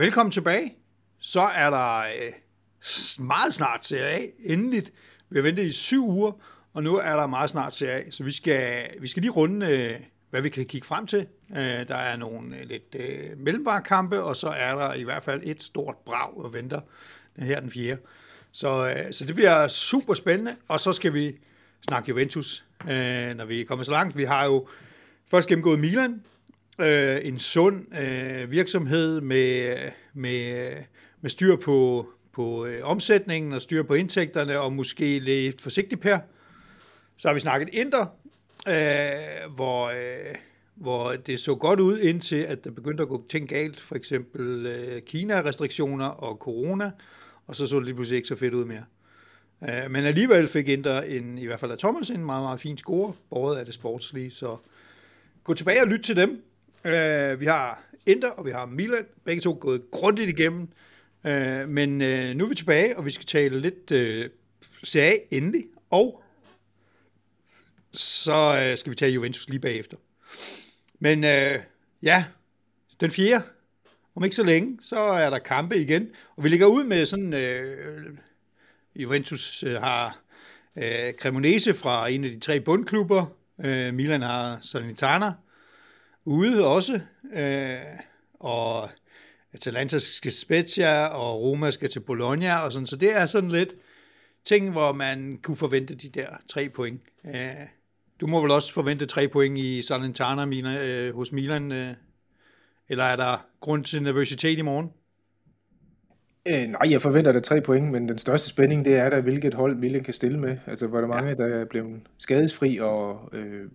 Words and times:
Velkommen 0.00 0.30
tilbage. 0.30 0.76
Så 1.18 1.40
er 1.40 1.70
der 1.70 1.98
øh, 1.98 3.24
meget 3.26 3.54
snart 3.54 3.84
Serie 3.84 4.16
A, 4.16 4.20
endeligt. 4.38 4.92
Vi 5.30 5.36
har 5.36 5.42
ventet 5.42 5.66
i 5.66 5.72
syv 5.72 6.08
uger, 6.08 6.32
og 6.72 6.82
nu 6.82 6.96
er 6.96 7.16
der 7.16 7.26
meget 7.26 7.50
snart 7.50 7.74
Serie 7.74 8.06
A, 8.06 8.10
så 8.10 8.24
vi 8.24 8.30
skal, 8.30 8.88
vi 9.00 9.08
skal 9.08 9.20
lige 9.20 9.32
runde, 9.32 9.66
øh, 9.66 10.00
hvad 10.30 10.42
vi 10.42 10.48
kan 10.48 10.66
kigge 10.66 10.86
frem 10.86 11.06
til. 11.06 11.26
Øh, 11.50 11.88
der 11.88 11.94
er 11.94 12.16
nogle 12.16 12.56
øh, 12.56 12.66
lidt 12.66 12.96
øh, 12.98 13.38
mellemvarekampe, 13.38 14.22
og 14.22 14.36
så 14.36 14.48
er 14.48 14.74
der 14.74 14.94
i 14.94 15.02
hvert 15.02 15.22
fald 15.22 15.40
et 15.44 15.62
stort 15.62 15.96
brag 16.06 16.36
og 16.36 16.54
venter 16.54 16.80
den 17.36 17.44
her 17.44 17.60
den 17.60 17.70
fjerde. 17.70 18.00
Så, 18.52 18.88
øh, 18.88 19.12
så 19.12 19.24
det 19.24 19.34
bliver 19.34 19.68
super 19.68 20.14
spændende, 20.14 20.56
og 20.68 20.80
så 20.80 20.92
skal 20.92 21.14
vi 21.14 21.36
snakke 21.88 22.08
Juventus, 22.08 22.64
øh, 22.90 23.34
når 23.34 23.44
vi 23.44 23.60
er 23.60 23.64
kommet 23.64 23.86
så 23.86 23.92
langt. 23.92 24.16
Vi 24.16 24.24
har 24.24 24.44
jo 24.44 24.68
først 25.30 25.48
gennemgået 25.48 25.78
Milan, 25.78 26.22
øh, 26.80 27.18
en 27.22 27.38
sund 27.38 27.98
øh, 28.00 28.50
virksomhed 28.50 29.20
med, 29.20 29.76
med, 30.14 30.72
med 31.20 31.30
styr 31.30 31.56
på, 31.56 32.08
på 32.32 32.66
øh, 32.66 32.80
omsætningen 32.82 33.52
og 33.52 33.62
styr 33.62 33.82
på 33.82 33.94
indtægterne, 33.94 34.60
og 34.60 34.72
måske 34.72 35.18
lidt 35.18 35.60
forsigtigt 35.60 36.00
per. 36.00 36.18
Så 37.16 37.28
har 37.28 37.34
vi 37.34 37.40
snakket 37.40 37.68
Inter, 37.72 38.06
øh, 38.68 39.54
hvor, 39.54 39.86
øh, 39.86 40.34
hvor 40.74 41.12
det 41.12 41.40
så 41.40 41.54
godt 41.54 41.80
ud 41.80 41.98
indtil, 41.98 42.36
at 42.36 42.64
der 42.64 42.70
begyndte 42.70 43.02
at 43.02 43.08
gå 43.08 43.24
ting 43.28 43.48
galt, 43.48 43.80
for 43.80 43.94
eksempel 43.94 44.66
øh, 44.66 45.02
Kina-restriktioner 45.02 46.06
og 46.06 46.36
corona, 46.36 46.90
og 47.46 47.56
så 47.56 47.66
så 47.66 47.76
det 47.76 47.84
lige 47.84 47.94
pludselig 47.94 48.16
ikke 48.16 48.28
så 48.28 48.36
fedt 48.36 48.54
ud 48.54 48.64
mere. 48.64 48.84
Øh, 49.68 49.90
men 49.90 50.04
alligevel 50.04 50.48
fik 50.48 50.68
Inter, 50.68 51.00
en, 51.00 51.38
i 51.38 51.46
hvert 51.46 51.60
fald 51.60 51.72
af 51.72 51.78
Thomas, 51.78 52.10
en 52.10 52.24
meget, 52.24 52.42
meget 52.42 52.60
fin 52.60 52.78
score, 52.78 53.12
båret 53.30 53.58
af 53.58 53.64
det 53.64 53.74
sportslige, 53.74 54.30
så 54.30 54.56
gå 55.44 55.54
tilbage 55.54 55.82
og 55.82 55.88
lyt 55.88 56.00
til 56.00 56.16
dem. 56.16 56.42
Øh, 56.84 57.40
vi 57.40 57.46
har 57.46 57.84
Inter, 58.06 58.30
og 58.30 58.46
vi 58.46 58.50
har 58.50 58.66
Milan, 58.66 59.06
begge 59.24 59.42
to 59.42 59.58
gået 59.60 59.82
grundigt 59.90 60.28
igennem, 60.28 60.68
øh, 61.26 61.68
men 61.68 62.02
øh, 62.02 62.34
nu 62.34 62.44
er 62.44 62.48
vi 62.48 62.54
tilbage, 62.54 62.98
og 62.98 63.06
vi 63.06 63.10
skal 63.10 63.26
tale 63.26 63.60
lidt 63.60 63.90
øh, 63.90 64.30
Serie 64.82 65.12
A 65.12 65.16
endelig, 65.30 65.64
og 65.90 66.22
så 67.92 68.60
øh, 68.62 68.78
skal 68.78 68.90
vi 68.90 68.96
tage 68.96 69.12
Juventus 69.12 69.48
lige 69.48 69.60
bagefter. 69.60 69.96
Men 70.98 71.24
øh, 71.24 71.58
ja, 72.02 72.24
den 73.00 73.10
fjerde, 73.10 73.44
om 74.14 74.24
ikke 74.24 74.36
så 74.36 74.42
længe, 74.42 74.78
så 74.82 74.98
er 74.98 75.30
der 75.30 75.38
kampe 75.38 75.76
igen, 75.76 76.08
og 76.36 76.44
vi 76.44 76.48
ligger 76.48 76.66
ud 76.66 76.84
med 76.84 77.06
sådan, 77.06 77.34
øh, 77.34 78.16
Juventus 78.96 79.62
øh, 79.62 79.80
har 79.80 80.18
øh, 80.76 81.12
Cremonese 81.12 81.74
fra 81.74 82.08
en 82.08 82.24
af 82.24 82.30
de 82.30 82.40
tre 82.40 82.60
bundklubber, 82.60 83.26
øh, 83.64 83.94
Milan 83.94 84.22
har 84.22 84.58
Salernitana 84.60 85.32
ude 86.24 86.66
også, 86.66 87.00
øh, 87.34 87.78
og 88.40 88.88
Atalanta 89.52 89.98
skal 89.98 90.32
Spezia, 90.32 91.06
og 91.06 91.42
Roma 91.42 91.70
skal 91.70 91.90
til 91.90 92.00
Bologna, 92.00 92.58
og 92.58 92.72
sådan, 92.72 92.86
så 92.86 92.96
det 92.96 93.16
er 93.16 93.26
sådan 93.26 93.50
lidt 93.50 93.74
ting, 94.44 94.70
hvor 94.70 94.92
man 94.92 95.38
kunne 95.42 95.56
forvente 95.56 95.94
de 95.94 96.08
der 96.08 96.26
tre 96.48 96.68
point. 96.68 97.00
Øh, 97.26 97.50
du 98.20 98.26
må 98.26 98.42
vel 98.42 98.50
også 98.50 98.72
forvente 98.72 99.06
tre 99.06 99.28
point 99.28 99.58
i 99.58 99.82
Salernitana 99.82 100.44
Milan, 100.44 100.76
øh, 100.76 101.14
hos 101.14 101.32
Milan, 101.32 101.72
øh, 101.72 101.94
eller 102.88 103.04
er 103.04 103.16
der 103.16 103.46
grund 103.60 103.84
til 103.84 104.02
nervøsitet 104.02 104.58
i 104.58 104.62
morgen? 104.62 104.90
Øh, 106.48 106.68
nej, 106.68 106.90
jeg 106.90 107.02
forventer 107.02 107.32
der 107.32 107.40
tre 107.40 107.60
point, 107.60 107.90
men 107.90 108.08
den 108.08 108.18
største 108.18 108.48
spænding, 108.48 108.84
det 108.84 108.96
er 108.96 109.10
der, 109.10 109.20
hvilket 109.20 109.54
hold 109.54 109.76
Milan 109.76 110.04
kan 110.04 110.14
stille 110.14 110.38
med. 110.38 110.56
Altså, 110.66 110.86
hvor 110.86 111.00
der 111.00 111.08
mange, 111.08 111.28
ja. 111.28 111.34
der 111.34 111.46
er 111.46 111.64
blevet 111.64 112.00
skadesfri 112.18 112.78
og 112.78 113.30
øh, 113.32 113.70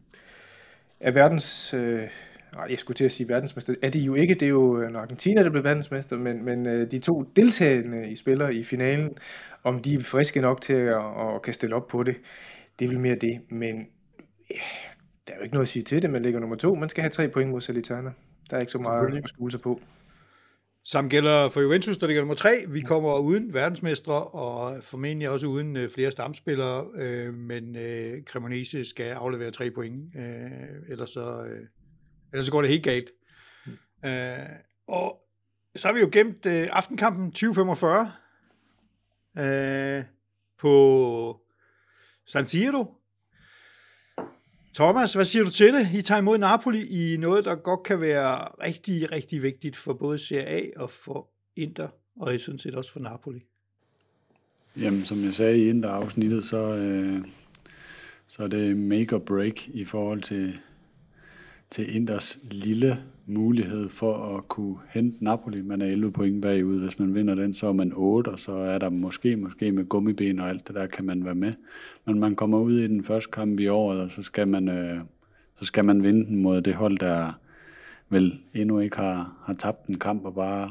er 0.99 1.11
verdens... 1.11 1.73
Øh, 1.73 2.09
nej, 2.55 2.67
jeg 2.69 2.79
skulle 2.79 2.95
til 2.95 3.05
at 3.05 3.11
sige 3.11 3.29
verdensmester. 3.29 3.75
Er 3.81 3.89
de 3.89 3.99
jo 3.99 4.15
ikke, 4.15 4.33
det 4.33 4.43
er 4.43 4.49
jo 4.49 4.81
øh, 4.81 4.95
Argentina, 4.95 5.43
der 5.43 5.49
blev 5.49 5.63
verdensmester, 5.63 6.17
men, 6.17 6.45
men 6.45 6.67
øh, 6.67 6.91
de 6.91 6.99
to 6.99 7.21
deltagende 7.35 8.09
i 8.11 8.15
spiller 8.15 8.49
i 8.49 8.63
finalen, 8.63 9.09
om 9.63 9.79
de 9.79 9.95
er 9.95 9.99
friske 9.99 10.41
nok 10.41 10.61
til 10.61 10.73
at, 10.73 10.95
at, 10.95 11.41
kan 11.41 11.53
stille 11.53 11.75
op 11.75 11.87
på 11.87 12.03
det, 12.03 12.15
det 12.79 12.85
er 12.85 12.89
vel 12.89 12.99
mere 12.99 13.15
det. 13.15 13.41
Men 13.49 13.75
øh, 14.51 14.57
der 15.27 15.33
er 15.33 15.37
jo 15.37 15.43
ikke 15.43 15.53
noget 15.53 15.65
at 15.65 15.69
sige 15.69 15.83
til 15.83 16.01
det, 16.01 16.09
man 16.09 16.21
ligger 16.21 16.39
nummer 16.39 16.55
to. 16.55 16.75
Man 16.75 16.89
skal 16.89 17.01
have 17.01 17.09
tre 17.09 17.27
point 17.27 17.51
mod 17.51 17.61
Salitana. 17.61 18.11
Der 18.49 18.57
er 18.57 18.61
ikke 18.61 18.71
så 18.71 18.77
meget 18.77 19.17
at 19.17 19.29
skule 19.29 19.51
sig 19.51 19.61
på. 19.61 19.81
Samme 20.87 21.09
gælder 21.09 21.49
for 21.49 21.61
Juventus, 21.61 21.97
der 21.97 22.07
ligger 22.07 22.21
nummer 22.21 22.35
tre. 22.35 22.55
Vi 22.67 22.81
kommer 22.81 23.19
uden 23.19 23.53
verdensmestre, 23.53 24.23
og 24.23 24.83
formentlig 24.83 25.29
også 25.29 25.47
uden 25.47 25.77
øh, 25.77 25.89
flere 25.89 26.11
stamspillere, 26.11 26.85
øh, 26.95 27.33
men 27.33 27.75
øh, 27.75 28.23
Cremonese 28.23 28.85
skal 28.85 29.11
aflevere 29.11 29.51
tre 29.51 29.71
point, 29.71 30.15
øh, 30.15 30.91
ellers, 30.91 31.09
så, 31.09 31.45
øh, 31.45 31.65
ellers 32.35 32.45
så 32.45 32.51
går 32.51 32.61
det 32.61 32.69
helt 32.69 32.83
galt. 32.83 33.11
Øh, 34.05 34.55
og 34.87 35.21
så 35.75 35.87
har 35.87 35.93
vi 35.93 35.99
jo 35.99 36.09
gemt 36.13 36.45
øh, 36.45 36.67
aftenkampen 36.71 37.31
2045 37.31 38.11
øh, 39.37 40.03
på 40.59 41.41
San 42.25 42.47
Siro, 42.47 42.85
Thomas, 44.75 45.13
hvad 45.13 45.25
siger 45.25 45.43
du 45.43 45.51
til 45.51 45.73
det? 45.73 45.89
I 45.93 46.01
tager 46.01 46.21
imod 46.21 46.37
Napoli 46.37 47.13
i 47.13 47.17
noget, 47.17 47.45
der 47.45 47.55
godt 47.55 47.83
kan 47.83 48.01
være 48.01 48.47
rigtig, 48.63 49.11
rigtig 49.11 49.41
vigtigt 49.41 49.75
for 49.75 49.93
både 49.93 50.19
Serie 50.19 50.47
A 50.47 50.69
og 50.75 50.91
for 50.91 51.29
Inter, 51.55 51.87
og 52.19 52.39
sådan 52.39 52.57
set 52.57 52.75
også 52.75 52.91
for 52.91 52.99
Napoli. 52.99 53.39
Jamen, 54.77 55.05
som 55.05 55.23
jeg 55.23 55.33
sagde 55.33 55.57
i 55.57 55.69
Inter-afsnittet, 55.69 56.43
så, 56.43 56.75
øh, 56.75 57.27
så 58.27 58.43
er 58.43 58.47
det 58.47 58.77
make 58.77 59.15
or 59.15 59.19
break 59.19 59.67
i 59.67 59.85
forhold 59.85 60.21
til, 60.21 60.53
til 61.75 61.95
Inders 61.95 62.39
lille 62.51 62.97
mulighed 63.25 63.89
for 63.89 64.37
at 64.37 64.47
kunne 64.47 64.77
hente 64.89 65.23
Napoli. 65.23 65.61
Man 65.61 65.81
er 65.81 65.85
11 65.85 66.11
point 66.11 66.41
bagud. 66.41 66.79
Hvis 66.79 66.99
man 66.99 67.15
vinder 67.15 67.35
den, 67.35 67.53
så 67.53 67.67
er 67.67 67.73
man 67.73 67.91
8, 67.95 68.29
og 68.29 68.39
så 68.39 68.51
er 68.51 68.77
der 68.77 68.89
måske, 68.89 69.35
måske 69.35 69.71
med 69.71 69.85
gummiben 69.85 70.39
og 70.39 70.49
alt 70.49 70.67
det 70.67 70.75
der, 70.75 70.87
kan 70.87 71.05
man 71.05 71.25
være 71.25 71.35
med. 71.35 71.53
Men 72.05 72.19
man 72.19 72.35
kommer 72.35 72.59
ud 72.59 72.79
i 72.79 72.87
den 72.87 73.03
første 73.03 73.31
kamp 73.31 73.59
i 73.59 73.67
året, 73.67 74.01
og 74.01 74.11
så 74.11 74.23
skal 74.23 74.47
man, 74.47 74.69
øh, 74.69 74.99
så 75.59 75.65
skal 75.65 75.85
man 75.85 76.03
vinde 76.03 76.25
den 76.25 76.35
mod 76.41 76.61
det 76.61 76.73
hold, 76.73 76.99
der 76.99 77.39
vel 78.09 78.39
endnu 78.53 78.79
ikke 78.79 78.97
har, 78.97 79.33
har 79.45 79.53
tabt 79.53 79.87
en 79.87 79.99
kamp 79.99 80.25
og 80.25 80.35
bare 80.35 80.69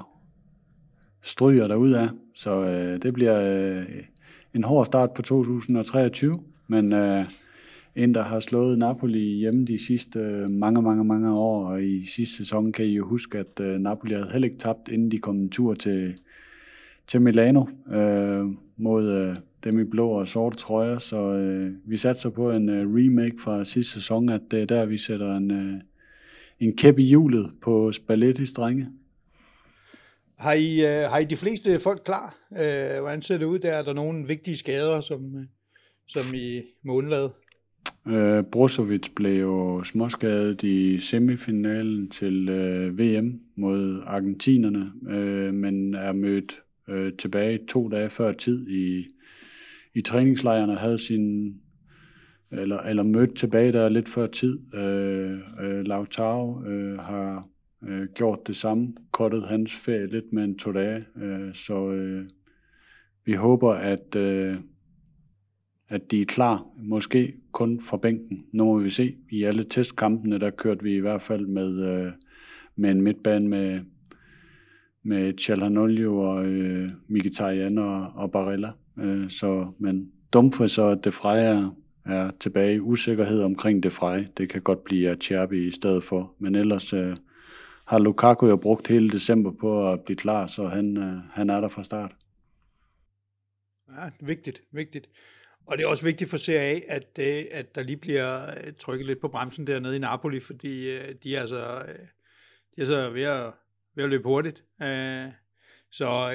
stryger 1.23 1.69
derud 1.69 1.93
af. 1.93 2.09
Så 2.35 2.65
øh, 2.65 3.03
det 3.03 3.15
bliver 3.15 3.41
øh, 3.81 3.85
en 4.55 4.65
hård 4.65 4.87
start 4.87 5.15
på 5.15 5.23
2023, 5.23 6.41
men 6.69 6.93
øh, 6.93 7.25
Inter 7.97 8.23
har 8.23 8.41
slået 8.41 8.79
Napoli 8.79 9.39
hjemme 9.39 9.65
de 9.65 9.87
sidste 9.87 10.19
øh, 10.19 10.51
mange, 10.51 10.83
mange, 10.83 11.05
mange 11.05 11.33
år, 11.33 11.67
og 11.67 11.85
i 11.85 12.07
sidste 12.07 12.37
sæson 12.37 12.73
kan 12.73 12.85
I 12.85 12.89
jo 12.89 13.07
huske, 13.07 13.39
at 13.39 13.61
øh, 13.61 13.79
Napoli 13.79 14.15
havde 14.15 14.31
heller 14.33 14.49
ikke 14.49 14.59
tabt, 14.59 14.89
inden 14.89 15.11
de 15.11 15.19
kom 15.19 15.37
en 15.37 15.51
tur 15.51 15.75
til, 15.75 16.15
til 17.07 17.23
Milano 17.23 17.65
øh, 17.93 18.47
mod 18.77 19.09
øh, 19.09 19.37
dem 19.65 19.81
i 19.81 19.85
blå 19.85 20.09
og 20.09 20.29
sorte 20.29 20.57
trøjer, 20.57 20.99
så 20.99 21.33
øh, 21.33 21.73
vi 21.85 21.97
satser 21.97 22.31
på 22.31 22.51
en 22.51 22.69
øh, 22.69 22.95
remake 22.95 23.37
fra 23.41 23.65
sidste 23.65 23.93
sæson, 23.93 24.29
at 24.29 24.41
det 24.51 24.63
er 24.63 24.67
der, 24.67 24.87
vi 24.87 24.97
sætter 24.97 25.37
en, 25.37 25.51
øh, 25.51 25.81
en 26.61 26.77
kæp 26.77 26.99
i 26.99 27.03
hjulet 27.03 27.51
på 27.63 27.93
Spallettis 27.93 28.53
drenge. 28.53 28.89
Har 30.39 30.53
I, 30.53 30.81
øh, 30.81 31.11
har 31.11 31.19
I 31.19 31.25
de 31.25 31.37
fleste 31.37 31.79
folk 31.79 32.03
klar? 32.05 32.37
Øh, 32.53 33.01
hvordan 33.01 33.23
ser 33.23 33.39
det 33.39 33.45
ud 33.45 33.59
der? 33.59 33.73
Er 33.73 33.83
der 33.83 33.93
nogle 33.93 34.27
vigtige 34.27 34.57
skader, 34.57 35.01
som, 35.01 35.37
øh, 35.37 35.45
som 36.09 36.35
I 36.35 36.63
må 36.85 36.95
undlade? 36.95 37.33
Øh, 38.09 38.45
Brozovic 38.53 39.09
blev 39.17 39.41
jo 39.41 39.85
småskadet 39.85 40.63
i 40.63 40.99
semifinalen 40.99 42.11
til 42.11 42.49
øh, 42.49 42.99
VM 42.99 43.41
mod 43.57 44.03
argentinerne, 44.07 44.93
øh, 45.09 45.55
men 45.55 45.95
er 45.95 46.13
mødt 46.13 46.63
øh, 46.89 47.13
tilbage 47.13 47.67
to 47.69 47.89
dage 47.89 48.11
før 48.11 48.33
tid 48.33 48.69
i, 48.69 49.07
i 49.95 50.01
træningslejren 50.01 50.71
og 50.71 50.79
havde 50.79 50.99
sin 50.99 51.55
eller, 52.51 52.79
eller 52.79 53.03
mødt 53.03 53.37
tilbage 53.37 53.73
der 53.73 53.89
lidt 53.89 54.09
før 54.09 54.27
tid. 54.27 54.75
Øh, 54.75 55.39
øh, 55.61 55.87
Lautaro 55.87 56.65
øh, 56.65 56.99
har 56.99 57.49
øh, 57.89 58.07
gjort 58.15 58.47
det 58.47 58.57
samme, 58.57 58.95
kortet 59.13 59.47
hans 59.47 59.73
ferie 59.75 60.07
lidt 60.07 60.33
med 60.33 60.45
en 60.45 60.59
to 60.59 60.73
dage, 60.73 61.05
øh, 61.17 61.55
så 61.55 61.91
øh, 61.91 62.25
vi 63.25 63.33
håber, 63.33 63.73
at 63.73 64.17
øh, 64.17 64.57
at 65.89 66.11
de 66.11 66.21
er 66.21 66.25
klar, 66.25 66.67
måske 66.77 67.35
kun 67.53 67.81
fra 67.81 67.97
bænken. 67.97 68.45
Nu 68.53 68.65
må 68.65 68.79
vi 68.79 68.91
se. 68.91 69.17
I 69.31 69.43
alle 69.43 69.65
testkampene, 69.65 70.39
der 70.39 70.51
kørte 70.51 70.83
vi 70.83 70.97
i 70.97 71.01
hvert 71.01 71.23
fald 71.23 71.47
med, 71.47 71.89
øh, 71.89 72.13
med 72.77 72.91
en 72.91 73.03
midtbane 73.03 73.49
med, 73.49 73.81
med 75.03 75.39
Chalanolio 75.39 76.19
og 76.19 76.47
øh, 76.47 76.91
Mkhitaryan 77.09 77.79
og, 77.79 78.13
og 78.15 78.33
Barella. 78.33 78.71
Øh, 78.99 79.31
så, 79.31 79.73
men 79.79 80.13
Dumfries 80.33 80.79
og 80.79 81.05
De 81.05 81.13
Frey 81.13 81.45
er, 81.45 81.77
er 82.05 82.31
tilbage. 82.41 82.83
Usikkerhed 82.83 83.43
omkring 83.43 83.83
De 83.83 83.91
Frey. 83.91 84.25
Det 84.37 84.49
kan 84.49 84.63
godt 84.63 84.85
blive 84.85 85.11
Acerbi 85.11 85.67
i 85.67 85.71
stedet 85.71 86.05
for. 86.05 86.35
Men 86.39 86.55
ellers 86.55 86.93
øh, 86.93 87.17
har 87.87 87.99
Lukaku 87.99 88.49
jo 88.49 88.57
brugt 88.57 88.89
hele 88.89 89.11
december 89.11 89.53
på 89.61 89.93
at 89.93 90.01
blive 90.01 90.17
klar, 90.17 90.47
så 90.47 90.67
han, 90.67 90.97
øh, 90.97 91.17
han 91.31 91.51
er 91.51 91.61
der 91.61 91.69
fra 91.69 91.85
start. 91.85 92.17
Ja, 93.89 94.11
vigtigt, 94.21 94.63
vigtigt. 94.73 95.09
Og 95.67 95.79
det 95.79 95.85
er 95.85 95.89
også 95.89 96.05
vigtigt 96.05 96.31
for 96.31 96.37
CA, 96.37 96.81
at, 96.89 97.19
at 97.19 97.75
der 97.75 97.83
lige 97.83 97.97
bliver 97.97 98.51
øh, 98.67 98.73
trykket 98.79 99.07
lidt 99.07 99.21
på 99.21 99.29
bremsen 99.29 99.67
dernede 99.67 99.97
i 99.97 99.99
Napoli, 99.99 100.41
fordi 100.41 100.91
øh, 100.91 101.15
de 101.23 101.37
er 101.37 101.41
altså, 101.41 101.85
øh, 101.89 101.99
de 102.77 102.83
er 102.83 102.87
så 102.87 103.11
ved, 103.11 103.23
at, 103.23 103.53
ved 103.95 104.05
at 104.05 104.11
løbe 104.11 104.29
hurtigt. 104.29 104.65
Så 105.91 106.31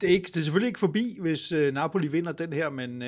det, 0.00 0.08
er 0.08 0.12
ikke, 0.12 0.26
det 0.26 0.36
er 0.36 0.42
selvfølgelig 0.42 0.68
ikke 0.68 0.78
forbi, 0.78 1.18
hvis 1.20 1.52
Napoli 1.72 2.08
vinder 2.08 2.32
den 2.32 2.52
her, 2.52 2.70
men, 2.70 2.98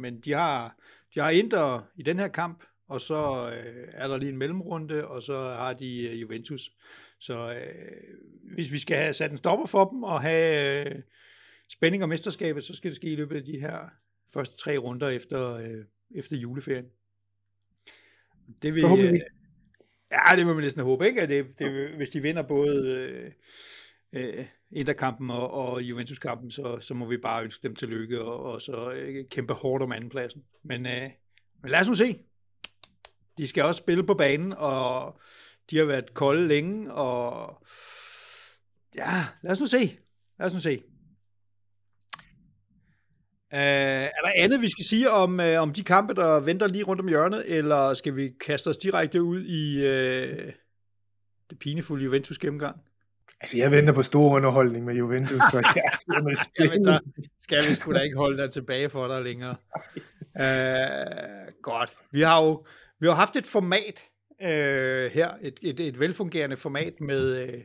men 0.00 0.20
de 0.20 0.32
har, 0.32 0.76
de 1.14 1.20
har 1.20 1.30
Inter 1.30 1.90
i 1.96 2.02
den 2.02 2.18
her 2.18 2.28
kamp, 2.28 2.64
og 2.88 3.00
så 3.00 3.50
er 3.92 4.08
der 4.08 4.16
lige 4.16 4.32
en 4.32 4.38
mellemrunde, 4.38 5.08
og 5.08 5.22
så 5.22 5.36
har 5.36 5.72
de 5.72 6.16
Juventus. 6.16 6.70
Så 7.20 7.56
hvis 8.54 8.72
vi 8.72 8.78
skal 8.78 8.96
have 8.96 9.12
sat 9.12 9.30
en 9.30 9.36
stopper 9.36 9.66
for 9.66 9.90
dem 9.90 10.02
og 10.02 10.20
have 10.20 10.86
spænding 11.70 12.02
og 12.02 12.08
mesterskabet, 12.08 12.64
så 12.64 12.74
skal 12.74 12.90
det 12.90 12.96
ske 12.96 13.12
i 13.12 13.16
løbet 13.16 13.36
af 13.36 13.44
de 13.44 13.60
her 13.60 13.78
første 14.34 14.56
tre 14.56 14.76
runder 14.78 15.08
efter, 15.08 15.54
øh, 15.54 15.84
efter 16.14 16.36
juleferien. 16.36 16.86
Det 18.62 18.74
vil, 18.74 18.84
øh, 18.84 19.20
ja, 20.10 20.36
det 20.36 20.46
må 20.46 20.54
man 20.54 20.62
næsten 20.62 20.82
håbe, 20.82 21.06
ikke? 21.06 21.22
At 21.22 21.28
det, 21.28 21.58
det, 21.58 21.88
hvis 21.96 22.10
de 22.10 22.22
vinder 22.22 22.42
både 22.42 22.86
øh, 22.86 23.32
øh, 24.12 24.44
Interkampen 24.70 25.30
og, 25.30 25.50
og 25.50 25.82
Juventus-kampen, 25.82 26.50
så, 26.50 26.78
så 26.80 26.94
må 26.94 27.06
vi 27.06 27.16
bare 27.16 27.44
ønske 27.44 27.68
dem 27.68 27.76
tillykke 27.76 28.22
og, 28.22 28.42
og 28.42 28.62
så 28.62 28.92
øh, 28.92 29.28
kæmpe 29.28 29.52
hårdt 29.52 29.82
om 29.82 29.92
andenpladsen. 29.92 30.44
Men, 30.62 30.86
øh, 30.86 31.10
men 31.62 31.70
lad 31.70 31.80
os 31.80 31.88
nu 31.88 31.94
se. 31.94 32.18
De 33.38 33.48
skal 33.48 33.64
også 33.64 33.78
spille 33.78 34.06
på 34.06 34.14
banen, 34.14 34.52
og 34.52 35.20
de 35.70 35.76
har 35.76 35.84
været 35.84 36.14
kolde 36.14 36.48
længe, 36.48 36.92
og 36.92 37.62
ja, 38.94 39.10
lad 39.42 39.52
os 39.52 39.60
nu 39.60 39.66
se. 39.66 39.98
Lad 40.38 40.46
os 40.46 40.54
nu 40.54 40.60
se. 40.60 40.82
Uh, 43.52 43.58
er 43.58 44.22
der 44.24 44.32
andet, 44.36 44.60
vi 44.60 44.70
skal 44.70 44.84
sige 44.84 45.10
om, 45.10 45.40
uh, 45.40 45.62
om 45.62 45.72
de 45.72 45.84
kampe, 45.84 46.14
der 46.14 46.40
venter 46.40 46.66
lige 46.66 46.84
rundt 46.84 47.00
om 47.00 47.08
hjørnet, 47.08 47.44
eller 47.46 47.94
skal 47.94 48.16
vi 48.16 48.30
kaste 48.46 48.68
os 48.68 48.76
direkte 48.76 49.22
ud 49.22 49.42
i 49.42 49.78
uh, 49.78 50.52
det 51.50 51.58
pinefulde 51.60 52.04
Juventus 52.04 52.38
gennemgang? 52.38 52.76
Altså, 53.40 53.58
jeg 53.58 53.70
venter 53.70 53.92
på 53.92 54.02
stor 54.02 54.36
underholdning 54.36 54.84
med 54.84 54.94
Juventus, 54.94 55.40
så 55.50 55.72
jeg 55.74 55.82
er 56.18 56.22
med 56.22 56.34
skal, 56.34 56.70
vi 57.16 57.28
skal 57.40 57.58
vi 57.58 57.74
sgu 57.74 57.92
da 57.92 57.98
ikke 57.98 58.16
holde 58.16 58.42
dig 58.42 58.50
tilbage 58.50 58.90
for 58.90 59.08
dig 59.08 59.22
længere. 59.22 59.56
Uh, 60.40 61.52
godt. 61.62 61.96
Vi 62.12 62.20
har 62.20 62.42
jo 62.42 62.66
vi 63.00 63.06
har 63.06 63.14
haft 63.14 63.36
et 63.36 63.46
format 63.46 64.02
uh, 64.40 65.12
her, 65.12 65.30
et, 65.42 65.58
et, 65.62 65.80
et 65.80 66.00
velfungerende 66.00 66.56
format 66.56 67.00
med, 67.00 67.48
uh, 67.48 67.60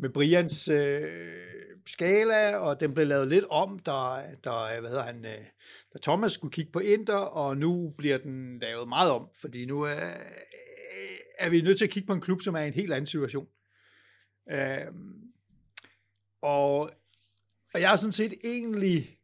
med 0.00 0.10
Brians 0.10 0.68
øh, 0.68 1.08
skala, 1.86 2.56
og 2.56 2.80
den 2.80 2.94
blev 2.94 3.06
lavet 3.06 3.28
lidt 3.28 3.44
om, 3.50 3.78
der, 3.78 4.22
der, 4.44 4.80
hvad 4.80 4.90
hedder 4.90 5.04
han, 5.04 5.24
øh, 5.24 5.44
der 5.92 5.98
Thomas 6.02 6.32
skulle 6.32 6.52
kigge 6.52 6.72
på 6.72 6.78
Inter, 6.78 7.16
og 7.16 7.56
nu 7.56 7.94
bliver 7.98 8.18
den 8.18 8.58
lavet 8.58 8.88
meget 8.88 9.10
om, 9.10 9.28
fordi 9.40 9.66
nu 9.66 9.82
er, 9.82 10.10
er 11.38 11.50
vi 11.50 11.60
nødt 11.60 11.78
til 11.78 11.84
at 11.84 11.90
kigge 11.90 12.06
på 12.06 12.12
en 12.12 12.20
klub, 12.20 12.42
som 12.42 12.54
er 12.54 12.60
i 12.60 12.66
en 12.66 12.74
helt 12.74 12.92
anden 12.92 13.06
situation. 13.06 13.46
Øh, 14.50 14.86
og, 16.42 16.80
og 17.74 17.80
jeg 17.80 17.88
har 17.88 17.96
sådan 17.96 18.12
set 18.12 18.34
egentlig 18.44 19.18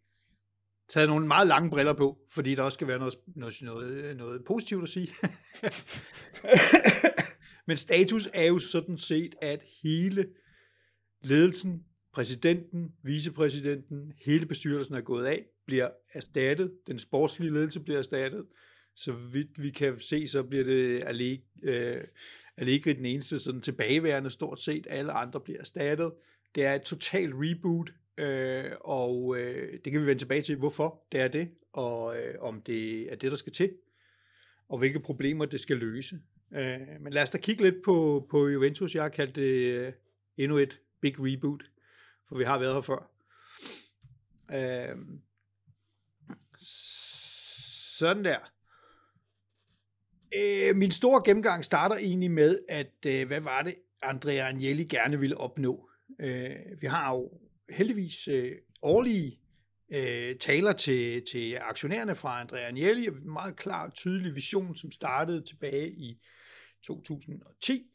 taget 0.89 1.09
nogle 1.09 1.27
meget 1.27 1.49
lange 1.49 1.71
briller 1.71 1.93
på, 1.93 2.19
fordi 2.31 2.55
der 2.55 2.63
også 2.63 2.77
skal 2.77 2.89
være 2.89 2.99
noget, 2.99 3.15
noget, 3.27 3.63
noget, 3.63 4.17
noget 4.17 4.45
positivt 4.47 4.83
at 4.83 4.89
sige. 4.89 5.09
Men 7.67 7.77
status 7.77 8.29
er 8.33 8.45
jo 8.45 8.59
sådan 8.59 8.99
set, 8.99 9.35
at 9.43 9.63
hele 9.83 10.27
ledelsen, 11.23 11.85
præsidenten, 12.13 12.93
vicepræsidenten, 13.03 14.13
hele 14.25 14.47
bestyrelsen 14.47 14.95
er 14.95 15.01
gået 15.01 15.25
af, 15.25 15.45
bliver 15.67 15.89
erstattet, 16.13 16.73
den 16.87 16.99
sportslige 16.99 17.53
ledelse 17.53 17.81
bliver 17.81 17.99
erstattet, 17.99 18.47
så 18.95 19.13
vidt 19.33 19.63
vi 19.63 19.71
kan 19.71 19.99
se, 19.99 20.29
så 20.29 20.43
bliver 20.43 20.65
det 20.65 21.03
Allegri, 21.05 21.45
øh, 21.63 22.05
Allegri 22.57 22.93
den 22.93 23.07
eneste 23.07 23.39
sådan 23.39 23.61
tilbageværende 23.61 24.31
stort 24.31 24.61
set, 24.61 24.87
alle 24.91 25.13
andre 25.13 25.41
bliver 25.41 25.61
erstattet. 25.61 26.13
Det 26.55 26.65
er 26.65 26.75
et 26.75 26.83
totalt 26.83 27.35
reboot, 27.37 27.91
øh, 28.19 28.73
og 28.81 29.37
øh, 29.39 29.79
det 29.85 29.93
kan 29.93 30.01
vi 30.01 30.07
vende 30.07 30.21
tilbage 30.23 30.43
til, 30.43 30.57
hvorfor 30.57 31.07
det 31.13 31.21
er 31.21 31.29
det, 31.29 31.49
og 31.73 32.19
øh, 32.19 32.35
om 32.41 32.63
det 32.63 33.13
er 33.13 33.17
det, 33.17 33.31
der 33.31 33.37
skal 33.37 33.53
til, 33.53 33.73
og 34.69 34.79
hvilke 34.79 35.01
problemer 35.01 35.45
det 35.45 35.61
skal 35.61 35.77
løse. 35.77 36.19
Øh, 36.55 36.79
men 37.01 37.13
lad 37.13 37.23
os 37.23 37.31
da 37.31 37.39
kigge 37.39 37.63
lidt 37.63 37.85
på, 37.85 38.27
på 38.31 38.49
Juventus. 38.49 38.95
Jeg 38.95 39.03
har 39.03 39.09
kaldt 39.09 39.37
det 39.37 39.43
øh, 39.43 39.93
endnu 40.37 40.57
et 40.57 40.81
big 41.01 41.15
reboot, 41.19 41.65
for 42.29 42.37
vi 42.37 42.45
har 42.45 42.59
været 42.59 42.75
her 42.75 42.81
før. 42.81 43.11
Øh, 44.53 44.97
sådan 47.99 48.25
der. 48.25 48.39
Øh, 50.37 50.77
min 50.77 50.91
store 50.91 51.23
gennemgang 51.25 51.65
starter 51.65 51.97
egentlig 51.97 52.31
med, 52.31 52.59
at 52.69 53.07
øh, 53.07 53.27
hvad 53.27 53.41
var 53.41 53.63
det, 53.63 53.75
Andrea 54.03 54.49
Agnelli 54.49 54.85
gerne 54.85 55.21
ville 55.21 55.37
opnå? 55.37 55.91
Øh, 56.21 56.57
vi 56.81 56.87
har 56.87 57.13
jo 57.15 57.31
heldigvis 57.71 58.29
øh, 58.29 58.53
årlige 58.83 59.41
øh, 59.93 60.37
taler 60.37 60.73
til, 60.73 61.23
til 61.33 61.59
aktionærerne 61.61 62.15
fra 62.15 62.41
Andrea 62.41 62.67
Agnelli, 62.67 63.07
en 63.07 63.33
meget 63.33 63.57
klar 63.57 63.87
og 63.87 63.95
tydelig 63.95 64.35
vision, 64.35 64.77
som 64.77 64.91
startede 64.91 65.45
tilbage 65.45 65.91
i 65.91 66.21
2010. 66.85 67.91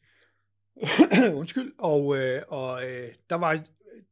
Undskyld, 1.40 1.72
og, 1.78 2.18
øh, 2.18 2.42
og 2.48 2.90
øh, 2.90 3.14
der 3.30 3.36
var 3.36 3.54
øh, 3.54 3.60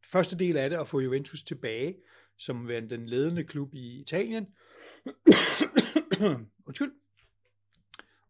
første 0.04 0.38
del 0.38 0.58
af 0.58 0.70
det 0.70 0.78
at 0.78 0.88
få 0.88 1.00
Juventus 1.00 1.44
tilbage, 1.44 1.96
som 2.38 2.68
var 2.68 2.80
den 2.80 3.06
ledende 3.06 3.44
klub 3.44 3.74
i 3.74 4.00
Italien. 4.02 4.48
Undskyld. 6.68 6.92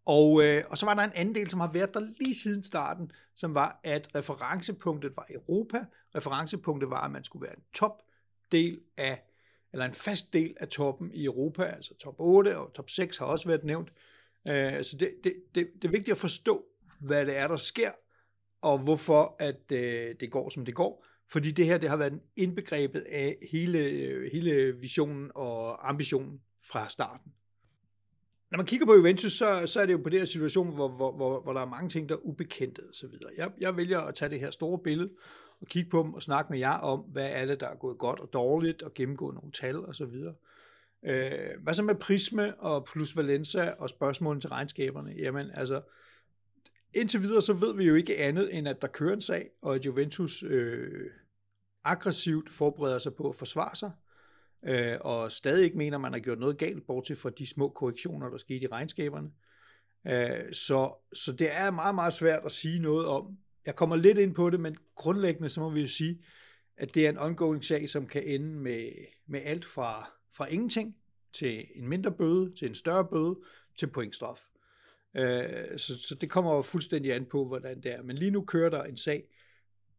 Og, 0.06 0.44
øh, 0.46 0.64
og 0.70 0.78
så 0.78 0.86
var 0.86 0.94
der 0.94 1.04
en 1.04 1.12
anden 1.16 1.36
del, 1.36 1.50
som 1.50 1.60
har 1.60 1.72
været 1.72 1.94
der 1.94 2.00
lige 2.20 2.36
siden 2.36 2.64
starten, 2.64 3.12
som 3.36 3.56
var, 3.56 3.80
at 3.84 4.16
referencepunktet 4.16 5.18
var 5.18 5.28
Europa. 5.30 5.86
Referencepunktet 6.16 6.90
var, 6.90 7.02
at 7.02 7.12
man 7.12 7.24
skulle 7.24 7.44
være 7.44 7.58
en 7.58 7.64
top 7.74 8.02
del 8.52 8.80
af, 8.98 9.24
eller 9.74 9.86
en 9.86 9.94
fast 9.94 10.34
del 10.34 10.56
af 10.60 10.68
toppen 10.68 11.12
i 11.14 11.26
Europa, 11.26 11.64
altså 11.64 11.96
top 11.96 12.16
8 12.18 12.58
og 12.58 12.74
top 12.74 12.90
6 12.90 13.18
har 13.18 13.26
også 13.26 13.48
været 13.48 13.64
nævnt. 13.64 13.90
Øh, 14.50 14.84
så 14.84 14.98
det, 15.00 15.14
det, 15.24 15.34
det, 15.56 15.70
det 15.82 15.88
er 15.88 15.92
vigtigt 15.92 16.12
at 16.12 16.18
forstå, 16.18 16.66
hvad 17.00 17.26
det 17.26 17.38
er, 17.38 17.48
der 17.48 17.58
sker, 17.58 17.92
og 18.62 18.80
hvorfor 18.80 19.36
at 19.40 19.72
øh, 19.72 20.16
det 20.20 20.32
går, 20.32 20.50
som 20.50 20.66
det 20.66 20.76
går. 20.76 21.06
Fordi 21.32 21.52
det 21.52 21.66
her, 21.66 21.78
det 21.78 21.90
har 21.90 21.98
været 21.98 22.20
indbegrebet 22.36 23.00
af 23.00 23.38
hele, 23.52 23.80
øh, 23.80 24.32
hele 24.32 24.82
visionen 24.82 25.32
og 25.36 25.90
ambitionen 25.90 26.42
fra 26.64 26.90
starten 26.90 27.32
når 28.52 28.58
man 28.58 28.66
kigger 28.66 28.86
på 28.86 28.96
Juventus, 28.96 29.34
så, 29.34 29.64
så 29.66 29.82
er 29.82 29.86
det 29.86 29.94
jo 29.94 29.98
på 29.98 30.10
det 30.10 30.20
her 30.20 30.26
situation, 30.26 30.76
hvor, 30.76 30.88
hvor, 30.88 31.12
hvor, 31.12 31.42
hvor 31.42 31.54
der 31.54 31.62
er 31.62 31.66
mange 31.66 31.90
ting, 31.90 32.10
der 32.10 32.16
er 32.16 32.20
ubekendte 32.20 32.80
og 32.80 32.96
så 32.96 33.08
videre. 33.08 33.30
Jeg, 33.38 33.52
jeg 33.62 33.78
vælger 33.78 34.00
at 34.00 34.16
tage 34.16 34.30
det 34.30 34.40
her 34.40 34.52
store 34.52 34.80
billede 34.80 35.10
og 35.62 35.68
kigge 35.68 35.90
på 35.90 36.04
dem 36.04 36.14
og 36.14 36.22
snakke 36.22 36.52
med 36.52 36.60
jer 36.60 36.78
om, 36.78 37.00
hvad 37.00 37.30
er 37.32 37.46
det, 37.46 37.60
der 37.60 37.68
er 37.68 37.76
gået 37.76 37.98
godt 37.98 38.20
og 38.20 38.34
dårligt, 38.34 38.82
og 38.82 38.94
gennemgå 38.94 39.32
nogle 39.32 39.52
tal 39.52 39.86
og 39.86 39.96
så 39.96 40.06
videre. 40.06 40.34
Øh, 41.06 41.64
hvad 41.64 41.74
så 41.74 41.84
med 41.84 41.96
Prisme 41.96 42.60
og 42.60 42.86
plus 42.86 43.18
Valenza 43.18 43.74
og 43.78 43.90
spørgsmålene 43.90 44.42
til 44.42 44.50
regnskaberne? 44.50 45.14
Jamen 45.18 45.52
altså, 45.54 45.82
indtil 46.94 47.22
videre 47.22 47.42
så 47.42 47.54
ved 47.54 47.76
vi 47.76 47.86
jo 47.86 47.96
ikke 47.96 48.18
andet, 48.18 48.58
end 48.58 48.68
at 48.68 48.82
der 48.82 48.88
kører 48.88 49.14
en 49.14 49.22
sag, 49.22 49.50
og 49.62 49.76
at 49.76 49.86
Juventus 49.86 50.44
øh, 50.44 51.12
aggressivt 51.84 52.50
forbereder 52.50 53.00
sig 53.00 53.14
på 53.14 53.30
at 53.30 53.36
forsvare 53.36 53.76
sig 53.76 53.92
øh, 54.64 54.98
og 55.02 55.32
stadig 55.32 55.64
ikke 55.64 55.78
mener, 55.78 55.98
at 55.98 56.02
man 56.02 56.14
har 56.14 56.20
gjort 56.20 56.40
noget 56.40 56.58
galt, 56.58 56.88
bortset 56.88 57.18
fra 57.18 57.30
de 57.30 57.48
små 57.48 57.70
korrektioner, 57.70 58.30
der 58.30 58.38
skete 58.38 58.64
i 58.64 58.68
regnskaberne. 58.68 59.32
Øh, 60.08 60.54
så, 60.54 60.94
så 61.14 61.32
det 61.32 61.58
er 61.58 61.72
meget, 61.72 61.96
meget 61.96 62.14
svært 62.14 62.46
at 62.46 62.52
sige 62.52 62.80
noget 62.80 63.06
om. 63.06 63.38
Jeg 63.66 63.76
kommer 63.76 63.96
lidt 63.96 64.18
ind 64.18 64.36
på 64.36 64.50
det, 64.50 64.60
men 64.60 64.76
grundlæggende 64.96 65.50
så 65.50 65.60
må 65.62 65.70
vi 65.70 65.82
jo 65.82 65.88
sige, 65.88 66.22
at 66.78 66.96
det 66.96 67.06
er 67.06 67.10
en 67.10 67.18
ongoing 67.18 67.66
sag, 67.66 67.90
som 67.90 68.08
kan 68.08 68.24
ende 68.26 68.48
med, 68.48 68.90
med 69.28 69.42
alt 69.44 69.66
fra, 69.66 70.12
fra 70.34 70.46
ingenting 70.46 70.96
til 71.34 71.66
en 71.76 71.88
mindre 71.88 72.12
bøde, 72.12 72.56
til 72.56 72.68
en 72.68 72.76
større 72.76 73.06
bøde, 73.06 73.36
til 73.80 73.88
pointstraf. 73.88 74.40
Øh, 75.18 75.78
så, 75.78 76.02
så 76.02 76.16
det 76.22 76.30
kommer 76.30 76.56
jo 76.56 76.62
fuldstændig 76.62 77.14
an 77.14 77.26
på, 77.26 77.46
hvordan 77.46 77.82
det 77.82 77.94
er. 77.94 78.02
Men 78.02 78.18
lige 78.18 78.32
nu 78.32 78.42
kører 78.42 78.70
der 78.70 78.84
en 78.84 78.98
sag, 78.98 79.24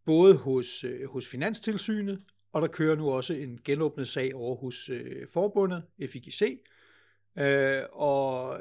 både 0.07 0.35
hos, 0.37 0.85
øh, 0.85 1.09
hos 1.09 1.27
Finanstilsynet, 1.27 2.23
og 2.53 2.63
der 2.63 2.69
kører 2.69 2.97
nu 2.97 3.11
også 3.11 3.35
en 3.35 3.61
genåbnet 3.65 4.09
sag 4.09 4.35
over 4.35 4.57
hos 4.57 4.89
øh, 4.89 5.27
forbundet, 5.33 5.83
FIGC, 5.99 6.63
øh, 7.39 7.83
og 7.93 8.59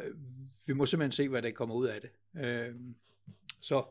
vi 0.68 0.74
må 0.74 0.86
simpelthen 0.86 1.12
se, 1.12 1.29
hvad 1.29 1.41
der 1.41 1.51
kommer 1.51 1.75
ud 1.75 1.88
af 1.88 2.01
det. 2.01 2.10
Øh, 2.46 2.75
så, 3.62 3.84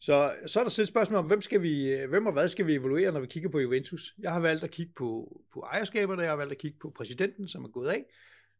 så, 0.00 0.32
så 0.46 0.60
er 0.60 0.64
der 0.64 0.80
et 0.80 0.88
spørgsmål 0.88 1.18
om, 1.18 1.26
hvem, 1.26 1.40
skal 1.40 1.62
vi, 1.62 1.94
øh, 1.94 2.08
hvem 2.08 2.26
og 2.26 2.32
hvad 2.32 2.48
skal 2.48 2.66
vi 2.66 2.74
evaluere, 2.74 3.12
når 3.12 3.20
vi 3.20 3.26
kigger 3.26 3.48
på 3.48 3.58
Juventus? 3.58 4.14
Jeg 4.18 4.32
har 4.32 4.40
valgt 4.40 4.64
at 4.64 4.70
kigge 4.70 4.92
på, 4.96 5.40
på 5.52 5.60
ejerskaberne, 5.60 6.22
jeg 6.22 6.30
har 6.30 6.36
valgt 6.36 6.52
at 6.52 6.58
kigge 6.58 6.78
på 6.78 6.90
præsidenten, 6.96 7.48
som 7.48 7.64
er 7.64 7.68
gået 7.68 7.88
af, 7.88 8.04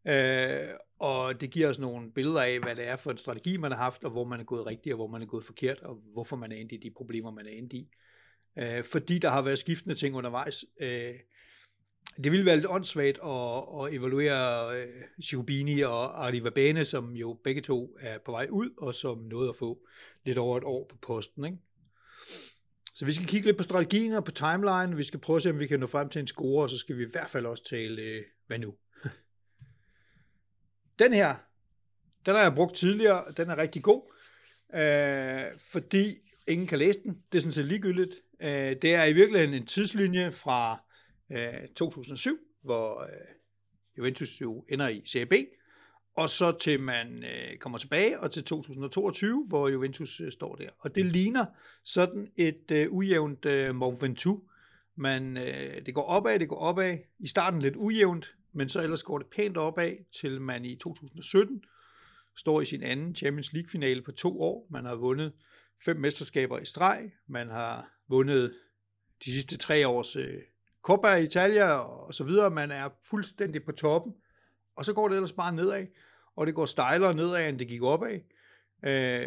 Øh, 0.07 0.75
og 1.03 1.41
det 1.41 1.51
giver 1.51 1.69
os 1.69 1.79
nogle 1.79 2.13
billeder 2.13 2.41
af, 2.41 2.61
hvad 2.61 2.77
det 2.77 2.89
er 2.89 2.97
for 2.97 3.11
en 3.11 3.19
strategi, 3.19 3.57
man 3.57 3.73
har 3.73 3.79
haft, 3.79 4.05
og 4.05 4.11
hvor 4.11 4.25
man 4.25 4.41
er 4.41 4.45
gået 4.45 4.67
rigtigt, 4.67 4.93
og 4.93 4.97
hvor 4.97 5.07
man 5.07 5.23
er 5.23 5.27
gået 5.27 5.45
forkert, 5.45 5.81
og 5.81 5.99
hvorfor 6.13 6.37
man 6.37 6.53
er 6.53 6.57
endt 6.57 6.73
i 6.73 6.77
de 6.77 6.91
problemer, 6.97 7.31
man 7.31 7.47
er 7.47 7.51
endt 7.51 7.73
i 7.73 7.89
øh, 8.59 8.85
fordi 8.85 9.19
der 9.19 9.31
har 9.31 9.43
været 9.43 9.59
skiftende 9.59 9.95
ting 9.95 10.17
undervejs. 10.17 10.65
Øh, 10.81 11.15
det 12.25 12.33
ville 12.33 12.47
være 12.47 12.57
lidt 12.57 12.67
åndssvagt 12.71 13.19
at, 13.25 13.65
at 13.81 13.95
evaluere 13.95 14.77
øh, 14.79 14.87
Chirubini 15.23 15.81
og 15.81 16.27
Arrivabene, 16.27 16.85
som 16.85 17.17
jo 17.17 17.39
begge 17.45 17.61
to 17.61 17.97
er 18.01 18.19
på 18.19 18.33
vej 18.33 18.49
ud, 18.51 18.71
og 18.79 18.95
som 18.95 19.19
nåede 19.19 19.49
at 19.49 19.57
få 19.57 19.79
lidt 20.25 20.39
over 20.39 20.59
et 20.59 20.65
år 20.65 20.87
på 20.91 20.97
posten. 21.03 21.45
Ikke? 21.45 21.59
Så 22.95 23.05
vi 23.05 23.13
skal 23.13 23.27
kigge 23.27 23.47
lidt 23.47 23.57
på 23.57 23.63
strategien 23.63 24.13
og 24.13 24.25
på 24.25 24.31
timeline. 24.31 24.97
Vi 24.97 25.05
skal 25.05 25.21
prøve 25.21 25.37
at 25.37 25.43
se, 25.43 25.51
om 25.51 25.59
vi 25.59 25.67
kan 25.67 25.81
nå 25.81 25.87
frem 25.87 26.09
til 26.09 26.21
en 26.21 26.27
score, 26.27 26.63
og 26.63 26.71
så 26.71 26.79
skal 26.79 26.97
vi 26.97 27.03
i 27.03 27.11
hvert 27.13 27.31
fald 27.31 27.47
også 27.47 27.65
tale, 27.65 28.03
øh, 28.03 28.23
hvad 28.47 28.59
nu? 28.59 28.75
Den 31.03 31.13
her, 31.13 31.35
den 32.27 32.35
har 32.35 32.43
jeg 32.43 32.55
brugt 32.55 32.75
tidligere, 32.75 33.25
og 33.25 33.37
den 33.37 33.51
er 33.51 33.57
rigtig 33.57 33.83
god, 33.83 34.03
øh, 34.75 35.61
fordi 35.73 36.19
ingen 36.49 36.67
kan 36.67 36.79
læse 36.79 36.99
den. 37.03 37.19
Det 37.33 37.39
er 37.39 37.43
sådan 37.43 37.53
set 37.53 37.65
ligegyldigt. 37.65 38.15
Øh, 38.43 38.77
det 38.83 38.95
er 38.95 39.05
i 39.05 39.13
virkeligheden 39.13 39.55
en 39.55 39.67
tidslinje 39.67 40.33
fra 40.33 40.83
øh, 41.33 41.69
2007, 41.77 42.39
hvor 42.63 43.03
øh, 43.03 43.09
Juventus 43.99 44.41
jo 44.41 44.65
ender 44.69 44.89
i 44.89 45.03
Serie 45.07 45.27
B, 45.27 45.33
og 46.17 46.31
så 46.31 46.53
til 46.53 46.81
man 46.81 47.25
øh, 47.25 47.57
kommer 47.57 47.79
tilbage, 47.79 48.21
og 48.21 48.31
til 48.31 48.45
2022, 48.45 49.45
hvor 49.49 49.69
Juventus 49.69 50.21
øh, 50.21 50.33
står 50.33 50.55
der. 50.55 50.69
Og 50.79 50.95
det 50.95 51.05
ligner 51.05 51.45
sådan 51.85 52.29
et 52.37 52.71
øh, 52.73 52.93
ujævnt 52.93 53.45
øh, 53.45 53.75
Mont 53.75 54.03
Ventoux. 54.03 54.43
Man, 54.97 55.37
øh, 55.37 55.87
det 55.87 55.95
går 55.95 56.03
opad, 56.03 56.39
det 56.39 56.49
går 56.49 56.59
opad. 56.59 56.99
I 57.19 57.27
starten 57.27 57.61
lidt 57.61 57.77
ujævnt, 57.77 58.35
men 58.53 58.69
så 58.69 58.83
ellers 58.83 59.03
går 59.03 59.19
det 59.19 59.27
pænt 59.27 59.57
opad, 59.57 59.97
til 60.21 60.41
man 60.41 60.65
i 60.65 60.77
2017 60.77 61.65
står 62.37 62.61
i 62.61 62.65
sin 62.65 62.83
anden 62.83 63.15
Champions 63.15 63.53
League-finale 63.53 64.03
på 64.03 64.13
to 64.13 64.41
år. 64.41 64.67
Man 64.71 64.85
har 64.85 64.95
vundet 64.95 65.33
fem 65.85 65.97
mesterskaber 65.97 66.59
i 66.59 66.65
streg. 66.65 67.13
Man 67.27 67.49
har 67.49 67.91
vundet 68.09 68.55
de 69.25 69.33
sidste 69.33 69.57
tre 69.57 69.89
års 69.89 70.17
øh, 70.17 70.39
Coppa 70.83 71.15
Italia 71.15 71.73
og 71.79 72.15
så 72.15 72.25
videre. 72.25 72.51
Man 72.51 72.71
er 72.71 72.89
fuldstændig 73.11 73.65
på 73.65 73.73
toppen. 73.73 74.15
Og 74.77 74.85
så 74.85 74.93
går 74.93 75.09
det 75.09 75.15
ellers 75.15 75.33
bare 75.33 75.55
nedad, 75.55 75.87
og 76.37 76.47
det 76.47 76.55
går 76.55 76.67
stejlere 76.67 77.15
nedad, 77.15 77.49
end 77.49 77.59
det 77.59 77.69
gik 77.69 77.83
opad. 77.83 78.21
Øh, 78.85 79.27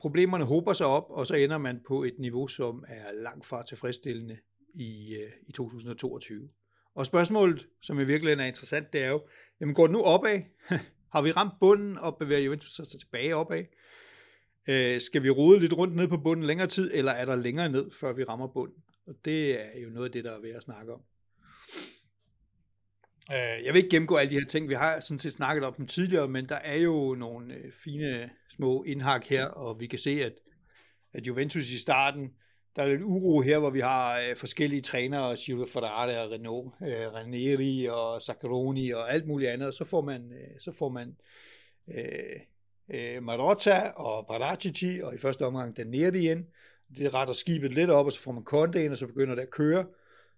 problemerne 0.00 0.44
hober 0.44 0.72
sig 0.72 0.86
op, 0.86 1.06
og 1.08 1.26
så 1.26 1.34
ender 1.34 1.58
man 1.58 1.80
på 1.86 2.02
et 2.02 2.14
niveau, 2.18 2.46
som 2.48 2.84
er 2.88 3.12
langt 3.12 3.46
fra 3.46 3.62
tilfredsstillende 3.62 4.38
i, 4.74 5.14
øh, 5.14 5.30
i 5.46 5.52
2022. 5.52 6.48
Og 6.96 7.06
spørgsmålet, 7.06 7.68
som 7.82 8.00
i 8.00 8.04
virkeligheden 8.04 8.40
er 8.40 8.46
interessant, 8.48 8.92
det 8.92 9.02
er 9.02 9.08
jo, 9.08 9.22
jamen 9.60 9.74
går 9.74 9.86
det 9.86 9.92
nu 9.92 10.02
opad? 10.02 10.40
Har 11.12 11.22
vi 11.22 11.32
ramt 11.32 11.54
bunden 11.60 11.98
og 11.98 12.16
bevæger 12.18 12.44
Juventus 12.44 12.70
sig 12.70 13.00
tilbage 13.00 13.36
opad? 13.36 13.64
Øh, 14.68 15.00
skal 15.00 15.22
vi 15.22 15.30
rode 15.30 15.60
lidt 15.60 15.72
rundt 15.72 15.96
ned 15.96 16.08
på 16.08 16.16
bunden 16.16 16.46
længere 16.46 16.68
tid, 16.68 16.90
eller 16.94 17.12
er 17.12 17.24
der 17.24 17.36
længere 17.36 17.68
ned, 17.68 17.90
før 18.00 18.12
vi 18.12 18.24
rammer 18.24 18.46
bunden? 18.46 18.82
Og 19.06 19.14
det 19.24 19.60
er 19.60 19.80
jo 19.80 19.90
noget 19.90 20.06
af 20.06 20.12
det, 20.12 20.24
der 20.24 20.32
er 20.32 20.40
ved 20.40 20.50
at 20.50 20.62
snakke 20.62 20.92
om. 20.92 21.00
Øh, 23.32 23.64
jeg 23.64 23.74
vil 23.74 23.76
ikke 23.76 23.90
gennemgå 23.90 24.16
alle 24.16 24.30
de 24.30 24.38
her 24.38 24.46
ting, 24.46 24.68
vi 24.68 24.74
har 24.74 25.00
sådan 25.00 25.18
set 25.18 25.32
snakket 25.32 25.64
om 25.64 25.74
dem 25.74 25.86
tidligere, 25.86 26.28
men 26.28 26.48
der 26.48 26.56
er 26.56 26.76
jo 26.76 27.14
nogle 27.14 27.54
øh, 27.54 27.72
fine 27.84 28.30
små 28.50 28.82
indhak 28.82 29.24
her, 29.24 29.46
og 29.46 29.80
vi 29.80 29.86
kan 29.86 29.98
se, 29.98 30.10
at, 30.10 30.32
at 31.14 31.26
Juventus 31.26 31.70
i 31.70 31.78
starten, 31.78 32.30
der 32.76 32.82
er 32.82 32.86
lidt 32.86 33.02
uro 33.02 33.40
her, 33.40 33.58
hvor 33.58 33.70
vi 33.70 33.80
har 33.80 34.20
øh, 34.20 34.36
forskellige 34.36 34.82
trænere, 34.82 35.36
Gilles 35.36 35.72
Ferrari 35.72 36.16
og 36.16 36.30
Renault, 36.30 36.74
øh, 36.82 37.14
Ranieri 37.14 37.86
og 37.86 38.22
Zaccaroni 38.22 38.90
og 38.90 39.12
alt 39.12 39.26
muligt 39.26 39.50
andet, 39.50 39.68
og 39.68 39.74
så 39.74 39.84
får 39.84 40.00
man, 40.00 40.32
øh, 40.32 40.60
så 40.60 40.72
får 40.72 40.88
man 40.88 41.16
øh, 41.94 42.40
øh, 42.90 43.22
Marotta 43.22 43.92
og 43.96 44.26
Paratici, 44.26 45.00
og 45.02 45.14
i 45.14 45.18
første 45.18 45.46
omgang 45.46 45.76
Daneri 45.76 46.06
ind. 46.06 46.16
igen. 46.16 46.46
Det 46.98 47.14
retter 47.14 47.34
skibet 47.34 47.72
lidt 47.72 47.90
op, 47.90 48.06
og 48.06 48.12
så 48.12 48.20
får 48.20 48.32
man 48.32 48.44
Conte 48.44 48.84
ind, 48.84 48.92
og 48.92 48.98
så 48.98 49.06
begynder 49.06 49.34
det 49.34 49.42
at 49.42 49.50
køre. 49.50 49.86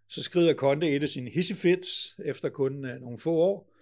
Så 0.09 0.23
skrider 0.23 0.55
Conte 0.55 0.91
et 0.91 1.03
af 1.03 1.09
sine 1.09 1.31
hissefits 1.31 2.17
efter 2.25 2.49
kun 2.49 2.85
øh, 2.85 3.01
nogle 3.01 3.19
få 3.19 3.33
år. 3.33 3.75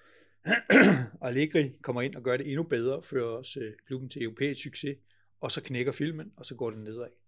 og 1.21 1.29
Allegri 1.29 1.73
kommer 1.83 2.03
ind 2.03 2.15
og 2.15 2.23
gør 2.23 2.37
det 2.37 2.47
endnu 2.47 2.63
bedre, 2.63 3.03
fører 3.03 3.39
os 3.39 3.57
øh, 3.57 3.73
klubben 3.87 4.09
til 4.09 4.23
europæisk 4.23 4.63
succes, 4.63 4.97
og 5.41 5.51
så 5.51 5.61
knækker 5.63 5.93
filmen, 5.93 6.33
og 6.37 6.47
så 6.47 6.55
går 6.55 6.71
det 6.71 6.79
nedad. 6.79 7.26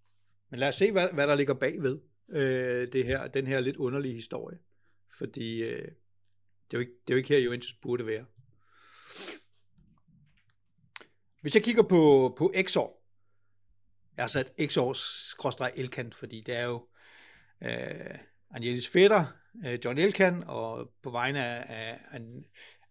Men 0.50 0.60
lad 0.60 0.68
os 0.68 0.74
se, 0.74 0.92
hvad, 0.92 1.08
hvad 1.12 1.26
der 1.26 1.34
ligger 1.34 1.54
bagved 1.54 1.98
øh, 2.28 2.92
det 2.92 3.04
her, 3.04 3.28
den 3.28 3.46
her 3.46 3.60
lidt 3.60 3.76
underlige 3.76 4.14
historie. 4.14 4.58
Fordi 5.18 5.62
øh, 5.62 5.88
det, 6.70 6.76
er 6.76 6.78
jo 6.78 6.80
ikke, 6.80 6.92
det 7.06 7.12
er 7.12 7.14
jo 7.14 7.16
ikke 7.16 7.28
her, 7.28 7.38
Juventus 7.38 7.74
burde 7.74 8.06
være. 8.06 8.24
Hvis 11.40 11.54
jeg 11.54 11.62
kigger 11.62 11.82
på, 11.82 12.34
på 12.38 12.52
Xor, 12.68 12.98
jeg 14.16 14.22
har 14.22 14.28
sat 14.28 14.52
Exor-elkant, 14.58 16.14
fordi 16.14 16.40
det 16.40 16.56
er 16.56 16.64
jo 16.64 16.86
øh, 17.62 18.18
Angelis 18.50 18.88
fætter, 18.88 19.24
øh, 19.66 19.78
John 19.84 19.98
Elkan, 19.98 20.44
og 20.46 20.92
på 21.02 21.10
vegne 21.10 21.44
af, 21.44 21.98
af 22.10 22.20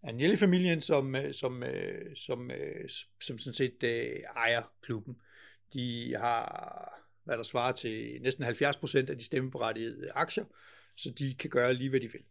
Agnelli-familien, 0.04 0.82
som, 0.82 1.16
øh, 1.16 1.34
som, 1.34 1.64
øh, 1.64 2.16
som, 2.16 2.52
øh, 2.52 2.90
som 3.22 3.40
sådan 3.40 3.54
set 3.54 3.84
øh, 3.84 4.20
ejer 4.36 4.72
klubben. 4.82 5.22
De 5.74 6.16
har, 6.20 7.07
hvad 7.28 7.38
der 7.38 7.44
svarer 7.44 7.72
til 7.72 8.18
næsten 8.22 8.44
70 8.44 8.78
procent 8.78 9.10
af 9.10 9.18
de 9.18 9.24
stemmeberettigede 9.24 10.12
aktier, 10.16 10.46
så 10.96 11.12
de 11.20 11.36
kan 11.36 11.50
gøre 11.50 11.74
lige, 11.74 11.90
hvad 11.90 12.00
de 12.00 12.12
vil. 12.12 12.22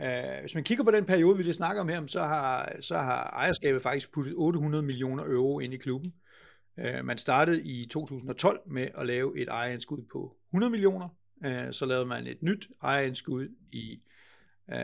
Øh, 0.00 0.40
hvis 0.40 0.54
man 0.54 0.64
kigger 0.64 0.84
på 0.84 0.90
den 0.90 1.04
periode, 1.04 1.36
vi 1.36 1.42
lige 1.42 1.54
snakker 1.54 1.82
om 1.82 1.88
her, 1.88 2.06
så 2.06 2.20
har, 2.20 2.76
så 2.80 2.96
har 2.98 3.30
ejerskabet 3.30 3.82
faktisk 3.82 4.12
puttet 4.12 4.34
800 4.36 4.82
millioner 4.82 5.24
euro 5.24 5.58
ind 5.58 5.74
i 5.74 5.76
klubben. 5.76 6.14
Øh, 6.78 7.04
man 7.04 7.18
startede 7.18 7.64
i 7.64 7.86
2012 7.86 8.60
med 8.66 8.88
at 8.98 9.06
lave 9.06 9.38
et 9.38 9.48
ejerindskud 9.48 10.02
på 10.12 10.36
100 10.50 10.70
millioner, 10.70 11.08
Øh, 11.44 11.72
så 11.72 11.86
lavede 11.86 12.06
man 12.06 12.26
et 12.26 12.42
nyt 12.42 12.68
ejerindskud 12.82 13.48
i, 13.72 14.00
øh, 14.70 14.78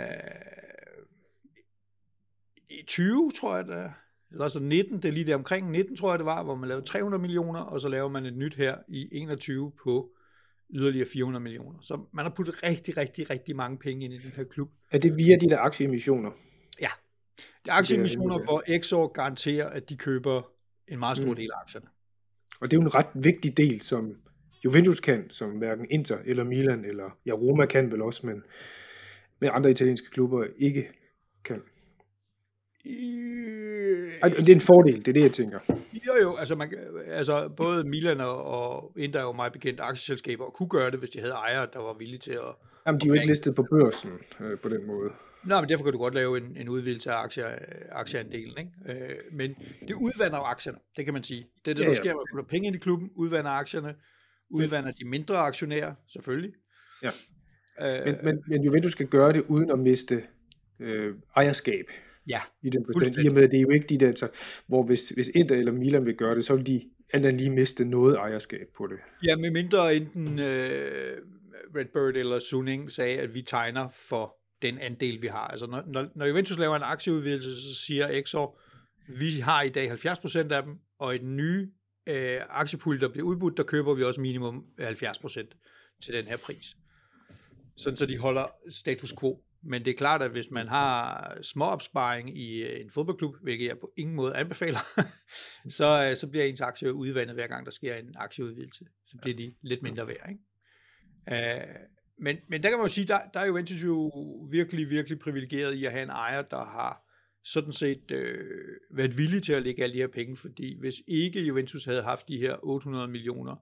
i 2.68 2.82
20, 2.86 3.32
tror 3.40 3.56
jeg 3.56 3.66
det 3.66 3.92
eller 4.32 4.48
så 4.48 4.60
19, 4.60 4.96
det 4.96 5.08
er 5.08 5.12
lige 5.12 5.26
der 5.26 5.34
omkring 5.34 5.70
19, 5.70 5.96
tror 5.96 6.12
jeg 6.12 6.18
det 6.18 6.26
var, 6.26 6.42
hvor 6.42 6.54
man 6.54 6.68
lavede 6.68 6.86
300 6.86 7.20
millioner, 7.20 7.60
og 7.60 7.80
så 7.80 7.88
laver 7.88 8.08
man 8.08 8.26
et 8.26 8.36
nyt 8.36 8.54
her 8.54 8.76
i 8.88 9.08
21 9.12 9.72
på 9.84 10.10
yderligere 10.74 11.08
400 11.12 11.42
millioner. 11.42 11.78
Så 11.82 12.00
man 12.12 12.24
har 12.24 12.32
puttet 12.36 12.62
rigtig, 12.62 12.96
rigtig, 12.96 13.30
rigtig 13.30 13.56
mange 13.56 13.78
penge 13.78 14.04
ind 14.04 14.14
i 14.14 14.18
den 14.18 14.32
her 14.36 14.44
klub. 14.44 14.70
Er 14.90 14.98
det 14.98 15.16
via 15.16 15.36
de 15.36 15.50
der 15.50 15.58
aktieemissioner? 15.58 16.30
Ja. 16.80 16.88
De 17.66 17.72
aktieemissioner 17.72 18.38
for 18.44 18.62
Exor 18.66 19.06
garanterer, 19.06 19.68
at 19.68 19.88
de 19.88 19.96
køber 19.96 20.42
en 20.88 20.98
meget 20.98 21.16
stor 21.16 21.26
mm. 21.26 21.34
del 21.34 21.50
af 21.54 21.60
aktierne. 21.60 21.86
Og 22.60 22.70
det 22.70 22.76
er 22.76 22.80
jo 22.80 22.86
en 22.86 22.94
ret 22.94 23.08
vigtig 23.14 23.56
del, 23.56 23.80
som 23.80 24.16
Juventus 24.64 25.00
kan, 25.00 25.30
som 25.30 25.50
hverken 25.50 25.86
Inter 25.90 26.18
eller 26.24 26.44
Milan, 26.44 26.84
eller 26.84 27.18
ja, 27.26 27.32
Roma 27.32 27.66
kan 27.66 27.92
vel 27.92 28.02
også, 28.02 28.26
men 28.26 28.42
med 29.40 29.48
andre 29.52 29.70
italienske 29.70 30.10
klubber 30.10 30.46
ikke 30.58 30.88
kan. 31.44 31.62
Øh, 32.86 34.36
det 34.36 34.48
er 34.48 34.54
en 34.54 34.60
fordel, 34.60 34.96
det 34.98 35.08
er 35.08 35.12
det, 35.12 35.20
jeg 35.20 35.32
tænker. 35.32 35.58
Jo, 35.92 36.12
jo, 36.22 36.36
altså, 36.36 36.54
man, 36.54 36.72
altså 37.06 37.48
både 37.56 37.84
Milan 37.84 38.20
og, 38.20 38.44
og 38.44 38.92
Inter 38.96 39.20
er 39.20 39.24
jo 39.24 39.32
meget 39.32 39.52
bekendte 39.52 39.82
aktieselskaber, 39.82 40.44
og 40.44 40.52
kunne 40.52 40.68
gøre 40.68 40.90
det, 40.90 40.98
hvis 40.98 41.10
de 41.10 41.20
havde 41.20 41.32
ejere, 41.32 41.66
der 41.72 41.78
var 41.78 41.96
villige 41.98 42.18
til 42.18 42.32
at... 42.32 42.54
Jamen, 42.86 43.00
de 43.00 43.06
er 43.06 43.08
jo 43.08 43.14
ikke 43.14 43.26
listet 43.26 43.54
på 43.54 43.66
børsen 43.70 44.10
øh, 44.40 44.58
på 44.58 44.68
den 44.68 44.86
måde. 44.86 45.10
Nej, 45.44 45.60
men 45.60 45.68
derfor 45.68 45.84
kan 45.84 45.92
du 45.92 45.98
godt 45.98 46.14
lave 46.14 46.38
en, 46.38 46.56
en 46.56 46.68
udvidelse 46.68 47.10
af 47.10 47.16
aktier, 47.16 47.46
aktieandelen. 47.90 48.58
Ikke? 48.58 48.70
Øh, 48.88 49.16
men 49.32 49.54
det 49.88 49.94
udvander 49.94 50.38
jo 50.38 50.44
aktierne, 50.44 50.78
det 50.96 51.04
kan 51.04 51.14
man 51.14 51.22
sige. 51.22 51.46
Det 51.64 51.70
er 51.70 51.74
det, 51.74 51.76
der 51.76 51.82
ja, 51.82 51.88
ja. 51.88 51.94
sker, 51.94 52.14
man 52.14 52.24
putter 52.32 52.48
penge 52.48 52.66
ind 52.66 52.76
i 52.76 52.78
klubben, 52.78 53.10
udvander 53.16 53.50
aktierne, 53.50 53.94
udvander 54.50 54.92
de 54.92 55.04
mindre 55.08 55.36
aktionærer, 55.36 55.94
selvfølgelig. 56.12 56.52
Ja. 57.02 57.10
Øh, 57.80 58.06
men, 58.06 58.16
men, 58.24 58.42
men 58.48 58.62
Juventus 58.64 58.92
skal 58.92 59.06
gøre 59.06 59.32
det 59.32 59.44
uden 59.48 59.70
at 59.70 59.78
miste 59.78 60.22
øh, 60.80 61.14
ejerskab. 61.36 61.84
Ja, 62.28 62.40
i 62.62 62.70
den 62.70 62.86
forstand, 62.86 63.24
i 63.24 63.28
og 63.28 63.34
med, 63.34 63.42
at 63.42 63.50
det 63.50 63.56
er 63.56 63.60
jo 63.60 63.70
ikke 63.70 63.86
de 63.86 63.98
der, 63.98 64.14
så, 64.14 64.28
hvor 64.66 64.82
hvis, 64.82 65.08
hvis 65.08 65.30
Inter 65.34 65.56
eller 65.56 65.72
Milan 65.72 66.06
vil 66.06 66.14
gøre 66.14 66.34
det, 66.34 66.44
så 66.44 66.56
vil 66.56 66.66
de 66.66 66.82
alt 67.12 67.26
andet 67.26 67.40
lige 67.40 67.50
miste 67.50 67.84
noget 67.84 68.16
ejerskab 68.16 68.66
på 68.76 68.86
det. 68.86 68.96
Ja, 69.24 69.36
med 69.36 69.50
mindre 69.50 69.96
enten 69.96 70.38
øh, 70.38 71.18
Redbird 71.76 72.16
eller 72.16 72.38
Suning 72.38 72.92
sagde, 72.92 73.18
at 73.20 73.34
vi 73.34 73.42
tegner 73.42 73.88
for 73.88 74.36
den 74.62 74.78
andel, 74.78 75.22
vi 75.22 75.26
har. 75.26 75.48
Altså 75.48 75.66
når, 75.66 75.82
når, 75.86 76.08
når 76.14 76.26
Juventus 76.26 76.58
laver 76.58 76.76
en 76.76 76.82
aktieudvidelse, 76.82 77.54
så 77.54 77.74
siger 77.74 78.08
Exor, 78.08 78.60
vi 79.18 79.40
har 79.40 79.62
i 79.62 79.68
dag 79.68 79.92
70% 79.92 80.38
af 80.38 80.62
dem, 80.62 80.78
og 80.98 81.14
et 81.14 81.22
nye 81.22 81.70
øh, 82.08 82.40
aktiepulje, 82.48 83.00
der 83.00 83.08
bliver 83.08 83.26
udbudt, 83.26 83.56
der 83.56 83.62
køber 83.62 83.94
vi 83.94 84.02
også 84.02 84.20
minimum 84.20 84.64
70% 84.80 85.32
til 86.02 86.14
den 86.14 86.24
her 86.28 86.36
pris. 86.46 86.76
Sådan 87.76 87.96
så 87.96 88.06
de 88.06 88.18
holder 88.18 88.46
status 88.70 89.14
quo. 89.20 89.42
Men 89.62 89.84
det 89.84 89.90
er 89.90 89.96
klart, 89.96 90.22
at 90.22 90.30
hvis 90.30 90.50
man 90.50 90.68
har 90.68 91.38
småopsparing 91.42 92.38
i 92.38 92.62
øh, 92.62 92.80
en 92.80 92.90
fodboldklub, 92.90 93.34
hvilket 93.42 93.66
jeg 93.66 93.78
på 93.78 93.92
ingen 93.96 94.16
måde 94.16 94.36
anbefaler, 94.36 94.78
så, 95.78 96.06
øh, 96.10 96.16
så 96.16 96.28
bliver 96.28 96.44
ens 96.44 96.60
aktie 96.60 96.94
udvandet 96.94 97.34
hver 97.34 97.46
gang, 97.46 97.66
der 97.66 97.72
sker 97.72 97.94
en 97.94 98.14
aktieudvidelse. 98.16 98.84
Så 99.06 99.16
bliver 99.22 99.36
de 99.36 99.54
lidt 99.62 99.82
mindre 99.82 100.06
værd. 100.06 100.30
Ikke? 100.30 101.58
Øh, 101.58 101.74
men, 102.18 102.36
men 102.48 102.62
der 102.62 102.68
kan 102.68 102.78
man 102.78 102.84
jo 102.84 102.92
sige, 102.92 103.06
der, 103.06 103.18
der 103.34 103.40
er 103.40 103.46
jo 103.46 103.54
Ventus 103.54 103.84
jo 103.84 104.08
virkelig, 104.50 104.90
virkelig 104.90 105.18
privilegeret 105.18 105.74
i 105.74 105.84
at 105.84 105.92
have 105.92 106.02
en 106.02 106.10
ejer, 106.10 106.42
der 106.42 106.64
har 106.64 107.06
sådan 107.44 107.72
set 107.72 108.10
øh, 108.10 108.76
været 108.90 109.18
villig 109.18 109.42
til 109.42 109.52
at 109.52 109.62
lægge 109.62 109.82
alle 109.82 109.94
de 109.94 110.00
her 110.00 110.08
penge, 110.08 110.36
fordi 110.36 110.78
hvis 110.80 110.94
ikke 111.08 111.42
Juventus 111.42 111.84
havde 111.84 112.02
haft 112.02 112.28
de 112.28 112.38
her 112.38 112.56
800 112.62 113.08
millioner 113.08 113.56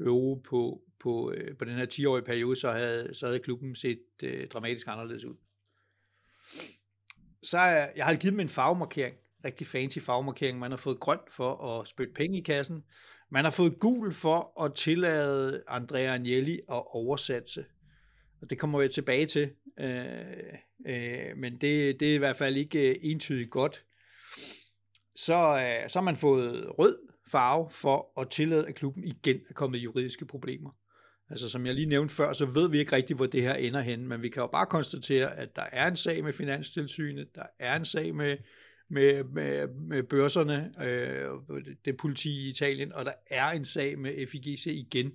euro 0.00 0.34
på, 0.34 0.82
på, 1.00 1.32
øh, 1.36 1.56
på 1.56 1.64
den 1.64 1.74
her 1.74 1.86
10-årige 1.86 2.24
periode, 2.24 2.56
så 2.56 2.72
havde, 2.72 3.14
så 3.14 3.26
havde 3.26 3.38
klubben 3.38 3.76
set 3.76 4.02
øh, 4.22 4.48
dramatisk 4.48 4.86
anderledes 4.88 5.24
ud. 5.24 5.36
Så 7.42 7.58
jeg, 7.58 7.92
jeg 7.96 8.04
har 8.06 8.14
givet 8.14 8.32
dem 8.32 8.40
en 8.40 8.48
farvemarkering, 8.48 9.16
rigtig 9.44 9.66
fancy 9.66 9.98
farvemarkering. 9.98 10.58
Man 10.58 10.70
har 10.70 10.78
fået 10.78 11.00
grønt 11.00 11.32
for 11.32 11.80
at 11.80 11.88
spytte 11.88 12.12
penge 12.12 12.38
i 12.38 12.42
kassen. 12.42 12.84
Man 13.30 13.44
har 13.44 13.50
fået 13.50 13.78
gul 13.80 14.12
for 14.12 14.64
at 14.64 14.74
tillade 14.74 15.62
Andrea 15.68 16.14
Agnelli 16.14 16.54
at 16.54 16.82
oversatse. 16.86 17.64
Og 18.42 18.50
det 18.50 18.58
kommer 18.58 18.80
jeg 18.80 18.90
tilbage 18.90 19.26
til. 19.26 19.50
Øh, 19.80 20.14
øh, 20.86 21.36
men 21.36 21.52
det, 21.52 22.00
det 22.00 22.10
er 22.10 22.14
i 22.14 22.18
hvert 22.18 22.36
fald 22.36 22.56
ikke 22.56 22.90
øh, 22.90 22.96
entydigt 23.02 23.50
godt. 23.50 23.84
Så, 25.16 25.34
øh, 25.34 25.90
så 25.90 25.98
har 25.98 26.04
man 26.04 26.16
fået 26.16 26.78
rød 26.78 27.07
farve 27.30 27.70
for 27.70 28.20
at 28.20 28.30
tillade, 28.30 28.68
at 28.68 28.74
klubben 28.74 29.04
igen 29.04 29.40
er 29.48 29.54
kommet 29.54 29.78
i 29.78 29.82
juridiske 29.82 30.26
problemer. 30.26 30.70
Altså 31.30 31.48
som 31.48 31.66
jeg 31.66 31.74
lige 31.74 31.86
nævnte 31.86 32.14
før, 32.14 32.32
så 32.32 32.46
ved 32.46 32.70
vi 32.70 32.78
ikke 32.78 32.96
rigtigt, 32.96 33.18
hvor 33.18 33.26
det 33.26 33.42
her 33.42 33.54
ender 33.54 33.80
hen, 33.80 34.08
men 34.08 34.22
vi 34.22 34.28
kan 34.28 34.40
jo 34.40 34.46
bare 34.46 34.66
konstatere, 34.66 35.38
at 35.38 35.56
der 35.56 35.64
er 35.72 35.88
en 35.88 35.96
sag 35.96 36.24
med 36.24 36.32
Finanstilsynet, 36.32 37.34
der 37.34 37.46
er 37.58 37.76
en 37.76 37.84
sag 37.84 38.14
med, 38.14 38.36
med, 38.90 39.24
med, 39.24 39.68
med 39.68 40.02
børserne, 40.02 40.72
øh, 40.82 41.64
det 41.84 41.96
politi 41.96 42.46
i 42.46 42.48
Italien, 42.48 42.92
og 42.92 43.04
der 43.04 43.12
er 43.30 43.50
en 43.50 43.64
sag 43.64 43.98
med 43.98 44.26
FIGC 44.26 44.66
igen. 44.66 45.12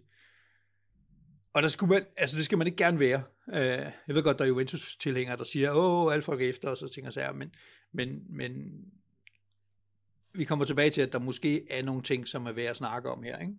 Og 1.53 1.61
der 1.61 1.67
skulle 1.67 1.89
man, 1.89 2.05
altså 2.17 2.37
det 2.37 2.45
skal 2.45 2.57
man 2.57 2.67
ikke 2.67 2.77
gerne 2.77 2.99
være. 2.99 3.23
Øh, 3.53 3.91
jeg 4.07 4.15
ved 4.15 4.23
godt, 4.23 4.39
der 4.39 4.43
er 4.43 4.49
Juventus-tilhængere, 4.49 5.37
der 5.37 5.43
siger, 5.43 5.71
åh, 5.71 6.13
alle 6.13 6.23
folk 6.23 6.41
er 6.41 6.49
efter, 6.49 6.69
og 6.69 6.77
så 6.77 7.01
og 7.05 7.13
sager, 7.13 7.33
men, 7.33 7.51
men, 7.93 8.23
men 8.29 8.51
vi 10.33 10.43
kommer 10.43 10.65
tilbage 10.65 10.89
til, 10.89 11.01
at 11.01 11.13
der 11.13 11.19
måske 11.19 11.71
er 11.71 11.83
nogle 11.83 12.01
ting, 12.01 12.27
som 12.27 12.45
er 12.45 12.51
værd 12.51 12.69
at 12.69 12.77
snakke 12.77 13.09
om 13.09 13.23
her, 13.23 13.37
ikke? 13.37 13.53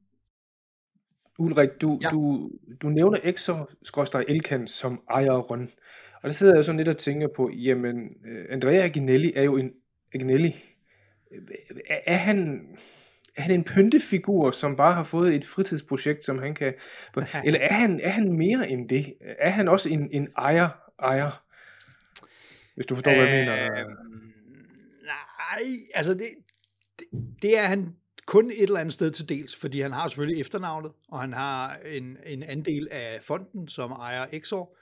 Ulrik, 1.39 1.69
du, 1.81 1.99
ja. 2.03 2.11
du, 2.11 2.51
du 2.83 2.89
nævner 2.89 3.19
Exor, 3.23 3.71
skråstrej 3.83 4.25
Elkan, 4.29 4.67
som 4.67 5.03
ejer 5.11 5.33
Ron. 5.33 5.71
Og 6.23 6.29
der 6.29 6.33
sidder 6.33 6.55
jeg 6.55 6.65
sådan 6.65 6.77
lidt 6.77 6.89
og 6.89 6.97
tænker 6.97 7.29
på, 7.37 7.51
jamen, 7.51 7.97
øh, 8.27 8.47
Andrea 8.51 8.85
Agnelli 8.85 9.33
er 9.37 9.43
jo 9.43 9.57
en, 9.57 9.71
Agnelli, 10.15 10.65
er 12.07 12.17
han, 12.17 12.67
er 13.37 13.43
han 13.43 13.51
en 13.51 13.65
pyntefigur, 13.65 14.51
som 14.51 14.77
bare 14.77 14.95
har 14.95 15.05
fået 15.05 15.35
et 15.35 15.45
fritidsprojekt, 15.45 16.25
som 16.25 16.39
han 16.39 16.55
kan... 16.55 16.75
Eller 17.45 17.61
er 17.61 17.73
han, 17.73 18.01
er 18.01 18.11
han 18.11 18.33
mere 18.33 18.71
end 18.71 18.89
det? 18.89 19.15
Er 19.21 19.51
han 19.51 19.69
også 19.69 19.89
en, 19.89 20.09
en 20.13 20.29
ejer, 20.39 20.69
ejer? 21.03 21.45
Hvis 22.75 22.87
du 22.87 22.95
forstår, 22.95 23.13
øh, 23.13 23.19
hvad 23.19 23.29
jeg 23.29 23.47
mener. 23.47 23.81
Øhm, 23.81 23.97
nej, 25.03 25.63
altså 25.95 26.15
det, 26.15 26.29
det, 26.99 27.07
det 27.43 27.59
er 27.59 27.67
han 27.67 27.97
kun 28.27 28.51
et 28.51 28.63
eller 28.63 28.81
andet 28.81 28.93
sted 28.93 29.11
til 29.11 29.29
dels, 29.29 29.57
fordi 29.57 29.81
han 29.81 29.93
har 29.93 30.09
selvfølgelig 30.09 30.41
efternavnet, 30.41 30.93
og 31.09 31.21
han 31.21 31.33
har 31.33 31.77
en, 31.77 32.17
en 32.27 32.43
andel 32.43 32.89
af 32.91 33.23
fonden, 33.23 33.69
som 33.69 33.93
ejer 33.93 34.27
Exor, 34.33 34.77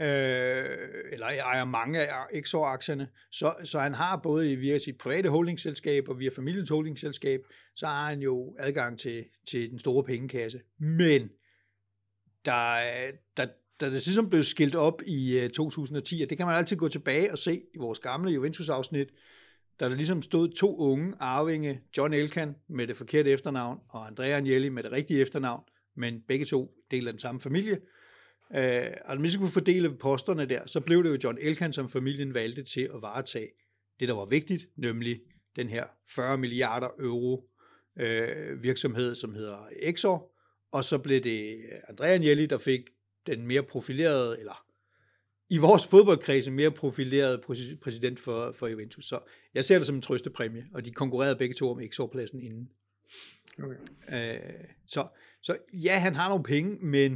øh, 0.00 0.78
eller 1.12 1.26
ejer 1.26 1.64
mange 1.64 2.00
af 2.00 2.26
Exor-aktierne, 2.32 3.08
så, 3.30 3.54
så 3.64 3.78
han 3.78 3.94
har 3.94 4.16
både 4.16 4.56
via 4.56 4.78
sit 4.78 4.98
private 4.98 5.28
holdingselskab 5.28 6.08
og 6.08 6.18
via 6.18 6.30
familiens 6.36 6.68
holdingselskab, 6.68 7.40
så 7.76 7.86
har 7.86 8.08
han 8.08 8.20
jo 8.20 8.56
adgang 8.58 8.98
til, 8.98 9.24
til 9.50 9.70
den 9.70 9.78
store 9.78 10.04
pengekasse. 10.04 10.60
Men 10.78 11.30
der, 12.44 12.80
der, 13.36 13.46
da 13.80 13.86
det 13.86 13.92
ligesom 13.92 14.30
blev 14.30 14.42
skilt 14.42 14.74
op 14.74 15.02
i 15.06 15.38
øh, 15.38 15.50
2010, 15.50 16.22
og 16.22 16.30
det 16.30 16.38
kan 16.38 16.46
man 16.46 16.56
altid 16.56 16.76
gå 16.76 16.88
tilbage 16.88 17.32
og 17.32 17.38
se 17.38 17.62
i 17.74 17.78
vores 17.78 17.98
gamle 17.98 18.30
Juventus-afsnit, 18.30 19.08
da 19.80 19.88
der 19.88 19.94
ligesom 19.94 20.22
stod 20.22 20.48
to 20.48 20.76
unge 20.76 21.14
arvinge, 21.18 21.80
John 21.96 22.12
Elkan 22.12 22.56
med 22.68 22.86
det 22.86 22.96
forkerte 22.96 23.30
efternavn, 23.30 23.78
og 23.88 24.06
Andrea 24.06 24.36
Agnelli 24.36 24.68
med 24.68 24.82
det 24.82 24.92
rigtige 24.92 25.20
efternavn, 25.20 25.62
men 25.96 26.22
begge 26.28 26.44
to 26.44 26.74
del 26.90 27.06
af 27.06 27.12
den 27.12 27.20
samme 27.20 27.40
familie. 27.40 27.80
Øh, 28.56 28.86
og 29.04 29.14
når 29.16 29.20
man 29.20 29.30
kunne 29.38 29.48
fordele 29.48 29.96
posterne 29.96 30.46
der, 30.46 30.66
så 30.66 30.80
blev 30.80 31.04
det 31.04 31.10
jo 31.10 31.18
John 31.24 31.38
Elkan, 31.40 31.72
som 31.72 31.88
familien 31.88 32.34
valgte 32.34 32.62
til 32.62 32.80
at 32.94 33.02
varetage 33.02 33.48
det, 34.00 34.08
der 34.08 34.14
var 34.14 34.24
vigtigt, 34.24 34.68
nemlig 34.76 35.20
den 35.56 35.68
her 35.68 35.84
40 36.08 36.38
milliarder 36.38 36.88
euro 36.98 37.50
øh, 38.00 38.62
virksomhed, 38.62 39.14
som 39.14 39.34
hedder 39.34 39.68
Exor, 39.82 40.32
og 40.72 40.84
så 40.84 40.98
blev 40.98 41.20
det 41.20 41.56
Andrea 41.88 42.14
Agnelli, 42.14 42.46
der 42.46 42.58
fik 42.58 42.80
den 43.26 43.46
mere 43.46 43.62
profilerede, 43.62 44.38
eller 44.38 44.64
i 45.50 45.58
vores 45.58 45.86
fodboldkreds 45.86 46.46
en 46.46 46.54
mere 46.54 46.70
profileret 46.70 47.40
præsident 47.82 48.20
for, 48.20 48.52
for 48.52 48.66
Juventus. 48.66 49.04
Så 49.04 49.18
jeg 49.54 49.64
ser 49.64 49.78
det 49.78 49.86
som 49.86 49.96
en 49.96 50.02
trøstepræmie, 50.02 50.66
og 50.74 50.84
de 50.84 50.92
konkurrerede 50.92 51.36
begge 51.36 51.54
to 51.54 51.70
om 51.70 51.80
XO-pladsen 51.80 52.42
inden. 52.42 52.68
Okay. 53.58 53.76
Øh, 54.08 54.64
så, 54.86 55.08
så 55.42 55.56
ja, 55.72 55.98
han 55.98 56.14
har 56.14 56.28
nogle 56.28 56.44
penge, 56.44 56.78
men 56.86 57.12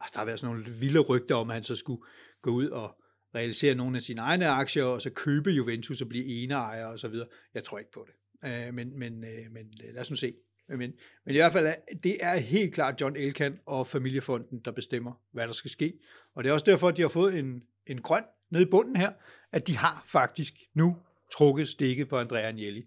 altså, 0.00 0.12
der 0.12 0.18
har 0.18 0.24
været 0.24 0.40
sådan 0.40 0.56
nogle 0.56 0.72
vilde 0.72 1.00
rygter 1.00 1.34
om, 1.34 1.50
at 1.50 1.54
han 1.54 1.64
så 1.64 1.74
skulle 1.74 2.02
gå 2.42 2.50
ud 2.50 2.68
og 2.68 2.96
realisere 3.34 3.74
nogle 3.74 3.96
af 3.96 4.02
sine 4.02 4.20
egne 4.20 4.46
aktier, 4.46 4.84
og 4.84 5.02
så 5.02 5.10
købe 5.10 5.50
Juventus 5.50 6.00
og 6.00 6.08
blive 6.08 6.24
eneejer 6.24 6.86
og 6.86 6.98
så 6.98 7.08
videre. 7.08 7.28
Jeg 7.54 7.64
tror 7.64 7.78
ikke 7.78 7.90
på 7.92 8.06
det. 8.06 8.14
Øh, 8.48 8.74
men, 8.74 8.98
men, 8.98 9.24
øh, 9.24 9.52
men 9.52 9.66
lad 9.70 10.00
os 10.00 10.10
nu 10.10 10.16
se. 10.16 10.34
Men, 10.78 10.92
men 11.26 11.34
i 11.34 11.38
hvert 11.38 11.52
fald, 11.52 11.68
det 12.02 12.16
er 12.20 12.36
helt 12.36 12.74
klart 12.74 13.00
John 13.00 13.16
Elkan 13.16 13.58
og 13.66 13.86
Familiefonden, 13.86 14.60
der 14.64 14.70
bestemmer, 14.70 15.12
hvad 15.32 15.46
der 15.46 15.52
skal 15.52 15.70
ske. 15.70 15.92
Og 16.34 16.44
det 16.44 16.50
er 16.50 16.54
også 16.54 16.66
derfor, 16.66 16.88
at 16.88 16.96
de 16.96 17.02
har 17.02 17.08
fået 17.08 17.38
en, 17.38 17.62
en 17.86 18.02
grøn 18.02 18.24
nede 18.50 18.62
i 18.62 18.70
bunden 18.70 18.96
her, 18.96 19.12
at 19.52 19.66
de 19.66 19.76
har 19.76 20.04
faktisk 20.06 20.54
nu 20.74 20.96
trukket 21.32 21.68
stikket 21.68 22.08
på 22.08 22.18
Andrea 22.18 22.46
Agnelli. 22.48 22.82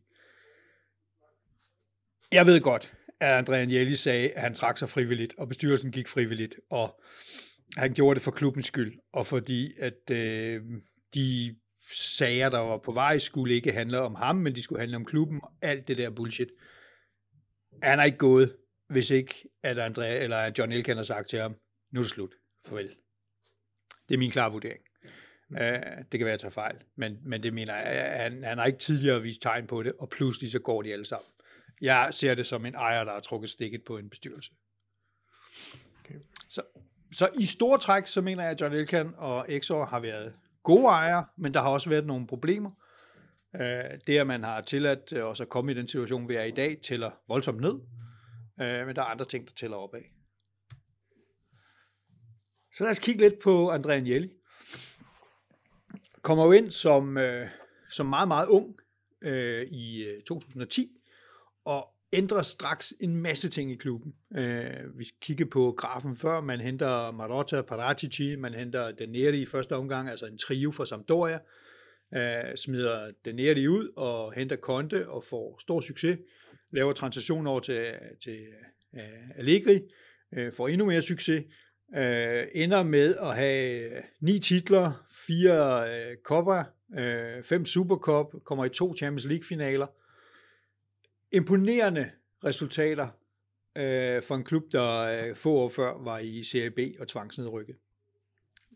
Jeg 2.32 2.46
ved 2.46 2.62
godt, 2.62 2.94
at 3.20 3.38
Andrea 3.38 3.62
Agnelli 3.62 3.96
sagde, 3.96 4.30
at 4.30 4.42
han 4.42 4.54
trak 4.54 4.78
sig 4.78 4.90
frivilligt, 4.90 5.34
og 5.38 5.48
bestyrelsen 5.48 5.92
gik 5.92 6.08
frivilligt, 6.08 6.56
og 6.70 7.02
han 7.78 7.94
gjorde 7.94 8.16
det 8.16 8.24
for 8.24 8.32
klubbens 8.32 8.66
skyld, 8.66 9.00
og 9.14 9.28
fordi 9.28 9.74
at 9.80 10.12
øh, 10.12 10.62
de 11.14 11.56
sager, 11.92 12.50
der 12.50 12.60
var 12.60 12.78
på 12.78 12.92
vej, 12.92 13.18
skulle 13.18 13.56
ikke 13.56 13.72
handle 13.72 14.00
om 14.00 14.16
ham, 14.16 14.36
men 14.36 14.56
de 14.56 14.62
skulle 14.62 14.80
handle 14.80 14.98
om 14.98 15.06
klubben, 15.06 15.40
og 15.44 15.52
alt 15.62 15.88
det 15.88 15.98
der 15.98 16.10
bullshit 16.10 16.50
han 17.84 18.00
er 18.00 18.04
ikke 18.04 18.18
gået, 18.18 18.56
hvis 18.90 19.10
ikke 19.10 19.50
at 19.64 19.80
Andrea, 19.80 20.24
eller 20.24 20.52
John 20.58 20.72
Elkan 20.72 20.98
har 20.98 21.04
sagt 21.04 21.30
til 21.30 21.40
ham, 21.40 21.56
nu 21.92 22.00
er 22.00 22.04
det 22.04 22.12
slut, 22.12 22.32
farvel. 22.66 22.96
Det 24.10 24.16
er 24.16 24.20
min 24.20 24.32
klare 24.32 24.52
vurdering. 24.52 24.82
Uh, 25.50 25.58
det 26.12 26.20
kan 26.20 26.26
være, 26.26 26.28
at 26.28 26.32
jeg 26.32 26.40
tager 26.40 26.52
fejl, 26.52 26.76
men, 26.96 27.20
men 27.26 27.44
det 27.44 27.54
mener 27.54 27.76
jeg, 27.76 28.22
han, 28.24 28.44
han 28.44 28.58
har 28.58 28.66
ikke 28.66 28.80
tidligere 28.80 29.22
vist 29.22 29.42
tegn 29.42 29.68
på 29.68 29.84
det, 29.84 29.94
og 30.00 30.10
pludselig 30.10 30.52
så 30.52 30.60
går 30.60 30.82
de 30.82 30.94
alle 30.94 31.06
sammen. 31.06 31.30
Jeg 31.82 32.10
ser 32.12 32.36
det 32.36 32.48
som 32.48 32.66
en 32.66 32.76
ejer, 32.76 33.04
der 33.04 33.12
har 33.12 33.20
trukket 33.20 33.50
stikket 33.50 33.84
på 33.84 33.98
en 33.98 34.10
bestyrelse. 34.10 34.52
Okay. 36.00 36.16
Så, 36.50 36.62
så 37.14 37.30
i 37.40 37.46
store 37.46 37.80
træk, 37.80 38.08
så 38.08 38.22
mener 38.22 38.44
jeg, 38.44 38.52
at 38.52 38.62
John 38.62 38.74
Elkan 38.74 39.14
og 39.18 39.46
Exor 39.50 39.86
har 39.86 40.00
været 40.00 40.34
gode 40.64 40.86
ejere, 40.86 41.26
men 41.38 41.54
der 41.54 41.62
har 41.62 41.70
også 41.70 41.90
været 41.90 42.06
nogle 42.06 42.28
problemer. 42.28 42.72
Øh, 43.62 44.00
det, 44.08 44.18
at 44.18 44.28
man 44.28 44.44
har 44.44 44.62
tilladt 44.62 45.14
øh, 45.14 45.24
os 45.24 45.42
at 45.42 45.50
komme 45.50 45.72
i 45.72 45.76
den 45.76 45.88
situation, 45.88 46.30
vi 46.30 46.36
er 46.36 46.44
i 46.44 46.52
dag, 46.52 46.78
tæller 46.84 47.12
voldsomt 47.28 47.62
ned, 47.62 47.74
øh, 48.62 48.88
men 48.88 48.96
der 48.96 49.02
er 49.02 49.06
andre 49.06 49.26
ting, 49.26 49.48
der 49.48 49.54
tæller 49.54 49.78
opad. 49.78 50.02
Så 52.74 52.84
lad 52.84 52.92
os 52.92 53.00
kigge 53.00 53.22
lidt 53.22 53.40
på 53.44 53.70
Andrea 53.70 53.96
Agnelli. 53.96 54.30
Kommer 56.22 56.46
jo 56.46 56.52
ind 56.52 56.72
som, 56.72 57.18
øh, 57.18 57.48
som 57.92 58.06
meget, 58.06 58.28
meget 58.28 58.48
ung 58.48 58.76
i 59.72 60.06
2010, 60.28 60.90
og 61.66 61.94
ændrer 62.14 62.42
straks 62.42 62.94
en 63.00 63.16
masse 63.16 63.50
ting 63.50 63.72
i 63.72 63.76
klubben. 63.76 64.14
Øh, 64.38 65.00
vi 65.00 65.06
kigger 65.22 65.46
på 65.46 65.74
grafen 65.78 66.18
før, 66.18 66.42
man 66.42 66.62
henter 66.62 67.12
Marotta, 67.12 67.62
Paratici, 67.62 68.36
man 68.36 68.54
henter 68.54 68.92
Daneri 68.92 69.42
i 69.42 69.46
første 69.46 69.76
omgang, 69.76 70.10
altså 70.10 70.26
en 70.26 70.38
trio 70.38 70.72
for 70.72 70.86
Sampdoria, 70.86 71.40
øh, 72.16 72.56
smider 72.56 73.12
Daneri 73.26 73.68
ud 73.68 73.90
og 73.96 74.34
henter 74.34 74.56
Conte 74.56 75.10
og 75.10 75.24
får 75.24 75.58
stor 75.62 75.82
succes, 75.82 76.18
laver 76.72 76.94
transaktion 76.94 77.48
over 77.48 77.60
til, 77.60 77.94
til 78.24 78.40
uh, 78.94 79.38
Allegri, 79.38 79.82
øh, 80.34 80.54
får 80.54 80.68
endnu 80.68 80.86
mere 80.86 81.02
succes, 81.02 81.44
øh, 81.96 82.44
ender 82.54 82.84
med 82.84 83.16
at 83.16 83.36
have 83.36 83.90
ni 84.20 84.40
titler, 84.40 85.06
fire 85.28 85.90
øh, 85.90 86.18
kopper, 86.18 86.64
øh, 87.00 87.44
fem 87.44 87.66
Supercup, 87.66 88.44
kommer 88.44 88.66
i 88.66 88.70
to 88.70 88.96
Champions 88.96 89.26
League-finaler. 89.26 89.88
Imponerende 91.32 92.12
resultater 92.44 93.08
øh, 93.76 94.24
for 94.24 94.36
en 94.36 94.44
klub, 94.44 94.64
der 94.72 95.00
øh, 95.00 95.36
få 95.36 95.54
år 95.54 95.70
før 95.70 96.04
var 96.04 96.20
i 96.20 96.44
Serie 96.44 96.72
B 96.72 96.80
og 97.00 97.08
tvangsnedrykket. 97.08 97.76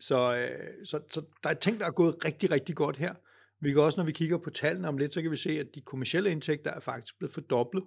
Så, 0.00 0.36
øh, 0.36 0.86
så, 0.86 1.00
så 1.10 1.22
der 1.42 1.50
er 1.50 1.54
ting, 1.54 1.80
der 1.80 1.86
er 1.86 1.90
gået 1.90 2.24
rigtig, 2.24 2.50
rigtig 2.50 2.76
godt 2.76 2.96
her. 2.96 3.14
Vi 3.60 3.72
kan 3.72 3.80
også, 3.80 4.00
når 4.00 4.06
vi 4.06 4.12
kigger 4.12 4.38
på 4.38 4.50
tallene 4.50 4.88
om 4.88 4.98
lidt, 4.98 5.14
så 5.14 5.22
kan 5.22 5.30
vi 5.30 5.36
se, 5.36 5.50
at 5.50 5.74
de 5.74 5.80
kommersielle 5.80 6.30
indtægter 6.30 6.70
er 6.70 6.80
faktisk 6.80 7.18
blevet 7.18 7.32
fordoblet 7.32 7.84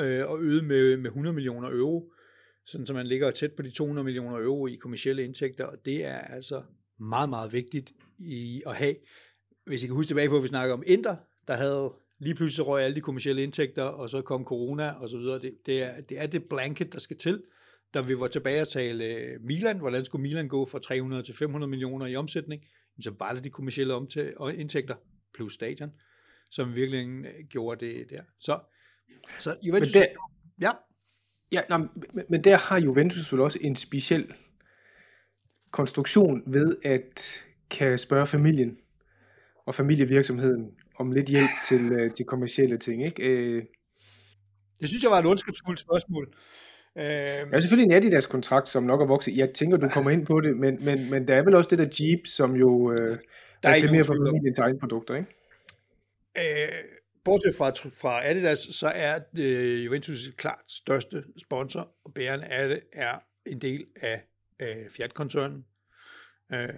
øh, 0.00 0.30
og 0.30 0.42
øget 0.42 0.64
med, 0.64 0.96
med 0.96 1.06
100 1.06 1.34
millioner 1.34 1.68
euro, 1.68 2.12
sådan 2.66 2.86
så 2.86 2.92
man 2.92 3.06
ligger 3.06 3.30
tæt 3.30 3.52
på 3.52 3.62
de 3.62 3.70
200 3.70 4.04
millioner 4.04 4.38
euro 4.38 4.66
i 4.66 4.74
kommersielle 4.74 5.24
indtægter, 5.24 5.64
og 5.64 5.84
det 5.84 6.06
er 6.06 6.18
altså 6.18 6.62
meget, 6.98 7.28
meget 7.28 7.52
vigtigt 7.52 7.92
i 8.18 8.62
at 8.66 8.74
have. 8.74 8.94
Hvis 9.66 9.82
I 9.82 9.86
kan 9.86 9.96
huske 9.96 10.08
tilbage 10.08 10.28
på, 10.28 10.36
at 10.36 10.42
vi 10.42 10.48
snakker 10.48 10.74
om 10.74 10.82
Inter, 10.86 11.16
der 11.48 11.54
havde 11.54 11.92
lige 12.18 12.34
pludselig 12.34 12.66
røg 12.66 12.82
alle 12.82 12.96
de 12.96 13.00
kommersielle 13.00 13.42
indtægter, 13.42 13.82
og 13.82 14.10
så 14.10 14.22
kom 14.22 14.44
corona 14.44 14.90
og 14.90 15.08
så 15.08 15.18
videre. 15.18 15.38
Det, 15.38 15.54
det, 15.66 15.82
er, 15.82 16.00
det 16.00 16.20
er 16.20 16.26
det 16.26 16.44
blanket, 16.44 16.92
der 16.92 16.98
skal 16.98 17.16
til. 17.16 17.42
Da 17.94 18.00
vi 18.00 18.18
var 18.18 18.26
tilbage 18.26 18.60
at 18.60 18.68
tale 18.68 19.04
øh, 19.04 19.40
Milan, 19.40 19.78
hvordan 19.78 20.04
skulle 20.04 20.22
Milan 20.22 20.48
gå 20.48 20.66
fra 20.66 20.78
300 20.78 21.22
til 21.22 21.34
500 21.34 21.70
millioner 21.70 22.06
i 22.06 22.16
omsætning, 22.16 22.62
så 23.00 23.14
var 23.18 23.32
det 23.32 23.44
de 23.44 23.50
kommersielle 23.50 23.94
indtægter 24.54 24.94
plus 25.34 25.54
stadion, 25.54 25.90
som 26.50 26.74
virkelig 26.74 27.08
øh, 27.08 27.44
gjorde 27.50 27.86
det 27.86 28.10
der. 28.10 28.22
Så, 28.40 28.60
så 29.38 29.56
Juventus... 29.62 29.94
Men 29.94 30.02
det, 30.02 30.08
Ja. 30.60 30.70
Ja, 31.52 31.62
nej, 31.68 31.78
men, 31.78 32.24
men 32.30 32.44
der 32.44 32.58
har 32.58 32.80
Juventus 32.80 33.32
vel 33.32 33.40
også 33.40 33.58
en 33.62 33.76
speciel 33.76 34.34
konstruktion 35.70 36.42
ved 36.46 36.76
at 36.84 37.44
kan 37.70 37.98
spørge 37.98 38.26
familien 38.26 38.78
og 39.66 39.74
familievirksomheden 39.74 40.70
om 40.98 41.12
lidt 41.12 41.28
hjælp 41.28 41.50
til, 41.68 41.92
øh, 41.92 42.14
til 42.14 42.24
kommersielle 42.26 42.78
ting. 42.78 43.06
Ikke? 43.06 43.22
Øh, 43.22 43.64
Det 44.80 44.88
synes 44.88 45.02
jeg 45.02 45.10
var 45.10 45.18
et 45.18 45.26
ondskabsfuldt 45.26 45.80
spørgsmål. 45.80 46.34
Øh, 46.98 47.04
er 47.04 47.60
selvfølgelig 47.60 47.92
en 47.92 47.96
Adidas 47.96 48.26
kontrakt, 48.26 48.68
som 48.68 48.82
nok 48.82 49.00
er 49.00 49.06
vokset. 49.06 49.36
Jeg 49.36 49.50
tænker, 49.54 49.76
du 49.76 49.88
kommer 49.88 50.10
ind 50.10 50.26
på 50.26 50.40
det, 50.40 50.56
men, 50.56 50.84
men, 50.84 51.10
men 51.10 51.28
der 51.28 51.34
er 51.34 51.42
vel 51.42 51.54
også 51.54 51.70
det 51.70 51.78
der 51.78 51.84
Jeep, 52.00 52.26
som 52.26 52.56
jo 52.56 52.92
øh, 52.92 52.98
Der 53.62 53.68
er 53.68 53.86
nogen 53.86 54.04
for 54.04 54.14
familiens 54.14 54.58
egne 54.58 54.78
produkter. 54.78 55.14
Ikke? 55.14 55.28
Øh, 56.38 56.68
bortset 57.24 57.54
fra, 57.54 57.70
fra 58.00 58.30
Adidas, 58.30 58.58
så 58.58 58.86
er 58.94 59.18
øh, 59.38 59.84
Juventus 59.84 60.30
klart 60.36 60.60
største 60.68 61.24
sponsor, 61.38 61.88
og 62.04 62.14
bærende 62.14 62.46
af 62.46 62.68
det 62.68 62.80
er 62.92 63.18
en 63.46 63.60
del 63.60 63.86
af 64.00 64.22
øh, 64.62 64.90
Fiat-koncernen. 64.90 65.64
Øh, 66.52 66.68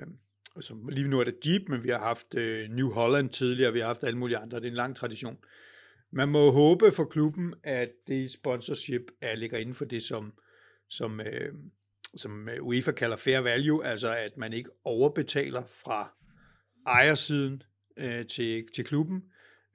som, 0.60 0.88
lige 0.88 1.08
nu 1.08 1.20
er 1.20 1.24
det 1.24 1.34
Jeep, 1.46 1.62
men 1.68 1.84
vi 1.84 1.88
har 1.88 1.98
haft 1.98 2.34
øh, 2.34 2.68
New 2.70 2.90
Holland 2.90 3.30
tidligere, 3.30 3.72
vi 3.72 3.80
har 3.80 3.86
haft 3.86 4.04
alle 4.04 4.18
mulige 4.18 4.38
andre. 4.38 4.56
Det 4.56 4.64
er 4.64 4.70
en 4.70 4.76
lang 4.76 4.96
tradition. 4.96 5.38
Man 6.12 6.28
må 6.28 6.50
håbe 6.50 6.92
for 6.92 7.04
klubben, 7.04 7.54
at 7.62 7.90
det 8.06 8.32
sponsorship 8.32 9.02
er, 9.20 9.34
ligger 9.34 9.58
inden 9.58 9.74
for 9.74 9.84
det, 9.84 10.02
som, 10.02 10.32
som, 10.88 11.20
øh, 11.20 11.54
som 12.16 12.48
øh, 12.48 12.66
UEFA 12.66 12.92
kalder 12.92 13.16
fair 13.16 13.40
value, 13.40 13.84
altså 13.84 14.14
at 14.14 14.36
man 14.36 14.52
ikke 14.52 14.70
overbetaler 14.84 15.62
fra 15.66 16.14
ejersiden 16.86 17.62
øh, 17.96 18.26
til, 18.26 18.66
til 18.74 18.84
klubben. 18.84 19.22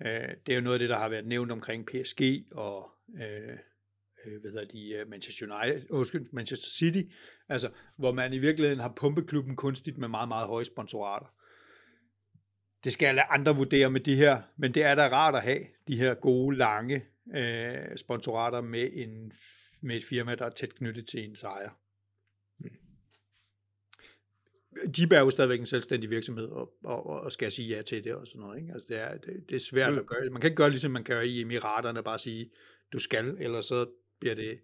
Øh, 0.05 0.29
det 0.45 0.51
er 0.51 0.55
jo 0.55 0.61
noget 0.61 0.75
af 0.75 0.79
det, 0.79 0.89
der 0.89 0.97
har 0.97 1.09
været 1.09 1.27
nævnt 1.27 1.51
omkring 1.51 1.85
PSG 1.85 2.21
og 2.51 2.91
øh, 3.15 3.57
øh, 4.25 4.41
hvad 4.41 4.51
hedder 4.51 4.65
de, 4.65 4.89
øh, 4.89 5.09
Manchester 5.09 5.45
United, 5.45 5.85
undskyld, 5.89 6.25
Manchester 6.33 6.69
City, 6.69 7.13
altså 7.49 7.69
hvor 7.97 8.11
man 8.11 8.33
i 8.33 8.39
virkeligheden 8.39 8.79
har 8.79 8.93
pumpet 8.95 9.27
klubben 9.27 9.55
kunstigt 9.55 9.97
med 9.97 10.07
meget, 10.07 10.27
meget 10.27 10.47
høje 10.47 10.65
sponsorater. 10.65 11.27
Det 12.83 12.93
skal 12.93 13.15
lade 13.15 13.25
andre 13.29 13.55
vurdere 13.55 13.89
med 13.91 13.99
de 13.99 14.15
her, 14.15 14.41
men 14.57 14.73
det 14.73 14.83
er 14.83 14.95
da 14.95 15.07
rart 15.07 15.35
at 15.35 15.41
have 15.41 15.59
de 15.87 15.97
her 15.97 16.13
gode, 16.13 16.57
lange 16.57 17.05
øh, 17.35 17.97
sponsorater 17.97 18.61
med, 18.61 18.89
en, 18.93 19.33
med 19.81 19.97
et 19.97 20.03
firma, 20.03 20.35
der 20.35 20.45
er 20.45 20.49
tæt 20.49 20.75
knyttet 20.75 21.07
til 21.07 21.23
ens 21.23 21.43
ejer. 21.43 21.69
Jeep 24.99 25.11
er 25.11 25.19
jo 25.19 25.29
stadigvæk 25.29 25.59
en 25.59 25.65
selvstændig 25.65 26.09
virksomhed, 26.09 26.45
og, 26.47 26.73
og, 26.83 27.05
og 27.05 27.31
skal 27.31 27.51
sige 27.51 27.75
ja 27.75 27.81
til 27.81 28.03
det 28.03 28.15
og 28.15 28.27
sådan 28.27 28.41
noget. 28.41 28.59
Ikke? 28.61 28.73
Altså 28.73 28.85
det, 28.89 28.97
er, 28.97 29.17
det, 29.17 29.49
det 29.49 29.55
er 29.55 29.59
svært 29.59 29.93
Mm. 29.93 29.99
at 29.99 30.05
gøre. 30.05 30.29
Man 30.29 30.41
kan 30.41 30.47
ikke 30.47 30.55
gøre, 30.55 30.69
ligesom 30.69 30.91
man 30.91 31.03
kan 31.03 31.25
i 31.25 31.41
Emiraterne, 31.41 32.03
bare 32.03 32.19
sige, 32.19 32.51
du 32.93 32.99
skal, 32.99 33.37
eller 33.39 33.61
så 33.61 33.89
bliver 34.19 34.35
det 34.35 34.59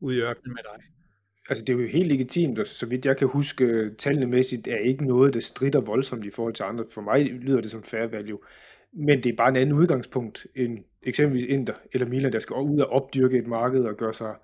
ude 0.00 0.16
i 0.16 0.20
ørkenen 0.20 0.54
med 0.54 0.62
dig. 0.62 0.84
Altså, 1.48 1.64
det 1.64 1.72
er 1.72 1.78
jo 1.78 1.86
helt 1.88 2.08
legitimt, 2.08 2.58
og 2.58 2.66
så 2.66 2.86
vidt 2.86 3.06
jeg 3.06 3.16
kan 3.16 3.28
huske, 3.28 3.90
tallene 3.98 4.26
mæssigt 4.26 4.68
er 4.68 4.76
ikke 4.76 5.06
noget, 5.06 5.34
der 5.34 5.40
strider 5.40 5.80
voldsomt 5.80 6.24
i 6.24 6.30
forhold 6.30 6.54
til 6.54 6.62
andre. 6.62 6.84
For 6.90 7.00
mig 7.00 7.24
lyder 7.24 7.60
det 7.60 7.70
som 7.70 7.82
fair 7.82 8.06
value. 8.06 8.38
Men 8.92 9.22
det 9.22 9.32
er 9.32 9.36
bare 9.36 9.48
en 9.48 9.56
anden 9.56 9.74
udgangspunkt 9.74 10.46
end 10.56 10.78
eksempelvis 11.02 11.44
Inter 11.44 11.74
eller 11.92 12.06
Milan, 12.06 12.32
der 12.32 12.38
skal 12.38 12.56
ud 12.56 12.80
og 12.80 12.90
opdyrke 12.90 13.38
et 13.38 13.46
marked 13.46 13.80
og 13.84 13.96
gøre 13.96 14.12
sig, 14.12 14.34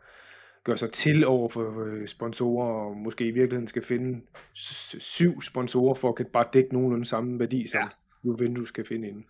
gøre 0.65 0.77
sig 0.77 0.91
til 0.91 1.27
over 1.27 1.49
for 1.49 1.85
øh, 1.85 2.07
sponsorer, 2.07 2.87
og 2.87 2.97
måske 2.97 3.25
i 3.25 3.31
virkeligheden 3.31 3.67
skal 3.67 3.83
finde 3.83 4.21
syv 4.55 5.43
sponsorer 5.43 5.95
for 5.95 6.09
at 6.09 6.17
kan 6.17 6.27
bare 6.33 6.47
dække 6.53 6.73
nogenlunde 6.73 7.05
samme 7.07 7.39
værdi, 7.39 7.67
som 7.67 7.81
Ja. 7.81 7.89
Juventus 8.25 8.71
kan 8.71 8.85
finde 8.85 9.09
inden. 9.09 9.25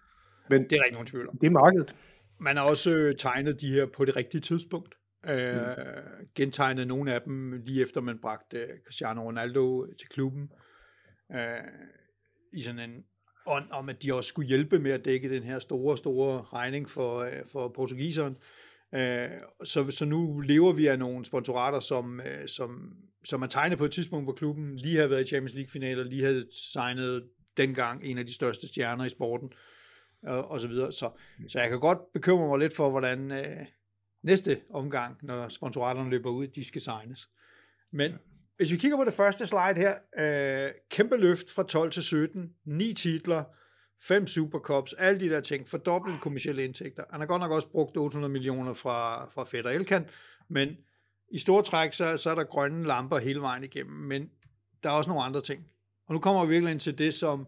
Men 0.50 0.62
Det 0.62 0.72
er 0.72 0.76
der 0.76 0.84
ikke 0.84 0.94
nogen 0.94 1.06
tvivl 1.06 1.28
om. 1.28 1.38
det 1.38 1.46
er 1.46 1.50
markedet. 1.50 1.94
Man 2.40 2.56
har 2.56 2.64
også 2.64 2.90
øh, 2.90 3.14
tegnet 3.18 3.60
de 3.60 3.70
her 3.70 3.86
på 3.86 4.04
det 4.04 4.16
rigtige 4.16 4.40
tidspunkt. 4.40 4.94
Øh, 5.28 6.26
gentegnet 6.34 6.86
nogle 6.86 7.12
af 7.12 7.22
dem 7.22 7.52
lige 7.52 7.82
efter 7.82 8.00
man 8.00 8.18
bragte 8.18 8.56
øh, 8.56 8.68
Cristiano 8.84 9.22
Ronaldo 9.22 9.86
til 9.86 10.08
klubben. 10.08 10.50
Øh, 11.32 11.38
I 12.52 12.62
sådan 12.62 12.90
en 12.90 13.04
ånd 13.46 13.70
om, 13.70 13.88
at 13.88 14.02
de 14.02 14.14
også 14.14 14.28
skulle 14.28 14.48
hjælpe 14.48 14.78
med 14.78 14.90
at 14.90 15.04
dække 15.04 15.30
den 15.30 15.42
her 15.42 15.58
store, 15.58 15.96
store 15.96 16.42
regning 16.42 16.90
for, 16.90 17.18
øh, 17.18 17.32
for 17.52 17.68
portugiseren. 17.68 18.36
Øh, 18.94 19.28
så, 19.64 19.90
så 19.90 20.04
nu 20.04 20.40
lever 20.40 20.72
vi 20.72 20.86
af 20.86 20.98
nogle 20.98 21.24
sponsorater, 21.24 21.80
som, 21.80 22.20
øh, 22.20 22.48
som, 22.48 22.92
som 23.24 23.42
er 23.42 23.46
tegnet 23.46 23.78
på 23.78 23.84
et 23.84 23.92
tidspunkt, 23.92 24.26
hvor 24.26 24.34
klubben 24.34 24.76
lige 24.76 24.98
har 24.98 25.06
været 25.06 25.22
i 25.22 25.26
Champions 25.26 25.54
League-finaler, 25.54 26.04
lige 26.04 26.24
havde 26.24 26.46
signet 26.72 27.24
dengang 27.56 28.04
en 28.04 28.18
af 28.18 28.26
de 28.26 28.34
største 28.34 28.68
stjerner 28.68 29.04
i 29.04 29.08
sporten, 29.08 29.52
og, 30.22 30.50
og 30.50 30.60
så 30.60 30.68
videre. 30.68 30.92
Så, 30.92 31.10
så 31.48 31.60
jeg 31.60 31.68
kan 31.68 31.80
godt 31.80 31.98
bekymre 32.14 32.48
mig 32.48 32.58
lidt 32.58 32.76
for, 32.76 32.90
hvordan 32.90 33.30
øh, 33.30 33.66
næste 34.26 34.60
omgang, 34.70 35.16
når 35.22 35.48
sponsoraterne 35.48 36.10
løber 36.10 36.30
ud, 36.30 36.46
de 36.46 36.64
skal 36.64 36.80
signes. 36.80 37.28
Men 37.92 38.12
hvis 38.56 38.72
vi 38.72 38.76
kigger 38.76 38.96
på 38.96 39.04
det 39.04 39.14
første 39.14 39.46
slide 39.46 39.74
her, 39.76 39.94
øh, 40.18 40.70
kæmpe 40.90 41.16
løft 41.16 41.50
fra 41.54 41.62
12 41.62 41.90
til 41.90 42.02
17, 42.02 42.52
ni 42.64 42.92
titler, 42.92 43.44
fem 44.02 44.26
Supercups, 44.26 44.92
alle 44.92 45.20
de 45.20 45.28
der 45.28 45.40
ting, 45.40 45.68
fordoblet 45.68 46.20
kommersielle 46.20 46.64
indtægter. 46.64 47.04
Han 47.10 47.20
har 47.20 47.26
godt 47.26 47.40
nok 47.40 47.52
også 47.52 47.68
brugt 47.68 47.96
800 47.96 48.32
millioner 48.32 48.74
fra, 48.74 49.28
fra 49.30 49.44
Fætter 49.44 49.70
Elkan, 49.70 50.06
men 50.48 50.76
i 51.32 51.38
store 51.38 51.62
træk, 51.62 51.92
så, 51.92 52.16
så 52.16 52.30
er 52.30 52.34
der 52.34 52.44
grønne 52.44 52.86
lamper 52.86 53.18
hele 53.18 53.40
vejen 53.40 53.64
igennem, 53.64 53.96
men 53.96 54.30
der 54.82 54.90
er 54.90 54.94
også 54.94 55.10
nogle 55.10 55.24
andre 55.24 55.42
ting. 55.42 55.66
Og 56.06 56.14
nu 56.14 56.20
kommer 56.20 56.44
vi 56.44 56.50
virkelig 56.50 56.72
ind 56.72 56.80
til 56.80 56.98
det, 56.98 57.14
som, 57.14 57.46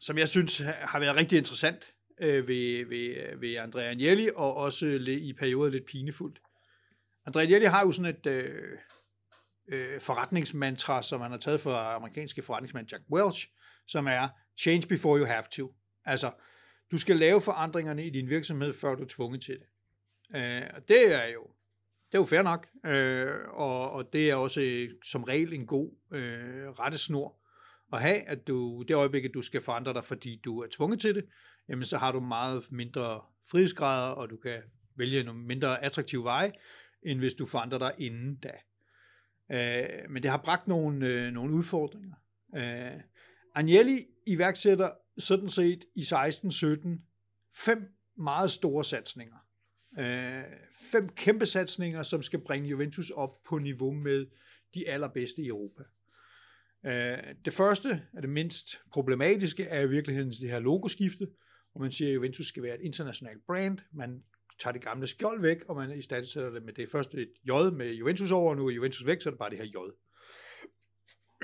som 0.00 0.18
jeg 0.18 0.28
synes 0.28 0.58
har 0.58 1.00
været 1.00 1.16
rigtig 1.16 1.38
interessant 1.38 1.94
øh, 2.20 2.48
ved, 2.48 2.86
ved, 2.86 3.36
ved 3.38 3.56
Andrea 3.56 3.90
Agnelli, 3.90 4.28
og 4.34 4.54
også 4.54 4.86
i 5.08 5.32
perioder 5.32 5.70
lidt 5.70 5.86
pinefuldt. 5.86 6.40
Andrea 7.26 7.42
Agnelli 7.42 7.66
har 7.66 7.84
jo 7.84 7.92
sådan 7.92 8.14
et 8.14 8.26
øh, 8.26 8.78
øh, 9.68 10.00
forretningsmantra, 10.00 11.02
som 11.02 11.20
han 11.20 11.30
har 11.30 11.38
taget 11.38 11.60
fra 11.60 11.94
amerikanske 11.94 12.42
forretningsmand 12.42 12.92
Jack 12.92 13.02
Welch, 13.12 13.48
som 13.86 14.06
er 14.06 14.28
change 14.58 14.88
before 14.88 15.18
you 15.18 15.26
have 15.26 15.44
to. 15.52 15.74
Altså, 16.04 16.30
du 16.90 16.96
skal 16.96 17.16
lave 17.16 17.40
forandringerne 17.40 18.06
i 18.06 18.10
din 18.10 18.28
virksomhed, 18.28 18.72
før 18.72 18.94
du 18.94 19.02
er 19.02 19.08
tvunget 19.08 19.42
til 19.42 19.54
det. 19.54 19.66
Øh, 20.36 20.62
og 20.76 20.88
det 20.88 21.14
er 21.14 21.26
jo 21.26 21.46
det 22.12 22.18
er 22.18 22.22
jo 22.22 22.24
fair 22.24 22.42
nok, 22.42 22.66
øh, 22.86 23.30
og, 23.48 23.90
og 23.90 24.12
det 24.12 24.30
er 24.30 24.34
også 24.34 24.88
som 25.04 25.24
regel 25.24 25.52
en 25.52 25.66
god 25.66 25.90
øh, 26.12 26.70
rettesnor 26.70 27.38
at 27.92 28.02
have, 28.02 28.28
at 28.28 28.46
du 28.46 28.82
det 28.88 28.94
øjeblik, 28.94 29.24
at 29.24 29.30
du 29.34 29.42
skal 29.42 29.60
forandre 29.60 29.94
dig, 29.94 30.04
fordi 30.04 30.40
du 30.44 30.60
er 30.60 30.66
tvunget 30.76 31.00
til 31.00 31.14
det, 31.14 31.24
jamen 31.68 31.84
så 31.84 31.98
har 31.98 32.12
du 32.12 32.20
meget 32.20 32.72
mindre 32.72 33.20
frihedsgrader, 33.50 34.12
og 34.12 34.30
du 34.30 34.36
kan 34.36 34.62
vælge 34.96 35.22
nogle 35.22 35.40
mindre 35.40 35.84
attraktive 35.84 36.24
veje, 36.24 36.52
end 37.02 37.18
hvis 37.18 37.34
du 37.34 37.46
forandrer 37.46 37.78
dig 37.78 37.92
inden 37.98 38.34
da. 38.36 38.52
Øh, 39.52 40.10
men 40.10 40.22
det 40.22 40.30
har 40.30 40.38
bragt 40.44 40.68
nogle, 40.68 41.08
øh, 41.08 41.32
nogle 41.32 41.54
udfordringer. 41.54 42.14
Øh, 42.56 43.00
Agnelli 43.54 44.06
iværksætter 44.26 44.90
sådan 45.18 45.48
set 45.48 45.84
i 45.94 46.00
16-17 46.00 46.88
fem 47.54 47.94
meget 48.16 48.50
store 48.50 48.84
satsninger. 48.84 49.36
Øh, 49.98 50.44
fem 50.92 51.08
kæmpe 51.08 51.46
satsninger, 51.46 52.02
som 52.02 52.22
skal 52.22 52.38
bringe 52.38 52.68
Juventus 52.68 53.10
op 53.10 53.42
på 53.48 53.58
niveau 53.58 53.92
med 53.92 54.26
de 54.74 54.88
allerbedste 54.88 55.42
i 55.42 55.46
Europa. 55.46 55.82
Øh, 56.86 57.34
det 57.44 57.52
første, 57.52 58.02
er 58.12 58.20
det 58.20 58.30
mindst 58.30 58.80
problematiske, 58.92 59.64
er 59.64 59.80
i 59.80 59.88
virkeligheden 59.88 60.30
det 60.30 60.50
her 60.50 60.58
logoskifte, 60.58 61.26
hvor 61.72 61.80
man 61.82 61.92
siger, 61.92 62.10
at 62.10 62.14
Juventus 62.14 62.46
skal 62.46 62.62
være 62.62 62.74
et 62.74 62.80
internationalt 62.80 63.46
brand. 63.46 63.78
Man 63.92 64.22
tager 64.58 64.72
det 64.72 64.82
gamle 64.82 65.06
skjold 65.06 65.40
væk, 65.40 65.64
og 65.68 65.76
man 65.76 65.98
i 65.98 66.02
stedet 66.02 66.28
sætter 66.28 66.50
det 66.50 66.62
med 66.62 66.72
det 66.72 66.90
første 66.90 67.22
et 67.22 67.32
J 67.44 67.50
med 67.50 67.92
Juventus 67.92 68.30
over, 68.30 68.50
og 68.50 68.56
nu 68.56 68.66
er 68.66 68.70
Juventus 68.70 69.06
væk, 69.06 69.22
så 69.22 69.28
er 69.28 69.30
det 69.30 69.38
bare 69.38 69.50
det 69.50 69.58
her 69.58 69.64
J. 69.64 69.76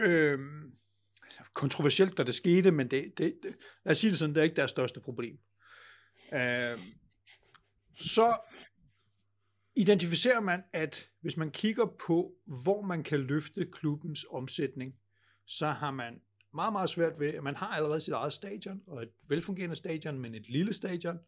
Øhm, 0.01 0.73
altså, 1.23 1.41
kontroversielt, 1.53 2.19
da 2.19 2.23
det 2.23 2.35
skete, 2.35 2.71
men 2.71 2.91
det, 2.91 3.13
det, 3.19 3.39
det, 3.43 3.57
lad 3.85 3.93
os 3.93 3.99
sige 3.99 4.11
det 4.11 4.19
sådan, 4.19 4.35
det 4.35 4.41
er 4.41 4.45
ikke 4.45 4.57
deres 4.57 4.71
største 4.71 5.01
problem. 5.01 5.39
Øhm, 6.33 6.81
så 7.95 8.39
identificerer 9.77 10.41
man, 10.41 10.65
at 10.73 11.11
hvis 11.21 11.37
man 11.37 11.51
kigger 11.51 11.87
på, 12.07 12.35
hvor 12.47 12.83
man 12.83 13.03
kan 13.03 13.21
løfte 13.21 13.69
klubbens 13.73 14.27
omsætning, 14.31 14.95
så 15.47 15.67
har 15.67 15.91
man 15.91 16.21
meget, 16.55 16.73
meget 16.73 16.91
svært 16.91 17.21
ved, 17.21 17.35
at 17.35 17.43
man 17.43 17.57
har 17.57 17.67
allerede 17.67 18.01
sit 18.01 18.13
eget 18.13 18.33
stadion, 18.33 18.83
og 18.87 19.03
et 19.03 19.11
velfungerende 19.29 19.77
stadion, 19.77 20.19
men 20.19 20.35
et 20.35 20.49
lille 20.49 20.75
stadion. 20.75 21.19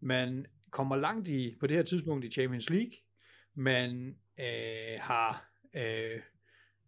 Man 0.00 0.46
kommer 0.70 0.96
langt 0.96 1.28
i, 1.28 1.56
på 1.60 1.66
det 1.66 1.76
her 1.76 1.84
tidspunkt 1.84 2.24
i 2.24 2.30
Champions 2.30 2.70
League. 2.70 2.92
Man 3.54 4.16
øh, 4.40 5.00
har 5.00 5.50
øh, 5.76 6.20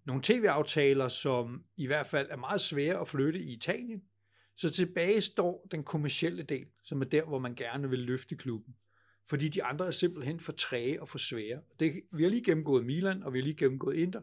nogle 0.04 0.22
tv-aftaler, 0.22 1.08
som 1.08 1.64
i 1.76 1.86
hvert 1.86 2.06
fald 2.06 2.26
er 2.30 2.36
meget 2.36 2.60
svære 2.60 3.00
at 3.00 3.08
flytte 3.08 3.40
i 3.40 3.52
Italien. 3.52 4.02
Så 4.56 4.70
tilbage 4.70 5.20
står 5.20 5.68
den 5.70 5.84
kommercielle 5.84 6.42
del, 6.42 6.66
som 6.84 7.00
er 7.00 7.04
der, 7.04 7.24
hvor 7.24 7.38
man 7.38 7.54
gerne 7.54 7.90
vil 7.90 7.98
løfte 7.98 8.36
klubben. 8.36 8.74
Fordi 9.28 9.48
de 9.48 9.64
andre 9.64 9.86
er 9.86 9.90
simpelthen 9.90 10.40
for 10.40 10.52
træge 10.52 11.00
og 11.02 11.08
for 11.08 11.18
svære. 11.18 11.60
Det, 11.80 12.02
vi 12.12 12.22
har 12.22 12.30
lige 12.30 12.44
gennemgået 12.44 12.86
Milan, 12.86 13.22
og 13.22 13.32
vi 13.32 13.38
har 13.38 13.44
lige 13.44 13.56
gennemgået 13.56 13.96
Inter. 13.96 14.20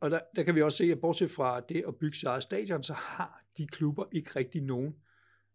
Og 0.00 0.10
der, 0.10 0.20
der 0.36 0.42
kan 0.42 0.54
vi 0.54 0.62
også 0.62 0.78
se, 0.78 0.84
at 0.84 1.00
bortset 1.00 1.30
fra 1.30 1.60
det 1.60 1.84
at 1.88 1.96
bygge 1.96 2.16
sit 2.16 2.24
eget 2.24 2.42
stadion, 2.42 2.82
så 2.82 2.92
har 2.92 3.42
de 3.56 3.66
klubber 3.66 4.04
ikke 4.12 4.30
rigtig 4.36 4.62
nogen 4.62 4.96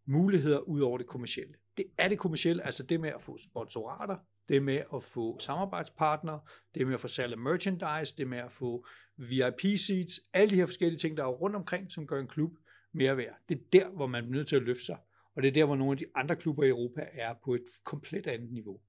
muligheder 0.05 0.59
ud 0.59 0.81
over 0.81 0.97
det 0.97 1.07
kommercielle. 1.07 1.53
Det 1.77 1.85
er 1.97 2.07
det 2.07 2.19
kommercielle, 2.19 2.65
altså 2.65 2.83
det 2.83 2.99
med 2.99 3.09
at 3.09 3.21
få 3.21 3.37
sponsorater, 3.37 4.17
det 4.49 4.63
med 4.63 4.81
at 4.93 5.03
få 5.03 5.39
samarbejdspartnere, 5.39 6.39
det 6.75 6.87
med 6.87 6.93
at 6.93 6.99
få 6.99 7.07
salg 7.07 7.31
af 7.31 7.37
merchandise, 7.37 8.15
det 8.17 8.27
med 8.27 8.37
at 8.37 8.51
få 8.51 8.85
VIP 9.17 9.77
seats, 9.77 10.21
alle 10.33 10.49
de 10.49 10.55
her 10.55 10.65
forskellige 10.65 10.99
ting, 10.99 11.17
der 11.17 11.23
er 11.23 11.27
rundt 11.27 11.55
omkring, 11.55 11.91
som 11.91 12.07
gør 12.07 12.19
en 12.19 12.27
klub 12.27 12.51
mere 12.93 13.17
værd. 13.17 13.35
Det 13.49 13.57
er 13.57 13.61
der, 13.73 13.89
hvor 13.89 14.07
man 14.07 14.23
er 14.23 14.29
nødt 14.29 14.47
til 14.47 14.55
at 14.55 14.61
løfte 14.61 14.85
sig, 14.85 14.97
og 15.35 15.41
det 15.41 15.47
er 15.47 15.53
der, 15.53 15.65
hvor 15.65 15.75
nogle 15.75 15.91
af 15.91 15.97
de 15.97 16.05
andre 16.15 16.35
klubber 16.35 16.63
i 16.63 16.69
Europa 16.69 17.07
er 17.13 17.33
på 17.43 17.55
et 17.55 17.65
komplet 17.83 18.27
andet 18.27 18.51
niveau. 18.51 18.79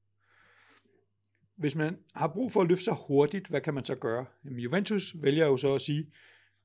Hvis 1.57 1.75
man 1.75 1.99
har 2.15 2.29
brug 2.29 2.53
for 2.53 2.61
at 2.61 2.69
løfte 2.69 2.85
sig 2.85 2.97
hurtigt, 3.07 3.49
hvad 3.49 3.61
kan 3.61 3.75
man 3.75 3.85
så 3.85 3.95
gøre? 3.95 4.27
Jamen, 4.45 4.59
Juventus 4.59 5.15
vælger 5.23 5.47
jo 5.47 5.57
så 5.57 5.75
at 5.75 5.81
sige, 5.81 6.07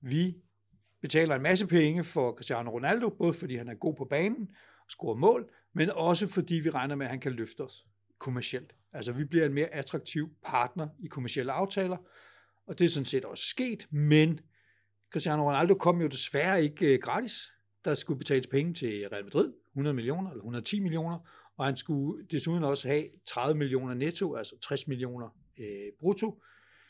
vi 0.02 0.36
betaler 1.02 1.36
en 1.36 1.42
masse 1.42 1.68
penge 1.68 2.04
for 2.04 2.32
Cristiano 2.32 2.72
Ronaldo, 2.72 3.10
både 3.10 3.34
fordi 3.34 3.56
han 3.56 3.68
er 3.68 3.74
god 3.74 3.96
på 3.96 4.06
banen 4.06 4.50
og 4.86 4.92
scorer 4.92 5.16
mål, 5.16 5.50
men 5.74 5.90
også 5.90 6.28
fordi 6.28 6.56
vi 6.56 6.70
regner 6.70 6.96
med, 6.96 7.06
at 7.06 7.10
han 7.10 7.20
kan 7.20 7.32
løfte 7.32 7.62
os 7.62 7.86
kommercielt. 8.20 8.76
Altså 8.94 9.12
vi 9.12 9.26
bliver 9.26 9.46
en 9.46 9.54
mere 9.54 9.74
attraktiv 9.74 10.30
partner 10.46 10.88
i 11.00 11.08
kommercielle 11.08 11.52
aftaler, 11.52 11.98
og 12.68 12.80
det 12.80 12.86
er 12.86 12.90
sådan 12.90 13.06
set 13.06 13.26
også 13.26 13.44
sket, 13.44 13.88
men 13.92 14.40
Cristiano 15.12 15.50
Ronaldo 15.50 15.74
kom 15.74 16.02
jo 16.02 16.08
desværre 16.08 16.64
ikke 16.64 16.94
øh, 16.94 17.00
gratis. 17.02 17.54
Der 17.86 17.96
skulle 17.96 18.18
betales 18.18 18.48
penge 18.48 18.74
til 18.74 19.08
Real 19.12 19.24
Madrid, 19.24 19.54
100 19.72 19.94
millioner 19.94 20.30
eller 20.30 20.42
110 20.42 20.80
millioner, 20.80 21.20
og 21.58 21.66
han 21.66 21.78
skulle 21.78 22.26
desuden 22.26 22.64
også 22.64 22.88
have 22.88 23.10
30 23.26 23.58
millioner 23.58 23.94
netto, 23.94 24.36
altså 24.36 24.58
60 24.62 24.88
millioner 24.88 25.30
øh, 25.60 25.92
brutto. 26.00 26.44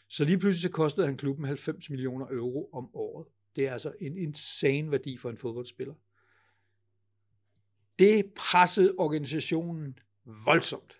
Så 0.09 0.23
lige 0.23 0.39
pludselig 0.39 0.61
så 0.61 0.69
kostede 0.69 1.07
han 1.07 1.17
klubben 1.17 1.45
90 1.45 1.89
millioner 1.89 2.25
euro 2.31 2.69
om 2.73 2.95
året. 2.95 3.27
Det 3.55 3.67
er 3.67 3.73
altså 3.73 3.93
en 4.01 4.17
insane 4.17 4.91
værdi 4.91 5.17
for 5.17 5.29
en 5.29 5.37
fodboldspiller. 5.37 5.93
Det 7.99 8.33
pressede 8.35 8.95
organisationen 8.97 9.99
voldsomt, 10.45 10.97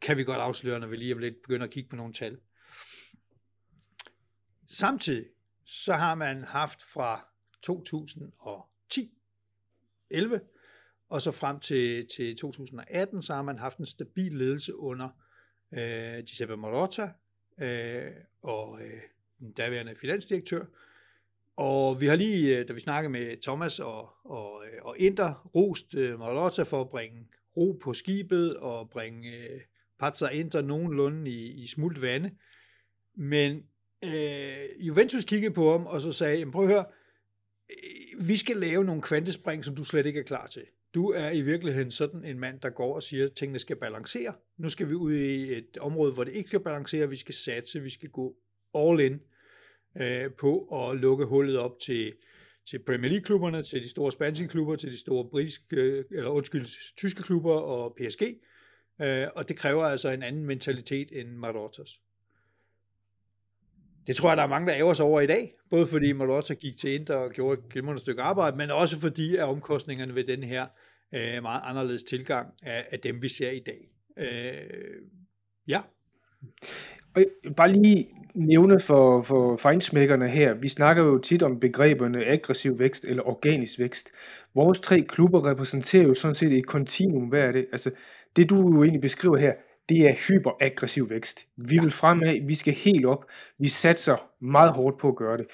kan 0.00 0.16
vi 0.16 0.24
godt 0.24 0.40
afsløre, 0.40 0.80
når 0.80 0.86
vi 0.86 0.96
lige 0.96 1.14
om 1.14 1.18
lidt 1.18 1.34
begynder 1.42 1.66
at 1.66 1.72
kigge 1.72 1.90
på 1.90 1.96
nogle 1.96 2.12
tal. 2.12 2.38
Samtidig 4.68 5.26
så 5.64 5.92
har 5.92 6.14
man 6.14 6.44
haft 6.44 6.82
fra 6.82 7.28
2010, 7.62 9.12
11 10.10 10.40
og 11.12 11.22
så 11.22 11.30
frem 11.30 11.60
til, 11.60 12.06
til 12.06 12.36
2018, 12.36 13.22
så 13.22 13.34
har 13.34 13.42
man 13.42 13.58
haft 13.58 13.78
en 13.78 13.86
stabil 13.86 14.32
ledelse 14.32 14.76
under 14.76 15.08
øh, 15.74 16.24
Giuseppe 16.24 16.56
Marotta 16.56 17.10
øh, 17.60 18.10
og 18.42 18.78
øh, 18.80 19.00
den 19.38 19.52
daværende 19.52 19.94
finansdirektør. 20.00 20.64
Og 21.56 22.00
vi 22.00 22.06
har 22.06 22.16
lige, 22.16 22.58
øh, 22.58 22.68
da 22.68 22.72
vi 22.72 22.80
snakkede 22.80 23.12
med 23.12 23.42
Thomas 23.42 23.80
og, 23.80 24.10
og, 24.24 24.62
øh, 24.66 24.82
og 24.82 24.98
Inter, 24.98 25.50
rost 25.54 25.94
øh, 25.94 26.18
Marotta 26.18 26.62
for 26.62 26.80
at 26.80 26.90
bringe 26.90 27.28
ro 27.56 27.78
på 27.82 27.94
skibet 27.94 28.56
og 28.56 28.90
bringe 28.90 29.28
øh, 29.28 29.60
Pazza 30.00 30.28
Inter 30.28 30.62
nogenlunde 30.62 31.30
i, 31.30 31.62
i 31.62 31.66
smult 31.66 32.02
vande. 32.02 32.30
Men 33.14 33.62
øh, 34.04 34.86
Juventus 34.86 35.24
kiggede 35.24 35.54
på 35.54 35.72
ham 35.72 35.86
og 35.86 36.00
så 36.00 36.12
sagde, 36.12 36.50
prøv 36.50 36.62
at 36.62 36.68
høre, 36.68 36.84
øh, 37.70 38.28
vi 38.28 38.36
skal 38.36 38.56
lave 38.56 38.84
nogle 38.84 39.02
kvantespring, 39.02 39.64
som 39.64 39.76
du 39.76 39.84
slet 39.84 40.06
ikke 40.06 40.20
er 40.20 40.24
klar 40.24 40.46
til. 40.46 40.62
Du 40.94 41.10
er 41.10 41.30
i 41.30 41.42
virkeligheden 41.42 41.90
sådan 41.90 42.24
en 42.24 42.38
mand, 42.38 42.60
der 42.60 42.70
går 42.70 42.94
og 42.94 43.02
siger, 43.02 43.26
at 43.26 43.32
tingene 43.32 43.58
skal 43.58 43.76
balancere. 43.76 44.34
Nu 44.56 44.68
skal 44.68 44.88
vi 44.88 44.94
ud 44.94 45.12
i 45.12 45.52
et 45.58 45.78
område, 45.80 46.12
hvor 46.12 46.24
det 46.24 46.32
ikke 46.32 46.48
skal 46.48 46.60
balancere. 46.60 47.08
Vi 47.08 47.16
skal 47.16 47.34
satse, 47.34 47.80
vi 47.80 47.90
skal 47.90 48.08
gå 48.08 48.36
all 48.74 49.00
in 49.00 49.20
øh, 50.00 50.30
på 50.38 50.58
at 50.58 50.96
lukke 50.96 51.24
hullet 51.24 51.58
op 51.58 51.78
til, 51.80 52.12
til 52.70 52.78
Premier 52.78 53.10
League-klubberne, 53.10 53.62
til 53.62 53.82
de 53.82 53.88
store 53.88 54.12
spanske 54.12 54.48
klubber, 54.48 54.76
til 54.76 54.92
de 54.92 54.98
store 54.98 55.28
britiske, 55.30 55.76
øh, 55.76 56.04
eller 56.10 56.30
undskyld, 56.30 56.66
tyske 56.96 57.22
klubber 57.22 57.54
og 57.54 57.96
PSG. 57.96 58.22
Øh, 59.02 59.26
og 59.36 59.48
det 59.48 59.56
kræver 59.56 59.84
altså 59.84 60.08
en 60.08 60.22
anden 60.22 60.44
mentalitet 60.44 61.08
end 61.20 61.28
Marotas. 61.28 62.00
Det 64.06 64.16
tror 64.16 64.30
jeg, 64.30 64.36
der 64.36 64.42
er 64.42 64.48
mange, 64.48 64.68
der 64.68 64.78
æver 64.78 64.92
sig 64.92 65.06
over 65.06 65.20
i 65.20 65.26
dag. 65.26 65.54
Både 65.70 65.86
fordi 65.86 66.12
Marotta 66.12 66.54
gik 66.54 66.78
til 66.78 66.94
Inter 66.94 67.14
og 67.14 67.30
gjorde 67.30 67.60
et 67.60 67.68
glimrende 67.68 68.00
stykke 68.00 68.22
arbejde, 68.22 68.56
men 68.56 68.70
også 68.70 69.00
fordi 69.00 69.36
at 69.36 69.44
omkostningerne 69.44 70.14
ved 70.14 70.24
den 70.24 70.42
her 70.42 70.66
øh, 71.14 71.42
meget 71.42 71.60
anderledes 71.64 72.02
tilgang 72.02 72.54
af, 72.62 72.86
af 72.90 73.00
dem, 73.00 73.22
vi 73.22 73.28
ser 73.28 73.50
i 73.50 73.60
dag. 73.66 73.80
Øh, 74.16 75.02
ja. 75.68 75.80
Og 77.14 77.22
bare 77.56 77.72
lige 77.72 78.08
nævne 78.34 78.80
for, 78.80 79.22
for 79.22 79.56
fejnsmækkerne 79.56 80.28
her, 80.28 80.54
vi 80.54 80.68
snakker 80.68 81.02
jo 81.02 81.18
tit 81.18 81.42
om 81.42 81.60
begreberne 81.60 82.24
aggressiv 82.24 82.78
vækst 82.78 83.04
eller 83.04 83.22
organisk 83.22 83.78
vækst. 83.78 84.12
Vores 84.54 84.80
tre 84.80 85.00
klubber 85.00 85.50
repræsenterer 85.50 86.02
jo 86.02 86.14
sådan 86.14 86.34
set 86.34 86.52
et 86.52 86.66
kontinuum. 86.66 87.28
Hvad 87.28 87.40
er 87.40 87.52
det? 87.52 87.66
Altså, 87.72 87.90
det 88.36 88.50
du 88.50 88.56
jo 88.56 88.82
egentlig 88.82 89.00
beskriver 89.00 89.36
her, 89.36 89.52
det 89.88 89.98
er 90.08 90.14
hyperaggressiv 90.28 91.10
vækst. 91.10 91.46
Vi 91.56 91.78
vil 91.80 91.90
fremad, 91.90 92.46
vi 92.46 92.54
skal 92.54 92.74
helt 92.74 93.06
op. 93.06 93.24
Vi 93.58 93.68
satser 93.68 94.30
meget 94.40 94.72
hårdt 94.72 94.98
på 94.98 95.08
at 95.08 95.16
gøre 95.16 95.36
det. 95.36 95.46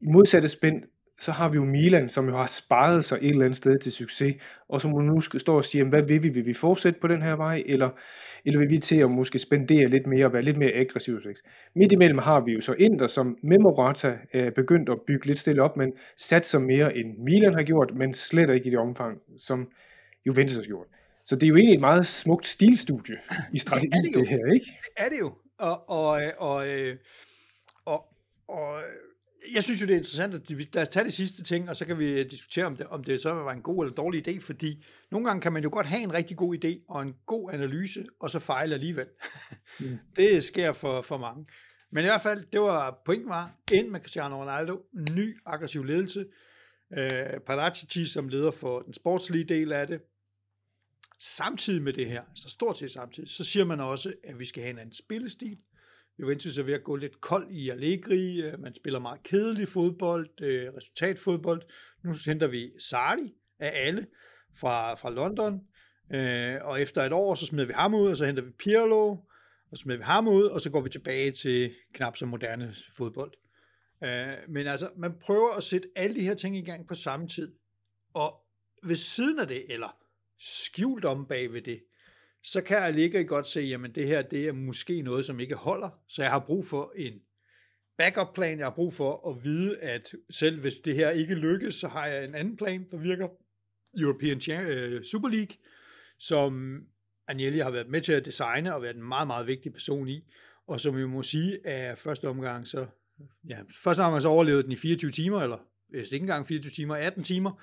I 0.00 0.06
modsatte 0.06 0.48
spænd, 0.48 0.82
så 1.18 1.32
har 1.32 1.48
vi 1.48 1.54
jo 1.54 1.64
Milan, 1.64 2.08
som 2.08 2.28
jo 2.28 2.36
har 2.36 2.46
sparet 2.46 3.04
sig 3.04 3.18
et 3.22 3.30
eller 3.30 3.44
andet 3.44 3.56
sted 3.56 3.78
til 3.78 3.92
succes, 3.92 4.36
og 4.68 4.80
som 4.80 4.90
nu 4.90 5.20
skal 5.20 5.40
stå 5.40 5.56
og 5.56 5.64
sige, 5.64 5.84
hvad 5.84 6.02
vil 6.02 6.22
vi? 6.22 6.28
Vil 6.28 6.46
vi 6.46 6.54
fortsætte 6.54 7.00
på 7.00 7.08
den 7.08 7.22
her 7.22 7.36
vej, 7.36 7.62
eller, 7.66 7.90
eller 8.44 8.58
vil 8.60 8.70
vi 8.70 8.78
til 8.78 9.00
at 9.00 9.10
måske 9.10 9.38
spendere 9.38 9.88
lidt 9.88 10.06
mere 10.06 10.26
og 10.26 10.32
være 10.32 10.42
lidt 10.42 10.56
mere 10.56 10.72
aggressiv 10.72 11.20
vækst? 11.24 11.44
Midt 11.76 11.92
imellem 11.92 12.18
har 12.18 12.40
vi 12.44 12.52
jo 12.52 12.60
så 12.60 12.72
Inter, 12.72 13.06
som 13.06 13.36
med 13.42 13.58
Morata 13.58 14.12
er 14.32 14.50
begyndt 14.50 14.88
at 14.88 14.98
bygge 15.06 15.26
lidt 15.26 15.38
stille 15.38 15.62
op, 15.62 15.76
men 15.76 15.92
satser 16.16 16.58
mere 16.58 16.96
end 16.96 17.18
Milan 17.18 17.54
har 17.54 17.62
gjort, 17.62 17.90
men 17.96 18.14
slet 18.14 18.50
ikke 18.50 18.66
i 18.66 18.70
det 18.70 18.78
omfang, 18.78 19.18
som 19.38 19.68
Juventus 20.26 20.56
har 20.56 20.62
gjort. 20.62 20.86
Så 21.24 21.36
det 21.36 21.42
er 21.42 21.48
jo 21.48 21.56
egentlig 21.56 21.74
et 21.74 21.80
meget 21.80 22.06
smukt 22.06 22.46
stilstudie 22.46 23.16
i 23.52 23.58
strategi, 23.58 23.86
det, 23.86 24.14
det, 24.14 24.20
det 24.20 24.28
her, 24.28 24.52
ikke? 24.54 24.66
Det 24.66 24.90
er 24.96 25.08
det 25.08 25.18
jo. 25.20 25.32
Og, 25.58 25.90
og, 25.90 26.20
og, 26.38 26.68
øh, 26.68 26.96
og, 27.84 28.04
og 28.48 28.80
jeg 29.54 29.62
synes 29.62 29.80
jo, 29.80 29.86
det 29.86 29.92
er 29.92 29.98
interessant, 29.98 30.34
at 30.34 30.50
lad 30.50 30.82
os 30.82 30.88
tage 30.88 31.04
det 31.04 31.12
sidste 31.12 31.42
ting, 31.42 31.70
og 31.70 31.76
så 31.76 31.84
kan 31.84 31.98
vi 31.98 32.24
diskutere, 32.24 32.64
om 32.64 32.76
det, 32.76 32.86
om 32.86 33.04
det 33.04 33.22
så 33.22 33.32
var 33.32 33.52
en 33.52 33.62
god 33.62 33.84
eller 33.84 33.94
dårlig 33.94 34.28
idé, 34.28 34.40
fordi 34.40 34.84
nogle 35.10 35.26
gange 35.26 35.40
kan 35.40 35.52
man 35.52 35.62
jo 35.62 35.70
godt 35.72 35.86
have 35.86 36.02
en 36.02 36.14
rigtig 36.14 36.36
god 36.36 36.64
idé 36.64 36.84
og 36.88 37.02
en 37.02 37.14
god 37.26 37.50
analyse, 37.52 38.06
og 38.20 38.30
så 38.30 38.38
fejle 38.38 38.74
alligevel. 38.74 39.06
Mm. 39.80 39.98
det 40.16 40.44
sker 40.44 40.72
for, 40.72 41.02
for 41.02 41.18
mange. 41.18 41.46
Men 41.92 42.04
i 42.04 42.08
hvert 42.08 42.22
fald, 42.22 42.44
det 42.52 42.60
var 42.60 43.02
pointen 43.04 43.28
var, 43.28 43.54
ind 43.72 43.88
med 43.88 44.00
Cristiano 44.00 44.42
Ronaldo, 44.42 44.80
ny 45.16 45.36
aggressiv 45.46 45.84
ledelse, 45.84 46.26
øh, 46.98 47.40
Paratici 47.46 48.06
som 48.06 48.28
leder 48.28 48.50
for 48.50 48.80
den 48.80 48.94
sportslige 48.94 49.44
del 49.44 49.72
af 49.72 49.86
det, 49.86 50.00
Samtidig 51.20 51.82
med 51.82 51.92
det 51.92 52.06
her, 52.06 52.22
altså 52.22 52.48
stort 52.48 52.78
set 52.78 52.90
samtidig, 52.90 53.28
så 53.28 53.44
siger 53.44 53.64
man 53.64 53.80
også, 53.80 54.12
at 54.24 54.38
vi 54.38 54.44
skal 54.44 54.62
have 54.62 54.70
en 54.70 54.78
anden 54.78 54.94
spillestil. 54.94 55.58
Juventus 56.20 56.58
er 56.58 56.62
ved 56.62 56.74
at 56.74 56.84
gå 56.84 56.96
lidt 56.96 57.20
kold 57.20 57.50
i 57.50 57.68
Allegri, 57.68 58.42
øh, 58.42 58.60
man 58.60 58.74
spiller 58.74 58.98
meget 58.98 59.22
kedelig 59.22 59.68
fodbold, 59.68 60.42
øh, 60.42 60.72
resultatfodbold. 60.76 61.62
Nu 62.04 62.14
henter 62.26 62.46
vi 62.46 62.70
Sardi 62.78 63.34
af 63.58 63.72
alle 63.74 64.06
fra, 64.56 64.94
fra 64.94 65.10
London, 65.10 65.60
øh, 66.14 66.56
og 66.60 66.80
efter 66.80 67.02
et 67.02 67.12
år, 67.12 67.34
så 67.34 67.46
smider 67.46 67.66
vi 67.66 67.72
ham 67.72 67.94
ud, 67.94 68.10
og 68.10 68.16
så 68.16 68.24
henter 68.24 68.42
vi 68.42 68.50
Pirlo, 68.50 69.08
og 69.70 69.76
så 69.76 69.82
smider 69.82 69.98
vi 69.98 70.04
ham 70.04 70.28
ud, 70.28 70.44
og 70.44 70.60
så 70.60 70.70
går 70.70 70.80
vi 70.80 70.88
tilbage 70.88 71.30
til 71.30 71.74
knap 71.94 72.16
så 72.16 72.26
moderne 72.26 72.74
fodbold. 72.96 73.32
Men 74.48 74.66
altså, 74.66 74.90
man 74.96 75.14
prøver 75.22 75.50
at 75.56 75.62
sætte 75.62 75.88
alle 75.96 76.16
de 76.16 76.20
her 76.20 76.34
ting 76.34 76.56
i 76.56 76.64
gang 76.64 76.88
på 76.88 76.94
samme 76.94 77.28
tid, 77.28 77.52
og 78.14 78.34
ved 78.82 78.96
siden 78.96 79.38
af 79.38 79.48
det, 79.48 79.72
eller 79.72 79.96
skjult 80.38 81.04
om 81.04 81.26
bag 81.26 81.52
ved 81.52 81.62
det, 81.62 81.82
så 82.52 82.60
kan 82.60 82.76
jeg 82.76 82.94
ligge 82.94 83.24
godt 83.24 83.46
se, 83.46 83.60
jamen 83.60 83.94
det 83.94 84.06
her, 84.06 84.22
det 84.22 84.48
er 84.48 84.52
måske 84.52 85.02
noget, 85.02 85.24
som 85.24 85.40
ikke 85.40 85.54
holder, 85.54 85.88
så 86.06 86.22
jeg 86.22 86.30
har 86.30 86.38
brug 86.38 86.66
for 86.66 86.92
en 86.96 87.12
backup 87.98 88.34
plan, 88.34 88.58
jeg 88.58 88.66
har 88.66 88.74
brug 88.74 88.94
for 88.94 89.30
at 89.30 89.44
vide, 89.44 89.78
at 89.78 90.14
selv 90.30 90.60
hvis 90.60 90.76
det 90.76 90.94
her 90.94 91.10
ikke 91.10 91.34
lykkes, 91.34 91.74
så 91.74 91.88
har 91.88 92.06
jeg 92.06 92.24
en 92.24 92.34
anden 92.34 92.56
plan, 92.56 92.86
der 92.90 92.96
virker, 92.96 93.28
European 93.98 94.66
øh, 94.66 95.04
Super 95.04 95.28
League, 95.28 95.56
som 96.18 96.80
Agnelli 97.28 97.58
har 97.58 97.70
været 97.70 97.88
med 97.88 98.00
til 98.00 98.12
at 98.12 98.24
designe 98.24 98.74
og 98.74 98.82
været 98.82 98.96
en 98.96 99.08
meget, 99.08 99.26
meget 99.26 99.46
vigtig 99.46 99.72
person 99.72 100.08
i, 100.08 100.24
og 100.66 100.80
som 100.80 100.96
vi 100.96 101.06
må 101.06 101.22
sige, 101.22 101.66
at 101.66 101.98
første 101.98 102.28
omgang 102.28 102.68
så, 102.68 102.86
ja, 103.48 103.58
første 103.84 104.00
omgang 104.00 104.22
så 104.22 104.28
overlevede 104.28 104.62
den 104.62 104.72
i 104.72 104.76
24 104.76 105.10
timer, 105.10 105.42
eller 105.42 105.58
hvis 105.88 106.12
ikke 106.12 106.22
engang 106.22 106.46
24 106.46 106.70
timer, 106.70 106.94
18 106.94 107.24
timer, 107.24 107.62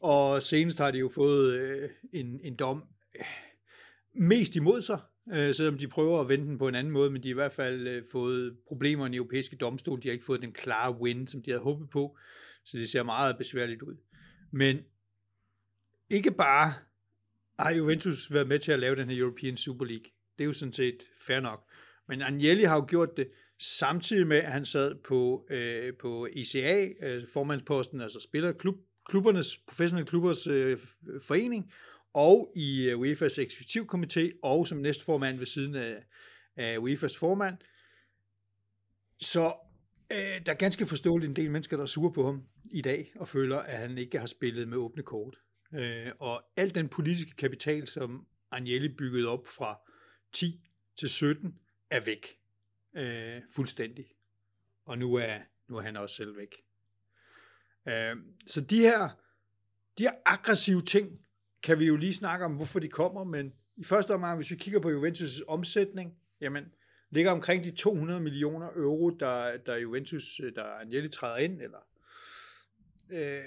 og 0.00 0.42
senest 0.42 0.78
har 0.78 0.90
de 0.90 0.98
jo 0.98 1.10
fået 1.14 1.52
øh, 1.52 1.90
en, 2.12 2.40
en 2.44 2.56
dom. 2.56 2.84
øh, 3.18 3.45
mest 4.16 4.56
imod 4.56 4.82
sig, 4.82 5.00
øh, 5.32 5.54
selvom 5.54 5.78
de 5.78 5.88
prøver 5.88 6.20
at 6.20 6.28
vende 6.28 6.46
den 6.46 6.58
på 6.58 6.68
en 6.68 6.74
anden 6.74 6.92
måde, 6.92 7.10
men 7.10 7.22
de 7.22 7.28
har 7.28 7.32
i 7.32 7.34
hvert 7.34 7.52
fald 7.52 7.88
øh, 7.88 8.02
fået 8.12 8.56
problemer 8.68 9.04
i 9.04 9.08
den 9.08 9.14
europæiske 9.14 9.56
domstol. 9.56 10.02
De 10.02 10.08
har 10.08 10.12
ikke 10.12 10.24
fået 10.24 10.42
den 10.42 10.52
klare 10.52 11.00
win, 11.00 11.26
som 11.26 11.42
de 11.42 11.50
havde 11.50 11.62
håbet 11.62 11.90
på, 11.90 12.18
så 12.64 12.78
det 12.78 12.88
ser 12.88 13.02
meget 13.02 13.38
besværligt 13.38 13.82
ud. 13.82 13.96
Men 14.50 14.80
ikke 16.10 16.30
bare 16.30 16.72
har 17.58 17.70
Juventus 17.70 18.32
været 18.32 18.48
med 18.48 18.58
til 18.58 18.72
at 18.72 18.78
lave 18.78 18.96
den 18.96 19.08
her 19.10 19.20
European 19.20 19.56
Super 19.56 19.84
League. 19.84 20.04
Det 20.38 20.44
er 20.44 20.46
jo 20.46 20.52
sådan 20.52 20.72
set 20.72 21.02
fair 21.26 21.40
nok. 21.40 21.64
Men 22.08 22.22
Agnelli 22.22 22.64
har 22.64 22.76
jo 22.76 22.84
gjort 22.88 23.16
det 23.16 23.28
samtidig 23.58 24.26
med, 24.26 24.36
at 24.36 24.52
han 24.52 24.64
sad 24.64 24.94
på, 25.04 25.46
øh, 25.50 25.94
på 26.00 26.28
ECA, 26.32 26.88
øh, 27.02 27.24
formandsposten, 27.32 28.00
altså 28.00 28.20
spillerklub, 28.20 28.76
klubbernes, 29.08 29.56
professionelle 29.56 30.08
klubbers 30.08 30.46
øh, 30.46 30.78
forening, 31.22 31.72
og 32.16 32.52
i 32.54 32.90
øh, 32.90 33.00
UEFA's 33.00 33.38
eksekutivkomité, 33.38 34.38
og 34.42 34.66
som 34.66 34.78
næstformand 34.78 35.38
ved 35.38 35.46
siden 35.46 35.74
af, 35.74 36.04
af 36.56 36.78
UEFA's 36.78 37.18
formand. 37.18 37.58
Så 39.20 39.54
øh, 40.12 40.46
der 40.46 40.52
er 40.52 40.56
ganske 40.56 40.86
forståeligt 40.86 41.30
en 41.30 41.36
del 41.36 41.50
mennesker, 41.50 41.76
der 41.76 41.84
er 41.84 41.88
sure 41.88 42.12
på 42.12 42.24
ham 42.26 42.42
i 42.70 42.82
dag, 42.82 43.12
og 43.16 43.28
føler, 43.28 43.58
at 43.58 43.78
han 43.78 43.98
ikke 43.98 44.18
har 44.18 44.26
spillet 44.26 44.68
med 44.68 44.78
åbne 44.78 45.02
kort. 45.02 45.36
Øh, 45.74 46.12
og 46.18 46.42
al 46.56 46.74
den 46.74 46.88
politiske 46.88 47.36
kapital, 47.36 47.86
som 47.86 48.26
Agnelli 48.50 48.88
byggede 48.88 49.28
op 49.28 49.46
fra 49.46 49.78
10 50.32 50.60
til 50.98 51.08
17, 51.08 51.58
er 51.90 52.00
væk. 52.00 52.38
Øh, 52.96 53.42
fuldstændig. 53.54 54.06
Og 54.84 54.98
nu 54.98 55.14
er, 55.14 55.38
nu 55.68 55.76
er 55.76 55.82
han 55.82 55.96
også 55.96 56.16
selv 56.16 56.36
væk. 56.36 56.54
Øh, 57.88 58.16
så 58.46 58.60
de 58.60 58.78
her, 58.78 59.08
de 59.98 60.02
her 60.02 60.12
aggressive 60.24 60.80
ting, 60.80 61.25
kan 61.66 61.78
vi 61.78 61.86
jo 61.86 61.96
lige 61.96 62.14
snakke 62.14 62.44
om, 62.44 62.52
hvorfor 62.52 62.80
de 62.80 62.88
kommer, 62.88 63.24
men 63.24 63.52
i 63.76 63.84
første 63.84 64.14
omgang, 64.14 64.36
hvis 64.36 64.50
vi 64.50 64.56
kigger 64.56 64.80
på 64.80 64.90
Juventus' 64.90 65.44
omsætning, 65.48 66.14
jamen, 66.40 66.64
ligger 67.10 67.30
omkring 67.30 67.64
de 67.64 67.70
200 67.70 68.20
millioner 68.20 68.68
euro, 68.76 69.10
der, 69.10 69.56
der 69.56 69.76
Juventus, 69.76 70.40
øh, 70.44 70.52
der 70.54 70.64
Agnelli 70.64 71.08
træder 71.08 71.36
ind, 71.36 71.60
eller 71.60 71.78
øh, 73.12 73.40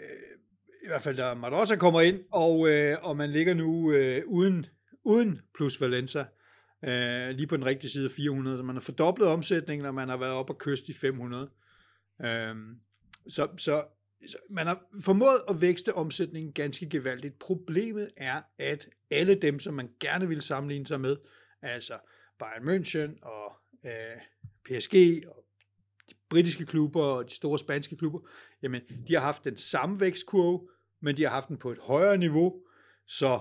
i 0.83 0.87
hvert 0.87 1.01
fald 1.01 1.17
der 1.17 1.33
Marotta 1.33 1.75
kommer 1.75 2.01
ind, 2.01 2.23
og, 2.31 2.69
øh, 2.69 2.97
og 3.01 3.17
man 3.17 3.29
ligger 3.29 3.53
nu 3.53 3.91
øh, 3.91 4.23
uden, 4.25 4.65
uden 5.03 5.41
plus 5.55 5.81
Valenza, 5.81 6.25
øh, 6.83 7.29
lige 7.29 7.47
på 7.47 7.57
den 7.57 7.65
rigtige 7.65 7.91
side 7.91 8.05
af 8.05 8.11
400, 8.11 8.57
så 8.57 8.63
man 8.63 8.75
har 8.75 8.81
fordoblet 8.81 9.27
omsætningen, 9.27 9.85
og 9.85 9.93
man 9.93 10.09
har 10.09 10.17
været 10.17 10.33
op 10.33 10.49
og 10.49 10.57
kyst 10.57 10.89
i 10.89 10.93
500. 10.93 11.49
Øh, 12.21 12.55
så, 13.27 13.47
så 13.57 13.83
man 14.49 14.67
har 14.67 14.85
formået 15.03 15.41
at 15.49 15.61
vækste 15.61 15.93
omsætningen 15.93 16.53
ganske 16.53 16.89
gevaldigt. 16.89 17.39
Problemet 17.39 18.09
er, 18.17 18.41
at 18.57 18.89
alle 19.11 19.35
dem, 19.35 19.59
som 19.59 19.73
man 19.73 19.89
gerne 19.99 20.27
vil 20.27 20.41
sammenligne 20.41 20.87
sig 20.87 21.01
med, 21.01 21.17
altså 21.61 21.99
Bayern 22.39 22.69
München 22.69 23.27
og 23.27 23.51
øh, 23.85 24.21
PSG 24.65 25.27
og 25.27 25.45
de 26.09 26.15
britiske 26.29 26.65
klubber 26.65 27.01
og 27.03 27.29
de 27.29 27.35
store 27.35 27.59
spanske 27.59 27.95
klubber, 27.95 28.19
jamen 28.61 28.81
de 29.07 29.13
har 29.13 29.21
haft 29.21 29.43
den 29.43 29.57
samme 29.57 29.99
vækstkurve, 29.99 30.69
men 31.01 31.17
de 31.17 31.23
har 31.23 31.29
haft 31.29 31.49
den 31.49 31.57
på 31.57 31.71
et 31.71 31.77
højere 31.77 32.17
niveau, 32.17 32.63
så 33.07 33.39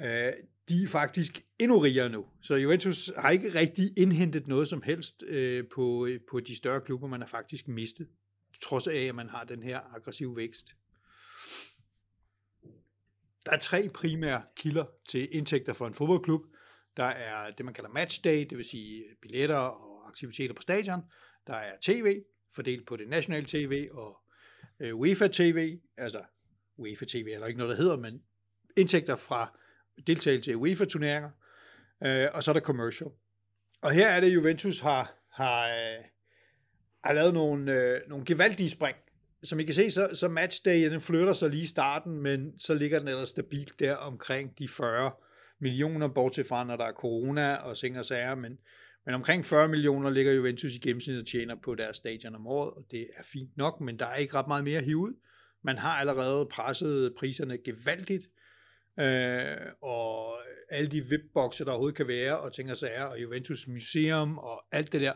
øh, 0.00 0.32
de 0.68 0.82
er 0.82 0.88
faktisk 0.88 1.42
endnu 1.58 1.78
rigere 1.78 2.08
nu. 2.08 2.26
Så 2.42 2.54
Juventus 2.54 3.10
har 3.16 3.30
ikke 3.30 3.54
rigtig 3.54 3.92
indhentet 3.96 4.46
noget 4.46 4.68
som 4.68 4.82
helst 4.82 5.22
øh, 5.22 5.64
på, 5.74 6.06
øh, 6.06 6.20
på 6.30 6.40
de 6.40 6.56
større 6.56 6.80
klubber, 6.80 7.08
man 7.08 7.20
har 7.20 7.28
faktisk 7.28 7.68
mistet 7.68 8.08
trods 8.62 8.86
af, 8.86 8.98
at 8.98 9.14
man 9.14 9.28
har 9.28 9.44
den 9.44 9.62
her 9.62 9.80
aggressive 9.94 10.36
vækst. 10.36 10.66
Der 13.44 13.52
er 13.52 13.58
tre 13.58 13.88
primære 13.94 14.42
kilder 14.56 14.84
til 15.08 15.28
indtægter 15.36 15.72
for 15.72 15.86
en 15.86 15.94
fodboldklub. 15.94 16.42
Der 16.96 17.04
er 17.04 17.50
det, 17.50 17.64
man 17.64 17.74
kalder 17.74 17.90
matchday, 17.90 18.46
det 18.50 18.58
vil 18.58 18.64
sige 18.64 19.04
billetter 19.22 19.56
og 19.56 20.08
aktiviteter 20.08 20.54
på 20.54 20.62
stadion. 20.62 21.02
Der 21.46 21.54
er 21.54 21.76
tv, 21.82 22.22
fordelt 22.54 22.86
på 22.86 22.96
det 22.96 23.08
nationale 23.08 23.46
tv 23.46 23.88
og 23.92 24.18
øh, 24.80 24.96
UEFA 24.96 25.28
TV, 25.28 25.78
altså 25.96 26.22
UEFA 26.76 27.04
TV 27.04 27.28
er 27.34 27.38
der 27.38 27.46
ikke 27.46 27.58
noget, 27.58 27.76
der 27.76 27.82
hedder, 27.82 27.96
men 27.96 28.22
indtægter 28.76 29.16
fra 29.16 29.58
deltagelse 30.06 30.50
i 30.50 30.54
UEFA-turneringer, 30.54 31.30
øh, 32.04 32.28
og 32.34 32.42
så 32.42 32.50
er 32.50 32.52
der 32.52 32.60
commercial. 32.60 33.10
Og 33.82 33.92
her 33.92 34.08
er 34.08 34.20
det, 34.20 34.34
Juventus 34.34 34.80
har, 34.80 35.14
har, 35.32 35.68
øh, 35.68 36.04
har 37.06 37.14
lavet 37.14 37.34
nogle, 37.34 37.72
øh, 37.72 38.00
nogle 38.08 38.24
gevaldige 38.24 38.70
spring. 38.70 38.96
Som 39.42 39.60
I 39.60 39.64
kan 39.64 39.74
se, 39.74 39.90
så, 39.90 40.08
så 40.14 40.28
matchday, 40.28 40.90
den 40.90 41.00
flytter 41.00 41.32
sig 41.32 41.50
lige 41.50 41.62
i 41.62 41.66
starten, 41.66 42.22
men 42.22 42.58
så 42.58 42.74
ligger 42.74 42.98
den 42.98 43.08
ellers 43.08 43.28
stabilt 43.28 43.80
der 43.80 43.94
omkring 43.94 44.58
de 44.58 44.68
40 44.68 45.10
millioner, 45.60 46.08
bortset 46.08 46.46
fra, 46.46 46.64
når 46.64 46.76
der 46.76 46.84
er 46.84 46.92
corona 46.92 47.54
og 47.54 47.76
ting 47.76 47.98
og 47.98 48.04
sager, 48.04 48.34
men, 48.34 48.58
men 49.06 49.14
omkring 49.14 49.44
40 49.44 49.68
millioner 49.68 50.10
ligger 50.10 50.32
Juventus 50.32 50.74
i 50.74 50.78
gennemsnit 50.78 51.20
og 51.20 51.26
tjener 51.26 51.56
på 51.64 51.74
deres 51.74 51.96
stadion 51.96 52.34
om 52.34 52.46
året, 52.46 52.70
og 52.70 52.84
det 52.90 53.06
er 53.16 53.22
fint 53.22 53.56
nok, 53.56 53.80
men 53.80 53.98
der 53.98 54.06
er 54.06 54.16
ikke 54.16 54.34
ret 54.34 54.48
meget 54.48 54.64
mere 54.64 54.78
at 54.78 54.84
hive 54.84 54.96
ud. 54.96 55.14
Man 55.64 55.78
har 55.78 55.90
allerede 55.90 56.46
presset 56.52 57.14
priserne 57.18 57.58
gevaldigt, 57.58 58.26
øh, 59.00 59.72
og 59.82 60.38
alle 60.70 60.90
de 60.90 61.00
VIP-bokse, 61.00 61.64
der 61.64 61.70
overhovedet 61.70 61.96
kan 61.96 62.08
være, 62.08 62.38
og 62.38 62.52
ting 62.52 62.70
og 62.70 62.76
sager, 62.76 63.04
og 63.04 63.22
Juventus 63.22 63.66
Museum 63.66 64.38
og 64.38 64.64
alt 64.72 64.92
det 64.92 65.00
der, 65.00 65.12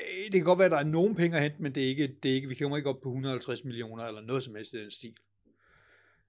Øh, 0.00 0.24
det 0.24 0.32
kan 0.32 0.44
godt 0.44 0.58
være, 0.58 0.66
at 0.66 0.72
der 0.72 0.78
er 0.78 0.84
nogen 0.84 1.14
penge 1.14 1.36
at 1.36 1.42
hente, 1.42 1.62
men 1.62 1.74
det 1.74 1.84
er 1.84 1.88
ikke, 1.88 2.16
det 2.22 2.30
er 2.30 2.34
ikke, 2.34 2.48
vi 2.48 2.54
kommer 2.54 2.76
ikke 2.76 2.88
op 2.88 3.00
på 3.02 3.08
150 3.08 3.64
millioner 3.64 4.04
eller 4.04 4.20
noget 4.20 4.42
som 4.42 4.54
helst 4.54 4.72
i 4.72 4.82
den 4.82 4.90
stil. 4.90 5.14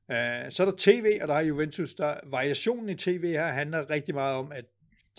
Uh, 0.09 0.15
så 0.49 0.57
er 0.59 0.65
der 0.65 0.73
tv, 0.77 1.19
og 1.21 1.27
der 1.27 1.33
er 1.33 1.41
Juventus. 1.41 1.93
Der, 1.93 2.19
variationen 2.31 2.89
i 2.89 2.95
tv 2.95 3.27
her 3.27 3.47
handler 3.47 3.89
rigtig 3.89 4.15
meget 4.15 4.35
om, 4.35 4.51
at 4.51 4.65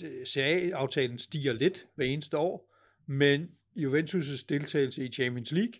øh, 0.04 0.26
CA-aftalen 0.26 1.18
stiger 1.18 1.52
lidt 1.52 1.86
hver 1.94 2.04
eneste 2.04 2.38
år, 2.38 2.74
men 3.08 3.48
Juventus' 3.76 4.44
deltagelse 4.48 5.04
i 5.04 5.12
Champions 5.12 5.52
League, 5.52 5.74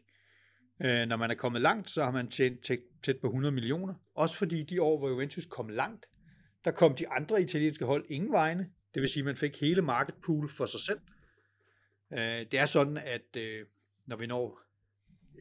uh, 0.81 1.09
når 1.09 1.17
man 1.17 1.31
er 1.31 1.35
kommet 1.35 1.63
langt, 1.63 1.91
så 1.91 2.05
har 2.05 2.11
man 2.11 2.29
tjent 2.29 2.65
tæt, 2.65 2.79
tæt 3.03 3.17
på 3.21 3.27
100 3.27 3.55
millioner. 3.55 3.95
Også 4.15 4.37
fordi 4.37 4.63
de 4.63 4.83
år, 4.83 4.99
hvor 4.99 5.09
Juventus 5.09 5.45
kom 5.45 5.69
langt, 5.69 6.07
der 6.65 6.71
kom 6.71 6.95
de 6.95 7.09
andre 7.09 7.43
italienske 7.43 7.85
hold 7.85 8.05
ingen 8.09 8.33
vegne. 8.33 8.67
Det 8.95 9.03
vil 9.03 9.09
sige, 9.09 9.21
at 9.21 9.25
man 9.25 9.37
fik 9.37 9.61
hele 9.61 9.83
market 9.83 10.15
pool 10.25 10.49
for 10.49 10.67
sig 10.67 10.81
selv. 10.81 10.99
Øh, 12.15 12.47
det 12.51 12.59
er 12.59 12.67
sådan, 12.67 12.97
at 12.97 13.37
øh, 13.37 13.67
når 14.07 14.17
vi 14.17 14.27
når 14.27 14.61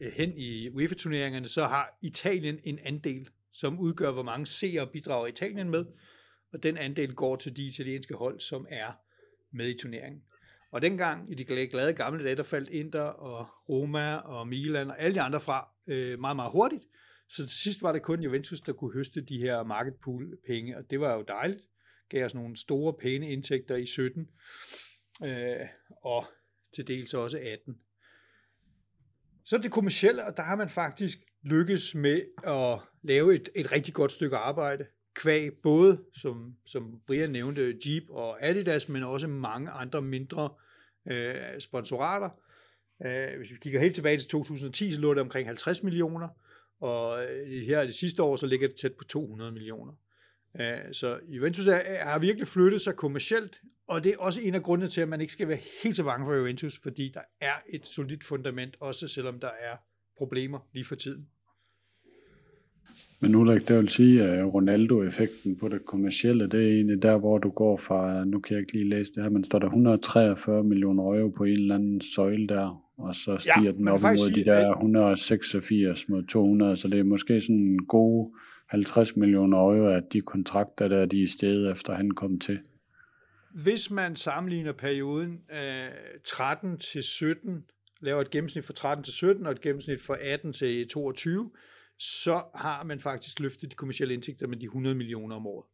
øh, 0.01 0.11
hen 0.11 0.33
i 0.37 0.69
UEFA-turneringerne, 0.69 1.47
så 1.47 1.65
har 1.65 1.97
Italien 2.01 2.59
en 2.63 2.79
andel, 2.79 3.29
som 3.51 3.79
udgør, 3.79 4.11
hvor 4.11 4.23
mange 4.23 4.45
seere 4.45 4.87
bidrager 4.87 5.27
Italien 5.27 5.69
med, 5.69 5.85
og 6.53 6.63
den 6.63 6.77
andel 6.77 7.15
går 7.15 7.35
til 7.35 7.57
de 7.57 7.67
italienske 7.67 8.15
hold, 8.15 8.39
som 8.39 8.67
er 8.69 8.91
med 9.51 9.69
i 9.69 9.77
turneringen. 9.77 10.23
Og 10.71 10.81
dengang 10.81 11.31
i 11.31 11.35
de 11.35 11.43
glade 11.43 11.93
gamle 11.93 12.23
dage, 12.23 12.35
der 12.35 12.43
faldt 12.43 12.69
Inter 12.69 13.01
og 13.01 13.47
Roma 13.69 14.15
og 14.15 14.47
Milan 14.47 14.89
og 14.89 15.01
alle 15.01 15.15
de 15.15 15.21
andre 15.21 15.39
fra 15.41 15.69
øh, 15.87 16.19
meget, 16.19 16.35
meget 16.35 16.51
hurtigt. 16.51 16.83
Så 17.29 17.47
til 17.47 17.57
sidst 17.57 17.81
var 17.81 17.91
det 17.91 18.01
kun 18.01 18.21
Juventus, 18.23 18.61
der 18.61 18.73
kunne 18.73 18.93
høste 18.93 19.21
de 19.21 19.37
her 19.37 19.63
market 19.63 19.93
pool 20.03 20.37
penge, 20.47 20.77
og 20.77 20.83
det 20.89 20.99
var 20.99 21.15
jo 21.15 21.21
dejligt. 21.27 21.61
Gav 22.09 22.25
os 22.25 22.35
nogle 22.35 22.55
store, 22.55 22.93
pæne 22.93 23.29
indtægter 23.29 23.75
i 23.75 23.85
17. 23.85 24.27
Øh, 25.23 25.55
og 26.03 26.25
til 26.75 26.87
dels 26.87 27.13
også 27.13 27.39
18. 27.41 27.77
Så 29.45 29.57
det 29.57 29.71
kommercielle, 29.71 30.25
og 30.25 30.37
der 30.37 30.43
har 30.43 30.55
man 30.55 30.69
faktisk 30.69 31.19
lykkes 31.41 31.95
med 31.95 32.21
at 32.43 32.79
lave 33.01 33.35
et, 33.35 33.49
et 33.55 33.71
rigtig 33.71 33.93
godt 33.93 34.11
stykke 34.11 34.37
arbejde, 34.37 34.85
kvæg 35.15 35.53
både, 35.63 36.03
som, 36.13 36.55
som 36.65 37.01
Brian 37.07 37.29
nævnte, 37.29 37.77
Jeep 37.85 38.03
og 38.09 38.45
Adidas, 38.45 38.89
men 38.89 39.03
også 39.03 39.27
mange 39.27 39.71
andre 39.71 40.01
mindre 40.01 40.49
øh, 41.07 41.35
sponsorater. 41.59 42.29
Øh, 43.05 43.37
hvis 43.37 43.51
vi 43.51 43.57
kigger 43.61 43.79
helt 43.79 43.95
tilbage 43.95 44.17
til 44.17 44.29
2010, 44.29 44.91
så 44.91 44.99
lå 44.99 45.13
det 45.13 45.21
omkring 45.21 45.47
50 45.47 45.83
millioner, 45.83 46.27
og 46.79 47.23
øh, 47.23 47.47
her 47.47 47.83
det 47.83 47.95
sidste 47.95 48.23
år, 48.23 48.35
så 48.35 48.45
ligger 48.45 48.67
det 48.67 48.77
tæt 48.77 48.93
på 48.93 49.03
200 49.03 49.51
millioner. 49.51 49.93
Øh, 50.61 50.93
så 50.93 51.19
Juventus 51.27 51.65
har 52.01 52.19
virkelig 52.19 52.47
flyttet 52.47 52.81
sig 52.81 52.95
kommercielt, 52.95 53.61
og 53.87 54.03
det 54.03 54.13
er 54.13 54.17
også 54.19 54.41
en 54.43 54.55
af 54.55 54.63
grundene 54.63 54.89
til, 54.89 55.01
at 55.01 55.09
man 55.09 55.21
ikke 55.21 55.33
skal 55.33 55.47
være 55.47 55.59
helt 55.83 55.95
så 55.95 56.03
bange 56.03 56.25
for 56.25 56.33
Juventus, 56.33 56.77
fordi 56.83 57.11
der 57.13 57.21
er 57.41 57.53
et 57.73 57.87
solidt 57.87 58.23
fundament, 58.23 58.77
også 58.79 59.07
selvom 59.07 59.39
der 59.39 59.47
er 59.47 59.77
problemer 60.17 60.59
lige 60.73 60.85
for 60.85 60.95
tiden. 60.95 61.27
Men 63.21 63.35
Ulrik, 63.35 63.67
det 63.67 63.77
vil 63.77 63.89
sige, 63.89 64.23
at 64.23 64.53
Ronaldo-effekten 64.53 65.55
på 65.55 65.67
det 65.67 65.85
kommercielle, 65.85 66.47
det 66.47 66.63
er 66.63 66.73
egentlig 66.73 67.01
der, 67.01 67.17
hvor 67.17 67.37
du 67.37 67.49
går 67.49 67.77
fra, 67.77 68.25
nu 68.25 68.39
kan 68.39 68.53
jeg 68.53 68.61
ikke 68.61 68.73
lige 68.73 68.89
læse 68.89 69.13
det 69.13 69.23
her, 69.23 69.29
men 69.29 69.43
står 69.43 69.59
der 69.59 69.67
143 69.67 70.63
millioner 70.63 71.03
euro 71.03 71.29
på 71.29 71.43
en 71.43 71.51
eller 71.51 71.75
anden 71.75 72.01
søjle 72.01 72.47
der, 72.47 72.83
og 72.97 73.15
så 73.15 73.37
stiger 73.37 73.63
ja, 73.63 73.71
den 73.71 73.87
op 73.87 74.01
mod 74.01 74.31
de 74.31 74.45
der 74.45 74.71
186 74.71 76.09
mod 76.09 76.23
200, 76.23 76.77
så 76.77 76.87
det 76.87 76.99
er 76.99 77.03
måske 77.03 77.41
sådan 77.41 77.55
en 77.55 77.85
god 77.85 78.37
50 78.69 79.15
millioner 79.15 79.57
euro, 79.57 79.87
at 79.87 80.03
de 80.13 80.21
kontrakter 80.21 80.87
der, 80.87 81.05
de 81.05 81.23
er 81.23 81.27
steget 81.27 81.71
efter 81.71 81.93
han 81.93 82.11
kom 82.11 82.39
til. 82.39 82.59
Hvis 83.53 83.91
man 83.91 84.15
sammenligner 84.15 84.71
perioden 84.71 85.41
øh, 85.51 85.89
13 86.25 86.77
til 86.77 87.03
17, 87.03 87.65
laver 88.01 88.21
et 88.21 88.29
gennemsnit 88.29 88.65
fra 88.65 88.73
13 88.73 89.03
til 89.03 89.13
17 89.13 89.45
og 89.45 89.51
et 89.51 89.61
gennemsnit 89.61 90.01
fra 90.01 90.17
18 90.21 90.53
til 90.53 90.87
22, 90.87 91.51
så 91.99 92.43
har 92.55 92.83
man 92.83 92.99
faktisk 92.99 93.39
løftet 93.39 93.71
de 93.71 93.75
kommersielle 93.75 94.13
indtægter 94.13 94.47
med 94.47 94.57
de 94.57 94.65
100 94.65 94.95
millioner 94.95 95.35
om 95.35 95.47
året. 95.47 95.65